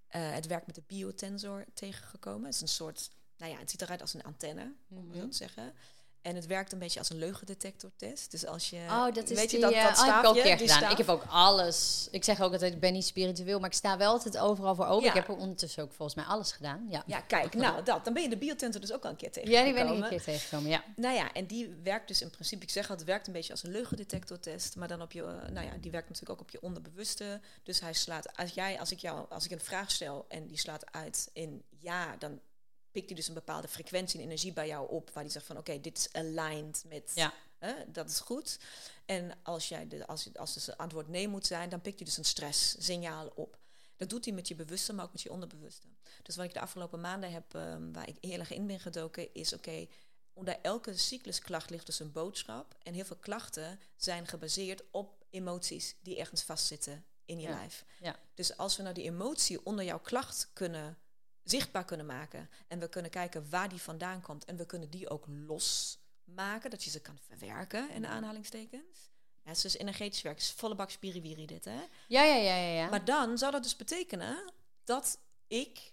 eh, 0.07 0.33
het 0.33 0.47
werk 0.47 0.67
met 0.67 0.75
de 0.75 0.83
biotensor 0.87 1.65
tegengekomen. 1.75 2.45
Het 2.45 2.55
is 2.55 2.61
een 2.61 2.69
soort, 2.69 3.11
nou 3.37 3.53
ja, 3.53 3.59
het 3.59 3.71
ziet 3.71 3.83
eruit 3.83 4.01
als 4.01 4.15
een 4.15 4.23
antenne, 4.23 4.75
om 4.89 4.97
het 4.97 5.15
zo 5.17 5.21
Mhm. 5.21 5.31
te 5.31 5.37
zeggen. 5.37 5.73
En 6.27 6.35
het 6.35 6.47
werkt 6.47 6.73
een 6.73 6.79
beetje 6.79 6.99
als 6.99 7.11
een 7.11 7.19
leugendetectortest. 7.19 8.31
Dus 8.31 8.47
als 8.47 8.71
je, 8.71 8.77
Oh, 8.77 9.15
dat 9.15 9.31
is 9.31 9.37
weet 9.39 9.51
je 9.51 9.57
die, 9.57 9.61
dat, 9.61 9.73
eh, 9.73 9.85
dat 9.85 9.99
oh, 9.99 10.05
heb 10.05 10.25
ik 10.25 10.29
ook 10.29 10.35
keer 10.35 10.59
gedaan. 10.59 10.77
staaf? 10.77 10.91
Ik 10.91 10.97
heb 10.97 11.09
ook 11.09 11.25
alles. 11.29 12.09
Ik 12.11 12.25
zeg 12.25 12.41
ook 12.41 12.53
altijd, 12.53 12.73
ik 12.73 12.81
ben 12.81 12.93
niet 12.93 13.05
spiritueel, 13.05 13.59
maar 13.59 13.69
ik 13.69 13.77
sta 13.77 13.97
wel 13.97 14.11
altijd 14.11 14.39
overal 14.39 14.75
voor 14.75 14.87
open. 14.87 15.05
Ja. 15.05 15.09
Ik 15.09 15.15
heb 15.15 15.29
er 15.29 15.37
ondertussen 15.37 15.83
ook 15.83 15.93
volgens 15.93 16.17
mij 16.17 16.27
alles 16.27 16.53
gedaan. 16.53 16.87
Ja, 16.91 17.03
Ja, 17.07 17.21
kijk, 17.21 17.55
nou 17.55 17.83
dat. 17.83 18.05
Dan 18.05 18.15
ben 18.15 18.23
je 18.23 18.29
de 18.29 18.37
biotensor 18.37 18.81
dus 18.81 18.93
ook 18.93 19.05
al 19.05 19.11
een 19.11 19.17
keer 19.17 19.29
ja 19.29 19.35
tegengekomen. 19.35 19.75
die 19.75 19.85
ben 19.85 19.97
ik 19.97 20.03
een 20.03 20.09
keer 20.09 20.23
tegengekomen. 20.23 20.71
Ja. 20.71 20.85
Nou 20.97 21.15
ja, 21.15 21.33
en 21.33 21.47
die 21.47 21.77
werkt 21.83 22.09
dus 22.09 22.23
in 22.23 22.31
principe, 22.31 22.63
ik 22.63 22.71
zeg 22.71 22.91
al, 22.91 22.97
het 22.97 23.05
werkt 23.05 23.27
een 23.27 23.33
beetje 23.33 23.53
als 23.53 23.63
een 23.63 23.71
leugendetectortest, 23.71 24.77
maar 24.77 24.89
dan 24.89 25.03
op 25.03 25.13
je, 25.13 25.23
eh, 25.23 25.49
nou 25.53 25.67
ja, 25.67 25.73
die 25.81 25.91
werkt 25.91 26.09
natuurlijk 26.09 26.41
ook 26.41 26.47
op 26.47 26.51
je 26.51 26.63
onderbewuste. 26.63 27.41
Dus 27.63 27.81
hij 27.81 27.93
slaat, 27.93 28.37
als 28.37 28.51
jij, 28.51 28.79
als 28.79 28.91
ik 28.91 28.99
jou, 28.99 29.27
als 29.29 29.45
ik 29.45 29.51
een 29.51 29.61
vraag 29.61 29.91
stel 29.91 30.25
en 30.29 30.47
die 30.47 30.59
slaat 30.59 30.93
uit 30.93 31.31
in 31.33 31.63
ja, 31.79 32.17
dan 32.19 32.41
pikt 32.97 33.09
hij 33.09 33.17
dus 33.17 33.29
een 33.29 33.35
bepaalde 33.35 33.69
frequentie 33.69 34.19
en 34.19 34.25
energie 34.25 34.53
bij 34.53 34.67
jou 34.67 34.91
op, 34.91 35.11
waar 35.11 35.23
hij 35.23 35.33
zegt 35.33 35.47
van, 35.47 35.57
oké, 35.59 35.81
dit 35.81 35.99
is 35.99 36.09
aligned 36.13 36.85
met, 36.89 37.11
Ja. 37.15 37.33
hè, 37.59 37.75
dat 37.87 38.11
is 38.11 38.21
goed. 38.21 38.59
En 39.07 39.31
als 39.43 39.69
jij, 39.69 39.89
de, 39.89 40.07
als, 40.07 40.29
als 40.37 40.55
dus 40.55 40.67
het 40.67 40.77
antwoord 40.79 41.09
nee 41.09 41.29
moet 41.29 41.47
zijn, 41.47 41.69
dan 41.69 41.81
pikt 41.81 41.97
hij 41.97 42.07
dus 42.07 42.17
een 42.17 42.25
stresssignaal 42.25 43.27
op. 43.35 43.59
Dat 43.97 44.09
doet 44.11 44.25
hij 44.25 44.35
met 44.35 44.49
je 44.49 44.55
bewuste, 44.55 44.93
maar 44.93 45.05
ook 45.05 45.13
met 45.13 45.23
je 45.23 45.31
onderbewuste. 45.33 45.87
Dus 46.23 46.37
wat 46.37 46.45
ik 46.45 46.53
de 46.53 46.61
afgelopen 46.61 47.01
maanden 47.01 47.33
heb, 47.33 47.55
ehm, 47.55 47.93
waar 47.93 48.09
ik 48.09 48.17
heel 48.21 48.39
erg 48.39 48.51
in 48.53 48.67
ben 48.67 48.81
gedoken, 48.81 49.35
is 49.35 49.53
oké, 49.53 49.87
onder 50.33 50.59
elke 50.63 50.97
cyclusklacht 50.97 51.71
ligt 51.71 51.87
dus 51.87 52.01
een 52.01 52.13
boodschap. 52.13 52.75
En 52.83 52.95
heel 52.95 53.05
veel 53.05 53.17
klachten 53.17 53.81
zijn 53.97 54.27
gebaseerd 54.27 54.83
op 54.91 55.25
emoties 55.31 55.97
die 56.01 56.19
ergens 56.19 56.43
vastzitten 56.43 57.05
in 57.25 57.39
je 57.41 57.49
Ja. 57.49 57.55
lijf. 57.55 57.85
Ja. 58.01 58.17
Dus 58.35 58.57
als 58.57 58.77
we 58.77 58.83
nou 58.83 58.95
die 58.95 59.05
emotie 59.05 59.65
onder 59.67 59.85
jouw 59.85 60.01
klacht 60.01 60.51
kunnen 60.53 60.99
zichtbaar 61.51 61.85
kunnen 61.85 62.07
maken 62.07 62.51
en 62.69 62.79
we 62.79 62.89
kunnen 62.89 63.11
kijken 63.11 63.51
waar 63.51 63.69
die 63.69 63.81
vandaan 63.81 64.21
komt 64.21 64.45
en 64.45 64.57
we 64.57 64.67
kunnen 64.67 64.91
die 64.91 65.09
ook 65.09 65.27
losmaken, 65.29 66.71
dat 66.71 66.85
je 66.85 66.91
ze 66.91 67.01
kan 67.01 67.19
verwerken 67.19 67.91
in 67.91 68.07
aanhalingstekens. 68.07 69.11
Ja, 69.43 69.53
het 69.53 69.57
is 69.57 69.63
dus 69.63 69.77
energetisch 69.77 70.23
werk, 70.23 70.39
is 70.39 70.53
volle 70.53 70.75
bak 70.75 70.91
spiriwiri 70.91 71.47
dit, 71.47 71.65
hè? 71.65 71.81
Ja, 72.09 72.23
ja, 72.23 72.37
ja, 72.37 72.57
ja. 72.57 72.73
ja. 72.73 72.89
Maar 72.89 73.05
dan 73.05 73.39
zou 73.39 73.53
dat 73.53 73.63
dus 73.63 73.77
betekenen 73.77 74.53
dat 74.85 75.19
ik 75.47 75.93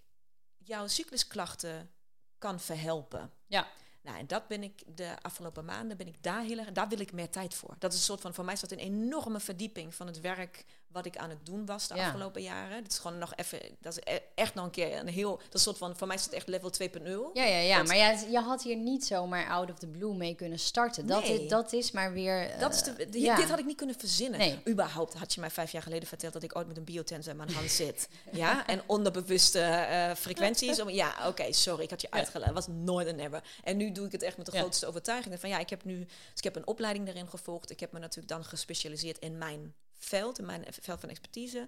jouw 0.57 0.87
cyclusklachten 0.87 1.91
kan 2.37 2.59
verhelpen. 2.59 3.31
Ja. 3.47 3.67
Nou, 4.01 4.17
en 4.17 4.27
dat 4.27 4.47
ben 4.47 4.63
ik 4.63 4.83
de 4.95 5.15
afgelopen 5.21 5.65
maanden, 5.65 5.97
ben 5.97 6.07
ik 6.07 6.23
daar 6.23 6.43
heel 6.43 6.57
erg, 6.57 6.71
daar 6.71 6.87
wil 6.87 6.99
ik 6.99 7.11
meer 7.11 7.29
tijd 7.29 7.53
voor. 7.53 7.75
Dat 7.79 7.91
is 7.91 7.97
een 7.97 8.05
soort 8.05 8.21
van, 8.21 8.33
voor 8.33 8.45
mij 8.45 8.53
is 8.53 8.59
dat 8.59 8.71
een 8.71 8.77
enorme 8.77 9.39
verdieping 9.39 9.95
van 9.95 10.07
het 10.07 10.19
werk 10.19 10.65
wat 10.93 11.05
ik 11.05 11.17
aan 11.17 11.29
het 11.29 11.45
doen 11.45 11.65
was 11.65 11.87
de 11.87 11.95
Ja. 11.95 12.05
afgelopen 12.05 12.41
jaren. 12.41 12.83
Dat 12.83 12.91
is 12.91 12.97
gewoon 12.99 13.17
nog 13.17 13.33
even, 13.35 13.59
dat 13.81 13.97
is 13.97 14.13
e- 14.13 14.19
echt 14.35 14.53
nog 14.53 14.65
een 14.65 14.71
keer 14.71 14.97
een 14.99 15.07
heel, 15.07 15.39
dat 15.49 15.61
soort 15.61 15.77
van, 15.77 15.95
voor 15.97 16.07
mij 16.07 16.15
is 16.15 16.23
het 16.23 16.33
echt 16.33 16.47
level 16.47 16.69
2.0. 16.69 17.29
Ja, 17.33 17.43
ja, 17.43 17.57
ja. 17.57 17.77
Dat- 17.77 17.87
maar 17.87 17.97
ja, 17.97 18.09
je 18.29 18.39
had 18.39 18.63
hier 18.63 18.75
niet 18.75 19.05
zomaar 19.05 19.47
out 19.49 19.71
of 19.71 19.77
the 19.79 19.87
blue 19.87 20.13
mee 20.15 20.35
kunnen 20.35 20.59
starten. 20.59 21.07
Dat, 21.07 21.23
Nee. 21.23 21.43
is, 21.43 21.49
dat 21.49 21.73
is 21.73 21.91
maar 21.91 22.13
weer... 22.13 22.59
Dat 22.59 22.73
is 22.73 22.81
eh, 22.83 23.11
de, 23.11 23.19
ja. 23.19 23.35
Dit 23.35 23.49
had 23.49 23.59
ik 23.59 23.65
niet 23.65 23.77
kunnen 23.77 23.99
verzinnen. 23.99 24.39
Nee. 24.39 24.59
Überhaupt 24.67 25.13
had 25.13 25.33
je 25.33 25.39
mij 25.39 25.49
vijf 25.49 25.71
jaar 25.71 25.81
geleden 25.81 26.07
verteld 26.07 26.33
dat 26.33 26.43
ik 26.43 26.55
ooit 26.57 26.67
met 26.67 26.77
een 26.77 26.83
biotensor 26.83 27.31
in 27.31 27.37
mijn 27.37 27.51
hand 27.53 27.71
zit. 27.71 28.09
ja, 28.31 28.67
en 28.67 28.81
onderbewuste 28.85 29.59
eh, 29.59 30.15
frequenties. 30.15 30.81
Om, 30.81 30.89
ja, 30.89 31.15
oké, 31.27 31.53
sorry, 31.53 31.83
ik 31.83 31.89
had 31.89 32.01
je 32.01 32.11
uitgelegd. 32.11 32.51
was 32.53 32.67
nooit 32.67 33.07
een 33.07 33.15
never. 33.15 33.43
En 33.63 33.77
nu 33.77 33.91
doe 33.91 34.05
ik 34.05 34.11
het 34.11 34.21
echt 34.21 34.37
met 34.37 34.45
de 34.45 34.51
Ja. 34.51 34.59
grootste 34.59 34.85
overtuiging. 34.87 35.39
Van 35.39 35.49
ja, 35.49 35.59
ik 35.59 35.69
heb 35.69 35.83
nu, 35.83 35.99
dus 35.99 36.09
ik 36.35 36.43
heb 36.43 36.55
een 36.55 36.67
opleiding 36.67 37.05
daarin 37.05 37.27
gevolgd. 37.29 37.71
Ik 37.71 37.79
heb 37.79 37.91
me 37.91 37.99
natuurlijk 37.99 38.27
dan 38.27 38.43
gespecialiseerd 38.43 39.19
in 39.19 39.37
mijn 39.37 39.73
veld, 40.03 40.39
in 40.39 40.45
mijn 40.45 40.65
veld 40.69 40.99
van 40.99 41.09
expertise. 41.09 41.67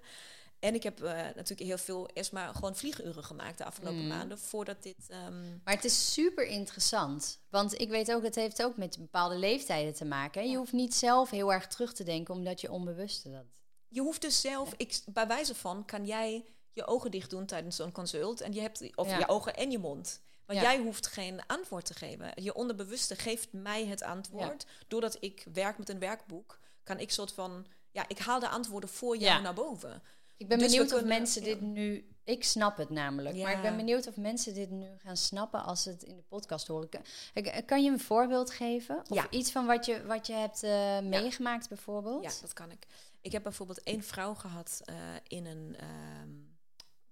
En 0.58 0.74
ik 0.74 0.82
heb 0.82 1.02
eh, 1.02 1.12
natuurlijk 1.12 1.60
heel 1.60 1.78
veel 1.78 2.08
eerst 2.14 2.32
maar 2.32 2.54
gewoon 2.54 2.76
vlieguren 2.76 3.24
gemaakt 3.24 3.58
de 3.58 3.64
afgelopen 3.64 4.00
Mm. 4.02 4.08
maanden 4.08 4.38
voordat 4.38 4.82
dit. 4.82 4.96
ehm, 5.08 5.48
Maar 5.64 5.74
het 5.74 5.84
is 5.84 6.12
super 6.12 6.46
interessant. 6.46 7.38
Want 7.50 7.80
ik 7.80 7.88
weet 7.88 8.12
ook, 8.12 8.22
het 8.22 8.34
heeft 8.34 8.62
ook 8.62 8.76
met 8.76 8.98
bepaalde 8.98 9.36
leeftijden 9.36 9.94
te 9.94 10.04
maken. 10.04 10.50
Je 10.50 10.56
hoeft 10.56 10.72
niet 10.72 10.94
zelf 10.94 11.30
heel 11.30 11.52
erg 11.52 11.66
terug 11.66 11.92
te 11.94 12.04
denken, 12.04 12.34
omdat 12.34 12.60
je 12.60 12.70
onbewuste 12.70 13.30
dat... 13.30 13.44
Je 13.88 14.00
hoeft 14.00 14.20
dus 14.20 14.40
zelf, 14.40 14.72
ik, 14.76 15.00
bij 15.06 15.26
wijze 15.26 15.54
van, 15.54 15.84
kan 15.84 16.06
jij 16.06 16.44
je 16.72 16.86
ogen 16.86 17.10
dicht 17.10 17.30
doen 17.30 17.46
tijdens 17.46 17.76
zo'n 17.76 17.92
consult. 17.92 18.40
En 18.40 18.52
je 18.52 18.60
hebt, 18.60 18.96
of 18.96 19.08
Ja. 19.08 19.18
je 19.18 19.28
ogen 19.28 19.54
en 19.56 19.70
je 19.70 19.78
mond. 19.78 20.20
Want 20.46 20.60
jij 20.60 20.78
hoeft 20.78 21.06
geen 21.06 21.46
antwoord 21.46 21.84
te 21.84 21.94
geven. 21.94 22.32
Je 22.42 22.54
onderbewuste 22.54 23.14
geeft 23.16 23.52
mij 23.52 23.86
het 23.86 24.02
antwoord. 24.02 24.66
Doordat 24.88 25.16
ik 25.20 25.44
werk 25.52 25.78
met 25.78 25.88
een 25.88 25.98
werkboek, 25.98 26.58
kan 26.82 26.98
ik 26.98 27.10
soort 27.10 27.32
van, 27.32 27.66
ja, 27.96 28.08
ik 28.08 28.18
haal 28.18 28.40
de 28.40 28.48
antwoorden 28.48 28.88
voor 28.90 29.16
jou 29.16 29.36
Ja. 29.36 29.40
naar 29.40 29.54
boven. 29.54 30.02
Ik 30.36 30.48
ben 30.48 30.58
Dus 30.58 30.70
benieuwd 30.70 30.92
of 30.94 31.04
mensen 31.04 31.42
ja. 31.44 31.48
dit 31.48 31.60
nu... 31.60 32.08
Ik 32.24 32.44
snap 32.44 32.76
het 32.76 32.90
namelijk. 32.90 33.36
Maar 33.36 33.52
ik 33.52 33.62
ben 33.62 33.70
Ja. 33.70 33.76
benieuwd 33.76 34.06
of 34.06 34.16
mensen 34.16 34.54
dit 34.54 34.70
nu 34.70 34.86
gaan 34.98 35.16
snappen 35.16 35.64
als 35.64 35.82
ze 35.82 35.88
het 35.90 36.02
in 36.02 36.16
de 36.16 36.22
podcast 36.22 36.66
horen. 36.66 36.88
Kan, 36.88 37.02
ik- 37.34 37.62
kan 37.66 37.82
je 37.84 37.90
een 37.90 38.00
voorbeeld 38.00 38.50
geven? 38.50 38.98
Of 39.08 39.16
Ja. 39.16 39.30
iets 39.30 39.50
van 39.52 39.66
wat 39.66 39.86
je, 39.86 40.04
wat 40.06 40.26
je 40.26 40.32
hebt 40.32 40.62
eh, 40.62 41.00
meegemaakt 41.00 41.68
bijvoorbeeld? 41.68 42.22
Ja, 42.24 42.30
dat 42.40 42.52
kan 42.52 42.70
ik. 42.70 42.86
Ik 43.20 43.32
heb 43.32 43.42
bijvoorbeeld 43.42 43.82
één 43.82 44.02
vrouw 44.02 44.34
gehad 44.34 44.80
eh, 44.84 44.94
in, 45.26 45.46
een, 45.46 45.76
ehm, 45.78 46.30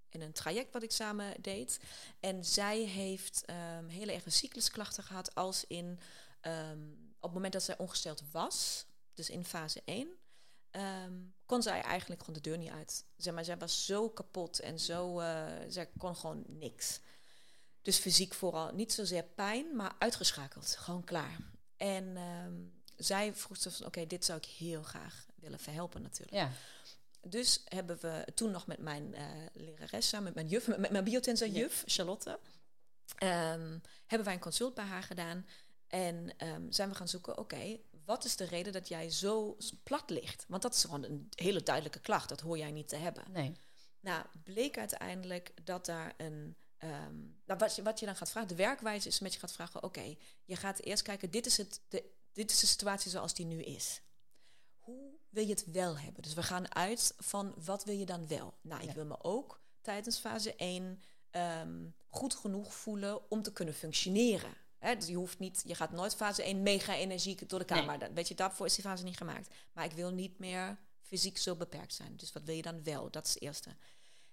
in 0.09 0.21
een 0.23 0.33
traject 0.33 0.73
wat 0.73 0.83
ik 0.83 0.93
samen 0.93 1.35
deed. 1.43 1.81
En 2.21 2.45
zij 2.45 2.79
heeft 2.79 3.45
ehm, 3.45 3.87
hele 3.89 4.13
erge 4.13 4.31
cyclusklachten 4.31 5.03
gehad 5.03 5.35
als 5.35 5.65
in... 5.67 5.99
ehm, 6.41 6.79
op 7.17 7.23
het 7.31 7.33
moment 7.33 7.53
dat 7.53 7.63
zij 7.63 7.79
ongesteld 7.79 8.23
was, 8.33 8.87
dus 9.15 9.31
in 9.31 9.45
fase 9.45 9.83
1... 9.85 10.09
ehm, 10.75 11.13
kon 11.47 11.63
zij 11.63 11.81
eigenlijk 11.81 12.21
gewoon 12.21 12.35
de 12.43 12.49
deur 12.49 12.59
niet 12.59 12.71
uit. 12.71 13.05
Zeg 13.17 13.35
maar, 13.35 13.45
zij 13.45 13.59
was 13.59 13.85
zo 13.87 14.09
kapot 14.11 14.61
en 14.61 14.81
zo... 14.81 15.21
eh, 15.21 15.47
zij 15.69 15.91
kon 15.99 16.17
gewoon 16.17 16.45
niks. 16.47 17.01
Dus 17.83 17.99
fysiek 17.99 18.35
vooral 18.35 18.73
niet 18.75 18.93
zozeer 18.93 19.25
pijn, 19.25 19.77
maar 19.77 19.95
uitgeschakeld. 19.99 20.77
Gewoon 20.77 21.05
klaar. 21.05 21.39
En 21.77 22.17
ehm, 22.17 22.55
zij 22.97 23.35
vroeg 23.35 23.57
zich 23.57 23.77
van, 23.77 23.87
oké, 23.87 24.07
dit 24.07 24.25
zou 24.25 24.39
ik 24.39 24.45
heel 24.45 24.83
graag 24.83 25.27
willen 25.35 25.59
verhelpen 25.59 26.03
natuurlijk. 26.03 26.33
Ja. 26.37 26.51
Dus 27.21 27.63
hebben 27.65 27.99
we 28.01 28.27
toen 28.35 28.51
nog 28.51 28.67
met 28.67 28.79
mijn 28.79 29.15
eh 29.15 29.27
lerares 29.53 30.09
samen, 30.09 30.25
met 30.25 30.35
mijn 30.35 30.49
juf, 30.49 30.67
met 30.67 30.91
mijn 30.91 31.05
biotensor 31.05 31.49
juf, 31.49 31.83
Charlotte, 31.87 32.39
ehm, 33.17 33.79
hebben 34.07 34.25
wij 34.25 34.35
een 34.35 34.41
consult 34.41 34.75
bij 34.75 34.85
haar 34.85 35.03
gedaan. 35.03 35.47
En 35.89 36.33
zijn 36.69 36.89
we 36.89 36.95
gaan 36.95 37.09
zoeken, 37.09 37.39
oké, 37.39 37.79
wat 38.05 38.25
is 38.25 38.37
de 38.37 38.45
reden 38.45 38.73
dat 38.73 38.89
jij 38.89 39.11
zo 39.11 39.57
plat 39.83 40.11
ligt? 40.11 40.45
Want 40.49 40.63
dat 40.63 40.75
is 40.75 40.81
gewoon 40.85 41.05
een 41.05 41.29
hele 41.35 41.63
duidelijke 41.63 42.01
klacht, 42.01 42.29
dat 42.29 42.41
hoor 42.41 42.59
jij 42.59 42.71
niet 42.71 42.89
te 42.89 42.97
hebben. 42.97 43.25
Nee. 43.33 43.53
Nou, 44.01 44.25
bleek 44.45 44.79
uiteindelijk 44.79 45.53
dat 45.65 45.87
daar 45.87 46.15
een. 46.17 46.57
ehm, 46.79 47.19
nou, 47.45 47.59
wat, 47.59 47.77
je, 47.77 47.83
wat 47.83 48.01
je 48.01 48.07
dan 48.07 48.17
gaat 48.17 48.31
vragen, 48.31 48.49
de 48.49 48.55
werkwijze 48.55 49.09
is 49.09 49.21
met 49.21 49.33
je 49.33 49.39
gaat 49.39 49.53
vragen: 49.53 49.83
oké, 49.83 50.15
je 50.45 50.57
gaat 50.57 50.81
eerst 50.81 51.03
kijken, 51.03 51.31
dit 51.31 51.47
is, 51.47 51.57
het, 51.57 51.81
de, 51.89 52.05
dit 52.33 52.51
is 52.51 52.61
de 52.61 52.67
situatie 52.67 53.11
zoals 53.11 53.35
die 53.35 53.47
nu 53.47 53.63
is. 53.63 54.01
Hoe 54.79 55.13
wil 55.29 55.45
je 55.45 55.51
het 55.51 55.71
wel 55.73 55.99
hebben? 55.99 56.23
Dus 56.23 56.35
we 56.35 56.43
gaan 56.43 56.75
uit 56.75 57.15
van 57.19 57.55
wat 57.65 57.85
wil 57.85 57.97
je 57.97 58.07
dan 58.07 58.29
wel? 58.29 58.55
Nou, 58.61 58.81
ik 58.83 58.89
Ja. 58.89 58.95
wil 58.95 59.05
me 59.05 59.23
ook 59.23 59.61
tijdens 59.81 60.19
fase 60.19 60.55
1 60.57 61.01
ehm, 61.31 61.87
goed 62.09 62.35
genoeg 62.35 62.75
voelen 62.75 63.31
om 63.31 63.43
te 63.43 63.53
kunnen 63.53 63.75
functioneren. 63.75 64.55
Hè, 64.85 64.97
dus 64.97 65.07
je 65.07 65.15
hoeft 65.15 65.39
niet, 65.39 65.63
je 65.67 65.75
gaat 65.75 65.91
nooit 65.93 66.15
fase 66.15 66.43
1 66.43 66.63
mega 66.63 66.95
energiek 66.95 67.49
door 67.49 67.59
de 67.67 67.75
Nee. 67.75 67.79
kamer. 67.85 67.99
Dat- 67.99 68.11
Weet 68.13 68.29
je, 68.29 68.35
daarvoor 68.35 68.67
is 68.67 68.75
die 68.75 68.85
fase 68.85 69.05
niet 69.05 69.17
gemaakt. 69.17 69.55
Maar 69.73 69.85
ik 69.85 69.93
wil 69.93 70.11
niet 70.11 70.39
meer 70.39 70.77
fysiek 71.03 71.39
zo 71.39 71.55
beperkt 71.57 71.95
zijn. 71.95 72.17
Dus 72.17 72.33
wat 72.33 72.43
wil 72.43 72.55
je 72.55 72.63
dan 72.63 72.83
wel? 72.83 73.11
Dat 73.11 73.27
is 73.27 73.35
het 73.35 73.43
eerste. 73.43 73.77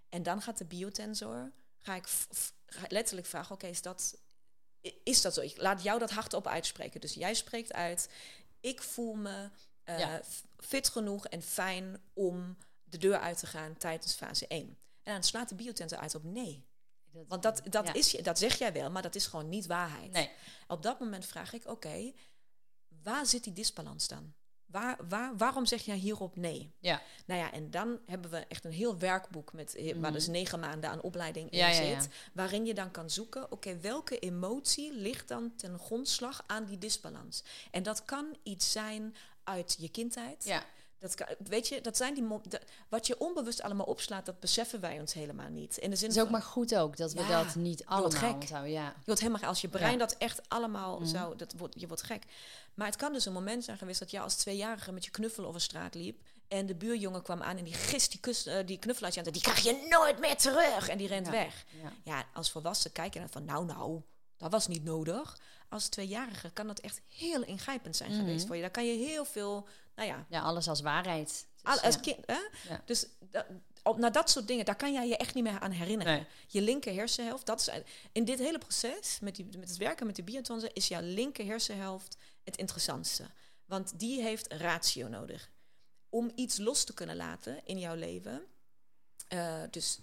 En 0.10 0.24
dan 0.24 0.42
gaat 0.42 0.58
de 0.58 0.66
biotensor, 0.66 1.52
ga 1.82 1.96
ik 1.96 2.08
ga 2.66 2.86
letterlijk 2.88 3.28
vragen, 3.28 3.56
oké, 3.56 3.68
is 3.68 3.82
dat... 3.82 4.18
Is 5.04 5.22
dat 5.22 5.34
zo? 5.34 5.42
Ik 5.42 5.58
laat 5.62 5.84
jou 5.84 6.00
dat 6.00 6.12
hardop 6.12 6.48
uitspreken. 6.48 7.02
Dus 7.02 7.14
jij 7.14 7.34
spreekt 7.34 7.74
uit, 7.74 8.10
ik 8.60 8.82
voel 8.82 9.14
me 9.14 9.50
eh, 9.84 10.00
Ja. 10.00 10.22
fit 10.58 10.90
genoeg 10.90 11.28
en 11.28 11.42
fijn 11.42 12.02
om 12.14 12.58
de 12.84 12.98
deur 12.98 13.20
uit 13.20 13.38
te 13.40 13.48
gaan 13.48 13.78
tijdens 13.78 14.14
fase 14.14 14.48
1. 14.48 14.78
En 15.04 15.14
dan 15.14 15.24
slaat 15.24 15.50
de 15.50 15.56
biotent 15.56 15.92
eruit 15.92 16.16
op 16.16 16.24
nee. 16.24 16.66
Want 17.28 17.44
dat, 17.44 17.62
dat, 17.70 17.88
ja. 17.88 17.94
is, 17.94 18.12
je- 18.12 18.22
dat 18.22 18.38
zeg 18.40 18.58
jij 18.58 18.74
wel, 18.74 18.92
maar 18.92 19.02
dat 19.02 19.16
is 19.16 19.26
gewoon 19.28 19.50
niet 19.50 19.66
waarheid. 19.66 20.12
Nee. 20.12 20.30
Op 20.68 20.84
dat 20.84 21.00
moment 21.00 21.26
vraag 21.26 21.54
ik, 21.54 21.68
oké, 21.68 22.12
waar 23.04 23.26
zit 23.26 23.44
die 23.44 23.54
disbalans 23.54 24.08
dan? 24.08 24.34
Waar, 24.66 24.98
waar, 25.10 25.38
waarom 25.38 25.66
zeg 25.66 25.82
jij 25.86 25.96
hierop 25.96 26.36
nee? 26.36 26.76
Ja. 26.80 27.02
Nou 27.26 27.40
ja, 27.40 27.52
en 27.52 27.72
dan 27.72 28.00
hebben 28.06 28.32
we 28.32 28.38
echt 28.48 28.64
een 28.66 28.72
heel 28.72 28.98
werkboek 28.98 29.54
met 29.54 29.76
eh, 29.76 29.96
waar 29.98 30.12
dus 30.12 30.28
negen 30.28 30.60
maanden 30.60 30.90
aan 30.90 31.02
opleiding 31.02 31.50
in 31.50 31.60
Mhm. 31.60 31.68
Ja, 31.70 31.74
zit, 31.76 32.04
ja. 32.04 32.10
waarin 32.34 32.66
je 32.66 32.74
dan 32.74 32.92
kan 32.92 33.10
zoeken, 33.10 33.52
oké, 33.52 33.78
welke 33.80 34.20
emotie 34.20 34.94
ligt 34.94 35.28
dan 35.28 35.56
ten 35.56 35.80
grondslag 35.80 36.44
aan 36.48 36.66
die 36.66 36.78
disbalans? 36.78 37.44
En 37.72 37.84
dat 37.84 38.06
kan 38.06 38.36
iets 38.44 38.72
zijn 38.72 39.16
uit 39.44 39.76
je 39.80 39.90
kindheid. 39.90 40.44
Ja. 40.44 40.64
Dat 41.02 41.16
kan, 41.16 41.28
weet 41.44 41.68
je, 41.68 41.82
dat 41.82 41.98
zijn 41.98 42.14
die 42.14 42.28
wat 42.90 43.08
je 43.08 43.20
onbewust 43.20 43.62
allemaal 43.62 43.86
opslaat, 43.86 44.26
dat 44.26 44.40
beseffen 44.40 44.80
wij 44.80 45.00
ons 45.00 45.14
helemaal 45.14 45.50
niet. 45.50 45.78
In 45.78 45.90
de 45.90 45.96
zin 45.96 46.08
Het 46.08 46.16
is 46.18 46.24
ook 46.24 46.30
van, 46.30 46.40
maar 46.40 46.48
goed 46.48 46.76
ook 46.76 46.98
dat 46.98 47.14
we 47.14 47.22
Ja, 47.22 47.44
dat 47.44 47.56
niet 47.56 47.86
allemaal 47.86 48.10
gek. 48.10 48.44
Ja. 48.44 48.64
je 48.66 48.92
wordt 49.06 49.22
helemaal, 49.22 49.42
als 49.50 49.62
je 49.62 49.68
brein 49.68 49.92
Ja. 49.92 49.98
dat 49.98 50.16
echt 50.18 50.50
allemaal 50.50 51.00
Mhm. 51.00 51.08
zou, 51.10 51.36
dat 51.36 51.54
wordt, 51.58 51.80
je 51.80 51.88
wordt 51.88 52.04
gek. 52.04 52.24
Maar 52.74 52.88
het 52.88 52.96
kan 52.96 53.14
dus 53.14 53.26
een 53.26 53.34
moment 53.34 53.64
zijn 53.64 53.78
geweest 53.78 54.00
dat 54.00 54.12
jij 54.12 54.22
als 54.22 54.36
tweejarige 54.36 54.92
met 54.92 55.06
je 55.06 55.12
knuffel 55.12 55.46
over 55.46 55.62
straat 55.62 55.96
liep. 55.96 56.22
En 56.48 56.66
de 56.66 56.76
buurjongen 56.76 57.22
kwam 57.22 57.42
aan 57.42 57.58
en 57.58 57.64
die 57.64 57.74
gist 57.74 58.12
die, 58.12 58.20
kus, 58.20 58.46
eh, 58.46 58.66
die 58.66 58.78
knuffel 58.80 59.06
uit 59.06 59.14
je 59.14 59.22
hand. 59.22 59.34
Die 59.34 59.44
krijg 59.44 59.60
je 59.64 59.88
nooit 59.90 60.20
meer 60.20 60.38
terug. 60.38 60.88
En 60.88 60.98
die 60.98 61.08
rent 61.08 61.26
Ja. 61.26 61.32
weg. 61.32 61.66
Ja. 61.82 61.92
Ja, 62.04 62.26
als 62.34 62.52
volwassen 62.52 62.92
kijk 62.92 63.14
je 63.14 63.20
dan 63.20 63.30
van 63.30 63.46
nou 63.46 63.66
nou, 63.66 64.02
dat 64.38 64.52
was 64.52 64.68
niet 64.68 64.84
nodig. 64.84 65.40
Als 65.70 65.88
tweejarige 65.88 66.50
kan 66.50 66.68
dat 66.68 66.80
echt 66.80 67.02
heel 67.08 67.44
ingrijpend 67.44 67.96
zijn 67.96 68.12
Mhm. 68.12 68.20
geweest 68.20 68.46
voor 68.48 68.56
je. 68.56 68.62
Daar 68.62 68.72
kan 68.72 68.86
je 68.86 69.06
heel 69.06 69.26
veel, 69.26 69.68
nou 70.06 70.14
ja, 70.20 70.26
ja, 70.30 70.42
alles 70.42 70.68
als 70.68 70.82
waarheid. 70.82 71.28
Dus, 71.28 71.64
al- 71.64 71.80
als 71.80 71.96
ja. 71.96 72.02
kind, 72.02 72.18
hè? 72.26 72.40
Ja. 72.70 72.82
Dus 72.86 73.08
dat, 73.20 73.46
op, 73.84 73.98
naar 73.98 74.12
dat 74.12 74.30
soort 74.30 74.48
dingen, 74.48 74.66
daar 74.66 74.76
kan 74.76 74.94
jij 74.94 75.08
je 75.08 75.18
echt 75.18 75.34
niet 75.34 75.44
meer 75.44 75.60
aan 75.60 75.72
herinneren. 75.72 76.14
Nee. 76.14 76.26
Je 76.48 76.62
linker 76.62 76.94
hersenhelft, 76.94 77.46
dat 77.46 77.60
is 77.60 77.70
in 78.12 78.26
dit 78.26 78.40
hele 78.40 78.58
proces 78.58 79.20
met, 79.20 79.36
die, 79.36 79.58
met 79.58 79.70
het 79.70 79.78
werken 79.78 80.06
met 80.06 80.16
de 80.16 80.24
biotonzen, 80.24 80.74
is 80.74 80.88
jouw 80.88 81.02
linker 81.02 81.46
hersenhelft 81.46 82.18
het 82.44 82.58
interessantste. 82.58 83.26
Want 83.66 84.00
die 84.00 84.22
heeft 84.22 84.54
ratio 84.54 85.08
nodig. 85.08 85.52
Om 86.10 86.32
iets 86.36 86.58
los 86.58 86.84
te 86.84 86.94
kunnen 86.94 87.16
laten 87.16 87.66
in 87.66 87.80
jouw 87.80 87.96
leven, 87.96 88.42
eh, 89.28 89.62
dus 89.70 90.00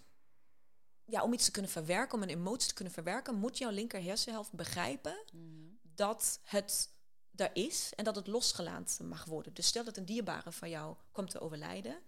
ja, 1.05 1.23
om 1.23 1.33
iets 1.33 1.45
te 1.45 1.51
kunnen 1.51 1.71
verwerken, 1.71 2.15
om 2.15 2.23
een 2.23 2.29
emotie 2.29 2.69
te 2.69 2.75
kunnen 2.75 2.93
verwerken, 2.95 3.35
moet 3.35 3.59
jouw 3.59 3.71
linker 3.71 4.03
hersenhelft 4.03 4.53
begrijpen 4.53 5.25
Mhm. 5.33 5.45
dat 5.83 6.41
het 6.45 6.89
er 7.41 7.51
is 7.53 7.93
en 7.97 8.05
dat 8.05 8.17
het 8.17 8.27
losgelaten 8.27 9.09
mag 9.09 9.25
worden. 9.25 9.55
Dus 9.55 9.67
stel 9.67 9.85
dat 9.85 9.97
een 9.97 10.05
dierbare 10.05 10.53
van 10.53 10.71
jou 10.71 10.97
komt 11.13 11.31
te 11.31 11.41
overlijden, 11.41 11.99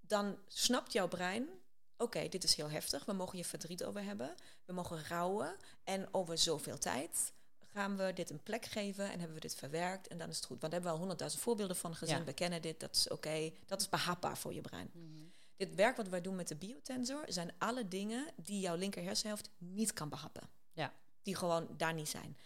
dan 0.00 0.38
snapt 0.46 0.92
jouw 0.92 1.08
brein: 1.08 1.48
oké, 1.96 2.28
dit 2.28 2.44
is 2.44 2.54
heel 2.54 2.70
heftig, 2.70 3.04
we 3.04 3.12
mogen 3.12 3.38
je 3.38 3.44
verdriet 3.44 3.84
over 3.84 4.04
hebben, 4.04 4.34
we 4.64 4.72
mogen 4.72 5.06
rouwen 5.08 5.56
en 5.84 6.08
over 6.12 6.38
zoveel 6.38 6.78
tijd 6.78 7.32
gaan 7.74 7.96
we 7.96 8.12
dit 8.12 8.30
een 8.30 8.42
plek 8.42 8.64
geven 8.64 9.04
en 9.04 9.18
hebben 9.18 9.34
we 9.34 9.40
dit 9.40 9.54
verwerkt 9.54 10.08
en 10.08 10.18
dan 10.18 10.28
is 10.28 10.36
het 10.36 10.44
goed. 10.44 10.60
Want 10.60 10.72
daar 10.72 10.80
hebben 10.80 10.88
we 10.90 10.94
al 10.94 10.98
honderdduizend 10.98 11.42
voorbeelden 11.42 11.76
van 11.76 11.94
gezien, 11.94 12.16
Ja. 12.18 12.24
we 12.24 12.32
kennen 12.32 12.62
dit, 12.62 12.80
dat 12.80 12.96
is 12.96 13.08
oké, 13.08 13.52
dat 13.66 13.80
is 13.80 13.88
behapbaar 13.88 14.38
voor 14.38 14.54
je 14.54 14.60
brein. 14.60 14.90
Mhm. 14.92 15.22
Dit 15.56 15.74
werk 15.74 15.96
wat 15.96 16.08
wij 16.08 16.20
doen 16.20 16.34
met 16.34 16.48
de 16.48 16.56
biotensor 16.56 17.24
zijn 17.28 17.52
alle 17.58 17.88
dingen 17.88 18.26
die 18.36 18.60
jouw 18.60 18.76
linker 18.76 19.02
hersenhelft 19.02 19.50
niet 19.58 19.92
kan 19.92 20.08
behappen. 20.08 20.48
Ja. 20.72 20.92
Die 21.22 21.36
gewoon 21.36 21.68
daar 21.76 21.94
niet 21.94 22.08
zijn. 22.08 22.36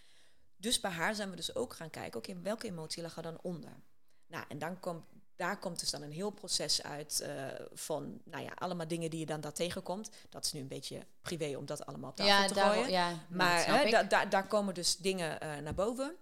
Dus 0.60 0.80
bij 0.80 0.90
haar 0.90 1.14
zijn 1.14 1.30
we 1.30 1.36
dus 1.36 1.54
ook 1.54 1.74
gaan 1.74 1.90
kijken, 1.90 2.18
oké, 2.20 2.40
welke 2.40 2.66
emotie 2.66 3.02
lag 3.02 3.16
er 3.16 3.22
dan 3.22 3.38
onder? 3.42 3.70
Nou, 4.26 4.44
en 4.48 4.58
dan 4.58 4.80
komt, 4.80 5.04
daar 5.36 5.58
komt 5.58 5.80
dus 5.80 5.90
dan 5.90 6.02
een 6.02 6.12
heel 6.12 6.30
proces 6.30 6.82
uit 6.82 7.20
eh, 7.20 7.46
van, 7.72 8.20
nou 8.24 8.44
ja, 8.44 8.50
allemaal 8.54 8.88
dingen 8.88 9.10
die 9.10 9.20
je 9.20 9.26
dan 9.26 9.40
daar 9.40 9.52
tegenkomt. 9.52 10.10
Dat 10.28 10.44
is 10.44 10.52
nu 10.52 10.60
een 10.60 10.68
beetje 10.68 11.06
privé 11.22 11.56
om 11.56 11.66
dat 11.66 11.86
allemaal 11.86 12.10
op 12.10 12.16
tafel 12.16 12.32
Ja, 12.32 12.46
te 12.46 12.54
gooien. 12.54 12.90
ja, 12.90 13.12
Maar 13.28 13.66
hè, 13.66 13.82
ik. 13.84 13.90
da- 13.90 14.02
da- 14.02 14.24
daar 14.24 14.46
komen 14.46 14.74
dus 14.74 14.96
dingen 14.96 15.40
eh, 15.40 15.56
naar 15.56 15.74
boven. 15.74 16.16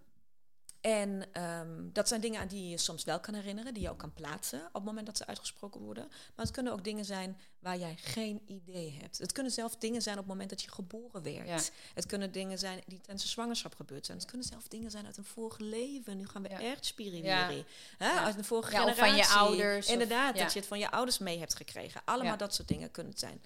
En 0.87 1.27
ehm, 1.33 1.89
dat 1.93 2.09
zijn 2.09 2.21
dingen 2.21 2.41
aan 2.41 2.47
die 2.49 2.63
je 2.63 2.69
je 2.69 2.79
soms 2.79 3.05
wel 3.05 3.21
kan 3.21 3.35
herinneren, 3.35 3.75
die 3.75 3.83
je 3.83 3.91
ook 3.91 3.99
kan 3.99 4.13
plaatsen 4.13 4.59
op 4.67 4.73
het 4.75 4.85
moment 4.85 5.07
dat 5.07 5.17
ze 5.17 5.27
uitgesproken 5.27 5.81
worden. 5.81 6.07
Maar 6.09 6.45
het 6.47 6.51
kunnen 6.55 6.73
ook 6.73 6.85
dingen 6.85 7.05
zijn 7.05 7.41
waar 7.59 7.79
jij 7.79 7.95
geen 8.01 8.43
idee 8.47 8.99
hebt. 9.01 9.19
Het 9.19 9.33
kunnen 9.33 9.53
zelf 9.53 9.77
dingen 9.77 10.03
zijn 10.03 10.15
op 10.17 10.23
het 10.23 10.31
moment 10.33 10.51
dat 10.51 10.63
je 10.63 10.71
geboren 10.71 11.23
werd. 11.23 11.47
Ja. 11.47 11.59
Het 11.95 12.07
kunnen 12.07 12.33
dingen 12.33 12.59
zijn 12.59 12.83
die 12.87 13.01
tijdens 13.01 13.23
de 13.23 13.29
zwangerschap 13.29 13.75
gebeurd 13.75 14.07
zijn. 14.07 14.19
Het 14.19 14.27
kunnen 14.27 14.47
zelf 14.47 14.69
dingen 14.69 14.91
zijn 14.91 15.07
uit 15.07 15.17
een 15.17 15.25
vorig 15.25 15.59
leven. 15.59 16.17
Nu 16.17 16.27
gaan 16.27 16.43
we 16.43 16.49
Ja. 16.49 16.61
echt 16.61 16.85
spiriwiri. 16.87 17.65
Ja. 17.99 18.25
Uit 18.25 18.37
een 18.39 18.45
vorige 18.45 18.73
Ja, 18.73 18.85
of 18.85 18.95
generatie. 18.95 19.25
van 19.25 19.37
je 19.37 19.41
ouders, 19.41 19.89
Inderdaad, 19.89 20.37
dat 20.37 20.53
je 20.53 20.59
het 20.59 20.69
van 20.69 20.79
je 20.79 20.91
ouders 20.91 21.19
mee 21.19 21.39
hebt 21.39 21.55
gekregen. 21.55 22.03
Allemaal 22.05 22.37
dat 22.37 22.55
soort 22.55 22.69
dingen 22.69 22.91
kunnen 22.91 23.13
het 23.13 23.21
zijn. 23.21 23.43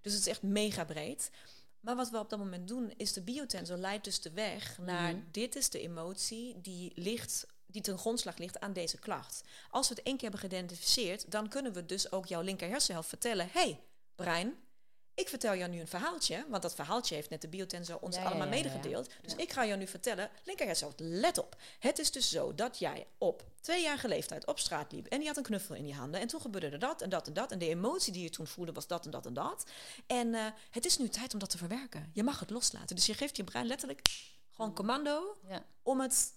Dus 0.00 0.12
het 0.12 0.20
is 0.20 0.28
echt 0.28 0.42
mega 0.42 0.84
breed. 0.84 1.30
Maar 1.80 1.96
wat 1.96 2.10
we 2.10 2.18
op 2.18 2.30
dat 2.30 2.38
moment 2.38 2.68
doen, 2.68 2.92
is 2.96 3.12
de 3.12 3.22
biotensor 3.22 3.76
leidt 3.76 4.04
dus 4.04 4.20
de 4.20 4.30
weg 4.30 4.78
naar 4.78 5.12
Mhm. 5.14 5.22
dit 5.30 5.56
is 5.56 5.70
de 5.70 5.80
emotie 5.80 6.60
die 6.60 6.92
ligt, 6.94 7.46
die 7.66 7.82
ten 7.82 7.98
grondslag 7.98 8.38
ligt 8.38 8.60
aan 8.60 8.72
deze 8.72 8.98
klacht. 8.98 9.42
Als 9.70 9.88
we 9.88 9.94
het 9.94 10.04
één 10.04 10.16
keer 10.16 10.30
hebben 10.30 10.48
geïdentificeerd, 10.50 11.30
dan 11.30 11.48
kunnen 11.48 11.72
we 11.72 11.86
dus 11.86 12.12
ook 12.12 12.26
jouw 12.26 12.40
linker 12.42 12.68
hersenhelft 12.68 13.08
vertellen: 13.08 13.48
hey, 13.52 13.80
brein, 14.14 14.54
ik 15.14 15.28
vertel 15.28 15.54
jou 15.56 15.70
nu 15.70 15.80
een 15.80 15.88
verhaaltje, 15.88 16.44
want 16.48 16.62
dat 16.62 16.74
verhaaltje 16.74 17.14
heeft 17.14 17.30
net 17.30 17.40
de 17.40 17.48
biotensor 17.48 17.98
ons 18.00 18.16
Ja, 18.16 18.22
allemaal 18.24 18.46
ja, 18.46 18.52
ja, 18.54 18.56
ja. 18.58 18.62
medegedeeld. 18.62 19.10
Dus 19.22 19.34
ik 19.34 19.52
ga 19.52 19.66
jou 19.66 19.78
nu 19.78 19.86
vertellen, 19.86 20.30
linker 20.44 20.66
hersenhelft, 20.66 21.00
let 21.00 21.38
op. 21.38 21.56
Het 21.78 21.98
is 21.98 22.10
dus 22.12 22.30
zo 22.30 22.54
dat 22.54 22.78
jij 22.78 23.06
op 23.18 23.44
tweejarige 23.60 24.08
leeftijd 24.08 24.46
op 24.46 24.58
straat 24.58 24.92
liep 24.92 25.06
en 25.06 25.20
je 25.20 25.26
had 25.26 25.36
een 25.36 25.42
knuffel 25.42 25.74
in 25.74 25.86
je 25.86 25.94
handen 25.94 26.20
en 26.20 26.26
toen 26.26 26.40
gebeurde 26.40 26.68
er 26.68 26.78
dat 26.78 27.02
en 27.02 27.08
dat 27.10 27.26
en 27.26 27.32
dat 27.32 27.52
en 27.52 27.58
de 27.58 27.68
emotie 27.68 28.12
die 28.12 28.22
je 28.22 28.30
toen 28.30 28.46
voelde 28.46 28.72
was 28.72 28.86
dat 28.86 29.04
en 29.04 29.10
dat 29.10 29.26
en 29.26 29.34
dat. 29.34 29.70
En 30.06 30.34
eh, 30.34 30.44
het 30.70 30.84
is 30.84 30.98
nu 30.98 31.08
tijd 31.08 31.32
om 31.32 31.38
dat 31.38 31.50
te 31.50 31.58
verwerken. 31.58 32.10
Je 32.14 32.22
mag 32.22 32.40
het 32.40 32.50
loslaten. 32.50 32.96
Dus 32.96 33.06
je 33.06 33.14
geeft 33.14 33.36
je 33.36 33.44
brein 33.44 33.66
letterlijk 33.66 34.00
gewoon 34.50 34.74
commando 34.74 35.36
Ja. 35.48 35.62
om 35.82 36.00
het 36.00 36.32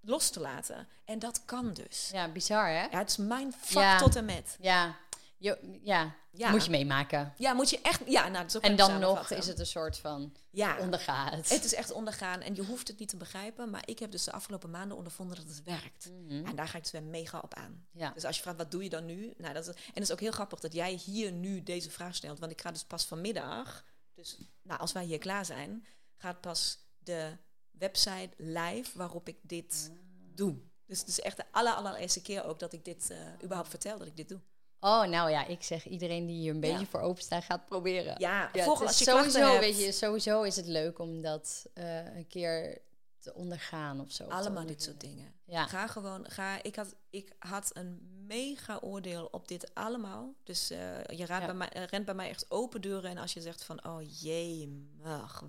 los 0.00 0.30
te 0.30 0.40
laten. 0.40 0.88
En 1.04 1.18
dat 1.18 1.44
kan 1.44 1.72
dus. 1.74 2.08
ja, 2.12 2.28
bizar 2.28 2.66
hè? 2.68 2.82
Ja, 2.84 2.98
het 2.98 3.10
is 3.10 3.16
mindfuck 3.16 3.82
Ja. 3.82 3.98
tot 3.98 4.16
en 4.16 4.24
met. 4.24 4.56
Ja, 4.60 4.96
je, 5.36 5.78
ja. 5.82 6.14
Ja. 6.30 6.50
moet 6.50 6.64
je 6.64 6.70
meemaken. 6.70 7.34
Ja, 7.36 7.52
moet 7.52 7.70
je 7.70 7.80
echt... 7.80 8.00
Ja, 8.06 8.20
nou, 8.22 8.32
dat 8.34 8.46
is 8.46 8.56
ook 8.56 8.62
En 8.62 8.76
dan 8.76 9.00
nog 9.00 9.30
is 9.30 9.46
het 9.46 9.58
een 9.58 9.66
soort 9.66 9.98
van 9.98 10.34
Ja, 10.50 10.78
onderga 10.78 11.30
het. 11.30 11.64
is 11.64 11.74
echt 11.74 11.92
ondergaan 11.92 12.40
en 12.40 12.54
je 12.54 12.62
hoeft 12.64 12.88
het 12.88 12.98
niet 12.98 13.08
te 13.08 13.16
begrijpen. 13.16 13.70
Maar 13.70 13.82
ik 13.84 13.98
heb 13.98 14.10
dus 14.10 14.24
de 14.24 14.32
afgelopen 14.32 14.70
maanden 14.70 14.96
ondervonden 14.96 15.36
dat 15.36 15.46
het 15.48 15.62
werkt. 15.62 16.10
Mhm. 16.10 16.46
En 16.46 16.56
daar 16.56 16.68
ga 16.68 16.76
ik 16.76 16.82
dus 16.82 16.92
weer 16.92 17.02
mega 17.02 17.38
op 17.38 17.54
aan. 17.54 17.86
Ja. 17.90 18.10
Dus 18.10 18.24
als 18.24 18.36
je 18.36 18.42
vraagt, 18.42 18.56
wat 18.56 18.70
doe 18.70 18.82
je 18.82 18.88
dan 18.90 19.04
nu? 19.06 19.34
Nou, 19.36 19.54
dat 19.54 19.68
is, 19.68 19.74
en 19.74 19.80
het 19.94 20.02
is 20.02 20.12
ook 20.12 20.20
heel 20.20 20.32
grappig 20.32 20.60
dat 20.60 20.72
jij 20.72 20.92
hier 20.92 21.32
nu 21.32 21.62
deze 21.62 21.90
vraag 21.90 22.14
stelt. 22.14 22.38
Want 22.38 22.52
ik 22.52 22.60
ga 22.60 22.70
dus 22.70 22.84
pas 22.84 23.04
vanmiddag, 23.04 23.84
dus 24.14 24.38
nou, 24.62 24.80
als 24.80 24.92
wij 24.92 25.04
hier 25.04 25.18
klaar 25.18 25.44
zijn, 25.44 25.86
gaat 26.16 26.40
pas 26.40 26.78
de 26.98 27.36
website 27.70 28.30
live 28.36 28.98
waarop 28.98 29.28
ik 29.28 29.36
dit 29.42 29.90
Ah. 29.90 29.96
doe. 30.34 30.56
Dus 30.86 30.98
het 30.98 31.08
is 31.08 31.20
echt 31.20 31.36
de 31.36 31.44
aller, 31.50 31.72
allereerste 31.72 32.22
keer 32.22 32.44
ook 32.44 32.58
dat 32.58 32.72
ik 32.72 32.84
dit 32.84 33.10
eh, 33.10 33.18
überhaupt 33.42 33.68
vertel, 33.70 33.98
dat 33.98 34.06
ik 34.06 34.16
dit 34.16 34.28
doe. 34.28 34.40
Oh, 34.84 35.04
nou 35.04 35.30
ja, 35.30 35.46
ik 35.46 35.62
zeg 35.62 35.86
iedereen 35.86 36.26
die 36.26 36.36
hier 36.36 36.54
een 36.54 36.60
beetje 36.60 36.78
Ja. 36.78 36.86
voor 36.86 37.00
openstaat, 37.00 37.44
gaat 37.44 37.66
proberen. 37.66 38.14
Ja, 38.18 38.50
Ja, 38.52 38.64
volg 38.64 38.78
het 38.78 38.88
als 38.88 39.00
is 39.00 39.06
je 39.06 39.12
sowieso, 39.12 39.38
hebt. 39.50 39.60
weet 39.60 39.78
je, 39.80 39.92
sowieso 39.92 40.42
is 40.42 40.56
het 40.56 40.66
leuk 40.66 40.98
om 40.98 41.22
dat 41.22 41.66
eh, 41.74 42.16
een 42.16 42.26
keer 42.26 42.78
te 43.18 43.34
ondergaan 43.34 44.00
of 44.00 44.10
zo. 44.10 44.24
Allemaal 44.24 44.66
dit 44.66 44.82
soort 44.82 45.00
dingen. 45.00 45.34
Ja. 45.44 45.66
Ga 45.66 45.86
gewoon, 45.86 46.30
ga. 46.30 46.62
Ik 46.62 46.76
had, 46.76 46.94
ik 47.10 47.34
had 47.38 47.70
een 47.72 48.22
mega 48.26 48.78
oordeel 48.82 49.28
op 49.30 49.48
dit 49.48 49.74
allemaal. 49.74 50.34
Dus 50.42 50.70
eh, 50.70 51.04
je 51.06 51.16
Ja. 51.26 51.38
bij 51.46 51.54
mij, 51.54 51.68
eh, 51.68 51.84
rent 51.84 52.04
bij 52.04 52.14
mij 52.14 52.28
echt 52.28 52.50
open 52.50 52.80
deuren. 52.80 53.10
En 53.10 53.18
als 53.18 53.32
je 53.32 53.40
zegt 53.40 53.64
van, 53.64 53.84
oh 53.86 54.00
jee, 54.20 54.88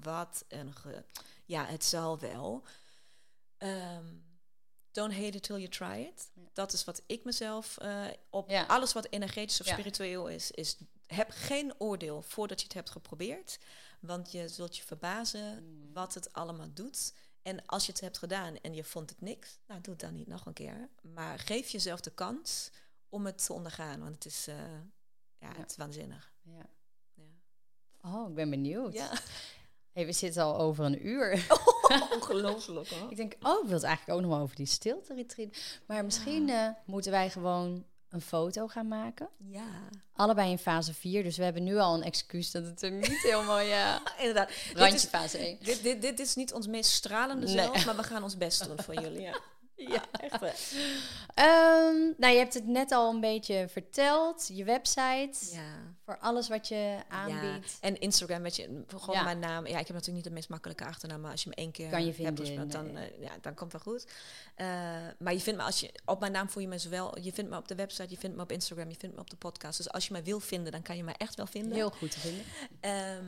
wat 0.01 0.45
een 0.47 0.73
ge... 0.73 1.03
Ja, 1.45 1.65
het 1.65 1.83
zal 1.83 2.19
wel. 2.19 2.63
Ehm, 3.57 4.05
don't 4.95 5.13
hate 5.13 5.37
it 5.37 5.43
till 5.43 5.57
you 5.57 5.67
try 5.69 5.97
it. 6.13 6.29
Ja. 6.33 6.41
Dat 6.53 6.73
is 6.73 6.83
wat 6.83 7.01
ik 7.05 7.23
mezelf 7.23 7.77
op 8.29 8.49
Ja. 8.49 8.63
alles 8.65 8.93
wat 8.93 9.07
energetisch 9.09 9.59
of 9.61 9.65
Ja. 9.67 9.73
spiritueel 9.73 10.27
is, 10.27 10.51
is 10.51 10.77
heb 11.05 11.29
geen 11.31 11.73
oordeel 11.77 12.21
voordat 12.21 12.59
je 12.59 12.65
het 12.65 12.73
hebt 12.75 12.89
geprobeerd. 12.89 13.59
Want 13.99 14.31
je 14.31 14.47
zult 14.47 14.77
je 14.77 14.83
verbazen 14.83 15.63
Mm. 15.63 15.93
wat 15.93 16.13
het 16.13 16.33
allemaal 16.33 16.73
doet. 16.73 17.13
En 17.41 17.65
als 17.65 17.85
je 17.85 17.91
het 17.91 18.01
hebt 18.01 18.17
gedaan 18.17 18.57
en 18.57 18.73
je 18.73 18.83
vond 18.83 19.09
het 19.09 19.21
niks, 19.21 19.57
nou 19.67 19.81
doe 19.81 19.93
het 19.93 20.01
dan 20.01 20.13
niet 20.13 20.27
nog 20.27 20.45
een 20.45 20.53
keer. 20.53 20.89
Maar 21.01 21.39
geef 21.39 21.69
jezelf 21.69 22.01
de 22.01 22.11
kans 22.13 22.69
om 23.09 23.25
het 23.25 23.45
te 23.45 23.53
ondergaan. 23.53 23.99
Want 23.99 24.13
het 24.15 24.25
is, 24.25 24.47
eh, 24.47 24.55
ja, 25.39 25.53
het 25.55 25.69
is 25.71 25.77
waanzinnig. 25.77 26.33
Ja. 26.41 26.65
Ja. 27.13 27.23
Oh, 28.01 28.29
ik 28.29 28.35
ben 28.35 28.49
benieuwd. 28.49 28.93
ja. 28.93 29.11
Hey, 29.95 30.05
we 30.05 30.11
zitten 30.11 30.43
al 30.43 30.57
over 30.57 30.85
een 30.85 31.07
uur. 31.07 31.45
Ongelooflijk 32.15 32.89
hoor. 32.89 33.11
ik 33.11 33.17
denk, 33.17 33.33
oh, 33.41 33.59
ik 33.61 33.65
wil 33.65 33.73
het 33.73 33.83
eigenlijk 33.83 34.17
ook 34.17 34.25
nog 34.25 34.33
wel 34.35 34.43
over 34.43 34.55
die 34.55 34.65
stilte 34.65 35.13
retreat. 35.13 35.49
Maar 35.85 36.05
misschien 36.05 36.49
eh, 36.49 36.67
moeten 36.85 37.11
wij 37.11 37.29
gewoon 37.29 37.85
een 38.09 38.21
foto 38.21 38.67
gaan 38.67 38.87
maken. 38.87 39.29
Ja, 39.37 39.65
Allebei 40.13 40.51
in 40.51 40.57
fase 40.57 40.93
4. 40.93 41.23
Dus 41.23 41.37
we 41.37 41.43
hebben 41.43 41.63
nu 41.63 41.77
al 41.77 41.93
een 41.93 42.03
excuus 42.03 42.51
dat 42.51 42.65
het 42.65 42.81
er 42.81 42.91
niet 42.91 43.21
helemaal, 43.21 43.59
ja, 43.59 44.01
inderdaad. 44.19 44.47
Dit 44.47 44.77
randje 44.77 44.95
is, 44.95 45.03
fase 45.05 45.37
1. 45.37 45.57
dit, 45.61 45.83
dit, 45.83 46.01
dit 46.01 46.19
is 46.19 46.35
niet 46.35 46.53
ons 46.53 46.67
meest 46.67 46.91
stralende 46.91 47.45
Nee. 47.45 47.55
zelf, 47.55 47.85
maar 47.85 47.95
we 47.95 48.03
gaan 48.03 48.23
ons 48.23 48.37
best 48.37 48.67
doen 48.67 48.79
voor 48.83 48.93
jullie. 49.01 49.21
Ja. 49.21 49.39
ja, 49.93 50.03
echt. 50.41 50.75
Ehm, 51.33 51.95
nou, 52.17 52.33
je 52.33 52.37
hebt 52.37 52.53
het 52.53 52.67
net 52.67 52.91
al 52.91 53.13
een 53.13 53.19
beetje 53.19 53.67
verteld. 53.69 54.49
Je 54.53 54.63
website. 54.63 55.37
Ja. 55.51 55.93
Voor 56.05 56.17
alles 56.19 56.47
wat 56.49 56.67
je 56.67 56.97
aanbiedt. 57.07 57.77
En 57.81 57.99
Instagram, 57.99 58.41
weet 58.41 58.55
je, 58.55 58.83
gewoon 58.87 59.15
Ja. 59.15 59.23
mijn 59.23 59.39
naam. 59.39 59.67
Ja, 59.67 59.71
ik 59.79 59.87
heb 59.87 59.95
natuurlijk 59.95 60.15
niet 60.15 60.23
de 60.23 60.29
meest 60.31 60.49
makkelijke 60.49 60.85
achternaam, 60.85 61.21
maar 61.21 61.31
als 61.31 61.43
je 61.43 61.49
me 61.49 61.55
één 61.55 61.71
keer 61.71 61.89
Kan 61.89 62.05
je 62.05 62.13
hebt 62.23 62.71
dan, 62.71 62.91
nee. 62.91 63.11
eh, 63.11 63.21
ja, 63.21 63.31
dan 63.41 63.53
komt 63.53 63.71
het 63.71 63.83
wel 63.83 63.93
goed. 63.93 64.07
Eh, 64.55 64.67
maar 65.19 65.33
je 65.33 65.39
vindt 65.41 65.59
me 65.59 65.65
als 65.65 65.79
je 65.79 65.91
op 66.05 66.19
mijn 66.19 66.31
naam 66.31 66.49
voel 66.49 66.61
je 66.61 66.67
me 66.67 66.77
zowel. 66.77 67.19
Je 67.19 67.33
vindt 67.33 67.51
me 67.51 67.57
op 67.57 67.67
de 67.67 67.75
website, 67.75 68.09
je 68.09 68.17
vindt 68.17 68.35
me 68.35 68.41
op 68.41 68.51
Instagram, 68.51 68.89
je 68.89 68.95
vindt 68.99 69.15
me 69.15 69.21
op 69.21 69.29
de 69.29 69.35
podcast. 69.35 69.77
Dus 69.77 69.91
als 69.91 70.05
je 70.07 70.11
mij 70.11 70.23
wil 70.23 70.39
vinden, 70.39 70.71
dan 70.71 70.81
kan 70.81 70.97
je 70.97 71.03
mij 71.03 71.15
echt 71.17 71.35
wel 71.35 71.47
vinden. 71.47 71.73
Heel 71.73 71.89
goed 71.89 72.11
te 72.11 72.19
vinden. 72.19 72.43
Ehm, 72.79 73.25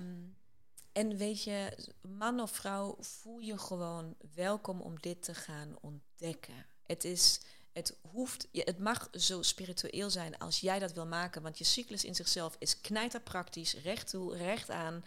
en 0.98 1.18
weet 1.18 1.44
je, 1.44 1.78
man 2.02 2.40
of 2.40 2.52
vrouw, 2.52 2.96
voel 3.00 3.40
je 3.40 3.58
gewoon 3.58 4.16
welkom 4.34 4.82
om 4.82 5.00
dit 5.00 5.24
te 5.24 5.34
gaan 5.34 5.78
ontdekken. 5.82 6.66
Het 6.84 7.04
is, 7.04 7.42
het 7.72 7.98
hoeft, 8.02 8.48
het 8.52 8.80
mag 8.80 9.08
zo 9.12 9.42
spiritueel 9.42 10.10
zijn 10.10 10.38
als 10.38 10.60
jij 10.60 10.80
dat 10.80 10.94
wil 10.94 11.06
maken, 11.06 11.42
want 11.42 11.58
je 11.58 11.64
cyclus 11.64 12.04
in 12.04 12.16
zichzelf 12.16 12.56
is 12.60 12.82
knijterpraktisch, 12.82 13.74
recht 13.74 14.10
toe, 14.10 14.38
recht 14.38 14.70
aan. 14.70 15.04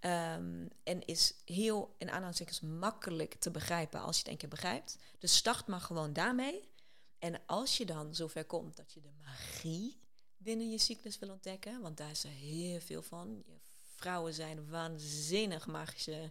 ehm, 0.00 0.66
en 0.82 1.06
is 1.06 1.34
heel, 1.44 1.94
in 1.98 2.10
aanhalingstekens, 2.10 2.60
makkelijk 2.60 3.34
te 3.34 3.50
begrijpen 3.50 4.00
als 4.00 4.16
je 4.16 4.22
het 4.22 4.32
een 4.32 4.38
keer 4.38 4.48
begrijpt. 4.48 4.96
Dus 5.18 5.36
start 5.36 5.66
maar 5.66 5.80
gewoon 5.80 6.12
daarmee. 6.12 6.68
En 7.18 7.40
als 7.46 7.76
je 7.76 7.86
dan 7.86 8.14
zover 8.14 8.44
komt 8.44 8.76
dat 8.76 8.92
je 8.92 9.00
de 9.00 9.12
magie 9.24 10.00
binnen 10.36 10.70
je 10.70 10.78
cyclus 10.78 11.18
wil 11.18 11.30
ontdekken, 11.30 11.80
want 11.80 11.96
daar 11.96 12.10
is 12.10 12.24
er 12.24 12.30
heel 12.30 12.80
veel 12.80 13.02
van. 13.02 13.42
Je 13.46 13.60
vrouwen 14.00 14.34
zijn 14.34 14.68
waanzinnig 14.68 15.66
magische 15.66 16.30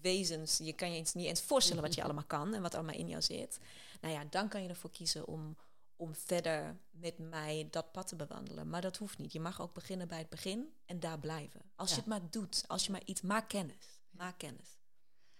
wezens. 0.00 0.58
Je 0.58 0.72
kan 0.72 0.90
je 0.92 0.96
eens 0.98 1.14
niet 1.14 1.26
eens 1.26 1.42
voorstellen 1.42 1.82
wat 1.82 1.94
je 1.94 2.02
allemaal 2.02 2.24
kan 2.24 2.54
en 2.54 2.62
wat 2.62 2.74
allemaal 2.74 2.94
in 2.94 3.08
jou 3.08 3.22
zit. 3.22 3.58
Nou 4.00 4.14
ja, 4.14 4.24
dan 4.30 4.48
kan 4.48 4.62
je 4.62 4.68
ervoor 4.68 4.90
kiezen 4.90 5.26
om, 5.26 5.56
om 5.96 6.14
verder 6.14 6.78
met 6.90 7.18
mij 7.18 7.68
dat 7.70 7.92
pad 7.92 8.08
te 8.08 8.16
bewandelen. 8.16 8.68
Maar 8.68 8.80
dat 8.80 8.96
hoeft 8.96 9.18
niet. 9.18 9.32
Je 9.32 9.40
mag 9.40 9.60
ook 9.60 9.74
beginnen 9.74 10.08
bij 10.08 10.18
het 10.18 10.28
begin 10.28 10.74
en 10.86 11.00
daar 11.00 11.18
blijven. 11.18 11.60
Als 11.76 11.88
Ja. 11.88 11.94
je 11.94 12.00
het 12.00 12.10
maar 12.10 12.30
doet, 12.30 12.64
als 12.66 12.86
je 12.86 12.92
maar 12.92 13.04
iets, 13.04 13.20
maak 13.20 13.48
kennis. 13.48 14.00
Maak 14.10 14.38
kennis. 14.38 14.78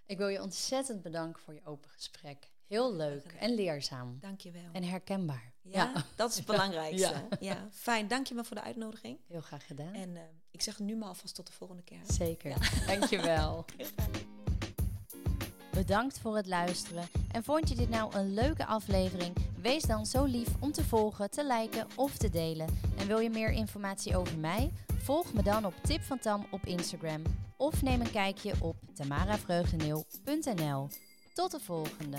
Ik 0.07 0.19
wil 0.19 0.29
je 0.29 0.43
ontzettend 0.43 1.03
bedanken 1.03 1.43
voor 1.43 1.55
je 1.55 1.65
open 1.65 1.91
gesprek. 1.91 2.51
Heel 2.67 2.95
leuk 2.95 3.33
en 3.39 3.55
leerzaam. 3.55 4.19
Dankjewel. 4.21 4.69
En 4.73 4.83
herkenbaar. 4.83 5.50
Ja, 5.63 5.93
dat 6.17 6.31
is 6.31 6.37
het 6.37 6.47
belangrijkste. 6.47 7.09
Ja. 7.09 7.37
Ja. 7.41 7.69
fijn. 7.73 8.09
Dank 8.09 8.27
je 8.27 8.35
wel 8.35 8.45
voor 8.45 8.57
de 8.57 8.63
uitnodiging. 8.63 9.19
Heel 9.29 9.41
graag 9.41 9.67
gedaan. 9.67 9.95
En 9.95 10.17
eh, 10.17 10.23
ik 10.51 10.63
zeg 10.63 10.79
nu 10.79 10.97
maar 10.97 11.09
alvast 11.09 11.35
tot 11.35 11.47
de 11.47 11.53
volgende 11.53 11.83
keer. 11.83 12.01
Zeker. 12.07 12.85
Dankjewel. 12.87 13.65
Bedankt 15.71 16.19
voor 16.19 16.37
het 16.37 16.47
luisteren. 16.47 17.09
En 17.33 17.45
vond 17.45 17.69
je 17.69 17.75
dit 17.75 17.89
nou 17.89 18.15
een 18.15 18.35
leuke 18.35 18.67
aflevering? 18.67 19.37
Wees 19.61 19.83
dan 19.83 20.07
zo 20.07 20.25
lief 20.25 20.49
om 20.61 20.73
te 20.73 20.85
volgen, 20.85 21.31
te 21.31 21.47
liken 21.47 21.87
of 21.97 22.17
te 22.17 22.31
delen. 22.31 22.67
En 22.99 23.07
wil 23.07 23.19
je 23.19 23.31
meer 23.31 23.51
informatie 23.51 24.17
over 24.17 24.39
mij? 24.39 24.73
Volg 24.99 25.33
me 25.33 25.43
dan 25.43 25.65
op 25.65 25.75
Tip 25.83 26.03
van 26.03 26.19
Tam 26.19 26.47
op 26.51 26.67
Instagram. 26.67 27.23
Of 27.57 27.83
neem 27.83 28.01
een 28.01 28.11
kijkje 28.11 28.53
op 28.61 28.77
tamaravreugdeneel.nl. 28.95 30.89
Tot 31.35 31.51
de 31.51 31.61
volgende. 31.61 32.19